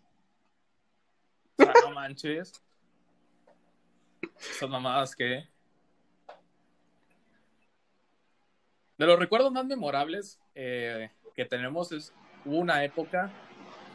O 1.61 1.65
sea, 1.65 1.73
no 1.83 1.91
manches. 1.91 2.53
Esas 4.39 4.71
mamadas 4.71 5.17
que. 5.17 5.49
De 8.97 9.07
los 9.07 9.19
recuerdos 9.19 9.51
más 9.51 9.67
memorables 9.67 10.39
eh, 10.55 11.11
que 11.35 11.45
tenemos 11.47 11.91
es 11.91 12.13
hubo 12.45 12.59
una 12.59 12.85
época 12.85 13.33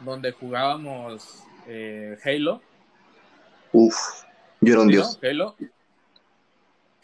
donde 0.04 0.32
jugábamos 0.32 1.42
eh, 1.66 2.16
Halo. 2.24 2.60
Uf, 3.72 3.96
yo 4.60 4.72
era 4.74 4.82
un 4.82 4.88
¿sí, 4.88 4.92
dios. 4.92 5.18
no? 5.22 5.28
Halo. 5.28 5.56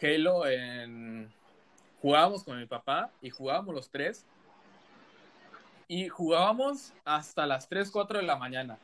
Halo 0.01 0.47
en. 0.47 1.31
Jugábamos 2.01 2.43
con 2.43 2.59
mi 2.59 2.65
papá 2.65 3.11
y 3.21 3.29
jugábamos 3.29 3.75
los 3.75 3.89
tres. 3.89 4.25
Y 5.87 6.07
jugábamos 6.07 6.93
hasta 7.03 7.45
las 7.45 7.67
3, 7.67 7.91
4 7.91 8.19
de 8.19 8.25
la 8.25 8.37
mañana. 8.37 8.79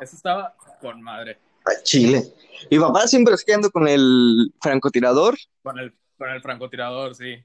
Eso 0.00 0.16
estaba 0.16 0.54
con 0.80 1.00
madre. 1.02 1.38
a 1.64 1.82
Chile. 1.82 2.34
Mi 2.70 2.78
papá 2.78 3.06
siempre 3.06 3.34
esquiando 3.34 3.70
con 3.70 3.88
el 3.88 4.52
francotirador. 4.60 5.36
Con 5.62 5.78
el, 5.78 5.94
con 6.18 6.30
el 6.30 6.42
francotirador, 6.42 7.14
sí. 7.14 7.42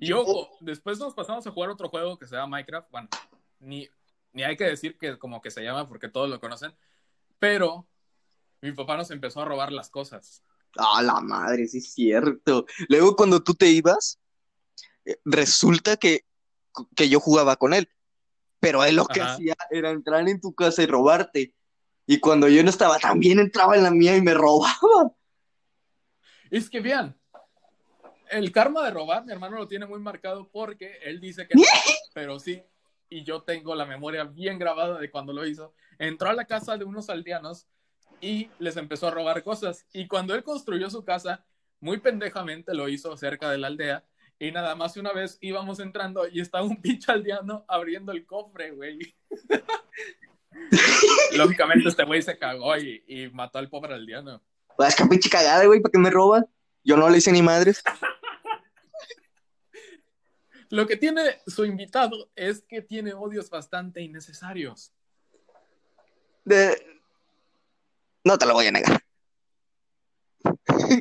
Y 0.00 0.12
ojo, 0.12 0.50
después 0.60 0.98
nos 0.98 1.14
pasamos 1.14 1.46
a 1.46 1.50
jugar 1.50 1.70
otro 1.70 1.88
juego 1.88 2.18
que 2.18 2.26
se 2.26 2.34
llama 2.34 2.56
Minecraft. 2.56 2.90
Bueno, 2.90 3.08
ni, 3.60 3.88
ni 4.32 4.42
hay 4.42 4.56
que 4.56 4.64
decir 4.64 4.96
que 4.98 5.18
como 5.18 5.40
que 5.40 5.50
se 5.50 5.62
llama 5.62 5.88
porque 5.88 6.08
todos 6.08 6.28
lo 6.28 6.40
conocen. 6.40 6.74
Pero 7.38 7.88
mi 8.60 8.72
papá 8.72 8.96
nos 8.96 9.10
empezó 9.10 9.40
a 9.40 9.44
robar 9.44 9.72
las 9.72 9.90
cosas. 9.90 10.42
Ah, 10.76 11.02
la 11.02 11.20
madre, 11.20 11.66
sí 11.66 11.78
es 11.78 11.92
cierto. 11.92 12.66
Luego 12.88 13.16
cuando 13.16 13.42
tú 13.42 13.54
te 13.54 13.68
ibas, 13.68 14.20
eh, 15.04 15.16
resulta 15.24 15.96
que, 15.96 16.24
que 16.94 17.08
yo 17.08 17.20
jugaba 17.20 17.56
con 17.56 17.74
él. 17.74 17.88
Pero 18.60 18.84
él 18.84 18.96
lo 18.96 19.06
que 19.06 19.20
Ajá. 19.20 19.34
hacía 19.34 19.54
era 19.70 19.90
entrar 19.90 20.28
en 20.28 20.40
tu 20.40 20.54
casa 20.54 20.82
y 20.82 20.86
robarte. 20.86 21.54
Y 22.06 22.20
cuando 22.20 22.48
yo 22.48 22.62
no 22.62 22.70
estaba, 22.70 22.98
también 22.98 23.38
entraba 23.38 23.76
en 23.76 23.84
la 23.84 23.90
mía 23.90 24.16
y 24.16 24.22
me 24.22 24.34
robaba. 24.34 25.12
Es 26.50 26.68
que 26.68 26.80
vean, 26.80 27.16
el 28.30 28.52
karma 28.52 28.84
de 28.84 28.90
robar, 28.90 29.24
mi 29.24 29.32
hermano 29.32 29.56
lo 29.56 29.68
tiene 29.68 29.86
muy 29.86 30.00
marcado 30.00 30.48
porque 30.50 30.98
él 31.02 31.20
dice 31.20 31.46
que 31.46 31.54
no, 31.56 31.62
pero 32.12 32.38
sí, 32.38 32.62
y 33.10 33.24
yo 33.24 33.42
tengo 33.42 33.74
la 33.74 33.84
memoria 33.84 34.24
bien 34.24 34.58
grabada 34.58 34.98
de 34.98 35.10
cuando 35.10 35.32
lo 35.32 35.46
hizo. 35.46 35.74
Entró 35.98 36.30
a 36.30 36.34
la 36.34 36.46
casa 36.46 36.78
de 36.78 36.84
unos 36.84 37.10
aldeanos 37.10 37.66
y 38.20 38.48
les 38.58 38.76
empezó 38.76 39.08
a 39.08 39.10
robar 39.10 39.42
cosas. 39.42 39.84
Y 39.92 40.06
cuando 40.06 40.34
él 40.34 40.44
construyó 40.44 40.88
su 40.88 41.04
casa, 41.04 41.44
muy 41.80 41.98
pendejamente 41.98 42.72
lo 42.72 42.88
hizo 42.88 43.14
cerca 43.16 43.50
de 43.50 43.58
la 43.58 43.66
aldea. 43.66 44.04
Y 44.38 44.52
nada 44.52 44.74
más 44.74 44.96
una 44.96 45.12
vez 45.12 45.36
íbamos 45.40 45.80
entrando 45.80 46.26
y 46.28 46.40
estaba 46.40 46.64
un 46.64 46.76
pinche 46.82 47.12
aldeano 47.12 47.64
abriendo 47.68 48.12
el 48.12 48.24
cofre, 48.24 48.70
güey. 48.70 48.98
Lógicamente 51.36 51.88
este 51.88 52.04
güey 52.04 52.22
se 52.22 52.38
cagó 52.38 52.76
y, 52.76 53.04
y 53.06 53.28
mató 53.30 53.58
al 53.58 53.68
pobre 53.68 53.94
aldeano. 53.94 54.42
Pues 54.76 54.94
que 54.94 55.04
pinche 55.04 55.28
cagada, 55.28 55.66
güey, 55.66 55.80
¿para 55.80 55.92
qué 55.92 55.98
me 55.98 56.10
roban? 56.10 56.46
Yo 56.84 56.96
no 56.96 57.10
le 57.10 57.18
hice 57.18 57.32
ni 57.32 57.42
madres. 57.42 57.82
Lo 60.70 60.86
que 60.86 60.96
tiene 60.96 61.40
su 61.46 61.64
invitado 61.64 62.30
es 62.36 62.62
que 62.62 62.80
tiene 62.82 63.12
odios 63.12 63.50
bastante 63.50 64.00
innecesarios. 64.02 64.92
De- 66.44 67.00
No 68.24 68.38
te 68.38 68.46
lo 68.46 68.54
voy 68.54 68.66
a 68.66 68.72
negar. 68.72 69.02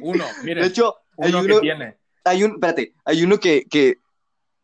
Uno, 0.02 0.26
De 0.40 0.44
miren, 0.44 0.64
hecho, 0.66 0.96
hay 1.18 1.30
uno 1.32 1.40
que 1.46 1.52
uno, 1.52 1.62
tiene. 1.62 1.98
hay 2.24 2.44
un, 2.44 2.52
espérate, 2.54 2.94
hay 3.06 3.24
uno 3.24 3.40
que, 3.40 3.66
que 3.66 3.98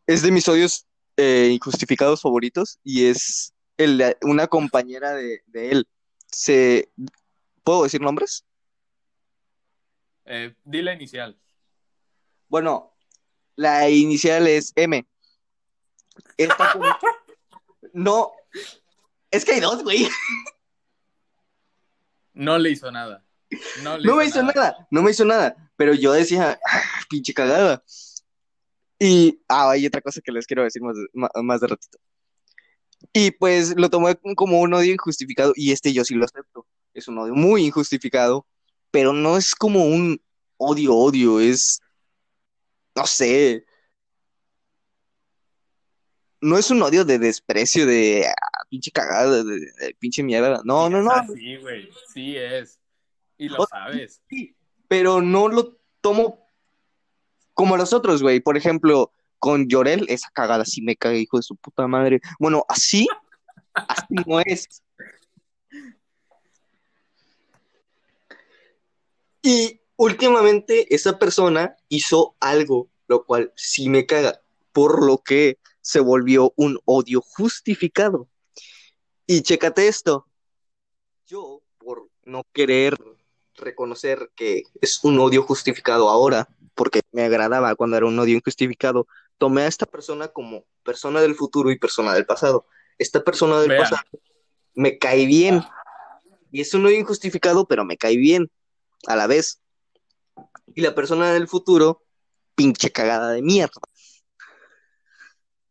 es 0.06 0.22
de 0.22 0.30
mis 0.30 0.48
odios 0.48 0.86
eh, 1.16 1.50
injustificados 1.52 2.20
favoritos 2.22 2.78
y 2.82 3.06
es 3.06 3.54
el 3.76 3.98
de 3.98 4.16
una 4.22 4.46
compañera 4.48 5.12
de, 5.14 5.42
de 5.46 5.70
él. 5.70 5.88
Se, 6.26 6.90
¿puedo 7.62 7.84
decir 7.84 8.00
nombres? 8.00 8.44
Eh, 10.24 10.54
di 10.64 10.82
la 10.82 10.92
inicial. 10.94 11.38
Bueno, 12.48 12.95
la 13.56 13.88
inicial 13.90 14.46
es 14.46 14.72
M. 14.76 15.04
Esta 16.36 16.72
com- 16.72 16.82
no, 17.92 18.30
es 19.30 19.44
que 19.44 19.52
hay 19.52 19.60
dos, 19.60 19.82
güey. 19.82 20.08
No 22.34 22.58
le 22.58 22.70
hizo 22.70 22.90
nada. 22.90 23.24
No, 23.82 23.96
le 23.96 24.06
No 24.06 24.16
me 24.16 24.26
hizo 24.26 24.42
nada, 24.42 24.86
no 24.90 25.02
me 25.02 25.10
hizo 25.10 25.24
nada. 25.24 25.56
Pero 25.76 25.94
yo 25.94 26.12
decía, 26.12 26.58
"Ah, 26.66 26.82
pinche 27.08 27.32
cagada. 27.32 27.82
Y, 28.98 29.40
ah, 29.48 29.70
hay 29.70 29.86
otra 29.86 30.00
cosa 30.00 30.20
que 30.22 30.32
les 30.32 30.46
quiero 30.46 30.62
decir 30.64 30.82
más, 30.82 30.96
ma- 31.12 31.30
más 31.42 31.60
de 31.60 31.66
ratito. 31.68 31.98
Y 33.12 33.30
pues 33.30 33.76
lo 33.76 33.90
tomé 33.90 34.16
como 34.36 34.60
un 34.60 34.72
odio 34.74 34.92
injustificado, 34.92 35.52
y 35.54 35.72
este 35.72 35.92
yo 35.92 36.04
sí 36.04 36.14
lo 36.14 36.24
acepto. 36.24 36.66
Es 36.94 37.08
un 37.08 37.18
odio 37.18 37.34
muy 37.34 37.66
injustificado, 37.66 38.46
pero 38.90 39.12
no 39.12 39.36
es 39.36 39.54
como 39.54 39.84
un 39.84 40.20
odio, 40.56 40.94
odio, 40.94 41.40
es, 41.40 41.80
no 42.96 43.06
sé, 43.06 43.64
no 46.40 46.58
es 46.58 46.70
un 46.70 46.82
odio 46.82 47.04
de 47.04 47.18
desprecio, 47.18 47.86
de 47.86 48.26
ah, 48.26 48.64
pinche 48.68 48.90
cagada, 48.90 49.42
de, 49.44 49.60
de 49.60 49.96
pinche 49.98 50.22
mierda. 50.22 50.60
No, 50.64 50.88
no, 50.88 51.02
no. 51.02 51.10
Sí, 51.34 51.56
güey. 51.56 51.90
Sí 52.12 52.36
es. 52.36 52.78
Y 53.38 53.48
lo 53.48 53.58
O- 53.62 53.66
sabes. 53.66 54.20
Sí, 54.28 54.56
pero 54.88 55.20
no 55.20 55.48
lo 55.48 55.78
tomo 56.00 56.46
como 57.54 57.76
los 57.76 57.92
otros, 57.92 58.22
güey. 58.22 58.40
Por 58.40 58.56
ejemplo, 58.56 59.12
con 59.38 59.68
Llorel, 59.68 60.06
esa 60.08 60.28
cagada 60.32 60.64
sí 60.64 60.82
me 60.82 60.96
caga, 60.96 61.16
hijo 61.16 61.36
de 61.38 61.42
su 61.42 61.56
puta 61.56 61.86
madre. 61.86 62.20
Bueno, 62.38 62.64
así, 62.68 63.06
así 63.74 64.14
no 64.26 64.40
es. 64.40 64.66
Y 69.42 69.80
últimamente 69.96 70.94
esa 70.94 71.18
persona 71.18 71.76
hizo 71.88 72.36
algo, 72.40 72.88
lo 73.08 73.24
cual 73.24 73.52
sí 73.56 73.88
me 73.88 74.06
caga, 74.06 74.40
por 74.72 75.04
lo 75.04 75.18
que 75.18 75.58
se 75.80 76.00
volvió 76.00 76.52
un 76.56 76.78
odio 76.84 77.20
justificado. 77.20 78.28
Y 79.26 79.42
chécate 79.42 79.88
esto. 79.88 80.26
Yo, 81.26 81.62
por 81.78 82.08
no 82.24 82.44
querer 82.52 82.96
reconocer 83.54 84.30
que 84.36 84.62
es 84.80 85.02
un 85.02 85.18
odio 85.18 85.42
justificado 85.42 86.08
ahora, 86.08 86.48
porque 86.74 87.00
me 87.12 87.24
agradaba 87.24 87.74
cuando 87.74 87.96
era 87.96 88.06
un 88.06 88.18
odio 88.18 88.36
injustificado, 88.36 89.06
tomé 89.38 89.62
a 89.62 89.66
esta 89.66 89.86
persona 89.86 90.28
como 90.28 90.64
persona 90.82 91.20
del 91.20 91.34
futuro 91.34 91.70
y 91.70 91.78
persona 91.78 92.14
del 92.14 92.26
pasado. 92.26 92.66
Esta 92.98 93.24
persona 93.24 93.60
del 93.60 93.70
Vean. 93.70 93.82
pasado 93.82 94.02
me 94.76 94.98
cae 94.98 95.26
bien. 95.26 95.62
Y 96.52 96.60
es 96.60 96.72
un 96.74 96.86
odio 96.86 96.98
injustificado, 96.98 97.66
pero 97.66 97.84
me 97.84 97.96
cae 97.96 98.16
bien 98.16 98.48
a 99.06 99.16
la 99.16 99.26
vez. 99.26 99.60
Y 100.74 100.82
la 100.82 100.94
persona 100.94 101.32
del 101.32 101.48
futuro, 101.48 102.04
pinche 102.54 102.90
cagada 102.90 103.32
de 103.32 103.42
mierda. 103.42 103.80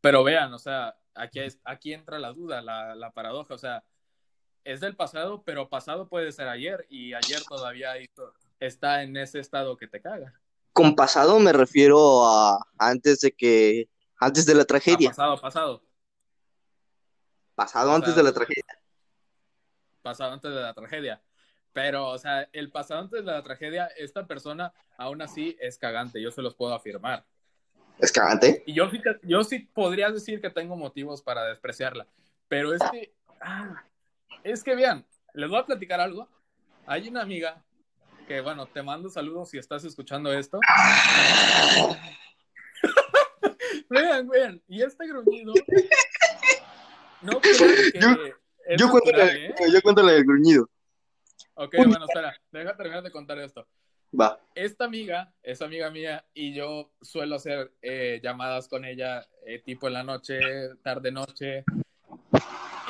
Pero 0.01 0.23
vean, 0.23 0.53
o 0.53 0.59
sea, 0.59 0.95
aquí, 1.13 1.39
es, 1.39 1.59
aquí 1.63 1.93
entra 1.93 2.19
la 2.19 2.31
duda, 2.31 2.61
la, 2.61 2.95
la 2.95 3.11
paradoja, 3.11 3.53
o 3.53 3.57
sea, 3.57 3.83
es 4.63 4.79
del 4.79 4.95
pasado, 4.95 5.43
pero 5.43 5.69
pasado 5.69 6.07
puede 6.07 6.31
ser 6.31 6.47
ayer 6.47 6.85
y 6.89 7.13
ayer 7.13 7.41
todavía 7.47 7.93
está 8.59 9.03
en 9.03 9.17
ese 9.17 9.39
estado 9.39 9.77
que 9.77 9.87
te 9.87 10.01
caga. 10.01 10.33
Con 10.73 10.95
pasado 10.95 11.39
me 11.39 11.53
refiero 11.53 12.25
a 12.25 12.59
antes 12.77 13.21
de 13.21 13.31
que, 13.31 13.89
antes 14.19 14.45
de 14.45 14.55
la 14.55 14.63
Ah, 14.63 14.65
tragedia. 14.65 15.09
pasado, 15.09 15.39
pasado, 15.41 15.81
Pasado 17.55 17.91
o 17.91 17.95
antes 17.95 18.15
de 18.15 18.23
la 18.23 18.33
tragedia. 18.33 18.63
pasado 20.01 20.33
antes 20.33 20.53
de 20.53 20.61
la 20.61 20.73
tragedia. 20.73 21.21
Pero, 21.75 22.07
o 22.07 22.17
sea, 22.17 22.47
el 22.53 22.71
pasado 22.71 23.01
antes 23.01 23.25
de 23.25 23.31
la 23.33 23.43
tragedia, 23.43 23.87
esta 23.97 24.25
persona 24.25 24.71
aún 24.97 25.21
así 25.21 25.57
es 25.59 25.77
cagante, 25.77 26.21
yo 26.21 26.31
se 26.31 26.41
los 26.41 26.55
puedo 26.55 26.73
afirmar. 26.73 27.25
Es 27.99 28.13
cagante. 28.13 28.63
Y 28.65 28.73
yo 28.73 28.89
sí, 28.89 29.01
yo 29.23 29.43
sí 29.43 29.59
podría 29.59 30.09
decir 30.09 30.39
que 30.39 30.49
tengo 30.49 30.77
motivos 30.77 31.21
para 31.21 31.43
despreciarla, 31.43 32.07
pero 32.47 32.73
es 32.73 32.81
que, 32.93 33.13
ah, 33.41 33.83
es 34.45 34.63
que 34.63 34.73
vean, 34.73 35.05
les 35.33 35.49
voy 35.49 35.59
a 35.59 35.65
platicar 35.65 35.99
algo. 35.99 36.29
Hay 36.85 37.09
una 37.09 37.23
amiga 37.23 37.61
que, 38.25 38.39
bueno, 38.39 38.67
te 38.67 38.81
mando 38.81 39.09
saludos 39.09 39.49
si 39.49 39.57
estás 39.57 39.83
escuchando 39.83 40.31
esto. 40.31 40.61
vean, 43.89 44.29
vean, 44.29 44.61
y 44.69 44.81
este 44.81 45.07
gruñido, 45.09 45.53
no 47.21 47.41
crean 47.41 47.57
que 47.91 47.99
Yo- 47.99 48.15
Yo 48.77 48.89
cuento, 48.89 49.11
la, 49.11 49.25
¿eh? 49.27 49.53
yo 49.73 49.81
cuento 49.81 50.03
la 50.03 50.13
del 50.13 50.23
gruñido. 50.23 50.69
Ok, 51.55 51.73
bueno, 51.87 52.05
espera, 52.05 52.35
deja 52.51 52.75
terminar 52.75 53.03
de 53.03 53.11
contar 53.11 53.39
esto. 53.39 53.67
Va. 54.17 54.39
esta 54.53 54.85
amiga 54.85 55.33
es 55.43 55.61
amiga 55.61 55.89
mía 55.89 56.25
y 56.33 56.53
yo 56.53 56.91
suelo 57.01 57.35
hacer 57.35 57.73
eh, 57.81 58.21
llamadas 58.23 58.69
con 58.69 58.85
ella 58.85 59.25
eh, 59.45 59.59
tipo 59.59 59.87
en 59.87 59.93
la 59.93 60.03
noche, 60.03 60.39
tarde 60.83 61.11
noche. 61.11 61.65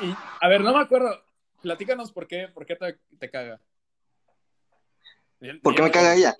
Y, 0.02 0.14
a 0.40 0.48
ver, 0.48 0.60
no 0.60 0.72
me 0.72 0.80
acuerdo. 0.80 1.20
Platícanos 1.62 2.12
por 2.12 2.28
qué, 2.28 2.48
por 2.48 2.66
qué 2.66 2.76
te, 2.76 2.98
te 3.18 3.30
caga. 3.30 3.60
¿Por 5.62 5.74
qué 5.74 5.82
me 5.82 5.90
caga 5.90 6.14
ella? 6.14 6.36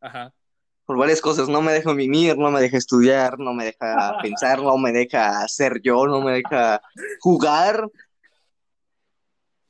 Ajá. 0.00 0.32
Por 0.86 0.96
varias 0.96 1.20
cosas. 1.20 1.48
No 1.48 1.60
me 1.60 1.72
deja 1.72 1.92
mimir, 1.92 2.38
no 2.38 2.50
me 2.50 2.60
deja 2.60 2.76
estudiar, 2.76 3.38
no 3.38 3.52
me 3.52 3.64
deja 3.64 4.18
pensar, 4.22 4.62
no 4.62 4.76
me 4.78 4.92
deja 4.92 5.46
ser 5.48 5.80
yo, 5.82 6.06
no 6.06 6.20
me 6.20 6.32
deja 6.32 6.80
jugar. 7.20 7.88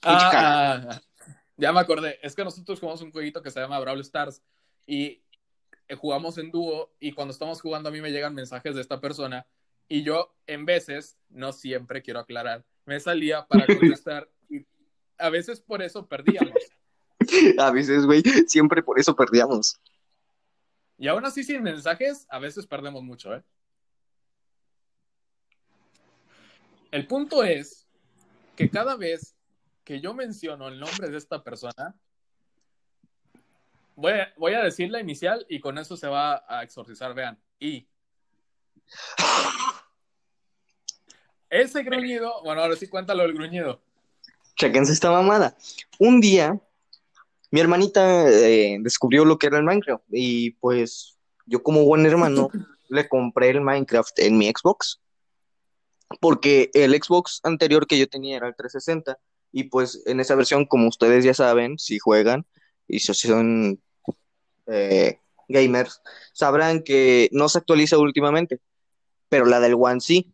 Ah, 0.02 1.00
ya 1.60 1.72
me 1.72 1.80
acordé. 1.80 2.18
Es 2.22 2.34
que 2.34 2.42
nosotros 2.42 2.80
jugamos 2.80 3.02
un 3.02 3.12
jueguito 3.12 3.42
que 3.42 3.50
se 3.50 3.60
llama 3.60 3.78
Brawl 3.78 4.00
Stars 4.00 4.42
y 4.86 5.22
eh, 5.88 5.94
jugamos 5.94 6.38
en 6.38 6.50
dúo 6.50 6.92
y 6.98 7.12
cuando 7.12 7.32
estamos 7.32 7.60
jugando 7.60 7.90
a 7.90 7.92
mí 7.92 8.00
me 8.00 8.10
llegan 8.10 8.34
mensajes 8.34 8.74
de 8.74 8.80
esta 8.80 9.00
persona 9.00 9.46
y 9.86 10.02
yo 10.02 10.34
en 10.46 10.64
veces, 10.64 11.18
no 11.28 11.52
siempre 11.52 12.02
quiero 12.02 12.20
aclarar, 12.20 12.64
me 12.86 12.98
salía 12.98 13.46
para 13.46 13.66
contestar 13.78 14.28
y 14.48 14.64
a 15.18 15.28
veces 15.28 15.60
por 15.60 15.82
eso 15.82 16.06
perdíamos. 16.06 16.54
A 17.58 17.70
veces, 17.70 18.06
güey, 18.06 18.22
siempre 18.48 18.82
por 18.82 18.98
eso 18.98 19.14
perdíamos. 19.14 19.78
Y 20.98 21.06
aún 21.06 21.24
así 21.24 21.44
sin 21.44 21.62
mensajes, 21.62 22.26
a 22.28 22.38
veces 22.40 22.66
perdemos 22.66 23.04
mucho, 23.04 23.34
¿eh? 23.34 23.44
El 26.90 27.06
punto 27.06 27.44
es 27.44 27.86
que 28.56 28.68
cada 28.68 28.96
vez 28.96 29.36
que 29.84 30.00
yo 30.00 30.14
menciono 30.14 30.68
el 30.68 30.78
nombre 30.78 31.08
de 31.08 31.18
esta 31.18 31.42
persona, 31.42 31.94
voy 33.96 34.12
a, 34.12 34.32
voy 34.36 34.54
a 34.54 34.62
decir 34.62 34.90
la 34.90 35.00
inicial 35.00 35.44
y 35.48 35.60
con 35.60 35.78
eso 35.78 35.96
se 35.96 36.08
va 36.08 36.44
a 36.48 36.62
exorcizar, 36.62 37.14
vean. 37.14 37.38
Y 37.58 37.86
ese 41.48 41.82
gruñido, 41.82 42.42
bueno, 42.42 42.62
ahora 42.62 42.76
sí 42.76 42.88
cuéntalo 42.88 43.24
el 43.24 43.34
gruñido. 43.34 43.80
Chequense 44.56 44.92
esta 44.92 45.10
mamada. 45.10 45.56
Un 45.98 46.20
día, 46.20 46.60
mi 47.50 47.60
hermanita 47.60 48.28
eh, 48.28 48.78
descubrió 48.80 49.24
lo 49.24 49.38
que 49.38 49.48
era 49.48 49.58
el 49.58 49.64
Minecraft 49.64 50.04
y 50.10 50.52
pues 50.52 51.18
yo 51.46 51.62
como 51.62 51.84
buen 51.84 52.06
hermano 52.06 52.48
le 52.88 53.08
compré 53.08 53.50
el 53.50 53.60
Minecraft 53.60 54.18
en 54.20 54.38
mi 54.38 54.48
Xbox 54.48 55.00
porque 56.20 56.70
el 56.74 56.92
Xbox 56.92 57.40
anterior 57.42 57.86
que 57.86 57.98
yo 57.98 58.08
tenía 58.08 58.36
era 58.36 58.48
el 58.48 58.56
360 58.56 59.18
y 59.52 59.64
pues 59.64 60.02
en 60.06 60.20
esa 60.20 60.34
versión, 60.34 60.66
como 60.66 60.88
ustedes 60.88 61.24
ya 61.24 61.34
saben, 61.34 61.78
si 61.78 61.98
juegan 61.98 62.46
y 62.86 63.00
si 63.00 63.14
son 63.14 63.80
eh, 64.66 65.18
gamers, 65.48 66.00
sabrán 66.32 66.82
que 66.82 67.28
no 67.32 67.48
se 67.48 67.58
actualiza 67.58 67.98
últimamente, 67.98 68.60
pero 69.28 69.46
la 69.46 69.60
del 69.60 69.74
One 69.74 70.00
sí. 70.00 70.32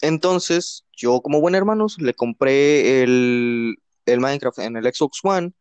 Entonces, 0.00 0.84
yo 0.96 1.20
como 1.20 1.40
buen 1.40 1.54
hermano 1.54 1.86
le 1.98 2.14
compré 2.14 3.02
el, 3.02 3.76
el 4.06 4.20
Minecraft 4.20 4.58
en 4.60 4.76
el 4.76 4.92
Xbox 4.92 5.20
One 5.22 5.52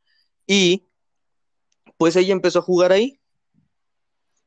y 0.48 0.88
pues 1.98 2.16
ella 2.16 2.34
empezó 2.34 2.60
a 2.60 2.64
jugar 2.64 2.92
ahí. 2.92 3.20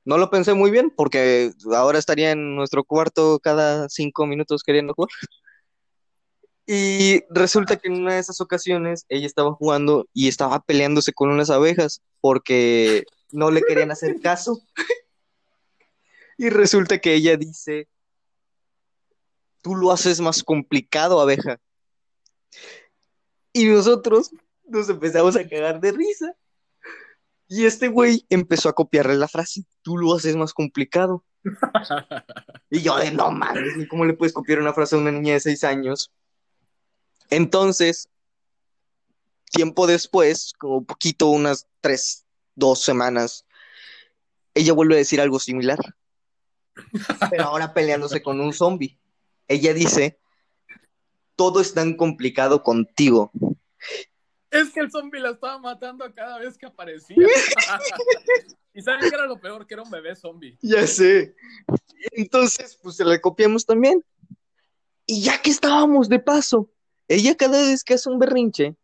No 0.05 0.19
lo 0.19 0.31
pensé 0.31 0.55
muy 0.55 0.71
bien 0.71 0.93
porque 0.95 1.53
ahora 1.75 1.99
estaría 1.99 2.33
en 2.33 2.57
nuestro 2.57 2.85
cuarto 2.85 3.41
cada 3.41 3.89
cinco 3.89 4.27
minutos 4.27 4.63
queriendo 4.63 4.95
jugar. 4.95 5.11
Y 6.67 7.23
resulta 7.29 7.77
que 7.77 7.89
en 7.89 8.01
una 8.01 8.15
de 8.15 8.21
esas 8.21 8.41
ocasiones 8.41 9.05
ella 9.09 9.27
estaba 9.27 9.53
jugando 9.53 10.09
y 10.15 10.29
estaba 10.29 10.61
peleándose 10.61 11.13
con 11.13 11.31
unas 11.31 11.51
abejas 11.51 12.01
porque 12.21 13.05
no 13.33 13.51
le 13.51 13.63
querían 13.63 13.91
hacer 13.91 14.21
caso. 14.21 14.61
Y 16.37 16.51
resulta 16.51 16.99
que 16.99 17.15
ella 17.15 17.37
dice, 17.37 17.87
tú 19.63 19.77
lo 19.77 19.93
haces 19.93 20.21
más 20.21 20.43
complicado, 20.43 21.21
abeja. 21.21 21.61
Y 23.53 23.67
nosotros 23.67 24.33
nos 24.65 24.89
empezamos 24.89 25.37
a 25.37 25.49
cagar 25.49 25.81
de 25.81 25.93
risa. 25.93 26.35
Y 27.47 27.67
este 27.67 27.87
güey 27.87 28.27
empezó 28.31 28.69
a 28.69 28.73
copiarle 28.73 29.15
la 29.15 29.29
frase, 29.29 29.65
tú 29.83 29.97
lo 29.97 30.15
haces 30.15 30.35
más 30.35 30.53
complicado. 30.53 31.25
Y 32.71 32.83
yo 32.83 32.97
de 32.97 33.13
no 33.13 33.31
mames, 33.31 33.87
¿cómo 33.89 34.05
le 34.05 34.15
puedes 34.15 34.33
copiar 34.33 34.59
una 34.59 34.73
frase 34.73 34.97
a 34.97 34.99
una 34.99 35.13
niña 35.13 35.35
de 35.35 35.41
seis 35.41 35.63
años? 35.63 36.11
Entonces, 37.35 38.09
tiempo 39.51 39.89
después, 39.89 40.53
como 40.57 40.85
poquito, 40.85 41.29
unas 41.29 41.67
tres, 41.81 42.25
dos 42.55 42.83
semanas, 42.83 43.45
ella 44.55 44.73
vuelve 44.73 44.95
a 44.95 44.99
decir 44.99 45.21
algo 45.21 45.41
similar. 45.41 45.79
Pero 47.31 47.45
ahora 47.45 47.75
peleándose 47.75 48.23
con 48.23 48.41
un 48.41 48.53
zombie. 48.53 48.99
Ella 49.49 49.75
dice, 49.75 50.21
todo 51.35 51.61
es 51.61 51.75
tan 51.75 51.97
complicado 51.97 52.63
contigo. 52.63 53.33
Es 54.53 54.71
que 54.71 54.79
el 54.79 54.91
zombie 54.93 55.21
la 55.21 55.31
estaba 55.31 55.59
matando 55.59 56.05
cada 56.15 56.39
vez 56.39 56.57
que 56.57 56.67
aparecía. 56.67 57.17
y 58.75 58.81
saben 58.81 59.11
que 59.11 59.15
era 59.17 59.27
lo 59.27 59.41
peor, 59.41 59.67
que 59.67 59.75
era 59.75 59.83
un 59.83 59.91
bebé 59.91 60.15
zombie. 60.15 60.57
Ya 60.63 60.87
sé. 60.87 61.35
Entonces, 62.13 62.79
pues 62.81 62.95
se 62.95 63.05
la 63.05 63.21
copiamos 63.21 63.67
también. 63.67 64.05
Y 65.05 65.23
ya 65.23 65.43
que 65.43 65.51
estábamos 65.51 66.09
de 66.09 66.21
paso, 66.21 66.71
ella 67.15 67.37
cada 67.37 67.59
vez 67.59 67.85
que 67.85 67.95
hace 67.95 68.09
un 68.09 68.19
berrinche, 68.19 68.77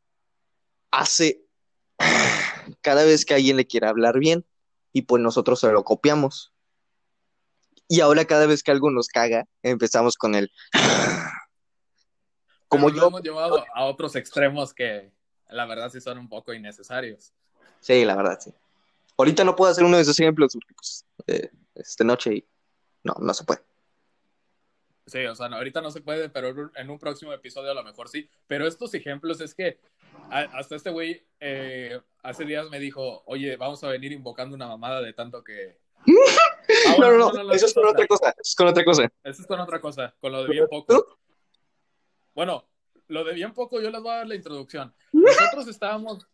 hace 0.90 1.42
cada 2.80 3.04
vez 3.04 3.24
que 3.24 3.34
alguien 3.34 3.56
le 3.56 3.66
quiere 3.66 3.86
hablar 3.86 4.18
bien, 4.18 4.46
y 4.92 5.02
pues 5.02 5.22
nosotros 5.22 5.60
se 5.60 5.70
lo 5.70 5.84
copiamos. 5.84 6.52
Y 7.88 8.00
ahora 8.00 8.24
cada 8.24 8.46
vez 8.46 8.62
que 8.62 8.70
algo 8.70 8.90
nos 8.90 9.08
caga, 9.08 9.46
empezamos 9.62 10.16
con 10.16 10.34
el... 10.34 10.50
Como 12.68 12.86
Pero 12.86 12.96
lo 12.96 13.02
yo... 13.02 13.08
hemos 13.08 13.22
llevado 13.22 13.64
a 13.74 13.84
otros 13.84 14.14
extremos 14.14 14.72
que 14.72 15.12
la 15.48 15.66
verdad 15.66 15.90
sí 15.90 16.00
son 16.00 16.18
un 16.18 16.28
poco 16.28 16.54
innecesarios. 16.54 17.32
Sí, 17.80 18.04
la 18.04 18.14
verdad, 18.14 18.38
sí. 18.40 18.52
Ahorita 19.16 19.42
no 19.42 19.56
puedo 19.56 19.72
hacer 19.72 19.84
uno 19.84 19.96
de 19.96 20.04
esos 20.04 20.18
ejemplos 20.20 20.52
porque, 20.52 20.74
pues, 20.74 21.04
eh, 21.26 21.50
es 21.74 21.96
de 21.96 22.04
noche 22.04 22.34
y 22.36 22.48
no, 23.02 23.14
no 23.18 23.34
se 23.34 23.44
puede. 23.44 23.60
Sí, 25.10 25.24
o 25.26 25.34
sea, 25.34 25.48
no, 25.48 25.56
ahorita 25.56 25.80
no 25.80 25.90
se 25.90 26.00
puede, 26.00 26.28
pero 26.30 26.70
en 26.74 26.90
un 26.90 26.98
próximo 26.98 27.32
episodio 27.32 27.72
a 27.72 27.74
lo 27.74 27.82
mejor 27.82 28.08
sí. 28.08 28.28
Pero 28.46 28.66
estos 28.66 28.94
ejemplos 28.94 29.40
es 29.40 29.54
que 29.54 29.78
a- 30.30 30.48
hasta 30.58 30.76
este 30.76 30.90
güey 30.90 31.26
eh, 31.40 32.00
hace 32.22 32.44
días 32.44 32.70
me 32.70 32.78
dijo, 32.78 33.22
oye, 33.26 33.56
vamos 33.56 33.82
a 33.82 33.88
venir 33.88 34.12
invocando 34.12 34.54
una 34.54 34.68
mamada 34.68 35.00
de 35.02 35.12
tanto 35.12 35.42
que... 35.42 35.78
Ah, 36.88 36.94
No, 37.00 37.10
no, 37.10 37.32
no, 37.32 37.52
eso 37.52 37.66
es 37.66 37.74
con 37.74 37.84
otra 37.86 38.06
cosa, 38.06 38.30
eso 38.30 38.40
es 38.42 38.54
con 38.54 38.68
otra 38.68 38.84
cosa. 38.84 39.02
Eso 39.24 39.42
es 39.42 39.46
con 39.48 39.58
otra 39.58 39.80
cosa, 39.80 40.14
con 40.20 40.30
lo 40.30 40.44
de 40.44 40.50
bien 40.50 40.66
poco. 40.70 41.18
Bueno, 42.34 42.68
lo 43.08 43.24
de 43.24 43.32
bien 43.34 43.52
poco 43.52 43.80
yo 43.80 43.90
les 43.90 44.00
voy 44.00 44.12
a 44.12 44.16
dar 44.18 44.26
la 44.28 44.36
introducción. 44.36 44.94
Nosotros 45.12 45.66
estábamos 45.68 46.26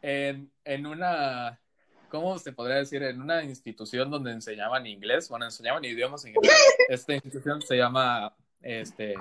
en, 0.00 0.50
en 0.64 0.86
una, 0.86 1.60
¿cómo 2.08 2.38
se 2.38 2.52
podría 2.52 2.76
decir? 2.76 3.02
En 3.02 3.20
una 3.20 3.42
institución 3.44 4.10
donde 4.10 4.32
enseñaban 4.32 4.86
inglés, 4.86 5.28
bueno, 5.28 5.44
enseñaban 5.44 5.84
idiomas 5.84 6.24
en 6.24 6.34
general. 6.34 6.56
Esta 6.88 7.14
institución 7.14 7.60
se 7.62 7.76
llama, 7.76 8.34
este, 8.60 9.14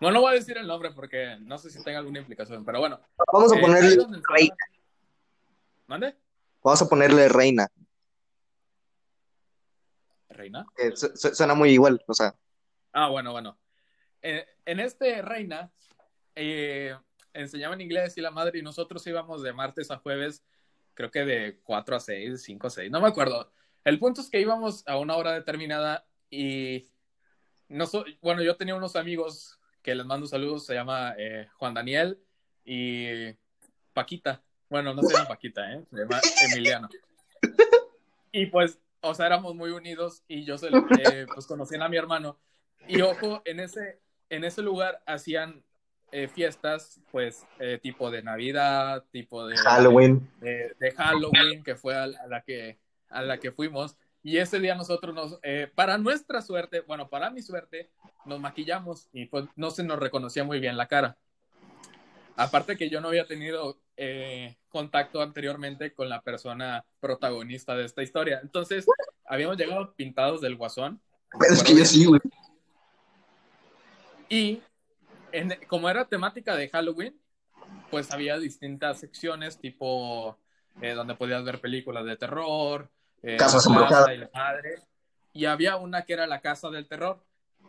bueno, 0.00 0.14
no 0.14 0.20
voy 0.22 0.32
a 0.32 0.34
decir 0.34 0.56
el 0.58 0.66
nombre 0.66 0.90
porque 0.92 1.36
no 1.40 1.58
sé 1.58 1.70
si 1.70 1.82
tenga 1.82 1.98
alguna 1.98 2.18
implicación, 2.20 2.64
pero 2.64 2.80
bueno. 2.80 3.00
Vamos 3.32 3.52
a 3.52 3.56
eh, 3.56 3.60
ponerle 3.60 3.94
enseñaban- 3.94 4.22
reina, 4.28 4.56
¿Mande? 5.86 6.16
vamos 6.62 6.82
a 6.82 6.88
ponerle 6.88 7.28
reina, 7.28 7.68
¿Reina? 10.28 10.64
su- 10.94 11.16
su- 11.16 11.34
suena 11.34 11.54
muy 11.54 11.70
igual, 11.70 12.02
o 12.06 12.14
sea, 12.14 12.34
Ah, 12.92 13.08
bueno, 13.08 13.30
bueno. 13.32 13.56
Eh, 14.22 14.44
en 14.64 14.80
este 14.80 15.22
Reina 15.22 15.70
eh, 16.34 16.96
enseñaban 17.32 17.80
inglés 17.80 18.16
y 18.18 18.20
la 18.20 18.30
madre 18.32 18.58
y 18.58 18.62
nosotros 18.62 19.06
íbamos 19.06 19.42
de 19.42 19.52
martes 19.52 19.90
a 19.92 19.98
jueves, 19.98 20.42
creo 20.94 21.10
que 21.10 21.24
de 21.24 21.58
4 21.62 21.96
a 21.96 22.00
6, 22.00 22.42
5 22.42 22.66
a 22.66 22.70
6, 22.70 22.90
no 22.90 23.00
me 23.00 23.08
acuerdo. 23.08 23.50
El 23.84 23.98
punto 23.98 24.20
es 24.20 24.28
que 24.30 24.40
íbamos 24.40 24.86
a 24.86 24.96
una 24.98 25.16
hora 25.16 25.32
determinada 25.32 26.06
y 26.30 26.88
noso- 27.68 28.04
bueno, 28.20 28.42
yo 28.42 28.56
tenía 28.56 28.74
unos 28.74 28.96
amigos 28.96 29.58
que 29.82 29.94
les 29.94 30.04
mando 30.04 30.26
saludos, 30.26 30.66
se 30.66 30.74
llama 30.74 31.14
eh, 31.16 31.48
Juan 31.54 31.74
Daniel 31.74 32.18
y 32.64 33.32
Paquita. 33.94 34.42
Bueno, 34.68 34.92
no 34.94 35.02
se 35.02 35.14
llama 35.14 35.28
Paquita, 35.28 35.72
¿eh? 35.72 35.82
se 35.90 35.96
llama 35.96 36.20
Emiliano. 36.52 36.88
Y 38.32 38.46
pues, 38.46 38.78
o 39.00 39.14
sea, 39.14 39.26
éramos 39.26 39.54
muy 39.54 39.70
unidos 39.70 40.22
y 40.28 40.44
yo 40.44 40.58
se, 40.58 40.68
eh, 40.68 41.26
pues 41.32 41.46
conocían 41.46 41.82
a 41.82 41.88
mi 41.88 41.96
hermano. 41.96 42.38
Y 42.86 43.00
ojo, 43.00 43.42
en 43.44 43.60
ese, 43.60 44.00
en 44.28 44.44
ese 44.44 44.62
lugar 44.62 45.02
hacían 45.06 45.64
eh, 46.12 46.28
fiestas, 46.28 47.00
pues, 47.10 47.46
eh, 47.58 47.78
tipo 47.82 48.10
de 48.10 48.22
Navidad, 48.22 49.04
tipo 49.10 49.46
de 49.46 49.56
Halloween. 49.56 50.28
de, 50.40 50.74
de 50.78 50.90
Halloween, 50.92 51.62
que 51.62 51.76
fue 51.76 51.96
a, 51.96 52.04
a 52.04 52.26
la 52.26 52.42
que, 52.42 52.78
a 53.08 53.22
la 53.22 53.38
que 53.38 53.52
fuimos. 53.52 53.96
Y 54.22 54.36
ese 54.36 54.58
día 54.58 54.74
nosotros 54.74 55.14
nos, 55.14 55.38
eh, 55.42 55.70
para 55.74 55.98
nuestra 55.98 56.42
suerte, 56.42 56.80
bueno, 56.80 57.08
para 57.08 57.30
mi 57.30 57.42
suerte, 57.42 57.90
nos 58.26 58.38
maquillamos 58.40 59.08
y 59.12 59.26
pues 59.26 59.46
no 59.56 59.70
se 59.70 59.82
nos 59.82 59.98
reconocía 59.98 60.44
muy 60.44 60.60
bien 60.60 60.76
la 60.76 60.88
cara. 60.88 61.16
Aparte 62.36 62.76
que 62.76 62.90
yo 62.90 63.00
no 63.00 63.08
había 63.08 63.26
tenido 63.26 63.78
contacto 64.70 65.20
anteriormente 65.20 65.92
con 65.92 66.08
la 66.08 66.22
persona 66.22 66.86
protagonista 67.00 67.76
de 67.76 67.84
esta 67.84 68.02
historia. 68.02 68.40
Entonces, 68.42 68.86
habíamos 69.26 69.58
llegado 69.58 69.92
pintados 69.94 70.40
del 70.40 70.56
guasón. 70.56 71.02
Pero 71.38 71.52
es 71.52 71.62
que 71.62 71.76
yo 71.76 71.84
sí, 71.84 72.06
güey. 72.06 72.20
Y 74.30 74.62
en- 75.32 75.58
como 75.66 75.88
era 75.90 76.06
temática 76.06 76.56
de 76.56 76.68
Halloween, 76.68 77.20
pues 77.90 78.12
había 78.12 78.38
distintas 78.38 79.00
secciones, 79.00 79.58
tipo 79.58 80.38
eh, 80.80 80.92
donde 80.94 81.14
podías 81.14 81.44
ver 81.44 81.60
películas 81.60 82.04
de 82.04 82.16
terror, 82.16 82.88
eh, 83.22 83.36
Casas 83.36 83.66
casa 83.66 84.14
y 84.14 84.18
la 84.18 84.30
madre. 84.32 84.76
Y 85.32 85.44
había 85.44 85.76
una 85.76 86.02
que 86.02 86.12
era 86.14 86.26
la 86.26 86.40
casa 86.40 86.70
del 86.70 86.86
terror. 86.88 87.22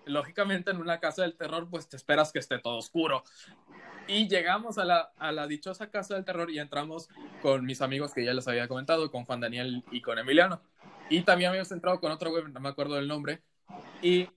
Lógicamente, 0.06 0.72
en 0.72 0.78
una 0.78 1.00
casa 1.00 1.22
del 1.24 1.36
terror, 1.36 1.68
pues 1.70 1.88
te 1.88 1.96
esperas 1.98 2.32
que 2.32 2.40
esté 2.40 2.58
todo 2.60 2.78
oscuro. 2.78 3.24
Y 4.08 4.28
llegamos 4.28 4.78
a 4.78 4.86
la, 4.86 5.12
a 5.18 5.32
la 5.32 5.46
dichosa 5.46 5.92
casa 5.92 6.16
del 6.16 6.26
terror 6.26 6.50
y 6.50 6.58
entramos 6.60 7.08
con 7.42 7.66
mis 7.66 7.82
amigos 7.82 8.14
que 8.14 8.26
ya 8.26 8.34
les 8.34 8.48
había 8.48 8.68
comentado, 8.68 9.12
con 9.12 9.26
Juan 9.26 9.42
Daniel 9.42 9.84
y 9.92 10.02
con 10.02 10.18
Emiliano. 10.18 10.62
Y 11.10 11.22
también 11.22 11.50
habíamos 11.50 11.72
entrado 11.72 12.00
con 12.00 12.12
otro 12.12 12.32
güey, 12.32 12.44
no 12.52 12.60
me 12.60 12.70
acuerdo 12.70 12.96
del 12.96 13.08
nombre. 13.08 13.42
Y 14.02 14.28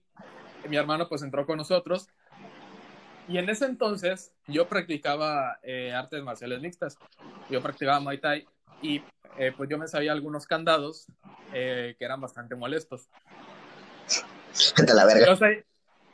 mi 0.69 0.75
hermano 0.77 1.07
pues 1.09 1.23
entró 1.23 1.45
con 1.45 1.57
nosotros. 1.57 2.07
Y 3.27 3.37
en 3.37 3.49
ese 3.49 3.65
entonces 3.65 4.31
yo 4.47 4.67
practicaba 4.67 5.59
eh, 5.63 5.91
artes 5.93 6.21
marciales 6.23 6.61
mixtas. 6.61 6.97
Yo 7.49 7.61
practicaba 7.61 7.99
Muay 7.99 8.19
Thai 8.19 8.47
y 8.81 9.01
eh, 9.37 9.53
pues 9.55 9.69
yo 9.69 9.77
me 9.77 9.87
sabía 9.87 10.11
algunos 10.11 10.45
candados 10.45 11.07
eh, 11.53 11.95
que 11.97 12.05
eran 12.05 12.21
bastante 12.21 12.55
molestos. 12.55 13.09
A 14.77 14.93
la 14.93 15.05
verga. 15.05 15.33
O 15.33 15.35
sea, 15.35 15.49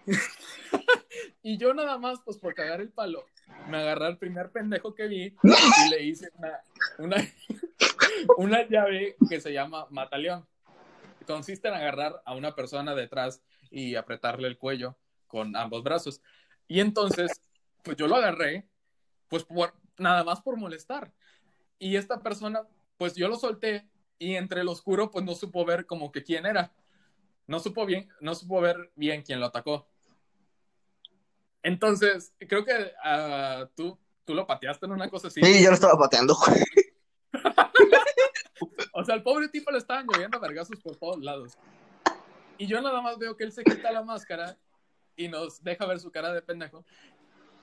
y 1.43 1.57
yo 1.57 1.73
nada 1.73 1.97
más, 1.97 2.19
pues 2.23 2.37
por 2.37 2.55
cagar 2.55 2.81
el 2.81 2.89
palo, 2.89 3.25
me 3.69 3.77
agarré 3.77 4.05
al 4.05 4.17
primer 4.17 4.49
pendejo 4.51 4.95
que 4.95 5.07
vi 5.07 5.35
y 5.43 5.89
le 5.89 6.03
hice 6.03 6.29
una, 6.37 6.59
una, 6.97 7.17
una 8.37 8.67
llave 8.67 9.15
que 9.29 9.41
se 9.41 9.53
llama 9.53 9.85
mataleón. 9.89 10.47
Consiste 11.27 11.67
en 11.67 11.75
agarrar 11.75 12.21
a 12.25 12.35
una 12.35 12.55
persona 12.55 12.95
detrás 12.95 13.43
y 13.69 13.95
apretarle 13.95 14.47
el 14.47 14.57
cuello 14.57 14.97
con 15.27 15.55
ambos 15.55 15.83
brazos. 15.83 16.21
Y 16.71 16.79
entonces, 16.79 17.41
pues 17.83 17.97
yo 17.97 18.07
lo 18.07 18.15
agarré, 18.15 18.65
pues 19.27 19.43
por, 19.43 19.73
nada 19.97 20.23
más 20.23 20.39
por 20.39 20.55
molestar. 20.55 21.11
Y 21.77 21.97
esta 21.97 22.23
persona, 22.23 22.65
pues 22.97 23.13
yo 23.13 23.27
lo 23.27 23.35
solté 23.35 23.89
y 24.17 24.35
entre 24.35 24.61
el 24.61 24.69
oscuro, 24.69 25.11
pues 25.11 25.25
no 25.25 25.35
supo 25.35 25.65
ver 25.65 25.85
como 25.85 26.13
que 26.13 26.23
quién 26.23 26.45
era. 26.45 26.71
No 27.45 27.59
supo 27.59 27.85
bien, 27.85 28.07
no 28.21 28.35
supo 28.35 28.61
ver 28.61 28.89
bien 28.95 29.21
quién 29.21 29.41
lo 29.41 29.47
atacó. 29.47 29.85
Entonces, 31.61 32.33
creo 32.39 32.63
que 32.63 32.93
ah, 33.03 33.69
tú, 33.75 33.99
tú 34.23 34.33
lo 34.33 34.47
pateaste 34.47 34.85
en 34.85 34.93
una 34.93 35.09
cosa 35.09 35.27
así. 35.27 35.41
Sí, 35.43 35.61
yo 35.61 35.71
lo 35.71 35.75
estaba 35.75 35.99
pateando. 35.99 36.37
O 38.93 39.03
sea, 39.03 39.15
el 39.15 39.23
pobre 39.23 39.47
tipo 39.47 39.71
le 39.71 39.77
estaban 39.77 40.05
lloviendo 40.05 40.39
vergazos 40.39 40.79
por 40.79 40.95
todos 40.95 41.19
lados. 41.19 41.57
Y 42.57 42.67
yo 42.67 42.81
nada 42.81 43.01
más 43.01 43.17
veo 43.17 43.35
que 43.35 43.45
él 43.45 43.51
se 43.51 43.63
quita 43.63 43.91
la 43.91 44.03
máscara 44.03 44.57
y 45.15 45.27
nos 45.27 45.63
deja 45.63 45.85
ver 45.85 45.99
su 45.99 46.11
cara 46.11 46.33
de 46.33 46.41
pendejo. 46.41 46.85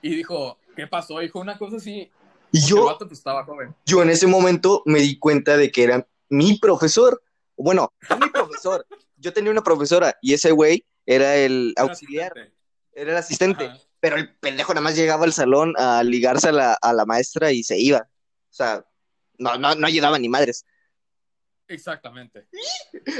Y 0.01 0.15
dijo, 0.15 0.57
¿qué 0.75 0.87
pasó? 0.87 1.19
Dijo 1.19 1.39
una 1.39 1.57
cosa 1.57 1.77
así. 1.77 2.09
Y 2.51 2.65
yo, 2.65 2.85
vato 2.85 3.07
pues 3.07 3.19
estaba 3.19 3.43
joven. 3.45 3.75
yo 3.85 4.01
en 4.01 4.09
ese 4.09 4.25
momento 4.25 4.81
me 4.85 4.99
di 4.99 5.19
cuenta 5.19 5.57
de 5.57 5.71
que 5.71 5.83
era 5.83 6.07
mi 6.29 6.57
profesor. 6.57 7.21
Bueno, 7.55 7.93
no 8.09 8.17
mi 8.17 8.29
profesor. 8.29 8.85
Yo 9.17 9.33
tenía 9.33 9.51
una 9.51 9.63
profesora 9.63 10.17
y 10.21 10.33
ese 10.33 10.51
güey 10.51 10.85
era 11.05 11.35
el 11.35 11.73
auxiliar, 11.77 12.33
era 12.93 13.11
el 13.11 13.17
asistente. 13.17 13.65
Ajá. 13.65 13.79
Pero 13.99 14.15
el 14.15 14.33
pendejo 14.37 14.73
nada 14.73 14.83
más 14.83 14.95
llegaba 14.95 15.25
al 15.25 15.33
salón 15.33 15.73
a 15.77 16.03
ligarse 16.03 16.49
a 16.49 16.51
la, 16.53 16.73
a 16.81 16.93
la 16.93 17.05
maestra 17.05 17.51
y 17.51 17.63
se 17.63 17.77
iba. 17.77 17.99
O 17.99 18.53
sea, 18.53 18.85
no, 19.37 19.57
no, 19.57 19.75
no 19.75 19.87
ayudaba 19.87 20.17
ni 20.17 20.29
madres. 20.29 20.65
Exactamente. 21.67 22.47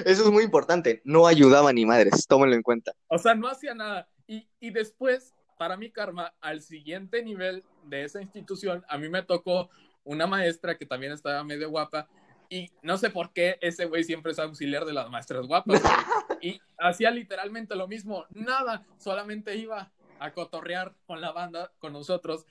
Eso 0.05 0.23
es 0.23 0.31
muy 0.31 0.43
importante. 0.43 1.01
No 1.03 1.27
ayudaba 1.27 1.71
ni 1.71 1.85
madres. 1.85 2.25
Tómenlo 2.27 2.55
en 2.55 2.63
cuenta. 2.63 2.93
O 3.07 3.17
sea, 3.17 3.35
no 3.35 3.47
hacía 3.47 3.75
nada. 3.75 4.09
Y, 4.29 4.47
y 4.59 4.69
después, 4.69 5.33
para 5.57 5.75
mi 5.75 5.89
karma, 5.89 6.35
al 6.39 6.61
siguiente 6.61 7.23
nivel 7.23 7.63
de 7.85 8.03
esa 8.03 8.21
institución, 8.21 8.85
a 8.87 8.99
mí 8.99 9.09
me 9.09 9.23
tocó 9.23 9.71
una 10.03 10.27
maestra 10.27 10.77
que 10.77 10.85
también 10.85 11.11
estaba 11.11 11.43
medio 11.43 11.69
guapa. 11.71 12.07
Y 12.47 12.69
no 12.83 12.97
sé 12.99 13.09
por 13.09 13.33
qué 13.33 13.57
ese 13.59 13.85
güey 13.85 14.03
siempre 14.03 14.31
es 14.31 14.37
auxiliar 14.37 14.85
de 14.85 14.93
las 14.93 15.09
maestras 15.09 15.47
guapas. 15.47 15.81
güey. 15.81 15.93
Y 16.41 16.61
hacía 16.77 17.11
literalmente 17.11 17.75
lo 17.75 17.87
mismo. 17.87 18.25
Nada, 18.29 18.85
solamente 18.97 19.57
iba 19.57 19.91
a 20.19 20.31
cotorrear 20.31 20.93
con 21.05 21.19
la 21.19 21.31
banda, 21.31 21.73
con 21.79 21.91
nosotros. 21.91 22.45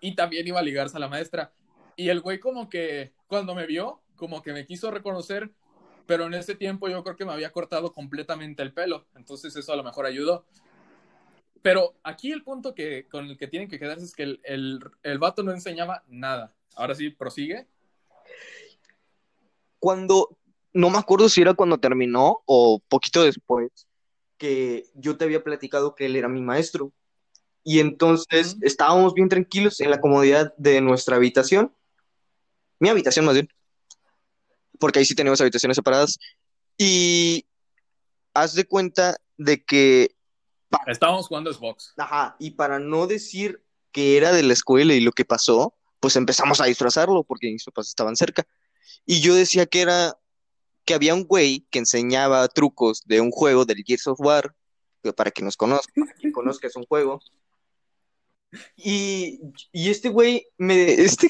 Y 0.00 0.16
también 0.16 0.46
iba 0.48 0.58
a 0.58 0.62
ligarse 0.62 0.96
a 0.96 1.00
la 1.00 1.08
maestra. 1.08 1.52
Y 1.94 2.08
el 2.08 2.20
güey 2.20 2.40
como 2.40 2.70
que 2.70 3.12
cuando 3.26 3.54
me 3.54 3.66
vio, 3.66 4.00
como 4.16 4.42
que 4.42 4.52
me 4.54 4.64
quiso 4.66 4.90
reconocer, 4.90 5.52
pero 6.06 6.24
en 6.24 6.32
ese 6.32 6.54
tiempo 6.54 6.88
yo 6.88 7.04
creo 7.04 7.16
que 7.16 7.26
me 7.26 7.32
había 7.32 7.52
cortado 7.52 7.92
completamente 7.92 8.62
el 8.62 8.72
pelo, 8.72 9.06
entonces 9.14 9.54
eso 9.54 9.72
a 9.74 9.76
lo 9.76 9.84
mejor 9.84 10.06
ayudó. 10.06 10.46
Pero 11.62 11.94
aquí 12.02 12.32
el 12.32 12.42
punto 12.42 12.74
que, 12.74 13.06
con 13.08 13.26
el 13.26 13.36
que 13.36 13.48
tienen 13.48 13.68
que 13.68 13.78
quedarse 13.78 14.04
es 14.04 14.14
que 14.14 14.22
el, 14.22 14.40
el, 14.44 14.80
el 15.02 15.18
vato 15.18 15.42
no 15.42 15.52
enseñaba 15.52 16.04
nada. 16.08 16.54
Ahora 16.76 16.94
sí, 16.94 17.10
prosigue. 17.10 17.66
Cuando, 19.78 20.36
no 20.72 20.90
me 20.90 20.98
acuerdo 20.98 21.28
si 21.28 21.40
era 21.40 21.54
cuando 21.54 21.78
terminó 21.78 22.42
o 22.46 22.80
poquito 22.88 23.22
después, 23.22 23.70
que 24.38 24.86
yo 24.94 25.16
te 25.16 25.24
había 25.24 25.42
platicado 25.42 25.94
que 25.94 26.06
él 26.06 26.16
era 26.16 26.28
mi 26.28 26.40
maestro. 26.40 26.92
Y 27.64 27.80
entonces 27.80 28.56
estábamos 28.62 29.12
bien 29.12 29.28
tranquilos 29.28 29.80
en 29.80 29.90
la 29.90 30.00
comodidad 30.00 30.54
de 30.56 30.80
nuestra 30.80 31.16
habitación. 31.16 31.74
Mi 32.78 32.88
habitación 32.88 33.24
más 33.26 33.34
bien. 33.34 33.48
Porque 34.78 35.00
ahí 35.00 35.04
sí 35.04 35.14
teníamos 35.14 35.40
habitaciones 35.40 35.76
separadas. 35.76 36.18
Y 36.78 37.44
haz 38.32 38.54
de 38.54 38.64
cuenta 38.64 39.16
de 39.36 39.64
que 39.64 40.14
Estábamos 40.86 41.26
jugando 41.28 41.52
Xbox. 41.52 41.94
Ajá, 41.96 42.36
y 42.38 42.52
para 42.52 42.78
no 42.78 43.06
decir 43.06 43.62
que 43.92 44.16
era 44.16 44.32
de 44.32 44.42
la 44.42 44.52
escuela 44.52 44.94
y 44.94 45.00
lo 45.00 45.12
que 45.12 45.24
pasó, 45.24 45.74
pues 46.00 46.16
empezamos 46.16 46.60
a 46.60 46.66
disfrazarlo 46.66 47.24
porque 47.24 47.50
mis 47.50 47.64
papás 47.64 47.88
estaban 47.88 48.16
cerca. 48.16 48.46
Y 49.06 49.20
yo 49.20 49.34
decía 49.34 49.66
que 49.66 49.80
era 49.80 50.18
que 50.84 50.94
había 50.94 51.14
un 51.14 51.24
güey 51.24 51.66
que 51.70 51.78
enseñaba 51.78 52.46
trucos 52.48 53.02
de 53.06 53.20
un 53.20 53.30
juego 53.30 53.64
del 53.64 53.82
Gears 53.84 54.06
of 54.06 54.20
War, 54.20 54.54
para 55.16 55.30
que 55.30 55.42
nos 55.42 55.56
conozca, 55.56 55.92
para 55.94 56.14
que 56.14 56.32
conozca 56.32 56.66
es 56.66 56.76
un 56.76 56.84
juego. 56.84 57.20
Y, 58.76 59.40
y 59.72 59.90
este 59.90 60.08
güey, 60.08 60.46
me, 60.56 60.92
este, 60.92 61.28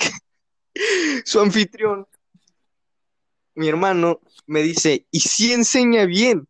su 1.25 1.41
anfitrión, 1.41 2.07
mi 3.55 3.69
hermano, 3.69 4.21
me 4.47 4.63
dice, 4.63 5.07
y 5.11 5.21
sí 5.21 5.53
enseña 5.53 6.05
bien. 6.07 6.48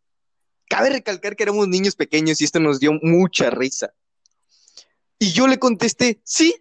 Cabe 0.69 0.91
recalcar 0.91 1.35
que 1.35 1.43
éramos 1.43 1.69
niños 1.69 1.97
pequeños 1.97 2.41
y 2.41 2.45
esto 2.45 2.61
nos 2.61 2.81
dio 2.81 2.93
mucha 3.03 3.51
risa. 3.51 3.93
Y 5.19 5.33
yo 5.33 5.49
le 5.49 5.59
contesté, 5.59 6.21
sí, 6.25 6.55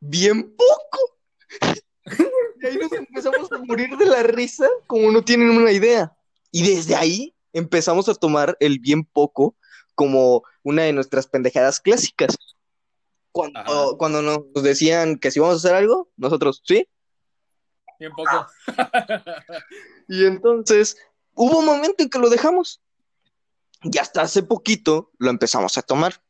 bien 0.00 0.54
poco. 0.56 1.18
Y 2.62 2.66
ahí 2.66 2.76
nos 2.76 2.92
empezamos 2.92 3.50
a 3.50 3.58
morir 3.58 3.96
de 3.96 4.06
la 4.06 4.22
risa, 4.22 4.68
como 4.86 5.10
no 5.10 5.24
tienen 5.24 5.50
una 5.50 5.72
idea. 5.72 6.16
Y 6.52 6.62
desde 6.62 6.94
ahí 6.94 7.34
empezamos 7.52 8.08
a 8.08 8.14
tomar 8.14 8.56
el 8.60 8.78
bien 8.78 9.04
poco 9.04 9.56
como 9.96 10.44
una 10.62 10.82
de 10.84 10.92
nuestras 10.92 11.26
pendejadas 11.26 11.80
clásicas. 11.80 12.36
Cuando, 13.32 13.58
Ajá. 13.58 13.96
cuando 13.98 14.22
nos 14.22 14.62
decían 14.62 15.18
que 15.18 15.32
si 15.32 15.40
vamos 15.40 15.56
a 15.56 15.58
hacer 15.58 15.74
algo, 15.74 16.08
nosotros, 16.16 16.62
sí. 16.64 16.88
Bien 17.98 18.12
poco. 18.12 18.46
Y 20.08 20.26
entonces 20.26 20.96
hubo 21.34 21.60
un 21.60 21.64
momento 21.64 22.02
en 22.02 22.10
que 22.10 22.18
lo 22.18 22.28
dejamos. 22.28 22.80
Y 23.84 23.98
hasta 23.98 24.22
hace 24.22 24.42
poquito 24.42 25.10
lo 25.18 25.30
empezamos 25.30 25.76
a 25.78 25.82
tomar. 25.82 26.22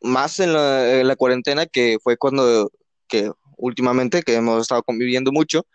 Más 0.00 0.40
en 0.40 0.52
la, 0.52 1.00
en 1.00 1.08
la 1.08 1.16
cuarentena, 1.16 1.66
que 1.66 1.98
fue 2.02 2.16
cuando, 2.16 2.70
que 3.08 3.30
últimamente, 3.56 4.22
que 4.22 4.34
hemos 4.34 4.62
estado 4.62 4.82
conviviendo 4.82 5.32
mucho. 5.32 5.66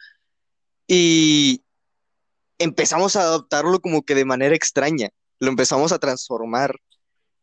Y 0.88 1.64
empezamos 2.60 3.16
a 3.16 3.22
adoptarlo 3.22 3.80
como 3.80 4.04
que 4.04 4.16
de 4.16 4.26
manera 4.26 4.56
extraña. 4.56 5.10
Lo 5.40 5.50
empezamos 5.50 5.92
a 5.92 6.00
transformar. 6.00 6.76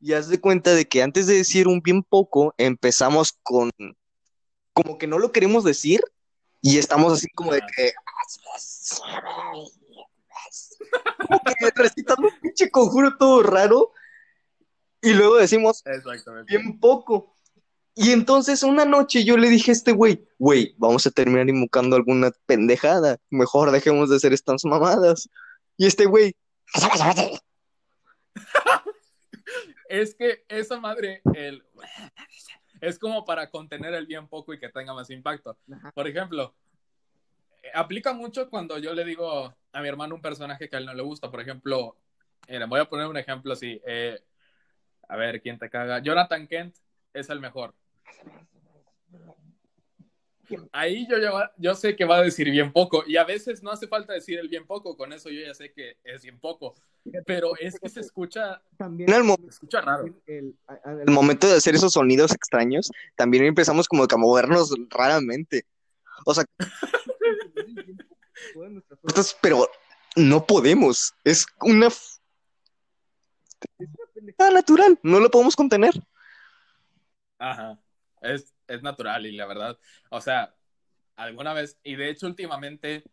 Y 0.01 0.13
haz 0.13 0.29
de 0.29 0.41
cuenta 0.41 0.75
de 0.75 0.87
que 0.87 1.03
antes 1.03 1.27
de 1.27 1.35
decir 1.35 1.67
un 1.67 1.81
bien 1.81 2.03
poco, 2.03 2.55
empezamos 2.57 3.33
con 3.43 3.71
como 4.73 4.97
que 4.97 5.09
no 5.09 5.19
lo 5.19 5.33
queremos 5.33 5.65
decir 5.65 6.01
y 6.61 6.79
estamos 6.79 7.13
así 7.13 7.27
como 7.35 7.53
de 7.53 7.61
que 7.61 7.93
que 11.29 11.71
recitando 11.75 12.29
un 12.29 12.41
pinche 12.41 12.71
conjuro 12.71 13.17
todo 13.17 13.43
raro 13.43 13.93
y 15.01 15.15
luego 15.15 15.37
decimos 15.37 15.83
Exactamente. 15.87 16.57
bien 16.57 16.79
poco. 16.81 17.35
Y 17.95 18.13
entonces 18.13 18.63
una 18.63 18.85
noche 18.85 19.25
yo 19.25 19.37
le 19.37 19.49
dije 19.49 19.73
a 19.73 19.75
este 19.75 19.93
güey, 19.93 20.25
güey, 20.39 20.75
vamos 20.79 21.07
a 21.07 21.11
terminar 21.11 21.49
invocando 21.49 21.97
alguna 21.97 22.31
pendejada, 22.47 23.19
mejor 23.29 23.73
dejemos 23.73 24.09
de 24.09 24.17
hacer 24.17 24.33
estas 24.33 24.65
mamadas. 24.65 25.29
Y 25.77 25.87
este 25.87 26.07
güey, 26.07 26.37
Es 29.89 30.15
que 30.15 30.45
esa 30.49 30.79
madre, 30.79 31.23
el... 31.35 31.65
es 32.81 32.99
como 32.99 33.25
para 33.25 33.51
contener 33.51 33.95
el 33.95 34.07
bien 34.07 34.29
poco 34.29 34.53
y 34.53 34.61
que 34.61 34.69
tenga 34.69 34.93
más 34.95 35.09
impacto. 35.11 35.57
Por 35.95 36.07
ejemplo, 36.07 36.55
aplica 37.75 38.13
mucho 38.13 38.49
cuando 38.51 38.79
yo 38.79 38.95
le 38.95 39.05
digo 39.05 39.55
a 39.73 39.83
mi 39.83 39.89
hermano 39.89 40.15
un 40.15 40.23
personaje 40.23 40.69
que 40.69 40.77
a 40.77 40.79
él 40.79 40.87
no 40.87 40.95
le 40.95 41.03
gusta. 41.03 41.31
Por 41.31 41.41
ejemplo, 41.41 41.97
mira, 42.49 42.67
voy 42.67 42.81
a 42.81 42.89
poner 42.89 43.07
un 43.07 43.17
ejemplo 43.17 43.53
así. 43.53 43.81
eh, 43.87 44.21
a 45.09 45.17
ver, 45.17 45.41
¿quién 45.41 45.59
te 45.59 45.71
caga? 45.71 46.01
Jonathan 46.01 46.47
Kent 46.47 46.77
es 47.15 47.31
el 47.31 47.41
mejor. 47.41 47.75
Ahí 50.73 51.07
yo, 51.09 51.19
ya- 51.19 51.53
yo 51.59 51.75
sé 51.75 51.95
que 51.95 52.07
va 52.07 52.17
a 52.19 52.23
decir 52.23 52.51
bien 52.51 52.73
poco 52.73 53.05
y 53.07 53.17
a 53.19 53.25
veces 53.25 53.63
no 53.63 53.71
hace 53.71 53.87
falta 53.87 54.15
decir 54.15 54.39
el 54.39 54.49
bien 54.49 54.67
poco, 54.67 54.97
con 54.97 55.13
eso 55.13 55.29
yo 55.29 55.43
ya 55.43 55.53
sé 55.53 55.73
que 55.73 55.99
es 56.05 56.23
bien 56.23 56.39
poco, 56.41 56.75
pero 57.27 57.53
es 57.59 57.79
que 57.79 57.89
se 57.91 58.01
escucha, 58.01 58.63
también 58.79 59.13
al 59.13 59.25
momento 59.25 59.43
se 59.45 59.51
escucha 59.51 59.83
raro. 59.83 60.07
el, 60.27 60.57
el 61.07 61.11
momento 61.13 61.47
de 61.49 61.57
hacer 61.57 61.75
esos 61.75 61.93
sonidos 61.93 62.33
extraños, 62.33 62.91
también 63.15 63.45
empezamos 63.45 63.87
como 63.89 64.07
que 64.07 64.15
a 64.15 64.19
movernos 64.19 64.75
raramente. 64.89 65.65
O 66.25 66.33
sea, 66.35 66.45
pero 69.41 69.69
no 70.17 70.47
podemos. 70.47 71.15
Es 71.25 71.47
una, 71.61 71.87
f- 71.89 72.19
es 73.79 73.89
una 73.89 74.13
pendejada 74.15 74.51
natural, 74.51 74.99
no 75.03 75.21
lo 75.21 75.31
podemos 75.31 75.57
contener. 75.57 75.95
Ajá, 77.39 77.81
es, 78.21 78.53
es 78.67 78.83
natural 78.83 79.25
y 79.27 79.33
la 79.33 79.47
verdad, 79.47 79.79
o 80.11 80.21
sea, 80.21 80.55
alguna 81.15 81.53
vez, 81.53 81.79
y 81.85 81.95
de 81.95 82.11
hecho 82.11 82.27
últimamente, 82.27 83.05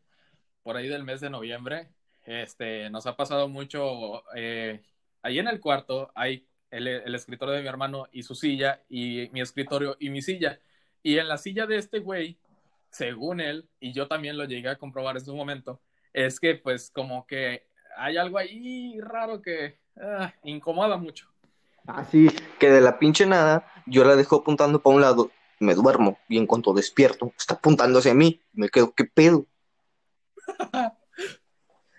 por 0.63 0.77
ahí 0.77 0.87
del 0.87 1.03
mes 1.03 1.21
de 1.21 1.29
noviembre, 1.29 1.89
este, 2.23 2.89
nos 2.89 3.05
ha 3.05 3.15
pasado 3.15 3.47
mucho, 3.47 4.23
eh, 4.35 4.83
ahí 5.21 5.37
en 5.37 5.47
el 5.47 5.59
cuarto 5.59 6.11
hay 6.15 6.47
el, 6.71 6.87
el 6.87 7.13
escritorio 7.13 7.53
de 7.53 7.61
mi 7.61 7.67
hermano 7.67 8.07
y 8.11 8.23
su 8.23 8.33
silla, 8.33 8.83
y 8.89 9.29
mi 9.31 9.41
escritorio 9.41 9.95
y 9.99 10.09
mi 10.09 10.23
silla, 10.23 10.59
y 11.03 11.19
en 11.19 11.27
la 11.27 11.37
silla 11.37 11.67
de 11.67 11.77
este 11.77 11.99
güey, 11.99 12.39
según 12.95 13.41
él, 13.41 13.67
y 13.79 13.91
yo 13.91 14.07
también 14.07 14.37
lo 14.37 14.45
llegué 14.45 14.69
a 14.69 14.77
comprobar 14.77 15.17
en 15.17 15.25
su 15.25 15.35
momento, 15.35 15.81
es 16.13 16.39
que 16.39 16.55
pues 16.55 16.89
como 16.91 17.27
que 17.27 17.67
hay 17.97 18.15
algo 18.15 18.37
ahí 18.37 18.99
raro 19.01 19.41
que 19.41 19.79
ah, 20.01 20.33
incomoda 20.43 20.95
mucho. 20.95 21.29
Así 21.87 22.29
que 22.57 22.69
de 22.69 22.81
la 22.81 22.97
pinche 22.97 23.25
nada, 23.25 23.67
yo 23.85 24.05
la 24.05 24.15
dejo 24.15 24.37
apuntando 24.37 24.81
para 24.81 24.95
un 24.95 25.01
lado, 25.01 25.31
me 25.59 25.75
duermo 25.75 26.17
y 26.29 26.37
en 26.37 26.47
cuanto 26.47 26.73
despierto, 26.73 27.33
está 27.37 27.55
apuntando 27.55 27.99
hacia 27.99 28.13
mí, 28.13 28.41
me 28.53 28.69
quedo, 28.69 28.93
¿qué 28.93 29.05
pedo? 29.05 29.45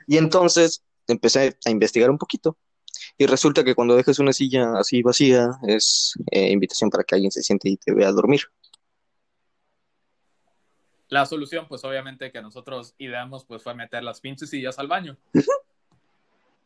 Y 0.08 0.18
entonces 0.18 0.84
empecé 1.08 1.56
a 1.64 1.70
investigar 1.70 2.10
un 2.10 2.18
poquito 2.18 2.56
y 3.18 3.26
resulta 3.26 3.64
que 3.64 3.74
cuando 3.74 3.96
dejas 3.96 4.20
una 4.20 4.32
silla 4.32 4.78
así 4.78 5.02
vacía 5.02 5.50
es 5.66 6.14
eh, 6.30 6.52
invitación 6.52 6.90
para 6.90 7.02
que 7.02 7.16
alguien 7.16 7.32
se 7.32 7.42
siente 7.42 7.70
y 7.70 7.76
te 7.76 7.92
vea 7.92 8.12
dormir. 8.12 8.42
La 11.08 11.24
solución, 11.26 11.66
pues 11.68 11.84
obviamente 11.84 12.32
que 12.32 12.42
nosotros 12.42 12.94
ideamos, 12.98 13.44
pues 13.44 13.62
fue 13.62 13.74
meter 13.74 14.02
las 14.02 14.20
pinches 14.20 14.50
sillas 14.50 14.78
al 14.78 14.88
baño. 14.88 15.16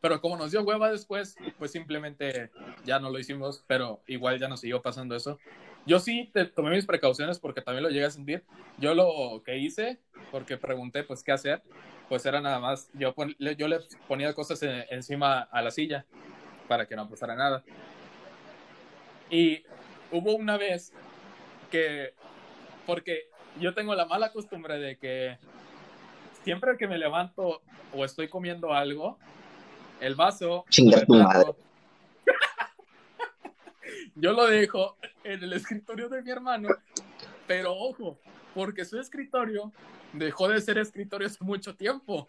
Pero 0.01 0.19
como 0.19 0.35
nos 0.35 0.49
dio 0.49 0.63
hueva 0.63 0.89
después, 0.89 1.35
pues 1.59 1.71
simplemente 1.71 2.49
ya 2.83 2.99
no 2.99 3.11
lo 3.11 3.19
hicimos, 3.19 3.63
pero 3.67 4.01
igual 4.07 4.39
ya 4.39 4.47
nos 4.47 4.61
siguió 4.61 4.81
pasando 4.81 5.15
eso. 5.15 5.37
Yo 5.85 5.99
sí 5.99 6.31
te, 6.33 6.45
tomé 6.45 6.71
mis 6.71 6.87
precauciones 6.87 7.39
porque 7.39 7.61
también 7.61 7.83
lo 7.83 7.89
llegué 7.89 8.05
a 8.05 8.09
sentir. 8.11 8.43
Yo 8.79 8.95
lo 8.95 9.43
que 9.45 9.57
hice, 9.59 9.99
porque 10.31 10.57
pregunté 10.57 11.03
pues 11.03 11.21
qué 11.23 11.31
hacer, 11.31 11.61
pues 12.09 12.25
era 12.25 12.41
nada 12.41 12.59
más, 12.59 12.89
yo, 12.93 13.13
pon- 13.13 13.35
yo 13.37 13.67
le 13.67 13.79
ponía 14.07 14.33
cosas 14.33 14.61
en- 14.63 14.85
encima 14.89 15.41
a 15.41 15.61
la 15.61 15.69
silla 15.69 16.05
para 16.67 16.87
que 16.87 16.95
no 16.95 17.07
pasara 17.07 17.35
nada. 17.35 17.63
Y 19.29 19.63
hubo 20.11 20.35
una 20.35 20.57
vez 20.57 20.91
que, 21.69 22.13
porque 22.87 23.29
yo 23.59 23.73
tengo 23.73 23.95
la 23.95 24.05
mala 24.05 24.31
costumbre 24.31 24.79
de 24.79 24.97
que 24.97 25.37
siempre 26.43 26.77
que 26.77 26.87
me 26.87 26.97
levanto 26.97 27.61
o 27.93 28.05
estoy 28.05 28.27
comiendo 28.27 28.73
algo, 28.73 29.17
el 29.99 30.15
vaso, 30.15 30.65
Chinga 30.69 31.01
tu 31.01 31.13
plato, 31.13 31.55
yo 34.15 34.33
lo 34.33 34.47
dejo 34.47 34.97
en 35.23 35.43
el 35.43 35.53
escritorio 35.53 36.09
de 36.09 36.21
mi 36.21 36.31
hermano, 36.31 36.69
pero 37.47 37.73
ojo, 37.75 38.17
porque 38.53 38.85
su 38.85 38.99
escritorio 38.99 39.71
dejó 40.13 40.47
de 40.47 40.61
ser 40.61 40.77
escritorio 40.77 41.27
hace 41.27 41.43
mucho 41.43 41.75
tiempo. 41.75 42.27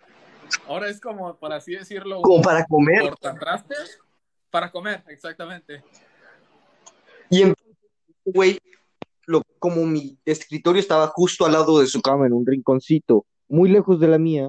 Ahora 0.66 0.88
es 0.88 1.00
como, 1.00 1.34
por 1.36 1.52
así 1.52 1.74
decirlo, 1.74 2.20
Como 2.22 2.42
para 2.42 2.64
comer. 2.66 3.00
portatrastes 3.02 3.98
para 4.50 4.70
comer, 4.70 5.02
exactamente. 5.08 5.82
Y 7.30 7.42
entonces, 7.42 7.76
güey, 8.24 8.58
lo, 9.26 9.42
como 9.58 9.84
mi 9.86 10.18
escritorio 10.24 10.80
estaba 10.80 11.08
justo 11.08 11.46
al 11.46 11.52
lado 11.52 11.80
de 11.80 11.86
su 11.86 12.00
cama 12.02 12.26
en 12.26 12.32
un 12.32 12.46
rinconcito, 12.46 13.26
muy 13.48 13.70
lejos 13.70 14.00
de 14.00 14.08
la 14.08 14.18
mía. 14.18 14.48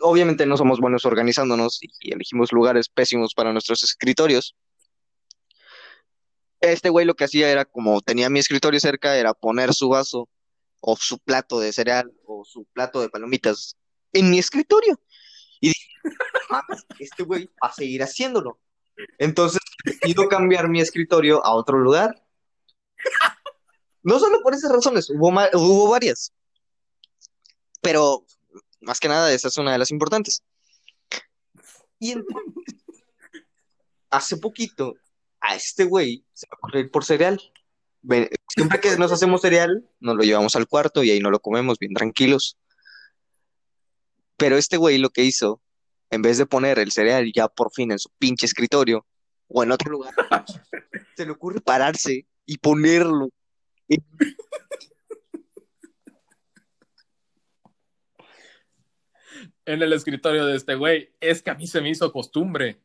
Obviamente 0.00 0.46
no 0.46 0.56
somos 0.56 0.80
buenos 0.80 1.04
organizándonos 1.04 1.78
y 2.00 2.12
elegimos 2.12 2.52
lugares 2.52 2.88
pésimos 2.88 3.34
para 3.34 3.52
nuestros 3.52 3.82
escritorios. 3.84 4.56
Este 6.60 6.90
güey 6.90 7.06
lo 7.06 7.14
que 7.14 7.24
hacía 7.24 7.50
era, 7.50 7.64
como 7.64 8.00
tenía 8.00 8.28
mi 8.30 8.40
escritorio 8.40 8.80
cerca, 8.80 9.16
era 9.16 9.34
poner 9.34 9.72
su 9.74 9.88
vaso 9.88 10.28
o 10.80 10.96
su 10.96 11.18
plato 11.18 11.60
de 11.60 11.72
cereal 11.72 12.12
o 12.24 12.44
su 12.44 12.64
plato 12.72 13.00
de 13.00 13.08
palomitas 13.08 13.76
en 14.12 14.30
mi 14.30 14.38
escritorio. 14.38 15.00
Y 15.60 15.68
dije, 15.68 15.88
"Mames, 16.50 16.84
este 16.98 17.22
güey 17.22 17.46
va 17.62 17.68
a 17.68 17.72
seguir 17.72 18.02
haciéndolo. 18.02 18.58
Entonces 19.18 19.60
decido 19.84 20.28
cambiar 20.28 20.68
mi 20.68 20.80
escritorio 20.80 21.44
a 21.44 21.54
otro 21.54 21.78
lugar. 21.78 22.25
No 24.06 24.20
solo 24.20 24.40
por 24.40 24.54
esas 24.54 24.70
razones, 24.70 25.10
hubo, 25.10 25.30
hubo 25.54 25.90
varias. 25.90 26.32
Pero 27.82 28.24
más 28.80 29.00
que 29.00 29.08
nada, 29.08 29.32
esa 29.32 29.48
es 29.48 29.58
una 29.58 29.72
de 29.72 29.78
las 29.78 29.90
importantes. 29.90 30.44
Y 31.98 32.12
entonces, 32.12 32.76
hace 34.10 34.36
poquito, 34.36 34.94
a 35.40 35.56
este 35.56 35.82
güey 35.82 36.24
se 36.34 36.46
va 36.46 36.50
a 36.52 36.58
ocurrir 36.58 36.88
por 36.92 37.04
cereal. 37.04 37.42
Siempre 38.46 38.78
que 38.80 38.96
nos 38.96 39.10
hacemos 39.10 39.40
cereal, 39.40 39.84
nos 39.98 40.14
lo 40.14 40.22
llevamos 40.22 40.54
al 40.54 40.68
cuarto 40.68 41.02
y 41.02 41.10
ahí 41.10 41.18
no 41.18 41.32
lo 41.32 41.40
comemos 41.40 41.76
bien 41.80 41.92
tranquilos. 41.92 42.56
Pero 44.36 44.56
este 44.56 44.76
güey 44.76 44.98
lo 44.98 45.10
que 45.10 45.24
hizo 45.24 45.60
en 46.10 46.22
vez 46.22 46.38
de 46.38 46.46
poner 46.46 46.78
el 46.78 46.92
cereal 46.92 47.32
ya 47.34 47.48
por 47.48 47.72
fin 47.72 47.90
en 47.90 47.98
su 47.98 48.08
pinche 48.20 48.46
escritorio 48.46 49.04
o 49.48 49.64
en 49.64 49.72
otro 49.72 49.90
lugar, 49.90 50.14
se 51.16 51.26
le 51.26 51.32
ocurre 51.32 51.60
pararse 51.60 52.28
y 52.44 52.58
ponerlo. 52.58 53.30
En- 53.88 54.04
el 59.82 59.92
escritorio 59.92 60.46
de 60.46 60.56
este 60.56 60.74
güey. 60.74 61.10
Es 61.20 61.42
que 61.42 61.50
a 61.50 61.54
mí 61.54 61.66
se 61.66 61.80
me 61.80 61.90
hizo 61.90 62.12
costumbre. 62.12 62.80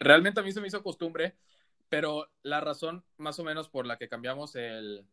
Realmente 0.00 0.40
a 0.40 0.42
mí 0.42 0.52
se 0.52 0.60
me 0.60 0.68
hizo 0.68 0.82
costumbre, 0.82 1.36
pero 1.88 2.30
la 2.42 2.60
razón 2.60 3.04
más 3.16 3.38
o 3.38 3.44
menos 3.44 3.68
por 3.68 3.84
la 3.84 3.98
que 3.98 4.08
cambiamos 4.08 4.54
el, 4.54 5.04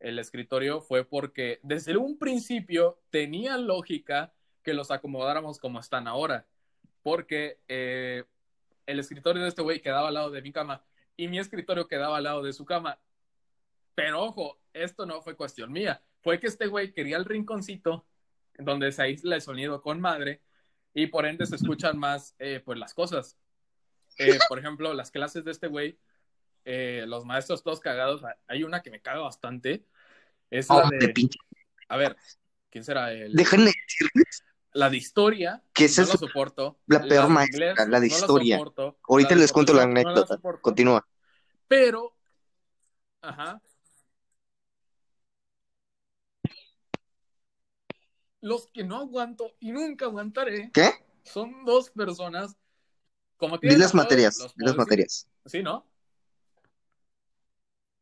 el 0.00 0.18
escritorio 0.18 0.80
fue 0.80 1.04
porque 1.04 1.60
desde 1.62 1.96
un 1.96 2.18
principio 2.18 3.00
tenía 3.10 3.56
lógica 3.56 4.34
que 4.62 4.74
los 4.74 4.90
acomodáramos 4.90 5.58
como 5.58 5.80
están 5.80 6.06
ahora. 6.06 6.46
Porque 7.02 7.58
eh, 7.68 8.24
el 8.86 9.00
escritorio 9.00 9.42
de 9.42 9.48
este 9.48 9.62
güey 9.62 9.80
quedaba 9.80 10.08
al 10.08 10.14
lado 10.14 10.30
de 10.30 10.42
mi 10.42 10.52
cama 10.52 10.84
y 11.16 11.28
mi 11.28 11.38
escritorio 11.38 11.88
quedaba 11.88 12.16
al 12.18 12.24
lado 12.24 12.42
de 12.42 12.52
su 12.52 12.64
cama. 12.64 12.98
Pero 13.94 14.22
ojo, 14.22 14.58
esto 14.72 15.06
no 15.06 15.20
fue 15.22 15.36
cuestión 15.36 15.70
mía. 15.72 16.02
Fue 16.22 16.40
que 16.40 16.46
este 16.46 16.66
güey 16.66 16.92
quería 16.92 17.16
el 17.16 17.24
rinconcito 17.24 18.06
donde 18.58 18.92
se 18.92 19.02
aísla 19.02 19.34
el 19.36 19.42
sonido 19.42 19.82
con 19.82 20.00
madre 20.00 20.40
y 20.94 21.06
por 21.06 21.26
ende 21.26 21.46
se 21.46 21.56
escuchan 21.56 21.98
más 21.98 22.34
eh, 22.38 22.60
pues 22.64 22.78
las 22.78 22.94
cosas. 22.94 23.38
Eh, 24.18 24.38
por 24.48 24.58
ejemplo, 24.58 24.92
las 24.94 25.10
clases 25.10 25.44
de 25.44 25.50
este 25.50 25.66
güey, 25.68 25.98
eh, 26.64 27.04
los 27.06 27.24
maestros 27.24 27.62
todos 27.62 27.80
cagados, 27.80 28.22
hay 28.46 28.62
una 28.62 28.82
que 28.82 28.90
me 28.90 29.00
caga 29.00 29.20
bastante. 29.20 29.84
Es 30.50 30.68
la 30.68 30.76
Oh, 30.76 30.88
de 30.90 30.98
de, 30.98 31.14
pinche- 31.14 31.38
a 31.88 31.96
ver, 31.96 32.16
¿quién 32.70 32.84
será 32.84 33.10
el? 33.12 33.32
Déjenme 33.32 33.72
decirles 33.86 34.44
La 34.74 34.88
de 34.88 34.96
historia, 34.96 35.62
que 35.74 35.84
esa 35.84 36.02
no 36.02 36.08
es 36.08 36.20
lo 36.20 36.26
soporto. 36.28 36.78
la 36.86 37.06
peor 37.06 37.28
maestra, 37.28 37.66
inglés, 37.66 37.88
la 37.88 38.00
de 38.00 38.08
no 38.08 38.14
historia. 38.14 38.56
soporto. 38.56 38.98
Ahorita 39.08 39.34
La 39.34 39.40
les 39.42 39.52
cuento 39.52 39.74
la 39.74 39.84
no 39.86 39.90
anécdota. 39.92 40.38
Continúa. 40.60 41.06
Pero, 41.68 42.14
ajá. 43.20 43.60
Los 48.40 48.66
que 48.72 48.82
no 48.82 48.96
aguanto 48.98 49.54
y 49.60 49.70
nunca 49.72 50.06
aguantaré 50.06 50.70
¿Qué? 50.72 50.90
son 51.22 51.64
dos 51.64 51.90
personas. 51.90 52.56
Como 53.36 53.58
tienen 53.58 53.78
las 53.80 53.94
materias, 53.94 54.38
los 54.38 54.54
las 54.56 54.76
materias. 54.76 55.28
Sí, 55.46 55.62
¿no? 55.62 55.86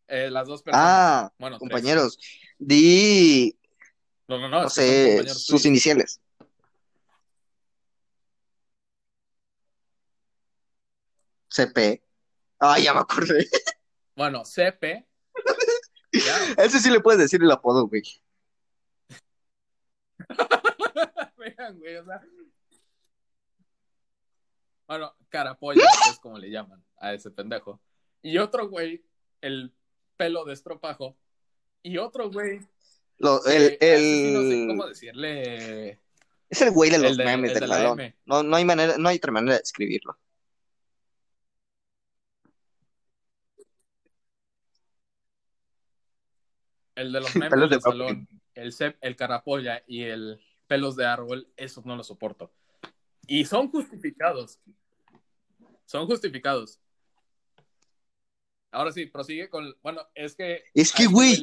Eh, 0.08 0.30
las 0.30 0.46
dos 0.48 0.62
personas. 0.62 0.86
Ah, 0.86 1.32
bueno, 1.38 1.58
tres. 1.58 1.68
compañeros, 1.68 2.18
di, 2.58 3.56
No, 4.28 4.38
no, 4.38 4.48
no. 4.48 4.62
no 4.62 4.70
sé, 4.70 5.12
compañeros 5.16 5.38
sus 5.38 5.46
tuyos. 5.46 5.66
iniciales. 5.66 6.20
CP. 11.50 12.02
Ah, 12.58 12.78
ya 12.78 12.92
me 12.94 13.00
acordé. 13.00 13.46
Bueno, 14.16 14.44
CP. 14.44 15.06
ya. 16.12 16.52
Ese 16.64 16.78
sí 16.80 16.90
le 16.90 17.00
puedes 17.00 17.20
decir 17.20 17.42
el 17.42 17.50
apodo, 17.50 17.86
güey. 17.88 18.02
Vean, 21.38 21.78
güey, 21.78 21.96
o 21.96 22.04
sea. 22.04 22.20
Bueno, 24.86 25.14
carapolla, 25.28 25.82
que 26.04 26.10
es 26.10 26.18
como 26.18 26.38
le 26.38 26.50
llaman 26.50 26.84
a 26.98 27.12
ese 27.14 27.30
pendejo. 27.30 27.80
Y 28.22 28.38
otro 28.38 28.68
güey, 28.68 29.04
el 29.40 29.72
pelo 30.16 30.44
de 30.44 30.52
estropajo. 30.54 31.16
Y 31.82 31.96
otro 31.98 32.30
güey. 32.30 32.60
Lo- 33.18 33.40
que 33.42 33.78
el, 33.80 33.98
sí 33.98 34.32
no 34.32 34.40
sé 34.42 34.62
el- 34.62 34.68
cómo 34.68 34.86
decirle. 34.86 35.98
es 36.48 36.60
el 36.62 36.70
güey 36.72 36.90
de 36.90 36.98
los 36.98 37.12
el 37.12 37.16
de- 37.18 37.24
memes 37.24 37.52
el 37.52 37.60
del 37.60 37.70
de 37.70 37.76
balón. 37.76 38.14
No, 38.26 38.42
no 38.42 38.56
hay 38.56 38.64
manera, 38.64 38.96
no 38.98 39.08
hay 39.08 39.16
otra 39.18 39.32
manera 39.32 39.54
de 39.56 39.62
escribirlo. 39.62 40.18
El 47.00 47.12
de 47.12 47.20
los 47.20 47.34
memes 47.34 47.50
Pelos 47.50 47.70
de 47.70 47.80
salón. 47.80 48.28
El 48.54 48.72
cep, 48.72 48.96
el 49.00 49.16
carapolla 49.16 49.82
y 49.86 50.02
el 50.02 50.38
pelos 50.66 50.96
de 50.96 51.06
árbol. 51.06 51.48
Esos 51.56 51.86
no 51.86 51.96
los 51.96 52.06
soporto. 52.06 52.52
Y 53.26 53.44
son 53.46 53.70
justificados. 53.70 54.58
Son 55.86 56.06
justificados. 56.06 56.78
Ahora 58.72 58.92
sí, 58.92 59.06
prosigue 59.06 59.48
con. 59.48 59.74
Bueno, 59.82 60.02
es 60.14 60.36
que. 60.36 60.62
Es 60.74 60.92
que, 60.92 61.06
güey, 61.06 61.40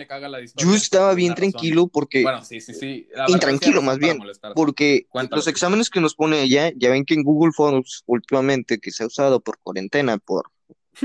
Yo 0.55 0.73
estaba 0.75 1.13
bien 1.13 1.34
tranquilo 1.34 1.88
porque, 1.88 2.21
Bueno, 2.21 2.43
sí, 2.45 2.61
sí, 2.61 2.73
sí. 2.73 3.09
Intranquilo, 3.27 3.81
más 3.81 3.97
bien, 3.97 4.19
porque 4.55 5.07
los 5.31 5.47
exámenes 5.47 5.89
que 5.89 5.99
nos 5.99 6.15
pone 6.15 6.43
ella, 6.43 6.71
ya 6.75 6.89
ven 6.89 7.03
que 7.03 7.15
en 7.15 7.23
Google 7.23 7.51
Forms 7.51 8.03
últimamente, 8.05 8.79
que 8.79 8.91
se 8.91 9.03
ha 9.03 9.07
usado 9.07 9.41
por 9.41 9.57
cuarentena, 9.57 10.19
por, 10.19 10.51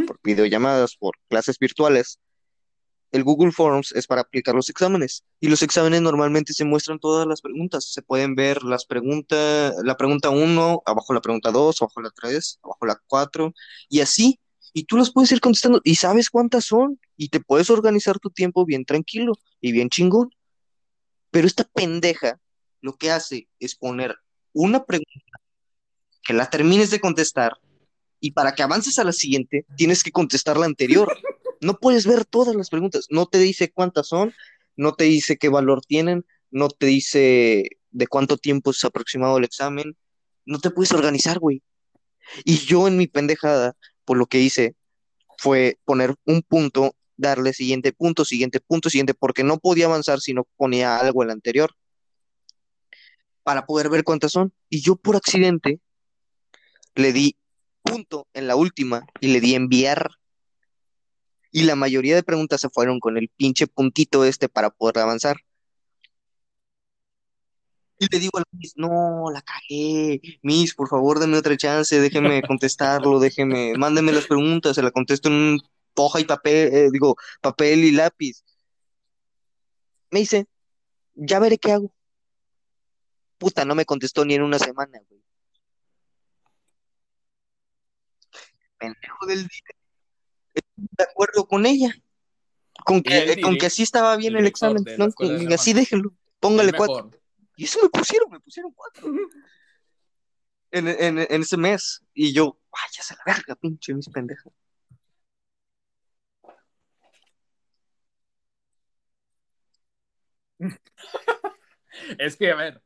por 0.07 0.21
videollamadas, 0.23 0.97
por 0.97 1.17
clases 1.29 1.59
virtuales, 1.59 2.21
el 3.13 3.25
Google 3.25 3.53
Forms 3.53 3.93
es 3.93 4.07
para 4.07 4.23
aplicar 4.23 4.55
los 4.55 4.71
exámenes. 4.71 5.23
Y 5.39 5.49
los 5.49 5.63
exámenes 5.63 6.01
normalmente 6.01 6.55
se 6.55 6.65
muestran 6.65 6.99
todas 6.99 7.27
las 7.27 7.43
preguntas. 7.43 7.93
Se 7.93 8.03
pueden 8.03 8.35
ver 8.35 8.63
las 8.63 8.87
preguntas, 8.87 9.75
la 9.85 9.97
pregunta 9.97 10.31
1, 10.31 10.83
abajo 10.85 11.13
la 11.13 11.21
pregunta 11.21 11.51
2, 11.51 11.83
abajo 11.83 12.01
la 12.01 12.11
3, 12.11 12.61
abajo 12.63 12.87
la 12.87 13.01
4, 13.07 13.53
y 13.91 14.01
así. 14.01 14.41
Y 14.73 14.85
tú 14.85 14.97
las 14.97 15.13
puedes 15.13 15.31
ir 15.31 15.41
contestando 15.41 15.83
y 15.85 15.97
sabes 15.97 16.31
cuántas 16.31 16.65
son. 16.65 16.99
Y 17.17 17.29
te 17.29 17.41
puedes 17.41 17.69
organizar 17.69 18.19
tu 18.19 18.31
tiempo 18.31 18.65
bien 18.65 18.87
tranquilo 18.87 19.35
y 19.61 19.73
bien 19.73 19.91
chingón. 19.91 20.31
Pero 21.31 21.47
esta 21.47 21.65
pendeja 21.65 22.41
lo 22.81 22.97
que 22.97 23.11
hace 23.11 23.49
es 23.61 23.75
poner 23.75 24.17
una 24.55 24.85
pregunta 24.85 25.41
que 26.23 26.33
la 26.33 26.49
termines 26.49 26.91
de 26.91 27.01
contestar 27.01 27.59
y 28.21 28.31
para 28.31 28.55
que 28.55 28.63
avances 28.63 28.99
a 28.99 29.05
la 29.05 29.13
siguiente 29.13 29.67
tienes 29.77 30.03
que 30.03 30.13
contestar 30.13 30.57
la 30.57 30.67
anterior. 30.67 31.13
No 31.63 31.79
puedes 31.79 32.07
ver 32.07 32.25
todas 32.25 32.55
las 32.55 32.69
preguntas. 32.69 33.07
No 33.09 33.27
te 33.27 33.39
dice 33.39 33.71
cuántas 33.71 34.09
son, 34.09 34.35
no 34.77 34.95
te 34.95 35.05
dice 35.05 35.37
qué 35.39 35.49
valor 35.49 35.81
tienen, 35.87 36.27
no 36.51 36.69
te 36.69 36.87
dice 36.87 37.71
de 37.93 38.07
cuánto 38.09 38.37
tiempo 38.37 38.73
es 38.73 38.85
aproximado 38.85 39.39
el 39.39 39.45
examen. 39.45 39.97
No 40.45 40.59
te 40.59 40.71
puedes 40.71 40.93
organizar, 40.93 41.39
güey. 41.39 41.63
Y 42.45 42.59
yo 42.59 42.89
en 42.89 42.97
mi 42.97 43.07
pendejada, 43.07 43.77
por 44.05 44.17
lo 44.17 44.27
que 44.27 44.41
hice 44.41 44.75
fue 45.39 45.79
poner 45.85 46.15
un 46.25 46.43
punto, 46.43 46.97
darle 47.17 47.53
siguiente 47.53 47.93
punto, 47.93 48.25
siguiente 48.25 48.61
punto, 48.61 48.91
siguiente, 48.91 49.15
porque 49.15 49.45
no 49.45 49.59
podía 49.59 49.87
avanzar 49.87 50.21
si 50.21 50.35
no 50.35 50.47
ponía 50.57 50.99
algo 50.99 51.23
en 51.23 51.29
el 51.29 51.33
anterior 51.35 51.71
para 53.43 53.67
poder 53.67 53.89
ver 53.89 54.05
cuántas 54.05 54.33
son. 54.33 54.53
Y 54.69 54.81
yo 54.83 54.97
por 54.97 55.17
accidente 55.17 55.81
le 56.95 57.13
di 57.13 57.37
punto 57.83 58.27
en 58.35 58.47
la 58.47 58.57
última 58.57 59.07
y 59.21 59.29
le 59.29 59.41
di 59.41 59.55
enviar. 59.55 60.11
Y 61.53 61.65
la 61.65 61.77
mayoría 61.77 62.15
de 62.17 62.23
preguntas 62.23 62.61
se 62.61 62.71
fueron 62.71 62.99
con 62.99 63.17
el 63.19 63.29
pinche 63.29 63.67
puntito 63.67 64.25
este 64.25 64.49
para 64.49 64.71
poder 64.71 64.99
avanzar. 64.99 65.37
Y 67.99 68.07
le 68.11 68.19
digo 68.19 68.39
al 68.39 68.45
Miss, 68.51 68.73
no, 68.77 69.31
la 69.33 69.43
cagué. 69.43 70.21
Miss, 70.43 70.75
por 70.75 70.89
favor, 70.89 71.21
dame 71.21 71.37
otra 71.39 71.57
chance, 71.57 72.01
déjeme 72.01 72.43
contestarlo, 72.49 73.21
déjeme, 73.21 73.75
mándeme 73.77 74.13
las 74.13 74.27
preguntas, 74.27 74.75
se 74.75 74.83
la 74.83 74.91
contesto 74.91 75.29
en 75.29 75.35
un 75.35 75.61
hoja 75.95 76.21
y 76.21 76.25
papel, 76.25 76.75
eh, 76.75 76.89
digo, 76.91 77.17
papel 77.41 77.85
y 77.85 77.93
lápiz. 77.93 78.43
Me 80.11 80.21
dice, 80.21 80.47
ya 81.15 81.39
veré 81.39 81.59
qué 81.59 81.73
hago. 81.73 81.95
Puta, 83.39 83.65
no 83.65 83.75
me 83.75 83.85
contestó 83.85 84.25
ni 84.25 84.35
en 84.35 84.43
una 84.43 84.59
semana, 84.59 85.01
güey. 85.09 85.23
Pendejo 88.79 89.27
del 89.27 89.47
día. 89.47 89.82
De 90.77 91.05
acuerdo 91.05 91.47
con 91.47 91.67
ella. 91.67 91.95
Con 92.85 93.03
que, 93.03 93.41
con 93.41 93.57
que 93.59 93.67
así 93.67 93.83
estaba 93.83 94.17
bien 94.17 94.37
el 94.37 94.47
examen, 94.47 94.85
¿no? 94.99 95.09
así 95.55 95.73
déjenlo. 95.73 96.15
Póngale 96.41 96.73
cuatro. 96.73 97.11
Y 97.57 97.65
eso 97.65 97.79
me 97.83 97.89
pusieron, 97.89 98.31
me 98.31 98.41
pusieron 98.41 98.73
cuatro. 98.73 99.13
En, 100.71 100.89
en, 100.89 101.19
en 101.19 101.43
ese 101.43 101.57
mes. 101.57 102.03
Y 102.15 102.33
yo, 102.33 102.59
váyase 102.71 103.15
a 103.15 103.19
la 103.19 103.35
verga, 103.35 103.55
pinche 103.57 103.95
mis 103.95 104.09
pendejas. 104.09 104.53
Es 112.19 112.37
que, 112.37 112.51
a 112.51 112.57
ver, 112.57 112.83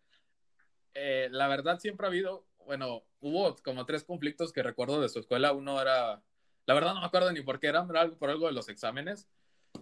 eh, 0.95 1.29
la 1.31 1.49
verdad 1.49 1.79
siempre 1.79 2.07
ha 2.07 2.11
habido, 2.11 2.47
bueno, 2.65 3.05
hubo 3.21 3.55
como 3.57 3.87
tres 3.87 4.05
conflictos 4.05 4.53
que 4.53 4.63
recuerdo 4.63 5.01
de 5.01 5.09
su 5.09 5.19
escuela. 5.19 5.53
Uno 5.53 5.81
era, 5.81 6.23
la 6.67 6.75
verdad 6.75 6.95
no 6.95 7.01
me 7.01 7.07
acuerdo 7.07 7.33
ni 7.33 7.41
por 7.41 7.59
qué 7.59 7.69
era 7.69 7.81
algo 7.81 8.17
por 8.19 8.31
algo 8.31 8.47
de 8.47 8.53
los 8.53 8.69
exámenes. 8.69 9.27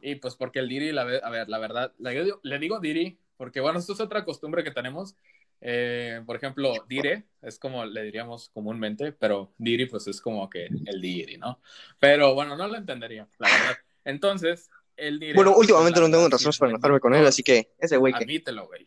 Y 0.01 0.17
pues 0.17 0.35
porque 0.37 0.59
el 0.59 0.69
Diri, 0.69 0.93
la, 0.93 1.03
a 1.03 1.31
ver, 1.31 1.49
la 1.49 1.59
verdad, 1.59 1.93
le 1.99 2.25
digo, 2.25 2.41
le 2.43 2.59
digo 2.59 2.81
Diri, 2.81 3.19
porque 3.37 3.61
bueno, 3.61 3.79
esto 3.79 3.93
es 3.93 4.01
otra 4.01 4.25
costumbre 4.25 4.65
que 4.65 4.71
tenemos. 4.71 5.17
Eh, 5.61 6.21
por 6.27 6.37
ejemplo, 6.37 6.75
Dire 6.89 7.25
es 7.41 7.59
como 7.59 7.85
le 7.85 8.03
diríamos 8.03 8.51
comúnmente, 8.51 9.13
pero 9.13 9.53
Diri 9.57 9.87
pues 9.87 10.07
es 10.09 10.21
como 10.21 10.51
que 10.51 10.67
el 10.67 11.01
Diri, 11.01 11.39
¿no? 11.39 11.61
Pero 11.99 12.35
bueno, 12.35 12.57
no 12.57 12.67
lo 12.67 12.77
entendería, 12.77 13.29
la 13.39 13.49
verdad. 13.49 13.77
Entonces, 14.05 14.69
el 14.97 15.19
Dire... 15.19 15.35
Bueno, 15.35 15.55
últimamente 15.57 16.01
la 16.01 16.09
no 16.09 16.13
tengo 16.13 16.29
razones 16.29 16.57
es 16.57 16.59
para 16.59 16.71
enojarme 16.71 17.01
con 17.01 17.15
él, 17.15 17.27
así 17.27 17.43
que 17.43 17.71
ese 17.79 17.97
güey 17.97 18.13
que. 18.13 18.25
Admítelo, 18.25 18.67
güey. 18.67 18.87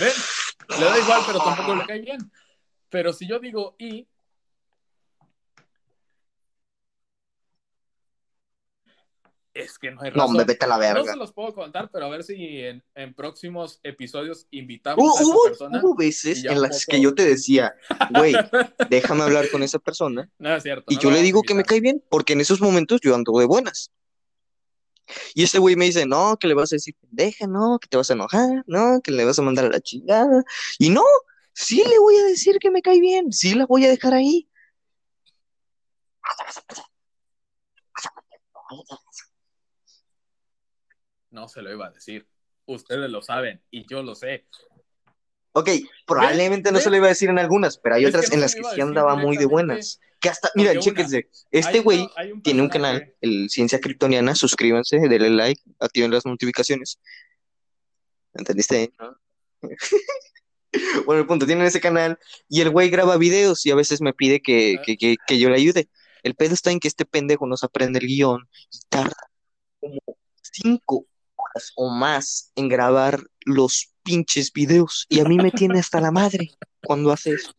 ven, 0.00 0.12
le 0.78 0.84
da 0.86 0.98
igual, 0.98 1.20
pero 1.26 1.38
tampoco 1.40 1.74
le 1.76 1.86
cae 1.86 2.00
bien. 2.00 2.30
Pero 2.90 3.12
si 3.12 3.26
yo 3.26 3.38
digo 3.38 3.74
y, 3.78 4.06
es 9.54 9.78
que 9.78 9.90
no 9.90 10.00
hay 10.00 10.10
No, 10.10 10.16
razón. 10.16 10.30
hombre, 10.30 10.44
vete 10.46 10.64
a 10.64 10.68
la 10.68 10.74
No 10.76 10.80
verga. 10.80 11.12
se 11.12 11.18
los 11.18 11.32
puedo 11.32 11.52
contar, 11.54 11.90
pero 11.92 12.06
a 12.06 12.08
ver 12.08 12.24
si 12.24 12.34
en, 12.60 12.82
en 12.94 13.12
próximos 13.12 13.80
episodios 13.82 14.46
invitamos 14.50 15.04
a 15.18 15.22
esa 15.22 15.30
hubo- 15.30 15.42
persona. 15.44 15.78
hubo 15.82 15.94
veces 15.94 16.42
en 16.44 16.62
las 16.62 16.86
poco- 16.86 16.92
que 16.96 17.02
yo 17.02 17.14
te 17.14 17.24
decía, 17.26 17.74
güey, 18.14 18.32
déjame 18.88 19.22
hablar 19.24 19.50
con 19.50 19.62
esa 19.62 19.78
persona. 19.78 20.30
No 20.38 20.56
es 20.56 20.62
cierto. 20.62 20.86
Y 20.88 20.94
no 20.94 21.00
yo 21.02 21.10
le 21.10 21.20
digo 21.20 21.42
que 21.42 21.54
me 21.54 21.64
cae 21.64 21.80
bien, 21.80 22.02
porque 22.08 22.32
en 22.32 22.40
esos 22.40 22.62
momentos 22.62 23.00
yo 23.02 23.14
ando 23.14 23.32
de 23.38 23.44
buenas. 23.44 23.90
Y 25.34 25.42
este 25.42 25.58
güey 25.58 25.76
me 25.76 25.86
dice, 25.86 26.06
no, 26.06 26.36
que 26.38 26.46
le 26.46 26.54
vas 26.54 26.72
a 26.72 26.76
decir 26.76 26.94
pendeja, 27.00 27.46
no, 27.46 27.78
que 27.78 27.88
te 27.88 27.96
vas 27.96 28.10
a 28.10 28.14
enojar, 28.14 28.64
no, 28.66 29.00
que 29.02 29.10
le 29.10 29.24
vas 29.24 29.38
a 29.38 29.42
mandar 29.42 29.66
a 29.66 29.68
la 29.70 29.80
chingada. 29.80 30.42
Y 30.78 30.90
no, 30.90 31.04
sí 31.52 31.82
le 31.88 31.98
voy 31.98 32.16
a 32.16 32.24
decir 32.24 32.58
que 32.58 32.70
me 32.70 32.82
cae 32.82 33.00
bien, 33.00 33.32
sí 33.32 33.54
la 33.54 33.66
voy 33.66 33.84
a 33.86 33.90
dejar 33.90 34.14
ahí. 34.14 34.48
No 41.30 41.48
se 41.48 41.62
lo 41.62 41.72
iba 41.72 41.86
a 41.86 41.90
decir. 41.90 42.28
Ustedes 42.66 43.10
lo 43.10 43.22
saben 43.22 43.62
y 43.70 43.86
yo 43.86 44.02
lo 44.02 44.14
sé. 44.14 44.46
Ok, 45.52 45.68
probablemente 46.06 46.72
no 46.72 46.78
se 46.78 46.88
lo 46.88 46.96
iba 46.96 47.06
a 47.06 47.10
decir 47.10 47.28
en 47.28 47.38
algunas, 47.38 47.76
pero 47.76 47.96
hay 47.96 48.04
Es 48.04 48.08
otras 48.10 48.28
no 48.30 48.34
en 48.34 48.40
las 48.40 48.54
que 48.54 48.64
sí 48.64 48.80
andaba 48.80 49.16
muy 49.16 49.36
de 49.36 49.46
buenas. 49.46 50.00
Que 50.22 50.28
hasta, 50.28 50.50
mira, 50.54 50.78
chéquense, 50.78 51.28
este 51.50 51.80
güey 51.80 52.08
un 52.32 52.42
tiene 52.42 52.62
un 52.62 52.68
canal, 52.68 53.12
el 53.20 53.50
Ciencia 53.50 53.80
Kryptoniana, 53.80 54.36
suscríbanse, 54.36 54.98
denle 55.00 55.30
like, 55.30 55.60
activen 55.80 56.12
las 56.12 56.24
notificaciones. 56.24 57.00
¿Entendiste? 58.34 58.92
no? 58.98 59.16
Bueno, 61.04 61.20
el 61.20 61.26
punto, 61.26 61.44
tienen 61.44 61.66
ese 61.66 61.82
canal 61.82 62.18
y 62.48 62.62
el 62.62 62.70
güey 62.70 62.88
graba 62.88 63.18
videos 63.18 63.66
y 63.66 63.70
a 63.70 63.74
veces 63.74 64.00
me 64.00 64.14
pide 64.14 64.40
que, 64.40 64.78
que, 64.86 64.96
que, 64.96 65.16
que 65.26 65.38
yo 65.38 65.50
le 65.50 65.56
ayude. 65.56 65.90
El 66.22 66.34
pedo 66.34 66.54
está 66.54 66.70
en 66.70 66.80
que 66.80 66.88
este 66.88 67.04
pendejo 67.04 67.46
no 67.46 67.58
se 67.58 67.66
aprende 67.66 67.98
el 67.98 68.06
guion 68.06 68.48
y 68.70 68.78
tarda 68.88 69.30
como 69.80 70.00
cinco 70.40 71.06
horas 71.36 71.72
o 71.76 71.90
más 71.90 72.52
en 72.54 72.68
grabar 72.68 73.22
los 73.44 73.92
pinches 74.02 74.52
videos 74.52 75.06
y 75.08 75.20
a 75.20 75.24
mí 75.24 75.36
me 75.36 75.50
tiene 75.50 75.78
hasta 75.78 76.00
la 76.00 76.10
madre 76.10 76.52
cuando 76.82 77.12
hace 77.12 77.32
eso. 77.32 77.52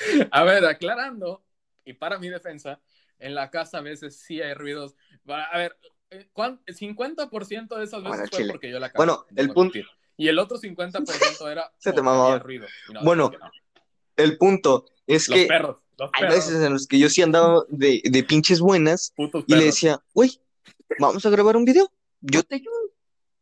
A 0.30 0.44
ver, 0.44 0.64
aclarando, 0.64 1.42
y 1.84 1.92
para 1.94 2.18
mi 2.18 2.28
defensa, 2.28 2.80
en 3.18 3.34
la 3.34 3.50
casa 3.50 3.78
a 3.78 3.82
veces 3.82 4.16
sí 4.16 4.40
hay 4.40 4.54
ruidos. 4.54 4.94
A 5.26 5.58
ver, 5.58 5.76
eh, 6.10 6.28
¿cuán- 6.32 6.60
50% 6.66 7.76
de 7.76 7.84
esas 7.84 8.02
veces 8.02 8.18
Bueno, 8.18 8.26
fue 8.30 8.38
chile. 8.38 8.52
porque 8.52 8.70
yo 8.70 8.78
la 8.78 8.88
cagué, 8.88 8.96
Bueno, 8.98 9.26
el 9.36 9.50
punto-. 9.52 9.78
Y 10.16 10.28
el 10.28 10.38
otro 10.38 10.58
50% 10.58 11.48
era 11.50 11.72
Se 11.78 11.92
te 11.92 12.00
había 12.00 12.38
ruido. 12.38 12.66
No, 12.92 13.02
Bueno, 13.02 13.30
no. 13.38 13.50
El 14.16 14.36
punto 14.36 14.86
es 15.06 15.28
Los 15.28 15.38
que 15.38 15.46
perros, 15.46 15.78
los 15.98 16.10
hay 16.12 16.20
perros, 16.22 16.34
veces 16.36 16.62
en 16.62 16.72
los 16.74 16.86
que 16.86 16.98
yo 16.98 17.08
sí 17.08 17.22
andaba 17.22 17.64
de, 17.68 18.02
de 18.04 18.22
pinches 18.24 18.60
buenas 18.60 19.12
putos 19.16 19.44
y 19.46 19.54
le 19.54 19.64
decía, 19.64 20.02
güey, 20.12 20.40
vamos 20.98 21.24
a 21.24 21.30
grabar 21.30 21.56
un 21.56 21.64
video, 21.64 21.90
yo 22.20 22.42
te 22.42 22.56
ayudo. 22.56 22.74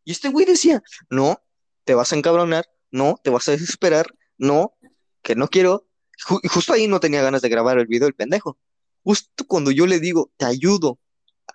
Y 0.05 0.13
este 0.13 0.29
güey 0.29 0.47
decía, 0.47 0.83
no, 1.11 1.43
te 1.85 1.95
vas 1.95 2.13
a 2.13 2.17
encabronar, 2.17 2.67
no, 2.93 3.19
te 3.23 3.31
vas 3.31 3.49
a 3.49 3.53
desesperar, 3.53 4.07
no, 4.37 4.77
que 5.23 5.35
no 5.35 5.49
quiero. 5.49 5.88
Ju- 6.27 6.41
y 6.43 6.49
justo 6.49 6.73
ahí 6.73 6.89
no 6.89 7.01
tenía 7.01 7.23
ganas 7.23 7.43
de 7.43 7.49
grabar 7.49 7.79
el 7.79 7.87
video 7.87 8.09
el 8.09 8.15
pendejo. 8.15 8.59
Justo 9.05 9.45
cuando 9.47 9.71
yo 9.71 9.87
le 9.87 10.01
digo, 10.01 10.31
te 10.37 10.45
ayudo, 10.45 10.99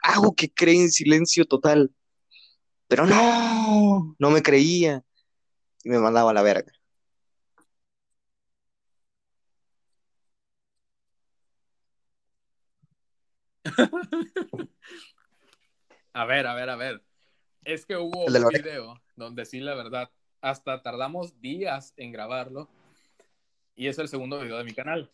hago 0.02 0.34
que 0.36 0.52
cree 0.52 0.76
en 0.82 0.92
silencio 0.92 1.46
total. 1.46 1.94
Pero 2.88 3.06
no, 3.06 4.16
no 4.20 4.30
me 4.32 4.42
creía. 4.42 5.04
Y 5.84 5.90
me 5.90 6.00
mandaba 6.00 6.32
a 6.32 6.34
la 6.34 6.42
verga. 6.42 6.72
A 16.16 16.26
ver, 16.26 16.46
a 16.46 16.54
ver, 16.54 16.70
a 16.70 16.76
ver. 16.76 17.04
Es 17.66 17.86
que 17.86 17.98
hubo 17.98 18.26
un 18.26 18.48
video 18.50 19.02
donde 19.16 19.46
sí, 19.46 19.60
la 19.60 19.74
verdad, 19.74 20.12
hasta 20.42 20.82
tardamos 20.84 21.40
días 21.42 21.94
en 21.98 22.12
grabarlo. 22.12 22.70
Y 23.76 23.88
es 23.88 23.98
el 24.00 24.08
segundo 24.08 24.40
video 24.40 24.58
de 24.58 24.64
mi 24.64 24.74
canal. 24.74 25.12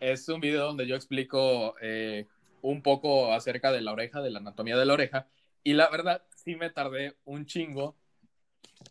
Es 0.00 0.28
un 0.28 0.40
video 0.40 0.66
donde 0.66 0.86
yo 0.86 0.96
explico 0.96 1.74
eh, 1.80 2.26
un 2.62 2.82
poco 2.82 3.32
acerca 3.32 3.72
de 3.72 3.80
la 3.80 3.92
oreja, 3.92 4.22
de 4.22 4.30
la 4.30 4.38
anatomía 4.38 4.76
de 4.76 4.86
la 4.86 4.94
oreja. 4.94 5.28
Y 5.62 5.74
la 5.74 5.88
verdad, 5.90 6.22
sí 6.34 6.56
me 6.56 6.70
tardé 6.70 7.16
un 7.24 7.46
chingo 7.46 7.96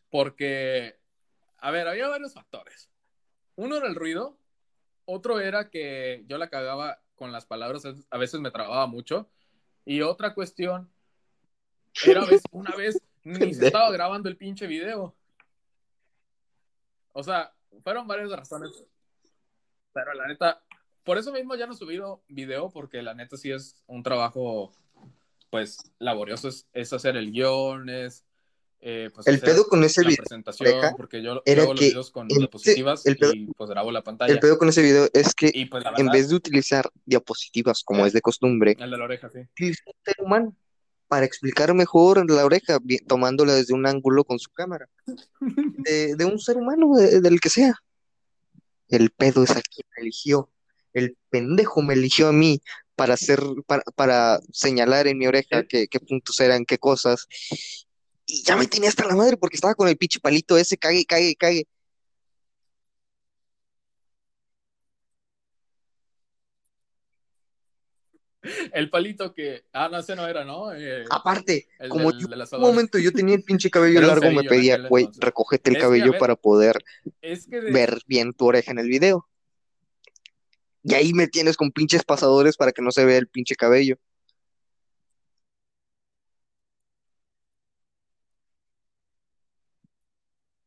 porque, 0.09 0.97
a 1.57 1.71
ver, 1.71 1.87
había 1.87 2.07
varios 2.07 2.33
factores. 2.33 2.89
Uno 3.55 3.77
era 3.77 3.87
el 3.87 3.95
ruido, 3.95 4.37
otro 5.05 5.39
era 5.39 5.69
que 5.69 6.23
yo 6.27 6.37
la 6.37 6.49
cagaba 6.49 7.01
con 7.15 7.31
las 7.31 7.45
palabras, 7.45 7.83
a 8.09 8.17
veces 8.17 8.39
me 8.39 8.51
trababa 8.51 8.87
mucho. 8.87 9.29
Y 9.85 10.01
otra 10.01 10.33
cuestión 10.33 10.89
era 12.05 12.25
vez- 12.25 12.43
una 12.51 12.75
vez 12.75 13.01
ni 13.23 13.53
se 13.53 13.67
estaba 13.67 13.91
grabando 13.91 14.29
el 14.29 14.37
pinche 14.37 14.67
video. 14.67 15.15
O 17.13 17.23
sea, 17.23 17.53
fueron 17.81 18.07
varias 18.07 18.31
razones. 18.31 18.83
Pero 19.93 20.13
la 20.13 20.27
neta, 20.27 20.63
por 21.03 21.17
eso 21.17 21.31
mismo 21.31 21.55
ya 21.55 21.67
no 21.67 21.73
he 21.73 21.77
subido 21.77 22.23
video, 22.27 22.69
porque 22.69 23.01
la 23.01 23.13
neta 23.13 23.37
sí 23.37 23.51
es 23.51 23.75
un 23.87 24.03
trabajo, 24.03 24.73
pues, 25.49 25.77
laborioso. 25.99 26.47
Es, 26.47 26.67
es 26.73 26.93
hacer 26.93 27.15
el 27.15 27.31
guion, 27.31 27.89
es. 27.89 28.25
eh, 28.81 29.09
pues, 29.13 29.27
El 29.27 29.39
pedo 29.39 29.67
con 29.67 29.83
ese 29.83 30.01
video, 30.01 30.17
presentación, 30.17 30.95
porque 30.97 31.21
yo, 31.21 31.41
era 31.45 31.61
hago 31.61 31.73
los 31.73 31.79
que 31.79 31.87
videos 31.87 32.11
con 32.11 32.27
diapositivas 32.27 33.05
el 33.05 33.17
pedo- 33.17 33.33
y 33.33 33.45
pues 33.55 33.69
grabo 33.69 33.91
la 33.91 34.01
pantalla. 34.03 34.33
el 34.33 34.39
pedo 34.39 34.57
con 34.57 34.67
ese 34.69 34.81
video 34.81 35.07
es 35.13 35.33
que 35.35 35.51
y 35.53 35.65
pues 35.65 35.83
la 35.83 35.91
en 35.91 35.95
verdad, 35.97 36.13
vez 36.13 36.29
de 36.29 36.35
utilizar 36.35 36.89
diapositivas 37.05 37.83
como 37.83 38.05
es 38.05 38.13
de 38.13 38.21
costumbre, 38.21 38.75
el 38.79 38.89
de 38.91 38.97
la 38.97 39.03
oreja, 39.03 39.29
sí. 39.29 39.39
un 39.39 39.73
ser 40.03 40.15
humano 40.19 40.55
para 41.13 41.27
explicar 41.27 41.71
mejor 41.75 42.27
la 42.27 42.43
oreja, 42.43 42.79
tomándola 43.07 43.53
desde 43.53 43.75
un 43.75 43.85
ángulo 43.85 44.23
con 44.23 44.39
su 44.39 44.49
cámara, 44.49 44.89
de, 45.85 46.15
de 46.15 46.25
un 46.25 46.39
ser 46.39 46.57
humano, 46.57 46.95
de- 46.95 47.21
del 47.21 47.39
que 47.39 47.49
sea. 47.49 47.75
El 48.89 49.11
pedo 49.11 49.43
es 49.43 49.51
a 49.51 49.61
quien 49.61 49.85
me 49.95 50.01
eligió. 50.01 50.49
El 50.91 51.15
pendejo 51.29 51.83
me 51.83 51.93
eligió 51.93 52.29
a 52.29 52.31
mí 52.31 52.59
para 52.95 53.13
hacer, 53.13 53.43
para, 53.67 53.83
para 53.93 54.39
señalar 54.51 55.05
en 55.05 55.19
mi 55.19 55.27
oreja 55.27 55.63
qué, 55.69 55.87
qué 55.87 55.99
puntos 55.99 56.39
eran, 56.39 56.65
qué 56.65 56.79
cosas. 56.79 57.27
Y 58.25 58.41
ya 58.41 58.55
me 58.55 58.65
tenía 58.65 58.89
hasta 58.89 59.05
la 59.05 59.15
madre 59.15 59.37
porque 59.37 59.57
estaba 59.57 59.75
con 59.75 59.87
el 59.87 59.97
pinche 59.97 60.19
palito 60.19 60.57
ese, 60.57 60.77
cague, 60.77 61.05
cague, 61.05 61.35
cague. 61.35 61.67
El 68.73 68.89
palito 68.89 69.33
que. 69.33 69.63
Ah, 69.71 69.87
no, 69.89 69.97
ese 69.99 70.15
no 70.15 70.27
era, 70.27 70.43
¿no? 70.43 70.73
Eh, 70.73 71.05
Aparte, 71.09 71.67
el 71.79 71.89
como 71.89 72.11
yo 72.11 72.27
un 72.27 72.61
momento 72.61 72.97
yo 72.99 73.11
tenía 73.13 73.35
el 73.35 73.43
pinche 73.45 73.69
cabello 73.69 74.01
largo, 74.01 74.29
me 74.31 74.43
pedía, 74.43 74.87
güey, 74.87 75.07
recógete 75.17 75.69
el 75.69 75.77
Es 75.77 75.81
cabello 75.81 76.11
ver, 76.11 76.19
para 76.19 76.35
poder 76.35 76.83
Es 77.21 77.47
que 77.47 77.61
de- 77.61 77.71
ver 77.71 77.99
bien 78.05 78.33
tu 78.33 78.45
oreja 78.47 78.71
en 78.71 78.79
el 78.79 78.87
video. 78.89 79.27
Y 80.83 80.93
ahí 80.95 81.13
me 81.13 81.27
tienes 81.27 81.55
con 81.55 81.71
pinches 81.71 82.03
pasadores 82.03 82.57
para 82.57 82.73
que 82.73 82.81
no 82.81 82.91
se 82.91 83.05
vea 83.05 83.17
el 83.17 83.27
pinche 83.29 83.55
cabello. 83.55 83.97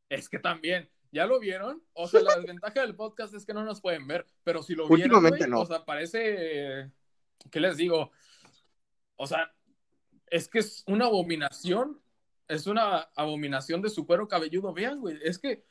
Es 0.08 0.28
que 0.28 0.38
también, 0.38 0.88
¿ya 1.12 1.26
lo 1.26 1.40
vieron? 1.40 1.82
O 1.92 2.06
sea, 2.08 2.20
la 2.22 2.36
desventaja 2.40 2.80
del 2.82 2.94
podcast 2.94 3.34
es 3.34 3.44
que 3.44 3.54
no 3.54 3.64
nos 3.64 3.80
pueden 3.80 4.06
ver, 4.06 4.26
pero 4.44 4.62
si 4.62 4.74
lo 4.74 4.88
vieron, 4.88 5.14
Últimamente 5.16 5.48
no. 5.48 5.60
o 5.60 5.66
sea, 5.66 5.84
parece, 5.84 6.90
¿qué 7.50 7.60
les 7.60 7.76
digo? 7.76 8.10
O 9.16 9.26
sea, 9.26 9.52
es 10.26 10.48
que 10.48 10.58
es 10.58 10.84
una 10.86 11.06
abominación, 11.06 12.00
es 12.48 12.66
una 12.66 13.08
abominación 13.14 13.82
de 13.82 13.90
su 13.90 14.06
cuero 14.06 14.28
cabelludo, 14.28 14.72
vean, 14.72 15.00
güey, 15.00 15.18
es 15.22 15.38
que 15.38 15.64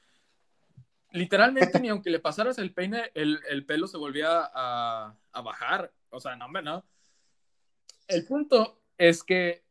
literalmente 1.12 1.80
ni 1.82 1.90
aunque 1.90 2.10
le 2.10 2.20
pasaras 2.20 2.58
el 2.58 2.74
peine, 2.74 3.12
el, 3.14 3.40
el 3.50 3.66
pelo 3.66 3.88
se 3.88 3.98
volvía 3.98 4.50
a, 4.54 5.16
a 5.32 5.42
bajar, 5.42 5.94
o 6.10 6.20
sea, 6.20 6.36
no, 6.36 6.46
hombre, 6.46 6.64
no. 6.64 6.86
El 8.08 8.26
punto 8.26 8.82
es 8.98 9.24
que 9.24 9.64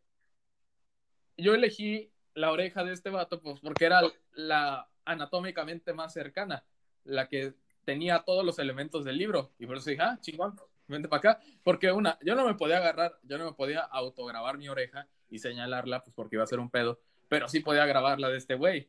yo 1.36 1.54
elegí 1.54 2.10
la 2.34 2.50
oreja 2.50 2.84
de 2.84 2.92
este 2.92 3.10
vato 3.10 3.40
pues 3.40 3.60
porque 3.60 3.84
era 3.84 4.02
la 4.32 4.88
anatómicamente 5.04 5.92
más 5.92 6.12
cercana, 6.12 6.64
la 7.04 7.28
que 7.28 7.54
tenía 7.84 8.24
todos 8.24 8.44
los 8.44 8.58
elementos 8.58 9.04
del 9.04 9.18
libro. 9.18 9.52
Y 9.58 9.66
por 9.66 9.76
eso 9.76 9.90
dije, 9.90 10.02
ah, 10.02 10.18
chingón, 10.20 10.58
vente 10.88 11.08
para 11.08 11.18
acá. 11.18 11.40
Porque 11.62 11.92
una, 11.92 12.18
yo 12.22 12.34
no 12.34 12.46
me 12.46 12.54
podía 12.54 12.78
agarrar, 12.78 13.18
yo 13.22 13.38
no 13.38 13.44
me 13.44 13.52
podía 13.52 13.80
autograbar 13.80 14.58
mi 14.58 14.68
oreja 14.68 15.08
y 15.30 15.38
señalarla, 15.38 16.02
pues 16.02 16.14
porque 16.14 16.36
iba 16.36 16.44
a 16.44 16.48
ser 16.48 16.60
un 16.60 16.70
pedo, 16.70 17.00
pero 17.28 17.48
sí 17.48 17.60
podía 17.60 17.86
grabarla 17.86 18.28
de 18.28 18.38
este 18.38 18.54
güey. 18.54 18.88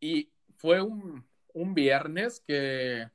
Y 0.00 0.30
fue 0.56 0.80
un, 0.82 1.26
un 1.54 1.74
viernes 1.74 2.42
que 2.46 3.08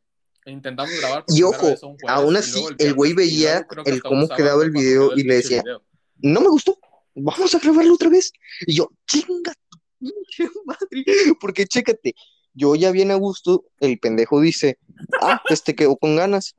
intentamos 0.45 0.91
grabar 0.99 1.23
Y 1.27 1.43
ojo, 1.43 1.67
vez 1.67 1.79
jueves, 1.79 1.99
aún 2.07 2.35
así, 2.35 2.65
el 2.79 2.93
güey 2.93 3.13
veía 3.13 3.65
luego 3.69 3.89
el 3.89 4.01
cómo 4.01 4.27
quedaba 4.29 4.63
el 4.63 4.71
video 4.71 5.15
y 5.15 5.23
le 5.23 5.35
decía, 5.35 5.61
video. 5.61 5.83
no 6.17 6.41
me 6.41 6.49
gustó, 6.49 6.79
vamos 7.13 7.53
a 7.53 7.59
grabarlo 7.59 7.93
otra 7.93 8.09
vez. 8.09 8.31
Y 8.65 8.75
yo, 8.75 8.89
chinga 9.05 9.53
tu 9.99 10.63
madre, 10.65 11.05
porque 11.39 11.65
chécate, 11.65 12.15
yo 12.53 12.75
ya 12.75 12.91
bien 12.91 13.11
a 13.11 13.15
gusto, 13.15 13.65
el 13.79 13.99
pendejo 13.99 14.41
dice, 14.41 14.77
ah, 15.21 15.41
este 15.49 15.75
quedó 15.75 15.95
con 15.97 16.15
ganas. 16.15 16.55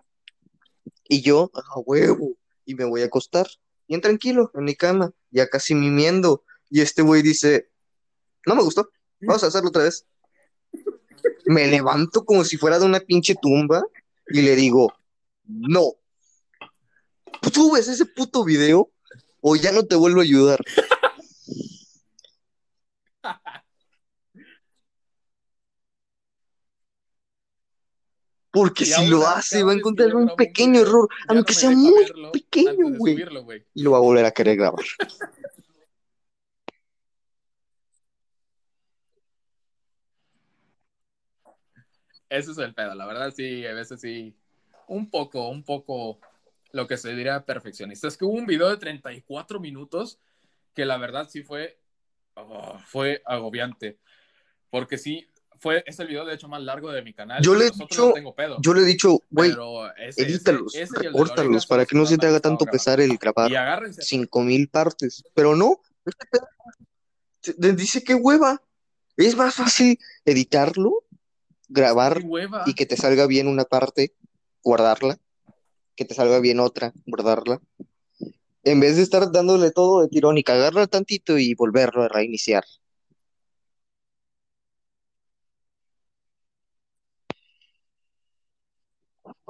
Y 1.12 1.20
yo, 1.20 1.50
a 1.52 1.78
huevo, 1.80 2.38
y 2.64 2.74
me 2.74 2.86
voy 2.86 3.02
a 3.02 3.04
acostar, 3.04 3.46
bien 3.86 4.00
tranquilo, 4.00 4.50
en 4.54 4.64
mi 4.64 4.74
cama, 4.74 5.12
ya 5.30 5.46
casi 5.46 5.74
mimiendo. 5.74 6.42
Y 6.70 6.80
este 6.80 7.02
güey 7.02 7.20
dice, 7.20 7.68
no 8.46 8.54
me 8.54 8.62
gustó, 8.62 8.88
vamos 9.20 9.44
a 9.44 9.48
hacerlo 9.48 9.68
otra 9.68 9.82
vez. 9.82 10.06
Me 11.44 11.66
levanto 11.66 12.24
como 12.24 12.44
si 12.44 12.56
fuera 12.56 12.78
de 12.78 12.86
una 12.86 12.98
pinche 13.00 13.34
tumba 13.34 13.82
y 14.28 14.40
le 14.40 14.56
digo, 14.56 14.90
no. 15.44 15.96
¿Tú 17.52 17.72
ves 17.72 17.88
ese 17.88 18.06
puto 18.06 18.42
video 18.42 18.90
o 19.42 19.54
ya 19.54 19.70
no 19.70 19.84
te 19.84 19.96
vuelvo 19.96 20.20
a 20.20 20.24
ayudar? 20.24 20.60
Porque 28.52 28.84
Y 28.84 28.86
si 28.86 29.06
lo 29.06 29.26
hace, 29.26 29.62
va 29.64 29.72
a 29.72 29.74
encontrar 29.74 30.14
un 30.14 30.36
pequeño 30.36 30.72
video, 30.72 30.86
error, 30.86 31.08
aunque 31.28 31.54
no 31.54 31.58
sea 31.58 31.70
muy 31.70 32.04
verlo 32.04 32.32
pequeño, 32.32 32.96
güey. 32.98 33.24
Y 33.74 33.82
lo 33.82 33.92
va 33.92 33.96
a 33.96 34.00
volver 34.00 34.26
a 34.26 34.30
querer 34.30 34.56
grabar. 34.56 34.84
Ese 42.28 42.52
es 42.52 42.58
el 42.58 42.72
pedo, 42.72 42.94
la 42.94 43.04
verdad 43.04 43.30
sí, 43.34 43.66
a 43.66 43.74
veces 43.74 44.00
sí, 44.00 44.34
un 44.86 45.10
poco, 45.10 45.50
un 45.50 45.62
poco 45.62 46.18
lo 46.72 46.86
que 46.86 46.96
se 46.96 47.14
diría 47.14 47.44
perfeccionista. 47.44 48.08
Es 48.08 48.16
que 48.16 48.24
hubo 48.24 48.32
un 48.32 48.46
video 48.46 48.70
de 48.70 48.78
34 48.78 49.60
minutos 49.60 50.18
que 50.74 50.86
la 50.86 50.96
verdad 50.96 51.28
sí 51.28 51.42
fue, 51.42 51.78
oh, 52.34 52.78
fue 52.86 53.22
agobiante, 53.26 53.98
porque 54.70 54.96
sí, 54.96 55.28
fue, 55.62 55.84
es 55.86 55.98
el 56.00 56.08
video 56.08 56.24
de 56.26 56.34
hecho 56.34 56.48
más 56.48 56.60
largo 56.60 56.90
de 56.90 57.02
mi 57.02 57.14
canal. 57.14 57.40
Yo 57.40 57.54
le 57.54 57.68
he 57.68 57.70
dicho- 57.70 58.08
no 58.08 58.12
tengo 58.14 58.34
pedo, 58.34 58.56
Yo 58.60 58.74
le 58.74 58.82
he 58.82 58.84
dicho, 58.84 59.20
güey, 59.30 59.50
pero 59.50 59.94
ese, 59.94 60.22
ese- 60.22 60.32
edítalos, 60.32 60.74
ese 60.74 60.94
recórtalos 60.98 61.66
para 61.66 61.86
que 61.86 61.96
no 61.96 62.04
se 62.04 62.18
te 62.18 62.26
haga 62.26 62.40
tanto 62.40 62.66
pesar 62.66 63.00
el 63.00 63.16
grabar 63.16 63.50
Y 63.50 63.54
agárrense. 63.54 64.02
cinco 64.02 64.40
mil 64.42 64.68
partes. 64.68 65.22
Pero 65.34 65.54
no, 65.54 65.80
este 66.04 67.72
dice 67.74 68.02
que 68.02 68.14
hueva. 68.14 68.60
Es 69.16 69.36
más 69.36 69.54
fácil 69.54 69.98
editarlo, 70.24 71.04
grabar 71.68 72.22
y 72.66 72.74
que 72.74 72.86
te 72.86 72.96
salga 72.96 73.26
bien 73.26 73.46
una 73.46 73.64
parte, 73.64 74.14
guardarla, 74.64 75.18
que 75.94 76.04
te 76.04 76.14
salga 76.14 76.40
bien 76.40 76.58
otra, 76.60 76.92
guardarla. 77.06 77.60
En 78.64 78.80
vez 78.80 78.96
de 78.96 79.02
estar 79.02 79.30
dándole 79.30 79.70
todo 79.70 80.02
de 80.02 80.08
tirón 80.08 80.38
y 80.38 80.42
cagarla 80.44 80.86
tantito 80.86 81.36
y 81.38 81.54
volverlo 81.54 82.02
a 82.02 82.08
reiniciar. 82.08 82.64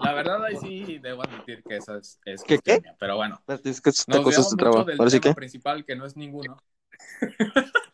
La 0.02 0.12
verdad 0.14 0.44
ahí 0.44 0.56
sí 0.56 0.98
debo 0.98 1.22
admitir 1.22 1.64
que 1.64 1.76
esa 1.76 1.98
es, 1.98 2.20
es 2.24 2.44
¿Qué, 2.44 2.54
cuestión 2.54 2.78
qué? 2.78 2.82
mía, 2.82 2.96
pero 2.98 3.16
bueno. 3.16 3.44
Es 3.64 3.80
que 3.80 3.90
esta 3.90 4.18
Nos 4.18 4.22
cosa 4.22 4.42
desviamos 4.42 4.50
se 4.50 4.56
mucho 4.56 4.58
traba. 4.58 4.84
del 4.84 4.96
Ahora 4.98 5.10
tema 5.10 5.20
que. 5.20 5.34
principal, 5.34 5.84
que 5.84 5.96
no 5.96 6.06
es 6.06 6.16
ninguno. 6.16 6.62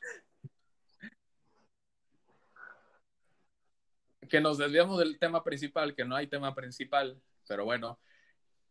que 4.28 4.40
nos 4.40 4.58
desviamos 4.58 4.98
del 4.98 5.18
tema 5.18 5.42
principal, 5.44 5.94
que 5.94 6.04
no 6.04 6.16
hay 6.16 6.26
tema 6.26 6.54
principal, 6.54 7.20
pero 7.46 7.64
bueno. 7.64 7.98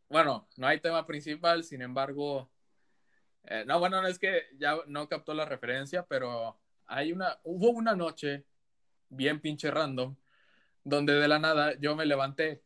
Bueno, 0.09 0.47
no 0.57 0.67
hay 0.67 0.79
tema 0.79 1.05
principal, 1.05 1.63
sin 1.63 1.81
embargo. 1.81 2.49
eh, 3.45 3.63
no, 3.65 3.79
bueno, 3.79 4.01
no 4.01 4.07
es 4.07 4.19
que 4.19 4.43
ya 4.57 4.77
no 4.87 5.07
captó 5.09 5.33
la 5.33 5.45
referencia, 5.45 6.05
pero 6.05 6.59
hay 6.87 7.11
una. 7.13 7.39
Hubo 7.43 7.69
una 7.71 7.95
noche 7.95 8.45
bien 9.09 9.41
pinche 9.41 9.71
random, 9.71 10.15
donde 10.83 11.13
de 11.13 11.27
la 11.27 11.39
nada 11.39 11.75
yo 11.79 11.95
me 11.95 12.05
levanté. 12.05 12.63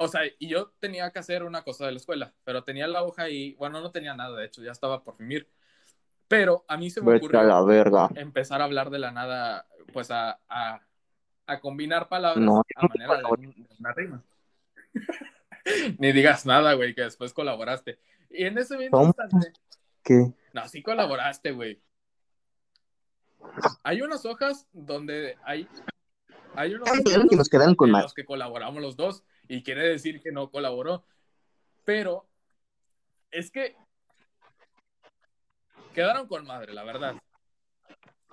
O 0.00 0.06
sea, 0.08 0.20
y 0.38 0.48
yo 0.48 0.70
tenía 0.78 1.10
que 1.10 1.18
hacer 1.18 1.42
una 1.42 1.62
cosa 1.62 1.86
de 1.86 1.92
la 1.92 1.98
escuela, 1.98 2.32
pero 2.44 2.62
tenía 2.64 2.86
la 2.86 3.02
hoja 3.02 3.28
y, 3.28 3.54
bueno, 3.54 3.80
no 3.80 3.90
tenía 3.90 4.14
nada, 4.14 4.36
de 4.38 4.46
hecho, 4.46 4.62
ya 4.62 4.70
estaba 4.72 5.02
por 5.02 5.16
finir. 5.16 5.48
Pero 6.28 6.64
a 6.68 6.76
mí 6.76 6.88
se 6.90 7.00
me 7.00 7.08
Vete 7.12 7.18
ocurrió 7.26 7.42
la 7.42 7.62
verga. 7.62 8.08
empezar 8.14 8.60
a 8.60 8.64
hablar 8.64 8.90
de 8.90 8.98
la 9.00 9.10
nada, 9.10 9.66
pues 9.92 10.10
a, 10.10 10.38
a, 10.48 10.80
a 11.46 11.60
combinar 11.60 12.08
palabras 12.08 12.44
No, 12.44 12.62
a 12.76 12.86
manera 12.86 13.16
de, 13.16 13.46
de 13.46 13.66
una 13.80 13.92
rima. 13.92 14.22
Ni 15.98 16.12
digas 16.12 16.46
nada, 16.46 16.74
güey, 16.74 16.94
que 16.94 17.02
después 17.02 17.32
colaboraste. 17.32 17.98
Y 18.30 18.44
en 18.44 18.56
ese 18.58 18.76
mismo 18.78 19.02
instante, 19.02 19.52
¿Qué? 20.04 20.32
no, 20.52 20.68
sí 20.68 20.82
colaboraste, 20.82 21.50
güey. 21.52 21.82
Hay 23.82 24.02
unas 24.02 24.24
hojas 24.26 24.66
donde 24.72 25.36
hay, 25.44 25.66
hay 26.54 26.74
unos 26.74 26.88
que 27.30 27.36
nos 27.36 27.48
quedan 27.48 27.74
con 27.74 27.88
en 27.88 27.92
más. 27.92 28.02
los 28.04 28.14
que 28.14 28.24
colaboramos 28.24 28.82
los 28.82 28.96
dos 28.96 29.24
y 29.48 29.62
quiere 29.62 29.88
decir 29.88 30.20
que 30.20 30.30
no 30.30 30.50
colaboró. 30.50 31.04
Pero 31.84 32.28
es 33.30 33.50
que 33.50 33.76
quedaron 35.94 36.28
con 36.28 36.46
madre, 36.46 36.72
la 36.74 36.84
verdad. 36.84 37.16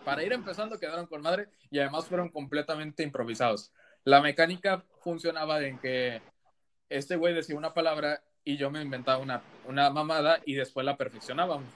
Para 0.03 0.23
ir 0.23 0.33
empezando 0.33 0.79
quedaron 0.79 1.07
con 1.07 1.21
madre 1.21 1.47
y 1.71 1.79
además 1.79 2.07
fueron 2.07 2.29
completamente 2.29 3.01
improvisados. 3.01 3.71
La 4.03 4.21
mecánica 4.21 4.85
funcionaba 4.99 5.61
en 5.65 5.79
que 5.79 6.21
este 6.89 7.15
güey 7.15 7.33
decía 7.33 7.57
una 7.57 7.73
palabra 7.73 8.23
y 8.43 8.57
yo 8.57 8.69
me 8.69 8.81
inventaba 8.81 9.17
una, 9.17 9.41
una 9.65 9.89
mamada 9.89 10.41
y 10.45 10.53
después 10.53 10.85
la 10.85 10.97
perfeccionábamos. 10.97 11.73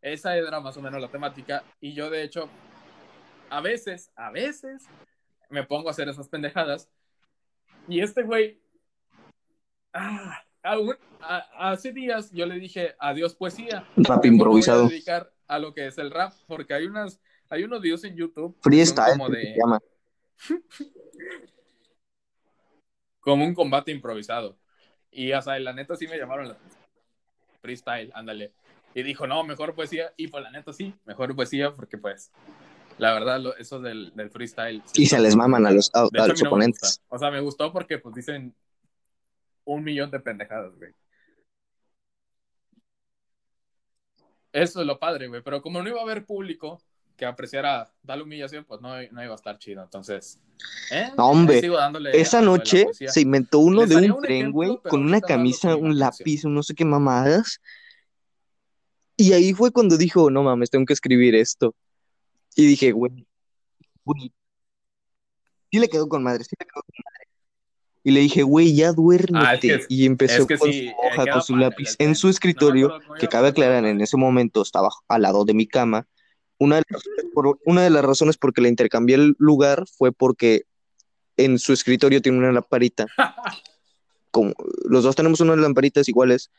Esa 0.00 0.36
era 0.36 0.58
más 0.58 0.76
o 0.76 0.82
menos 0.82 1.00
la 1.00 1.08
temática 1.08 1.62
y 1.80 1.94
yo 1.94 2.10
de 2.10 2.24
hecho 2.24 2.48
a 3.48 3.60
veces, 3.60 4.10
a 4.16 4.30
veces 4.30 4.88
me 5.50 5.62
pongo 5.62 5.88
a 5.88 5.92
hacer 5.92 6.08
esas 6.08 6.28
pendejadas 6.28 6.88
y 7.86 8.00
este 8.00 8.22
güey 8.22 8.61
ah, 9.94 10.42
aún- 10.62 10.96
a- 11.20 11.70
hace 11.70 11.92
días 11.92 12.30
yo 12.32 12.46
le 12.46 12.56
dije 12.56 12.94
adiós 12.98 13.34
poesía 13.34 13.86
Rap 13.96 14.24
me 14.24 14.30
voy 14.30 14.30
a 14.30 14.32
improvisado. 14.32 14.88
dedicar 14.88 15.32
a 15.48 15.58
lo 15.58 15.74
que 15.74 15.86
es 15.86 15.98
el 15.98 16.10
rap 16.10 16.32
porque 16.46 16.74
hay 16.74 16.86
unas 16.86 17.20
hay 17.48 17.64
unos 17.64 17.80
videos 17.82 18.02
en 18.04 18.16
YouTube 18.16 18.56
Freestyle, 18.62 19.18
como 19.18 19.28
se 19.28 19.36
de 19.36 19.54
llama. 19.56 19.80
como 23.20 23.44
un 23.44 23.54
combate 23.54 23.92
improvisado. 23.92 24.58
Y 25.10 25.32
o 25.32 25.42
sea, 25.42 25.58
la 25.58 25.72
neta 25.72 25.94
sí 25.96 26.06
me 26.08 26.16
llamaron 26.18 26.48
la 26.48 26.56
freestyle 27.60 28.10
ándale. 28.14 28.52
Y 28.94 29.02
dijo 29.02 29.26
no 29.26 29.44
mejor 29.44 29.74
poesía 29.74 30.12
y 30.16 30.28
pues 30.28 30.42
la 30.42 30.50
neta 30.50 30.72
sí 30.72 30.94
mejor 31.04 31.34
poesía 31.36 31.72
porque 31.72 31.98
pues 31.98 32.32
la 32.98 33.12
verdad 33.14 33.40
lo- 33.40 33.56
eso 33.56 33.80
del, 33.80 34.12
del 34.14 34.30
freestyle 34.30 34.82
sí 34.86 35.02
Y 35.02 35.06
se 35.06 35.18
les 35.20 35.36
maman 35.36 35.66
a 35.66 35.70
los, 35.70 35.90
a, 35.94 36.04
hecho, 36.06 36.20
a 36.20 36.24
a 36.24 36.28
los 36.28 36.42
no 36.42 36.48
oponentes. 36.48 37.02
O 37.08 37.18
sea, 37.18 37.30
me 37.30 37.40
gustó 37.40 37.72
porque 37.72 37.98
pues 37.98 38.14
dicen 38.14 38.54
un 39.64 39.84
millón 39.84 40.10
de 40.10 40.20
pendejadas, 40.20 40.74
güey. 40.76 40.92
Eso 44.52 44.80
es 44.80 44.86
lo 44.86 44.98
padre, 44.98 45.28
güey. 45.28 45.42
Pero 45.42 45.62
como 45.62 45.82
no 45.82 45.88
iba 45.88 46.00
a 46.00 46.02
haber 46.02 46.26
público 46.26 46.82
que 47.16 47.24
apreciara 47.24 47.90
tal 48.04 48.22
humillación, 48.22 48.64
pues 48.64 48.80
no, 48.80 48.90
no 48.90 49.24
iba 49.24 49.32
a 49.32 49.36
estar 49.36 49.58
chido. 49.58 49.82
Entonces, 49.82 50.38
¿eh? 50.90 51.10
No, 51.16 51.28
hombre, 51.28 51.56
Ahí 51.56 51.60
sigo 51.62 51.76
dándole 51.76 52.20
Esa 52.20 52.40
noche 52.40 52.86
se 52.92 53.20
inventó 53.20 53.60
uno 53.60 53.86
de 53.86 53.96
un 53.96 54.10
un 54.10 54.22
tren, 54.22 54.50
güey, 54.50 54.78
con 54.88 55.02
una 55.02 55.20
camisa, 55.20 55.76
un 55.76 55.98
lápiz, 55.98 56.44
un 56.44 56.54
no 56.54 56.62
sé 56.62 56.74
qué 56.74 56.84
mamadas. 56.84 57.60
Y 59.16 59.32
ahí 59.32 59.52
fue 59.52 59.70
cuando 59.70 59.96
dijo, 59.96 60.30
no 60.30 60.42
mames, 60.42 60.70
tengo 60.70 60.84
que 60.84 60.94
escribir 60.94 61.34
esto. 61.34 61.74
Y 62.56 62.66
dije, 62.66 62.92
güey, 62.92 63.26
güey. 64.04 64.32
Sí 65.70 65.78
le 65.78 65.88
quedó 65.88 66.08
con 66.08 66.22
madre, 66.22 66.44
sí 66.44 66.54
le 66.58 66.66
quedó 66.66 66.82
con 66.82 67.04
madre. 67.04 67.11
Y 68.04 68.10
le 68.10 68.20
dije, 68.20 68.42
güey, 68.42 68.74
ya 68.74 68.92
duérmete. 68.92 69.46
Ah, 69.46 69.54
es 69.54 69.60
que- 69.60 69.94
y 69.94 70.06
empezó 70.06 70.42
es 70.42 70.48
que 70.48 70.58
con 70.58 70.72
sí, 70.72 70.80
su 70.80 70.84
eh, 70.86 70.96
hoja, 70.98 71.26
con 71.30 71.42
su 71.42 71.56
lápiz 71.56 71.96
el 71.98 72.08
en 72.08 72.14
su 72.16 72.26
No 72.26 72.30
escritorio, 72.30 72.98
que 73.18 73.28
cabe 73.28 73.48
aclarar, 73.48 73.84
en 73.84 74.00
ese 74.00 74.16
momento 74.16 74.62
estaba 74.62 74.88
al 75.08 75.22
lado 75.22 75.44
de 75.44 75.54
mi 75.54 75.66
cama. 75.66 76.06
Una 76.58 76.76
de 76.76 76.82
las, 76.88 77.02
por, 77.32 77.60
una 77.64 77.82
de 77.82 77.90
las 77.90 78.04
razones 78.04 78.36
por 78.36 78.52
que 78.52 78.60
le 78.60 78.68
intercambié 78.68 79.16
el 79.16 79.36
lugar 79.38 79.84
fue 79.96 80.12
porque 80.12 80.64
en 81.36 81.58
su 81.58 81.72
escritorio 81.72 82.20
tiene 82.20 82.38
una 82.38 82.52
lamparita. 82.52 83.06
Como, 84.30 84.54
los 84.84 85.04
dos 85.04 85.14
tenemos 85.14 85.40
unas 85.40 85.58
lamparitas 85.58 86.08
iguales 86.08 86.50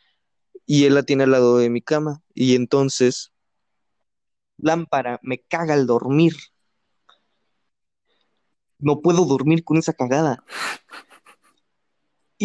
y 0.65 0.85
él 0.85 0.93
la 0.93 1.03
tiene 1.03 1.23
al 1.23 1.31
lado 1.31 1.57
de 1.57 1.69
mi 1.69 1.81
cama. 1.81 2.21
Y 2.33 2.55
entonces, 2.55 3.31
lámpara, 4.57 5.19
me 5.23 5.39
caga 5.39 5.73
al 5.73 5.87
dormir. 5.87 6.33
No 8.79 9.01
puedo 9.01 9.25
dormir 9.25 9.63
con 9.63 9.77
esa 9.77 9.93
cagada. 9.93 10.43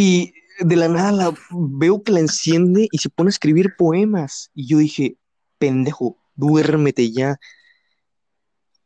Y 0.01 0.33
de 0.61 0.77
la 0.77 0.87
nada 0.87 1.11
la, 1.11 1.35
veo 1.51 2.05
que 2.05 2.12
la 2.12 2.20
enciende 2.20 2.87
y 2.93 2.99
se 2.99 3.11
pone 3.11 3.31
a 3.31 3.31
escribir 3.31 3.75
poemas. 3.77 4.49
Y 4.55 4.69
yo 4.69 4.79
dije, 4.79 5.16
pendejo, 5.59 6.16
duérmete 6.37 7.11
ya. 7.11 7.41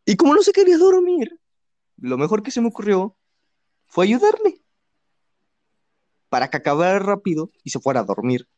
Y 0.07 0.17
como 0.17 0.33
no 0.33 0.41
se 0.41 0.53
quería 0.53 0.79
dormir, 0.79 1.39
lo 1.99 2.17
mejor 2.17 2.43
que 2.43 2.51
se 2.51 2.63
me 2.63 2.69
ocurrió 2.69 3.15
fue 3.89 4.07
ayudarle 4.07 4.63
para 6.31 6.49
que 6.49 6.57
acabara 6.57 6.99
rápido 6.99 7.51
y 7.63 7.69
se 7.69 7.79
fuera 7.79 8.01
a 8.01 8.05
dormir. 8.05 8.49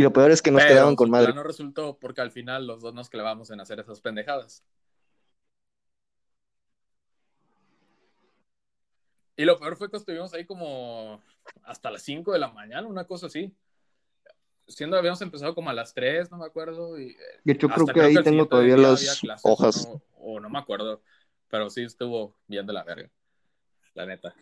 Y 0.00 0.02
lo 0.02 0.12
peor 0.14 0.30
es 0.30 0.40
que 0.40 0.50
nos 0.50 0.62
Pero 0.62 0.72
quedaban 0.72 0.96
con 0.96 1.10
madre. 1.10 1.34
no 1.34 1.42
resultó 1.42 1.98
porque 1.98 2.22
al 2.22 2.30
final 2.30 2.66
los 2.66 2.80
dos 2.80 2.94
nos 2.94 3.10
clavamos 3.10 3.50
en 3.50 3.60
hacer 3.60 3.80
esas 3.80 4.00
pendejadas. 4.00 4.64
Y 9.36 9.44
lo 9.44 9.58
peor 9.58 9.76
fue 9.76 9.90
que 9.90 9.98
estuvimos 9.98 10.32
ahí 10.32 10.46
como 10.46 11.20
hasta 11.64 11.90
las 11.90 12.02
5 12.02 12.32
de 12.32 12.38
la 12.38 12.48
mañana, 12.48 12.86
una 12.86 13.04
cosa 13.04 13.26
así. 13.26 13.54
Siendo 14.66 14.96
habíamos 14.96 15.20
empezado 15.20 15.54
como 15.54 15.68
a 15.68 15.74
las 15.74 15.92
3, 15.92 16.30
no 16.30 16.38
me 16.38 16.46
acuerdo. 16.46 16.98
Y, 16.98 17.10
eh, 17.10 17.16
De 17.44 17.52
hecho, 17.52 17.68
creo 17.68 17.86
que 17.86 18.00
ahí 18.00 18.22
tengo 18.22 18.46
todavía 18.46 18.78
las 18.78 19.20
clases, 19.20 19.42
hojas. 19.44 19.86
O 19.86 19.94
no, 19.94 20.02
o 20.14 20.40
no 20.40 20.48
me 20.48 20.58
acuerdo. 20.58 21.02
Pero 21.48 21.68
sí 21.68 21.82
estuvo 21.82 22.34
bien 22.46 22.66
de 22.66 22.72
la 22.72 22.84
verga. 22.84 23.10
La 23.92 24.06
neta. 24.06 24.34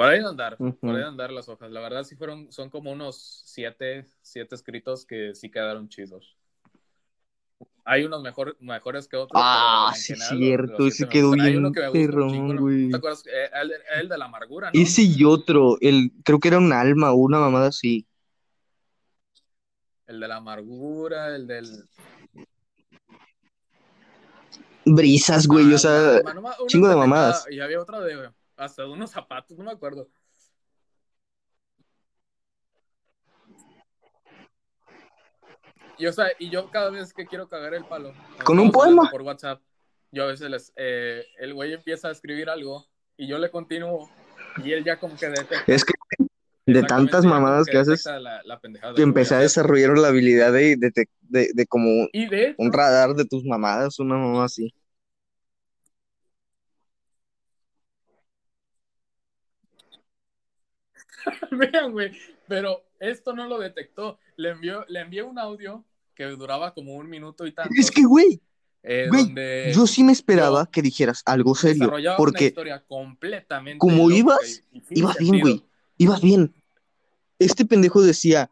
Por 0.00 0.08
ahí 0.08 0.20
de 0.20 0.28
andar, 0.28 0.56
Ujú. 0.58 0.78
por 0.78 0.90
ahí 0.94 1.02
de 1.02 1.08
andar 1.08 1.30
las 1.30 1.50
hojas. 1.50 1.70
La 1.70 1.80
verdad 1.82 2.04
sí 2.04 2.16
fueron, 2.16 2.50
son 2.50 2.70
como 2.70 2.90
unos 2.90 3.42
siete, 3.44 4.06
siete 4.22 4.54
escritos 4.54 5.04
que 5.04 5.34
sí 5.34 5.50
quedaron 5.50 5.90
chidos. 5.90 6.38
Hay 7.84 8.04
unos 8.04 8.22
mejor, 8.22 8.56
mejores 8.60 9.06
que 9.06 9.18
otros. 9.18 9.42
Ah, 9.44 9.92
sí, 9.94 10.14
general, 10.14 10.38
cierto, 10.38 10.84
los 10.84 10.94
ese 10.94 11.06
quedó 11.06 11.28
gustan. 11.28 11.44
Hay 11.44 11.52
bien 11.52 11.66
uno 11.66 11.72
que 11.74 11.80
me 11.80 11.88
gusta 11.88 12.00
un 12.00 12.06
perrón, 12.06 12.30
chingo, 12.30 12.54
¿no? 12.54 12.60
güey. 12.62 12.88
¿Te 12.88 12.96
acuerdas? 12.96 13.26
Eh, 13.26 13.50
El, 13.52 13.72
el 14.00 14.08
de 14.08 14.16
la 14.16 14.24
amargura, 14.24 14.70
¿no? 14.72 14.80
Ese 14.80 15.02
y 15.02 15.22
otro, 15.22 15.76
el, 15.82 16.12
creo 16.24 16.40
que 16.40 16.48
era 16.48 16.56
un 16.56 16.72
alma 16.72 17.12
o 17.12 17.16
una 17.16 17.38
mamada 17.38 17.66
así. 17.66 18.06
El 20.06 20.18
de 20.18 20.28
la 20.28 20.36
amargura, 20.36 21.36
el 21.36 21.46
del... 21.46 21.84
Brisas, 24.86 25.46
güey, 25.46 25.70
Ah, 25.72 25.74
o 25.74 25.78
sea, 25.78 26.22
chingo 26.68 26.88
de 26.88 26.96
mamadas. 26.96 27.46
Y 27.50 27.60
había 27.60 27.82
otra 27.82 28.00
de 28.00 28.30
hasta 28.60 28.82
de 28.82 28.90
unos 28.90 29.10
zapatos, 29.10 29.56
no 29.56 29.64
me 29.64 29.72
acuerdo. 29.72 30.08
Y, 35.98 36.06
o 36.06 36.12
sea, 36.12 36.28
y 36.38 36.50
yo 36.50 36.70
cada 36.70 36.90
vez 36.90 37.12
que 37.12 37.26
quiero 37.26 37.48
cagar 37.48 37.74
el 37.74 37.84
palo, 37.84 38.12
Con 38.44 38.58
un 38.58 38.70
poema. 38.70 39.10
por 39.10 39.22
WhatsApp, 39.22 39.60
yo 40.12 40.24
a 40.24 40.26
veces 40.26 40.50
les, 40.50 40.72
eh, 40.76 41.24
el 41.38 41.54
güey 41.54 41.72
empieza 41.72 42.08
a 42.08 42.12
escribir 42.12 42.48
algo 42.48 42.86
y 43.16 43.26
yo 43.26 43.38
le 43.38 43.50
continúo 43.50 44.10
y 44.64 44.72
él 44.72 44.84
ya 44.84 44.98
como 44.98 45.16
que 45.16 45.28
detecta. 45.28 45.62
es 45.66 45.84
que 45.84 45.94
de 46.66 46.82
tantas 46.82 47.24
mamadas 47.24 47.66
que 47.66 47.78
haces, 47.78 48.04
la, 48.04 48.60
que 48.94 49.02
empecé 49.02 49.34
a 49.34 49.40
desarrollar 49.40 49.96
la 49.98 50.08
habilidad 50.08 50.52
de, 50.52 50.76
de, 50.76 50.92
de, 51.20 51.50
de 51.52 51.66
como 51.66 52.08
Y 52.12 52.28
un 52.58 52.72
radar 52.72 53.14
de 53.14 53.24
tus 53.24 53.44
mamadas, 53.44 53.98
una 53.98 54.16
mamá 54.16 54.44
así. 54.44 54.72
Vean, 61.50 61.92
güey, 61.92 62.12
pero 62.48 62.82
esto 62.98 63.32
no 63.34 63.46
lo 63.46 63.58
detectó. 63.58 64.18
Le 64.36 64.50
envió, 64.50 64.84
le 64.88 65.00
envié 65.00 65.22
un 65.22 65.38
audio 65.38 65.84
que 66.14 66.24
duraba 66.24 66.74
como 66.74 66.94
un 66.96 67.08
minuto 67.08 67.46
y 67.46 67.52
tanto. 67.52 67.74
Es 67.76 67.90
que, 67.90 68.02
güey, 68.04 68.40
eh, 68.82 69.06
güey, 69.08 69.24
donde 69.24 69.72
yo 69.74 69.86
sí 69.86 70.02
me 70.04 70.12
esperaba 70.12 70.64
yo 70.64 70.70
que 70.70 70.82
dijeras 70.82 71.22
algo 71.24 71.54
serio, 71.54 71.84
desarrollaba 71.84 72.16
una 72.16 72.18
porque 72.18 72.44
historia 72.46 72.84
completamente 72.86 73.78
como 73.78 74.10
ibas, 74.10 74.62
y- 74.72 74.78
y 74.78 74.80
sin 74.82 74.98
ibas 74.98 75.18
bien, 75.18 75.40
güey, 75.40 75.64
ibas 75.98 76.20
bien. 76.20 76.54
Este 77.38 77.64
pendejo 77.64 78.02
decía, 78.02 78.50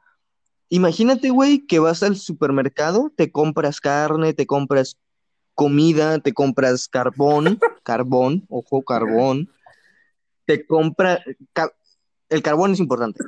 imagínate, 0.70 1.31
güey, 1.31 1.66
que 1.66 1.78
vas 1.78 2.03
al 2.03 2.16
supermercado, 2.16 3.12
te 3.16 3.31
compras 3.31 3.81
carne, 3.81 4.32
te 4.32 4.47
compras 4.47 4.97
comida, 5.55 6.19
te 6.20 6.32
compras 6.32 6.89
carbón, 6.89 7.59
carbón, 7.82 8.47
ojo, 8.49 8.82
carbón, 8.82 9.51
te 10.47 10.65
compra, 10.66 11.23
ca- 11.53 11.73
el 12.28 12.42
carbón 12.42 12.72
es 12.72 12.80
importante, 12.80 13.24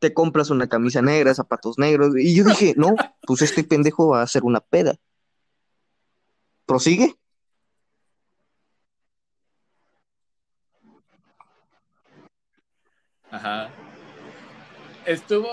te 0.00 0.14
compras 0.14 0.50
una 0.50 0.68
camisa 0.68 1.02
negra, 1.02 1.34
zapatos 1.34 1.78
negros, 1.78 2.16
y 2.16 2.34
yo 2.34 2.44
dije, 2.44 2.74
no, 2.76 2.94
pues 3.22 3.42
este 3.42 3.64
pendejo 3.64 4.08
va 4.08 4.20
a 4.20 4.24
hacer 4.24 4.44
una 4.44 4.60
peda. 4.60 4.94
¿Prosigue? 6.66 7.14
Ajá. 13.30 13.70
Estuvo, 15.06 15.48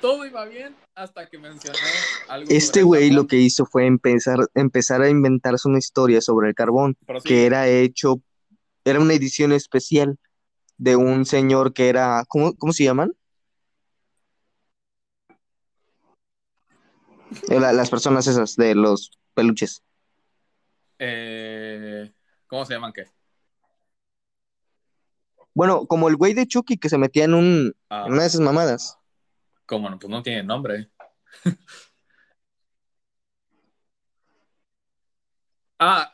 todo 0.00 0.26
iba 0.26 0.44
bien 0.46 0.74
hasta 0.94 1.26
que 1.28 1.38
mencioné 1.38 1.78
algo 2.28 2.50
Este 2.50 2.82
güey 2.82 3.10
lo 3.10 3.26
que 3.26 3.36
hizo 3.36 3.66
fue 3.66 3.86
empezar, 3.86 4.38
empezar 4.54 5.02
a 5.02 5.08
inventarse 5.08 5.68
una 5.68 5.78
historia 5.78 6.20
sobre 6.20 6.48
el 6.48 6.54
carbón, 6.54 6.96
Prosigue. 7.06 7.34
que 7.34 7.46
era 7.46 7.68
hecho, 7.68 8.20
era 8.84 9.00
una 9.00 9.14
edición 9.14 9.52
especial 9.52 10.18
de 10.78 10.96
un 10.96 11.26
señor 11.26 11.72
que 11.74 11.88
era, 11.88 12.24
¿cómo, 12.28 12.54
cómo 12.54 12.72
se 12.72 12.84
llaman? 12.84 13.12
Eh, 17.50 17.60
la- 17.60 17.72
las 17.72 17.90
personas 17.90 18.26
esas 18.26 18.56
de 18.56 18.74
los 18.74 19.10
peluches. 19.34 19.82
Eh, 20.98 22.12
¿Cómo 22.46 22.64
se 22.64 22.74
llaman 22.74 22.92
qué? 22.92 23.04
Bueno, 25.54 25.86
como 25.86 26.08
el 26.08 26.16
güey 26.16 26.34
de 26.34 26.46
Chucky 26.46 26.78
que 26.78 26.88
se 26.88 26.98
metía 26.98 27.24
en 27.24 27.34
un, 27.34 27.74
Ah, 27.90 28.04
en 28.06 28.12
una 28.12 28.22
de 28.22 28.28
esas 28.28 28.40
mamadas. 28.40 28.98
¿Cómo 29.66 29.90
no? 29.90 29.98
Pues 29.98 30.10
no 30.10 30.22
tiene 30.22 30.42
nombre. 30.44 30.90
ah, 35.78 36.12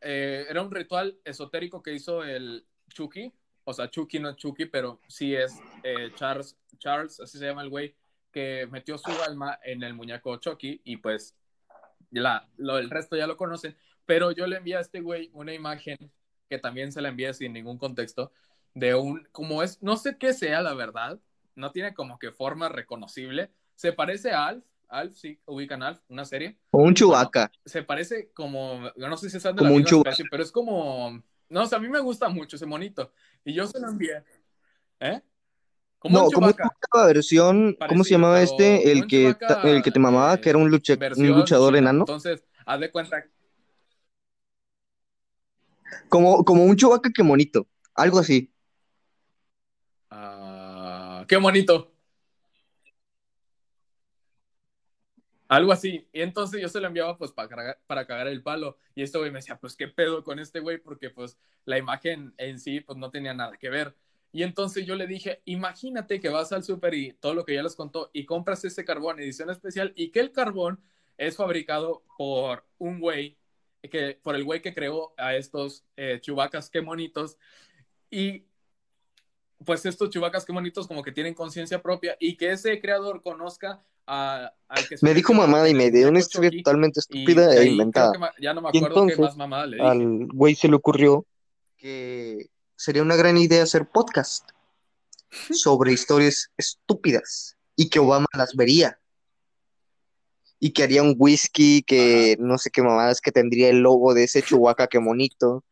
eh, 0.00 0.46
era 0.48 0.62
un 0.62 0.70
ritual 0.70 1.18
esotérico 1.24 1.82
que 1.82 1.94
hizo 1.94 2.22
el 2.22 2.66
Chucky. 2.88 3.32
O 3.64 3.72
sea, 3.72 3.88
Chucky 3.90 4.18
no 4.18 4.30
es 4.30 4.36
Chucky, 4.36 4.66
pero 4.66 5.00
sí 5.08 5.34
es 5.34 5.58
eh, 5.82 6.12
Charles, 6.14 6.56
Charles, 6.78 7.20
así 7.20 7.38
se 7.38 7.46
llama 7.46 7.62
el 7.62 7.70
güey, 7.70 7.94
que 8.30 8.68
metió 8.70 8.98
su 8.98 9.10
alma 9.22 9.58
en 9.64 9.82
el 9.82 9.94
muñeco 9.94 10.36
Chucky 10.36 10.80
y 10.84 10.98
pues 10.98 11.34
la, 12.10 12.48
lo, 12.56 12.78
el 12.78 12.90
resto 12.90 13.16
ya 13.16 13.26
lo 13.26 13.36
conocen. 13.36 13.76
Pero 14.06 14.32
yo 14.32 14.46
le 14.46 14.56
envié 14.56 14.76
a 14.76 14.80
este 14.80 15.00
güey 15.00 15.30
una 15.32 15.54
imagen 15.54 15.96
que 16.48 16.58
también 16.58 16.92
se 16.92 17.00
la 17.00 17.08
envié 17.08 17.32
sin 17.32 17.52
ningún 17.54 17.78
contexto 17.78 18.32
de 18.74 18.94
un, 18.94 19.26
como 19.32 19.62
es, 19.62 19.82
no 19.82 19.96
sé 19.96 20.18
qué 20.18 20.34
sea 20.34 20.60
la 20.60 20.74
verdad, 20.74 21.18
no 21.54 21.70
tiene 21.72 21.94
como 21.94 22.18
que 22.18 22.32
forma 22.32 22.68
reconocible. 22.68 23.50
Se 23.76 23.92
parece 23.92 24.32
a 24.32 24.46
Alf, 24.46 24.64
Alf, 24.88 25.14
sí, 25.14 25.40
ubican 25.46 25.82
Alf, 25.82 26.00
una 26.08 26.24
serie. 26.24 26.58
O 26.70 26.82
un 26.82 26.94
chubaca. 26.94 27.50
Se 27.64 27.82
parece 27.82 28.30
como, 28.32 28.90
no 28.96 29.16
sé 29.16 29.30
si 29.30 29.40
sean 29.40 29.54
de 29.54 29.60
Como 29.60 29.70
la 29.70 29.76
un 29.76 29.82
misma 29.82 29.90
Chewbacca. 29.90 30.10
especie, 30.10 30.28
pero 30.30 30.42
es 30.42 30.52
como, 30.52 31.22
no, 31.48 31.62
o 31.62 31.66
sea, 31.66 31.78
a 31.78 31.80
mí 31.80 31.88
me 31.88 32.00
gusta 32.00 32.28
mucho 32.28 32.56
ese 32.56 32.66
monito. 32.66 33.12
Y 33.44 33.52
yo 33.54 33.66
se 33.66 33.78
lo 33.80 33.88
envié. 33.88 34.22
¿Eh? 35.00 35.20
Como 35.98 36.18
No, 36.18 36.24
como 36.30 36.52
Chewbacca, 36.52 36.76
una 36.94 37.04
versión, 37.06 37.76
¿cómo 37.88 38.04
se 38.04 38.10
llamaba 38.10 38.40
este? 38.42 38.90
El 38.90 39.06
que, 39.06 39.34
Chewbacca, 39.34 39.60
el 39.70 39.82
que 39.82 39.90
te 39.90 39.98
mamaba, 39.98 40.34
eh, 40.34 40.40
que 40.40 40.50
era 40.50 40.58
un, 40.58 40.70
lucha- 40.70 40.94
un 40.94 41.00
versión 41.00 41.36
luchador 41.36 41.76
enano. 41.76 42.00
Entonces, 42.00 42.44
haz 42.66 42.80
de 42.80 42.90
cuenta, 42.90 43.24
Como, 46.08 46.44
como 46.44 46.64
un 46.64 46.76
chubaca 46.76 47.10
que 47.10 47.22
monito. 47.22 47.66
Algo 47.94 48.18
así. 48.18 48.50
ah, 50.10 51.24
qué 51.28 51.36
bonito. 51.36 51.93
Algo 55.48 55.72
así. 55.72 56.06
Y 56.12 56.22
entonces 56.22 56.60
yo 56.60 56.68
se 56.68 56.80
lo 56.80 56.86
enviaba 56.86 57.18
pues 57.18 57.32
para 57.32 57.48
cagar, 57.48 57.78
para 57.86 58.06
cagar 58.06 58.28
el 58.28 58.42
palo. 58.42 58.78
Y 58.94 59.02
este 59.02 59.18
güey 59.18 59.30
me 59.30 59.38
decía, 59.38 59.58
pues 59.58 59.76
qué 59.76 59.88
pedo 59.88 60.24
con 60.24 60.38
este 60.38 60.60
güey, 60.60 60.78
porque 60.78 61.10
pues 61.10 61.38
la 61.64 61.78
imagen 61.78 62.34
en 62.38 62.58
sí 62.58 62.80
pues 62.80 62.98
no 62.98 63.10
tenía 63.10 63.34
nada 63.34 63.56
que 63.56 63.70
ver. 63.70 63.94
Y 64.32 64.42
entonces 64.42 64.84
yo 64.84 64.96
le 64.96 65.06
dije, 65.06 65.42
imagínate 65.44 66.20
que 66.20 66.28
vas 66.28 66.52
al 66.52 66.64
súper 66.64 66.94
y 66.94 67.12
todo 67.12 67.34
lo 67.34 67.44
que 67.44 67.54
ya 67.54 67.62
les 67.62 67.76
contó 67.76 68.10
y 68.12 68.24
compras 68.24 68.64
ese 68.64 68.84
carbón 68.84 69.20
edición 69.20 69.48
especial 69.48 69.92
y 69.94 70.10
que 70.10 70.18
el 70.18 70.32
carbón 70.32 70.80
es 71.18 71.36
fabricado 71.36 72.02
por 72.18 72.64
un 72.78 72.98
güey, 72.98 73.36
que, 73.82 74.18
por 74.22 74.34
el 74.34 74.42
güey 74.42 74.60
que 74.60 74.74
creó 74.74 75.14
a 75.16 75.36
estos 75.36 75.84
eh, 75.96 76.18
chubacas, 76.20 76.68
qué 76.68 76.80
monitos. 76.82 77.38
Y 78.10 78.44
pues 79.64 79.84
estos 79.86 80.10
chubacas, 80.10 80.44
qué 80.44 80.52
bonitos, 80.52 80.86
como 80.86 81.02
que 81.02 81.12
tienen 81.12 81.34
conciencia 81.34 81.82
propia 81.82 82.16
y 82.18 82.36
que 82.36 82.52
ese 82.52 82.80
creador 82.80 83.22
conozca 83.22 83.82
a, 84.06 84.52
al 84.68 84.88
que 84.88 84.96
Me 85.02 85.14
dijo 85.14 85.32
mamada 85.32 85.68
y 85.68 85.74
me 85.74 85.90
dio 85.90 86.08
una 86.08 86.18
historia 86.18 86.50
totalmente 86.50 86.98
y 86.98 87.00
estúpida 87.00 87.48
de 87.48 87.62
e 87.62 87.66
inventada. 87.66 88.12
ya 88.40 88.52
no 88.52 88.60
me 88.60 88.70
Y 88.72 88.78
acuerdo 88.78 89.06
qué 89.06 89.12
entonces, 89.12 89.18
más 89.18 89.36
mamada 89.36 89.66
le 89.66 89.76
dije. 89.76 89.88
Al 89.88 90.26
güey 90.26 90.54
se 90.54 90.68
le 90.68 90.74
ocurrió 90.76 91.26
que 91.76 92.50
sería 92.76 93.02
una 93.02 93.16
gran 93.16 93.36
idea 93.36 93.62
hacer 93.62 93.88
podcast 93.88 94.50
sobre 95.50 95.92
historias 95.92 96.50
estúpidas 96.56 97.56
y 97.76 97.88
que 97.88 97.98
Obama 97.98 98.26
las 98.34 98.54
vería. 98.54 98.98
Y 100.60 100.72
que 100.72 100.82
haría 100.82 101.02
un 101.02 101.14
whisky 101.18 101.82
que 101.82 102.36
no 102.38 102.56
sé 102.58 102.70
qué 102.70 102.82
mamadas, 102.82 103.20
que 103.20 103.32
tendría 103.32 103.68
el 103.68 103.80
logo 103.80 104.14
de 104.14 104.24
ese 104.24 104.42
Chewbacca 104.42 104.86
que 104.86 104.98
monito. 104.98 105.64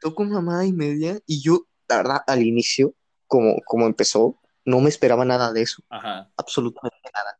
Tocó 0.00 0.24
mamada 0.24 0.66
y 0.66 0.72
media 0.72 1.20
y 1.26 1.42
yo, 1.42 1.66
la 1.92 1.98
verdad, 1.98 2.22
al 2.26 2.42
inicio, 2.42 2.94
como, 3.26 3.56
como 3.66 3.86
empezó, 3.86 4.38
no 4.64 4.80
me 4.80 4.88
esperaba 4.88 5.24
nada 5.24 5.52
de 5.52 5.62
eso, 5.62 5.82
Ajá. 5.88 6.30
absolutamente 6.36 6.96
nada. 7.12 7.38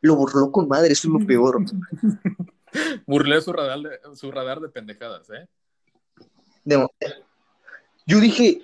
Lo 0.00 0.16
burló 0.16 0.52
con 0.52 0.68
madre, 0.68 0.92
eso 0.92 1.08
es 1.08 1.20
lo 1.20 1.26
peor. 1.26 1.58
Burlé 3.06 3.40
su 3.40 3.52
radar 3.52 3.78
de, 3.80 4.00
su 4.14 4.30
radar 4.30 4.60
de 4.60 4.68
pendejadas, 4.68 5.30
¿eh? 5.30 5.48
De- 6.64 6.86
Yo 8.06 8.20
dije, 8.20 8.60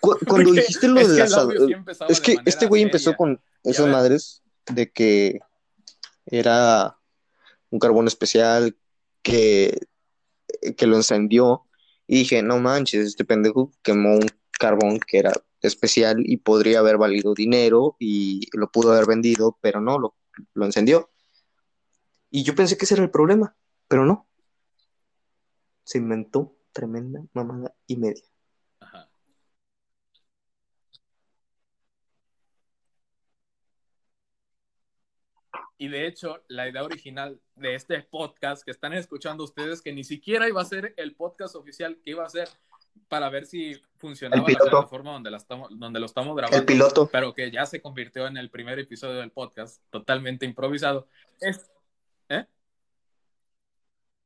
cu- 0.00 0.18
cuando 0.26 0.50
Porque 0.50 0.60
dijiste 0.60 0.88
lo 0.88 1.06
de 1.06 1.18
las... 1.18 1.38
Es 2.08 2.20
que 2.20 2.38
este 2.44 2.66
güey 2.66 2.82
empezó 2.82 3.14
con 3.14 3.40
esas 3.64 3.88
madres 3.88 4.42
de 4.66 4.90
que 4.90 5.40
era 6.26 6.98
un 7.70 7.78
carbón 7.78 8.06
especial 8.06 8.76
que, 9.22 9.78
que 10.76 10.86
lo 10.86 10.96
encendió 10.96 11.64
y 12.06 12.18
dije, 12.18 12.42
no 12.42 12.58
manches, 12.58 13.06
este 13.06 13.24
pendejo 13.24 13.72
quemó 13.82 14.14
un 14.14 14.26
carbón 14.58 14.98
que 15.00 15.18
era 15.18 15.32
especial 15.60 16.22
y 16.24 16.38
podría 16.38 16.80
haber 16.80 16.96
valido 16.96 17.34
dinero 17.34 17.96
y 17.98 18.46
lo 18.52 18.70
pudo 18.70 18.92
haber 18.92 19.06
vendido, 19.06 19.58
pero 19.60 19.80
no, 19.80 19.98
lo, 19.98 20.16
lo 20.54 20.64
encendió. 20.64 21.10
Y 22.30 22.42
yo 22.44 22.54
pensé 22.54 22.76
que 22.76 22.84
ese 22.84 22.94
era 22.94 23.04
el 23.04 23.10
problema, 23.10 23.56
pero 23.88 24.04
no. 24.04 24.26
Se 25.84 25.98
inventó 25.98 26.56
tremenda 26.72 27.22
mamada 27.32 27.74
y 27.86 27.96
media. 27.96 28.24
Ajá. 28.80 29.10
Y 35.80 35.88
de 35.88 36.08
hecho, 36.08 36.42
la 36.48 36.68
idea 36.68 36.82
original 36.82 37.40
de 37.54 37.76
este 37.76 38.02
podcast 38.02 38.64
que 38.64 38.72
están 38.72 38.92
escuchando 38.94 39.44
ustedes, 39.44 39.80
que 39.80 39.92
ni 39.92 40.02
siquiera 40.02 40.48
iba 40.48 40.60
a 40.60 40.64
ser 40.64 40.92
el 40.96 41.14
podcast 41.14 41.54
oficial, 41.54 41.96
que 42.04 42.10
iba 42.10 42.24
a 42.24 42.28
ser 42.28 42.48
para 43.06 43.30
ver 43.30 43.46
si 43.46 43.80
funcionaba 43.96 44.42
la 44.48 44.58
plataforma 44.58 45.12
donde, 45.12 45.30
la 45.30 45.36
estamos, 45.36 45.70
donde 45.78 46.00
lo 46.00 46.06
estamos 46.06 46.36
grabando, 46.36 46.58
El 46.58 46.64
piloto. 46.64 47.08
pero 47.12 47.32
que 47.32 47.52
ya 47.52 47.64
se 47.64 47.80
convirtió 47.80 48.26
en 48.26 48.36
el 48.36 48.50
primer 48.50 48.80
episodio 48.80 49.20
del 49.20 49.30
podcast, 49.30 49.80
totalmente 49.90 50.44
improvisado. 50.44 51.06
Es, 51.40 51.70
¿eh? 52.28 52.44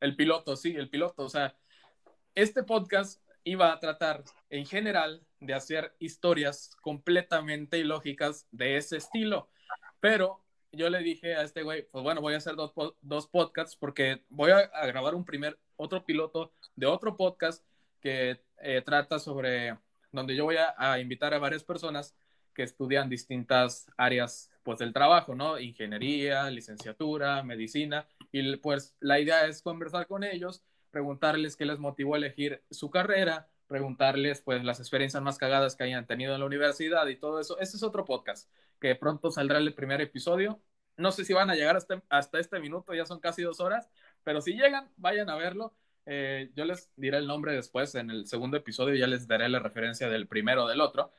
El 0.01 0.16
piloto, 0.16 0.57
sí, 0.57 0.74
el 0.74 0.89
piloto. 0.89 1.24
O 1.24 1.29
sea, 1.29 1.55
este 2.35 2.62
podcast 2.62 3.23
iba 3.45 3.73
a 3.73 3.79
tratar 3.79 4.24
en 4.49 4.65
general 4.65 5.23
de 5.39 5.53
hacer 5.53 5.95
historias 5.99 6.74
completamente 6.81 7.79
ilógicas 7.79 8.47
de 8.53 8.79
ese 8.79 8.97
estilo, 8.97 9.51
pero 10.01 10.41
yo 10.73 10.90
le 10.90 11.01
dije 11.01 11.35
a 11.36 11.43
este 11.43 11.62
güey, 11.62 11.86
pues 11.90 12.03
bueno, 12.03 12.20
voy 12.20 12.35
a 12.35 12.39
hacer 12.39 12.57
dos, 12.57 12.73
dos 13.01 13.27
podcasts 13.28 13.77
porque 13.77 14.23
voy 14.28 14.51
a, 14.51 14.59
a 14.59 14.86
grabar 14.86 15.15
un 15.15 15.24
primer, 15.24 15.59
otro 15.77 16.05
piloto 16.05 16.53
de 16.77 16.86
otro 16.86 17.16
podcast 17.16 17.65
que 18.01 18.40
eh, 18.59 18.82
trata 18.85 19.19
sobre, 19.19 19.78
donde 20.11 20.35
yo 20.35 20.44
voy 20.44 20.57
a, 20.57 20.74
a 20.77 20.99
invitar 20.99 21.35
a 21.35 21.39
varias 21.39 21.62
personas 21.62 22.15
que 22.55 22.62
estudian 22.62 23.09
distintas 23.09 23.86
áreas 23.97 24.51
pues 24.62 24.78
del 24.78 24.93
trabajo, 24.93 25.35
¿no? 25.35 25.59
Ingeniería, 25.59 26.51
licenciatura, 26.51 27.43
medicina, 27.43 28.07
y 28.31 28.57
pues 28.57 28.94
la 29.01 29.20
idea 29.20 29.47
es 29.47 29.62
conversar 29.62 30.07
con 30.07 30.24
ellos, 30.24 30.62
preguntarles 30.90 31.57
qué 31.57 31.65
les 31.65 31.78
motivó 31.78 32.15
a 32.15 32.19
elegir 32.19 32.62
su 32.70 32.90
carrera, 32.90 33.49
preguntarles 33.73 34.43
pues 34.43 34.62
las 34.65 34.81
experiencias 34.81 35.23
más 35.23 35.39
cagadas 35.39 35.77
que 35.77 35.85
hayan 35.85 36.07
tenido 36.07 36.35
en 36.35 36.40
la 36.40 36.47
universidad 36.47 37.07
y 37.07 37.16
todo 37.16 37.40
eso. 37.40 37.59
Ese 37.59 37.78
es 37.78 37.82
otro 37.82 38.05
podcast 38.05 38.51
que 38.78 38.94
pronto 38.94 39.31
saldrá 39.31 39.57
el 39.57 39.73
primer 39.73 40.03
episodio. 40.03 40.61
No 40.99 41.11
sé 41.11 41.24
si 41.24 41.32
van 41.32 41.49
a 41.49 41.55
llegar 41.55 41.74
hasta, 41.77 42.03
hasta 42.11 42.39
este 42.39 42.61
minuto, 42.61 42.93
ya 42.93 43.07
son 43.07 43.19
casi 43.19 43.40
dos 43.40 43.61
horas, 43.61 43.89
pero 44.24 44.43
si 44.43 44.53
llegan, 44.53 44.90
vayan 44.99 45.31
a 45.31 45.36
verlo. 45.36 45.74
Eh, 46.05 46.51
yo 46.55 46.66
les 46.66 46.90
diré 46.97 47.16
el 47.16 47.27
nombre 47.27 47.55
después 47.55 47.94
en 47.94 48.11
el 48.11 48.27
segundo 48.27 48.59
episodio, 48.59 48.94
ya 48.94 49.07
les 49.07 49.27
daré 49.27 49.49
la 49.49 49.59
referencia 49.59 50.11
del 50.11 50.28
primero 50.28 50.65
o 50.65 50.69
del 50.69 50.82
otro. 50.82 51.11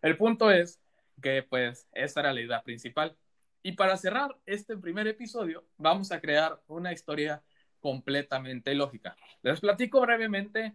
El 0.00 0.16
punto 0.16 0.50
es 0.50 0.80
que 1.20 1.42
pues 1.42 1.88
esta 1.92 2.20
era 2.20 2.32
la 2.32 2.40
idea 2.40 2.62
principal. 2.62 3.18
Y 3.62 3.72
para 3.72 3.98
cerrar 3.98 4.34
este 4.46 4.78
primer 4.78 5.06
episodio, 5.08 5.66
vamos 5.76 6.10
a 6.10 6.22
crear 6.22 6.58
una 6.68 6.90
historia 6.90 7.42
completamente 7.80 8.74
lógica. 8.74 9.14
Les 9.42 9.60
platico 9.60 10.00
brevemente 10.00 10.74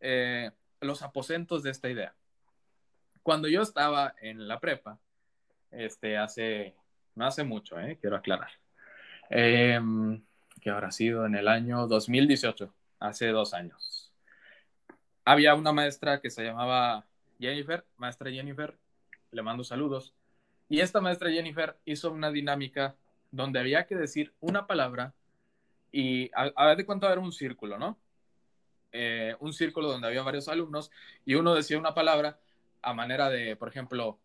eh, 0.00 0.50
los 0.84 1.02
aposentos 1.02 1.62
de 1.62 1.70
esta 1.70 1.90
idea. 1.90 2.14
Cuando 3.22 3.48
yo 3.48 3.62
estaba 3.62 4.14
en 4.20 4.46
la 4.46 4.60
prepa, 4.60 4.98
este, 5.70 6.16
hace, 6.16 6.74
no 7.14 7.26
hace 7.26 7.42
mucho, 7.42 7.78
eh, 7.80 7.98
quiero 8.00 8.16
aclarar, 8.16 8.50
eh, 9.30 9.80
que 10.60 10.70
habrá 10.70 10.90
sido 10.90 11.26
en 11.26 11.34
el 11.34 11.48
año 11.48 11.86
2018, 11.86 12.72
hace 13.00 13.28
dos 13.28 13.54
años. 13.54 14.12
Había 15.24 15.54
una 15.54 15.72
maestra 15.72 16.20
que 16.20 16.30
se 16.30 16.44
llamaba 16.44 17.06
Jennifer, 17.40 17.84
maestra 17.96 18.30
Jennifer, 18.30 18.76
le 19.32 19.42
mando 19.42 19.64
saludos, 19.64 20.14
y 20.68 20.80
esta 20.80 21.00
maestra 21.00 21.30
Jennifer 21.30 21.76
hizo 21.84 22.10
una 22.12 22.30
dinámica 22.30 22.94
donde 23.30 23.58
había 23.58 23.86
que 23.86 23.96
decir 23.96 24.32
una 24.40 24.66
palabra 24.66 25.12
y 25.90 26.30
a, 26.34 26.52
a 26.56 26.66
ver 26.66 26.76
de 26.76 26.86
cuánto 26.86 27.10
era 27.10 27.20
un 27.20 27.32
círculo, 27.32 27.78
¿no? 27.78 27.98
Eh, 28.96 29.34
un 29.40 29.52
círculo 29.52 29.88
donde 29.88 30.06
había 30.06 30.22
varios 30.22 30.46
alumnos 30.46 30.92
y 31.24 31.34
uno 31.34 31.52
decía 31.52 31.76
una 31.76 31.94
palabra 31.94 32.38
a 32.80 32.94
manera 32.94 33.28
de, 33.28 33.56
por 33.56 33.68
ejemplo, 33.68 34.20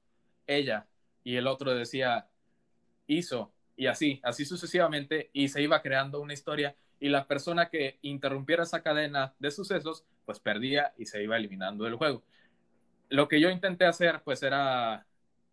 ella 0.46 0.86
y 1.24 1.38
el 1.38 1.48
otro 1.48 1.74
decía 1.74 2.28
hizo 3.08 3.52
y 3.76 3.88
así, 3.88 4.20
así 4.24 4.46
sucesivamente 4.46 5.32
y 5.34 5.48
se 5.48 5.64
iba 5.64 5.82
creando 5.82 6.22
una 6.22 6.34
historia 6.34 6.76
y 7.00 7.10
la 7.10 7.26
persona 7.26 7.70
que 7.70 7.98
interrumpiera 8.04 8.62
esa 8.62 8.84
cadena 8.84 9.34
de 9.40 9.50
sucesos 9.50 10.06
pues 10.24 10.40
perdía 10.40 10.94
y 11.00 11.08
se 11.08 11.24
iba 11.24 11.36
eliminando 11.36 11.86
del 11.86 11.96
juego. 11.96 12.22
Lo 13.10 13.28
que 13.28 13.41
yo 13.41 13.50
intenté 13.50 13.86
hacer 13.86 14.22
pues 14.24 14.44
era 14.44 15.08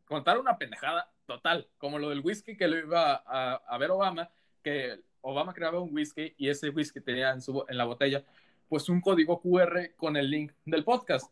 contar 0.05 0.39
una 0.39 0.59
pendejada 0.59 1.11
total, 1.25 1.69
como 1.79 1.99
lo 1.99 2.11
del 2.11 2.21
whisky 2.21 2.55
que 2.55 2.69
lo 2.69 2.77
iba 2.77 3.23
a, 3.25 3.55
a 3.55 3.79
ver 3.79 3.93
Obama, 3.93 4.29
que 4.63 5.01
Obama 5.23 5.55
creaba 5.55 5.81
un 5.81 5.95
whisky 5.95 6.35
y 6.37 6.51
ese 6.51 6.69
whisky 6.69 7.01
tenía 7.01 7.31
en, 7.31 7.41
su, 7.41 7.65
en 7.67 7.79
la 7.79 7.85
botella 7.85 8.23
pues 8.69 8.89
un 8.89 9.01
código 9.01 9.41
QR 9.41 9.95
con 9.97 10.17
el 10.17 10.31
link 10.31 10.53
del 10.65 10.85
podcast 10.85 11.31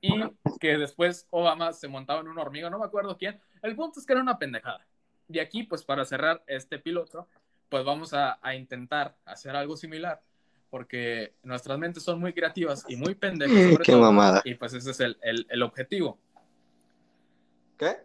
y 0.00 0.12
que 0.60 0.78
después 0.78 1.26
Obama 1.30 1.72
se 1.72 1.88
montaba 1.88 2.20
en 2.20 2.28
una 2.28 2.42
hormiga, 2.42 2.70
no 2.70 2.78
me 2.78 2.84
acuerdo 2.84 3.16
quién. 3.16 3.40
El 3.62 3.74
punto 3.74 3.98
es 3.98 4.06
que 4.06 4.12
era 4.12 4.22
una 4.22 4.38
pendejada. 4.38 4.86
Y 5.28 5.40
aquí, 5.40 5.64
pues 5.64 5.82
para 5.82 6.04
cerrar 6.04 6.42
este 6.46 6.78
piloto, 6.78 7.28
pues 7.68 7.84
vamos 7.84 8.14
a, 8.14 8.38
a 8.40 8.54
intentar 8.54 9.16
hacer 9.24 9.54
algo 9.56 9.76
similar, 9.76 10.22
porque 10.70 11.34
nuestras 11.42 11.78
mentes 11.78 12.02
son 12.02 12.20
muy 12.20 12.32
creativas 12.32 12.84
y 12.88 12.96
muy 12.96 13.14
pendejas. 13.14 13.56
Sobre 13.72 13.84
Qué 13.84 13.92
todo, 13.92 14.02
mamada. 14.02 14.40
Y 14.44 14.54
pues 14.54 14.72
ese 14.72 14.90
es 14.90 15.00
el, 15.00 15.18
el, 15.22 15.46
el 15.50 15.62
objetivo. 15.62 16.18
¿Qué? 17.76 17.96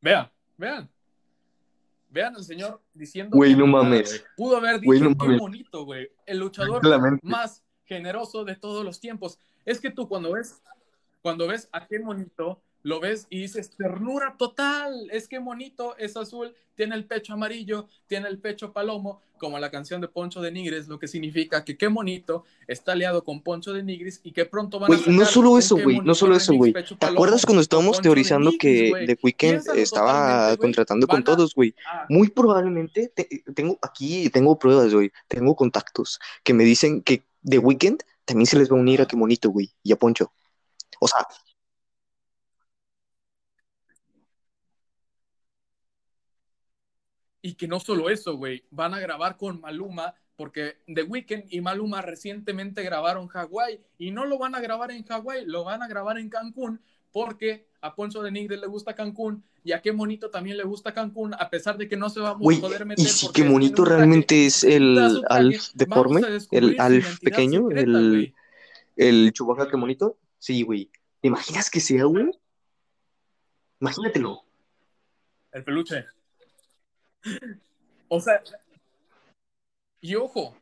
Vean, 0.00 0.30
vean. 0.56 0.88
Vean 2.08 2.34
al 2.36 2.44
señor 2.44 2.80
diciendo. 2.94 3.36
Güey, 3.36 3.54
no 3.54 3.66
mames. 3.66 4.24
Pudo 4.36 4.56
haber 4.56 4.80
dicho 4.80 4.86
Güey, 4.86 5.00
no 5.00 5.08
qué 5.10 5.14
mames. 5.16 5.38
bonito, 5.40 5.84
güey. 5.84 6.08
El 6.24 6.38
luchador 6.38 6.80
Claramente. 6.80 7.26
más 7.26 7.62
generoso 7.84 8.44
de 8.44 8.56
todos 8.56 8.84
los 8.84 9.00
tiempos. 9.00 9.38
Es 9.64 9.80
que 9.80 9.90
tú 9.90 10.08
cuando 10.08 10.32
ves, 10.32 10.62
cuando 11.22 11.46
ves 11.46 11.68
a 11.72 11.86
qué 11.86 11.98
monito, 11.98 12.60
lo 12.86 13.00
ves 13.00 13.26
y 13.30 13.40
dices, 13.40 13.70
ternura 13.76 14.36
total, 14.38 15.08
es 15.10 15.26
que 15.26 15.40
monito, 15.40 15.96
es 15.98 16.16
azul, 16.16 16.54
tiene 16.76 16.94
el 16.94 17.04
pecho 17.04 17.32
amarillo, 17.32 17.88
tiene 18.06 18.28
el 18.28 18.38
pecho 18.38 18.72
palomo, 18.72 19.20
como 19.38 19.58
la 19.58 19.72
canción 19.72 20.00
de 20.00 20.06
Poncho 20.06 20.40
de 20.40 20.52
Nigris, 20.52 20.86
lo 20.86 20.96
que 21.00 21.08
significa 21.08 21.64
que 21.64 21.76
qué 21.76 21.88
monito 21.88 22.44
está 22.68 22.92
aliado 22.92 23.24
con 23.24 23.42
Poncho 23.42 23.72
de 23.72 23.82
Nigris 23.82 24.20
y 24.22 24.30
que 24.30 24.44
pronto 24.44 24.78
van 24.78 24.86
Güey, 24.88 25.02
a 25.04 25.10
no 25.10 25.24
solo 25.24 25.58
eso, 25.58 25.76
güey, 25.76 25.98
no 26.00 26.14
solo 26.14 26.36
eso, 26.36 26.54
güey. 26.54 26.72
¿Te 26.72 27.06
acuerdas 27.06 27.44
cuando 27.44 27.60
estábamos 27.60 27.96
de 27.96 28.02
teorizando 28.04 28.50
Nigris, 28.52 28.92
que? 28.94 29.06
The 29.06 29.18
Weeknd 29.20 29.76
estaba 29.76 30.56
contratando 30.56 31.08
con 31.08 31.20
a- 31.20 31.24
todos, 31.24 31.54
güey? 31.56 31.74
Ah, 31.90 32.06
Muy 32.08 32.28
probablemente, 32.30 33.10
te- 33.12 33.42
tengo 33.52 33.78
aquí, 33.82 34.30
tengo 34.30 34.56
pruebas, 34.58 34.94
güey, 34.94 35.10
tengo 35.26 35.56
contactos 35.56 36.20
que 36.44 36.54
me 36.54 36.62
dicen 36.62 37.02
que 37.02 37.24
The 37.44 37.58
Weeknd 37.58 37.98
también 38.24 38.46
se 38.46 38.56
les 38.58 38.70
va 38.70 38.76
a 38.76 38.80
unir 38.80 39.00
a. 39.02 39.06
Qué 39.08 39.16
Bonito, 39.16 39.50
güey, 39.50 39.72
y 39.82 39.92
a 39.92 39.96
Poncho. 39.96 40.32
O 41.00 41.08
sea, 41.08 41.26
Y 47.46 47.54
que 47.54 47.68
no 47.68 47.78
solo 47.78 48.10
eso, 48.10 48.36
güey, 48.36 48.64
van 48.72 48.92
a 48.92 48.98
grabar 48.98 49.36
con 49.36 49.60
Maluma, 49.60 50.16
porque 50.34 50.78
The 50.92 51.04
Weeknd 51.04 51.44
y 51.48 51.60
Maluma 51.60 52.02
recientemente 52.02 52.82
grabaron 52.82 53.28
Hawái 53.28 53.80
y 53.98 54.10
no 54.10 54.24
lo 54.24 54.36
van 54.36 54.56
a 54.56 54.60
grabar 54.60 54.90
en 54.90 55.04
Hawái, 55.04 55.44
lo 55.46 55.62
van 55.62 55.80
a 55.80 55.86
grabar 55.86 56.18
en 56.18 56.28
Cancún, 56.28 56.80
porque 57.12 57.68
a 57.82 57.94
Poncho 57.94 58.20
de 58.24 58.32
Nigre 58.32 58.56
le 58.56 58.66
gusta 58.66 58.96
Cancún 58.96 59.44
y 59.62 59.70
a 59.70 59.80
Qué 59.80 59.92
Bonito 59.92 60.28
también 60.28 60.56
le 60.56 60.64
gusta 60.64 60.92
Cancún, 60.92 61.34
a 61.34 61.48
pesar 61.48 61.78
de 61.78 61.88
que 61.88 61.96
no 61.96 62.10
se 62.10 62.18
va 62.18 62.30
a 62.30 62.36
poder 62.36 62.84
meter. 62.84 63.06
y 63.06 63.08
si 63.08 63.28
Qué 63.30 63.44
traje, 63.44 63.90
realmente 63.90 64.46
es 64.46 64.64
el 64.64 65.22
Alf 65.28 65.70
deforme, 65.74 66.22
el 66.50 66.80
Alf 66.80 67.20
pequeño, 67.20 67.68
secreta, 67.68 67.98
el, 67.98 68.34
el 68.96 69.32
Chewbacca 69.32 69.70
Qué 69.70 69.76
Bonito. 69.76 70.18
Sí, 70.40 70.62
güey. 70.62 70.90
¿Te 71.20 71.28
imaginas 71.28 71.70
que 71.70 71.78
sea, 71.78 72.06
güey? 72.06 72.28
Imagínatelo. 73.78 74.42
El 75.52 75.62
peluche. 75.62 76.06
O 78.08 78.20
sea, 78.20 78.40
y 80.00 80.14
ojo, 80.14 80.56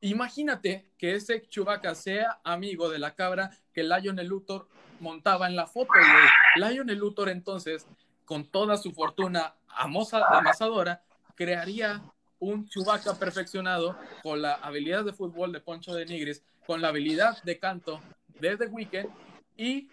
imagínate 0.00 0.90
que 0.98 1.14
ese 1.14 1.46
Chewbacca 1.48 1.94
sea 1.94 2.40
amigo 2.42 2.88
de 2.88 2.98
la 2.98 3.14
cabra 3.14 3.50
que 3.72 3.84
Lionel 3.84 4.26
Luthor 4.26 4.68
montaba 4.98 5.46
en 5.46 5.54
la 5.54 5.68
foto, 5.68 5.92
güey. 5.94 6.72
Lionel 6.72 6.98
Luthor 6.98 7.28
entonces, 7.28 7.86
con 8.24 8.44
toda 8.50 8.76
su 8.76 8.90
fortuna 8.92 9.54
amosa- 9.68 10.26
amasadora, 10.28 11.02
crearía 11.36 12.02
un 12.40 12.68
Chewbacca 12.68 13.14
perfeccionado 13.14 13.96
con 14.24 14.42
la 14.42 14.54
habilidad 14.54 15.04
de 15.04 15.12
fútbol 15.12 15.52
de 15.52 15.60
Poncho 15.60 15.94
de 15.94 16.04
Nigris, 16.04 16.42
con 16.66 16.82
la 16.82 16.88
habilidad 16.88 17.40
de 17.44 17.60
canto 17.60 18.00
de 18.40 18.56
The 18.56 18.66
Weeknd 18.66 19.08
y 19.56 19.88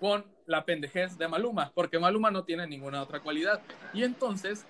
con 0.00 0.24
la 0.48 0.64
pendejez 0.64 1.16
de 1.18 1.28
Maluma, 1.28 1.70
porque 1.74 1.98
Maluma 1.98 2.30
no 2.30 2.42
tiene 2.42 2.66
ninguna 2.66 3.02
otra 3.02 3.20
cualidad. 3.20 3.60
Y 3.92 4.02
entonces, 4.02 4.66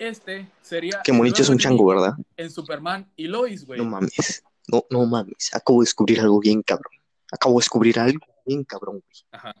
este 0.00 0.50
sería. 0.62 1.02
que 1.04 1.12
Monicho 1.12 1.42
es 1.42 1.50
un 1.50 1.58
chango, 1.58 1.86
¿verdad? 1.86 2.14
En 2.36 2.50
Superman 2.50 3.06
y 3.14 3.28
Lois, 3.28 3.66
güey. 3.66 3.78
No 3.78 3.84
mames. 3.84 4.42
No, 4.66 4.84
no 4.90 5.06
mames. 5.06 5.54
Acabo 5.54 5.80
de 5.80 5.84
descubrir 5.84 6.20
algo 6.20 6.40
bien 6.40 6.62
cabrón. 6.62 6.92
Acabo 7.30 7.54
de 7.54 7.62
descubrir 7.62 7.98
algo 8.00 8.26
bien 8.46 8.64
cabrón, 8.64 9.00
güey. 9.00 9.24
Ajá. 9.30 9.54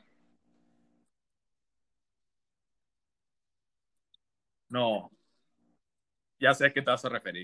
No. 4.70 5.10
Ya 6.40 6.54
sé 6.54 6.66
a 6.66 6.72
qué 6.72 6.80
te 6.80 6.90
vas 6.90 7.04
a 7.04 7.08
referir. 7.08 7.36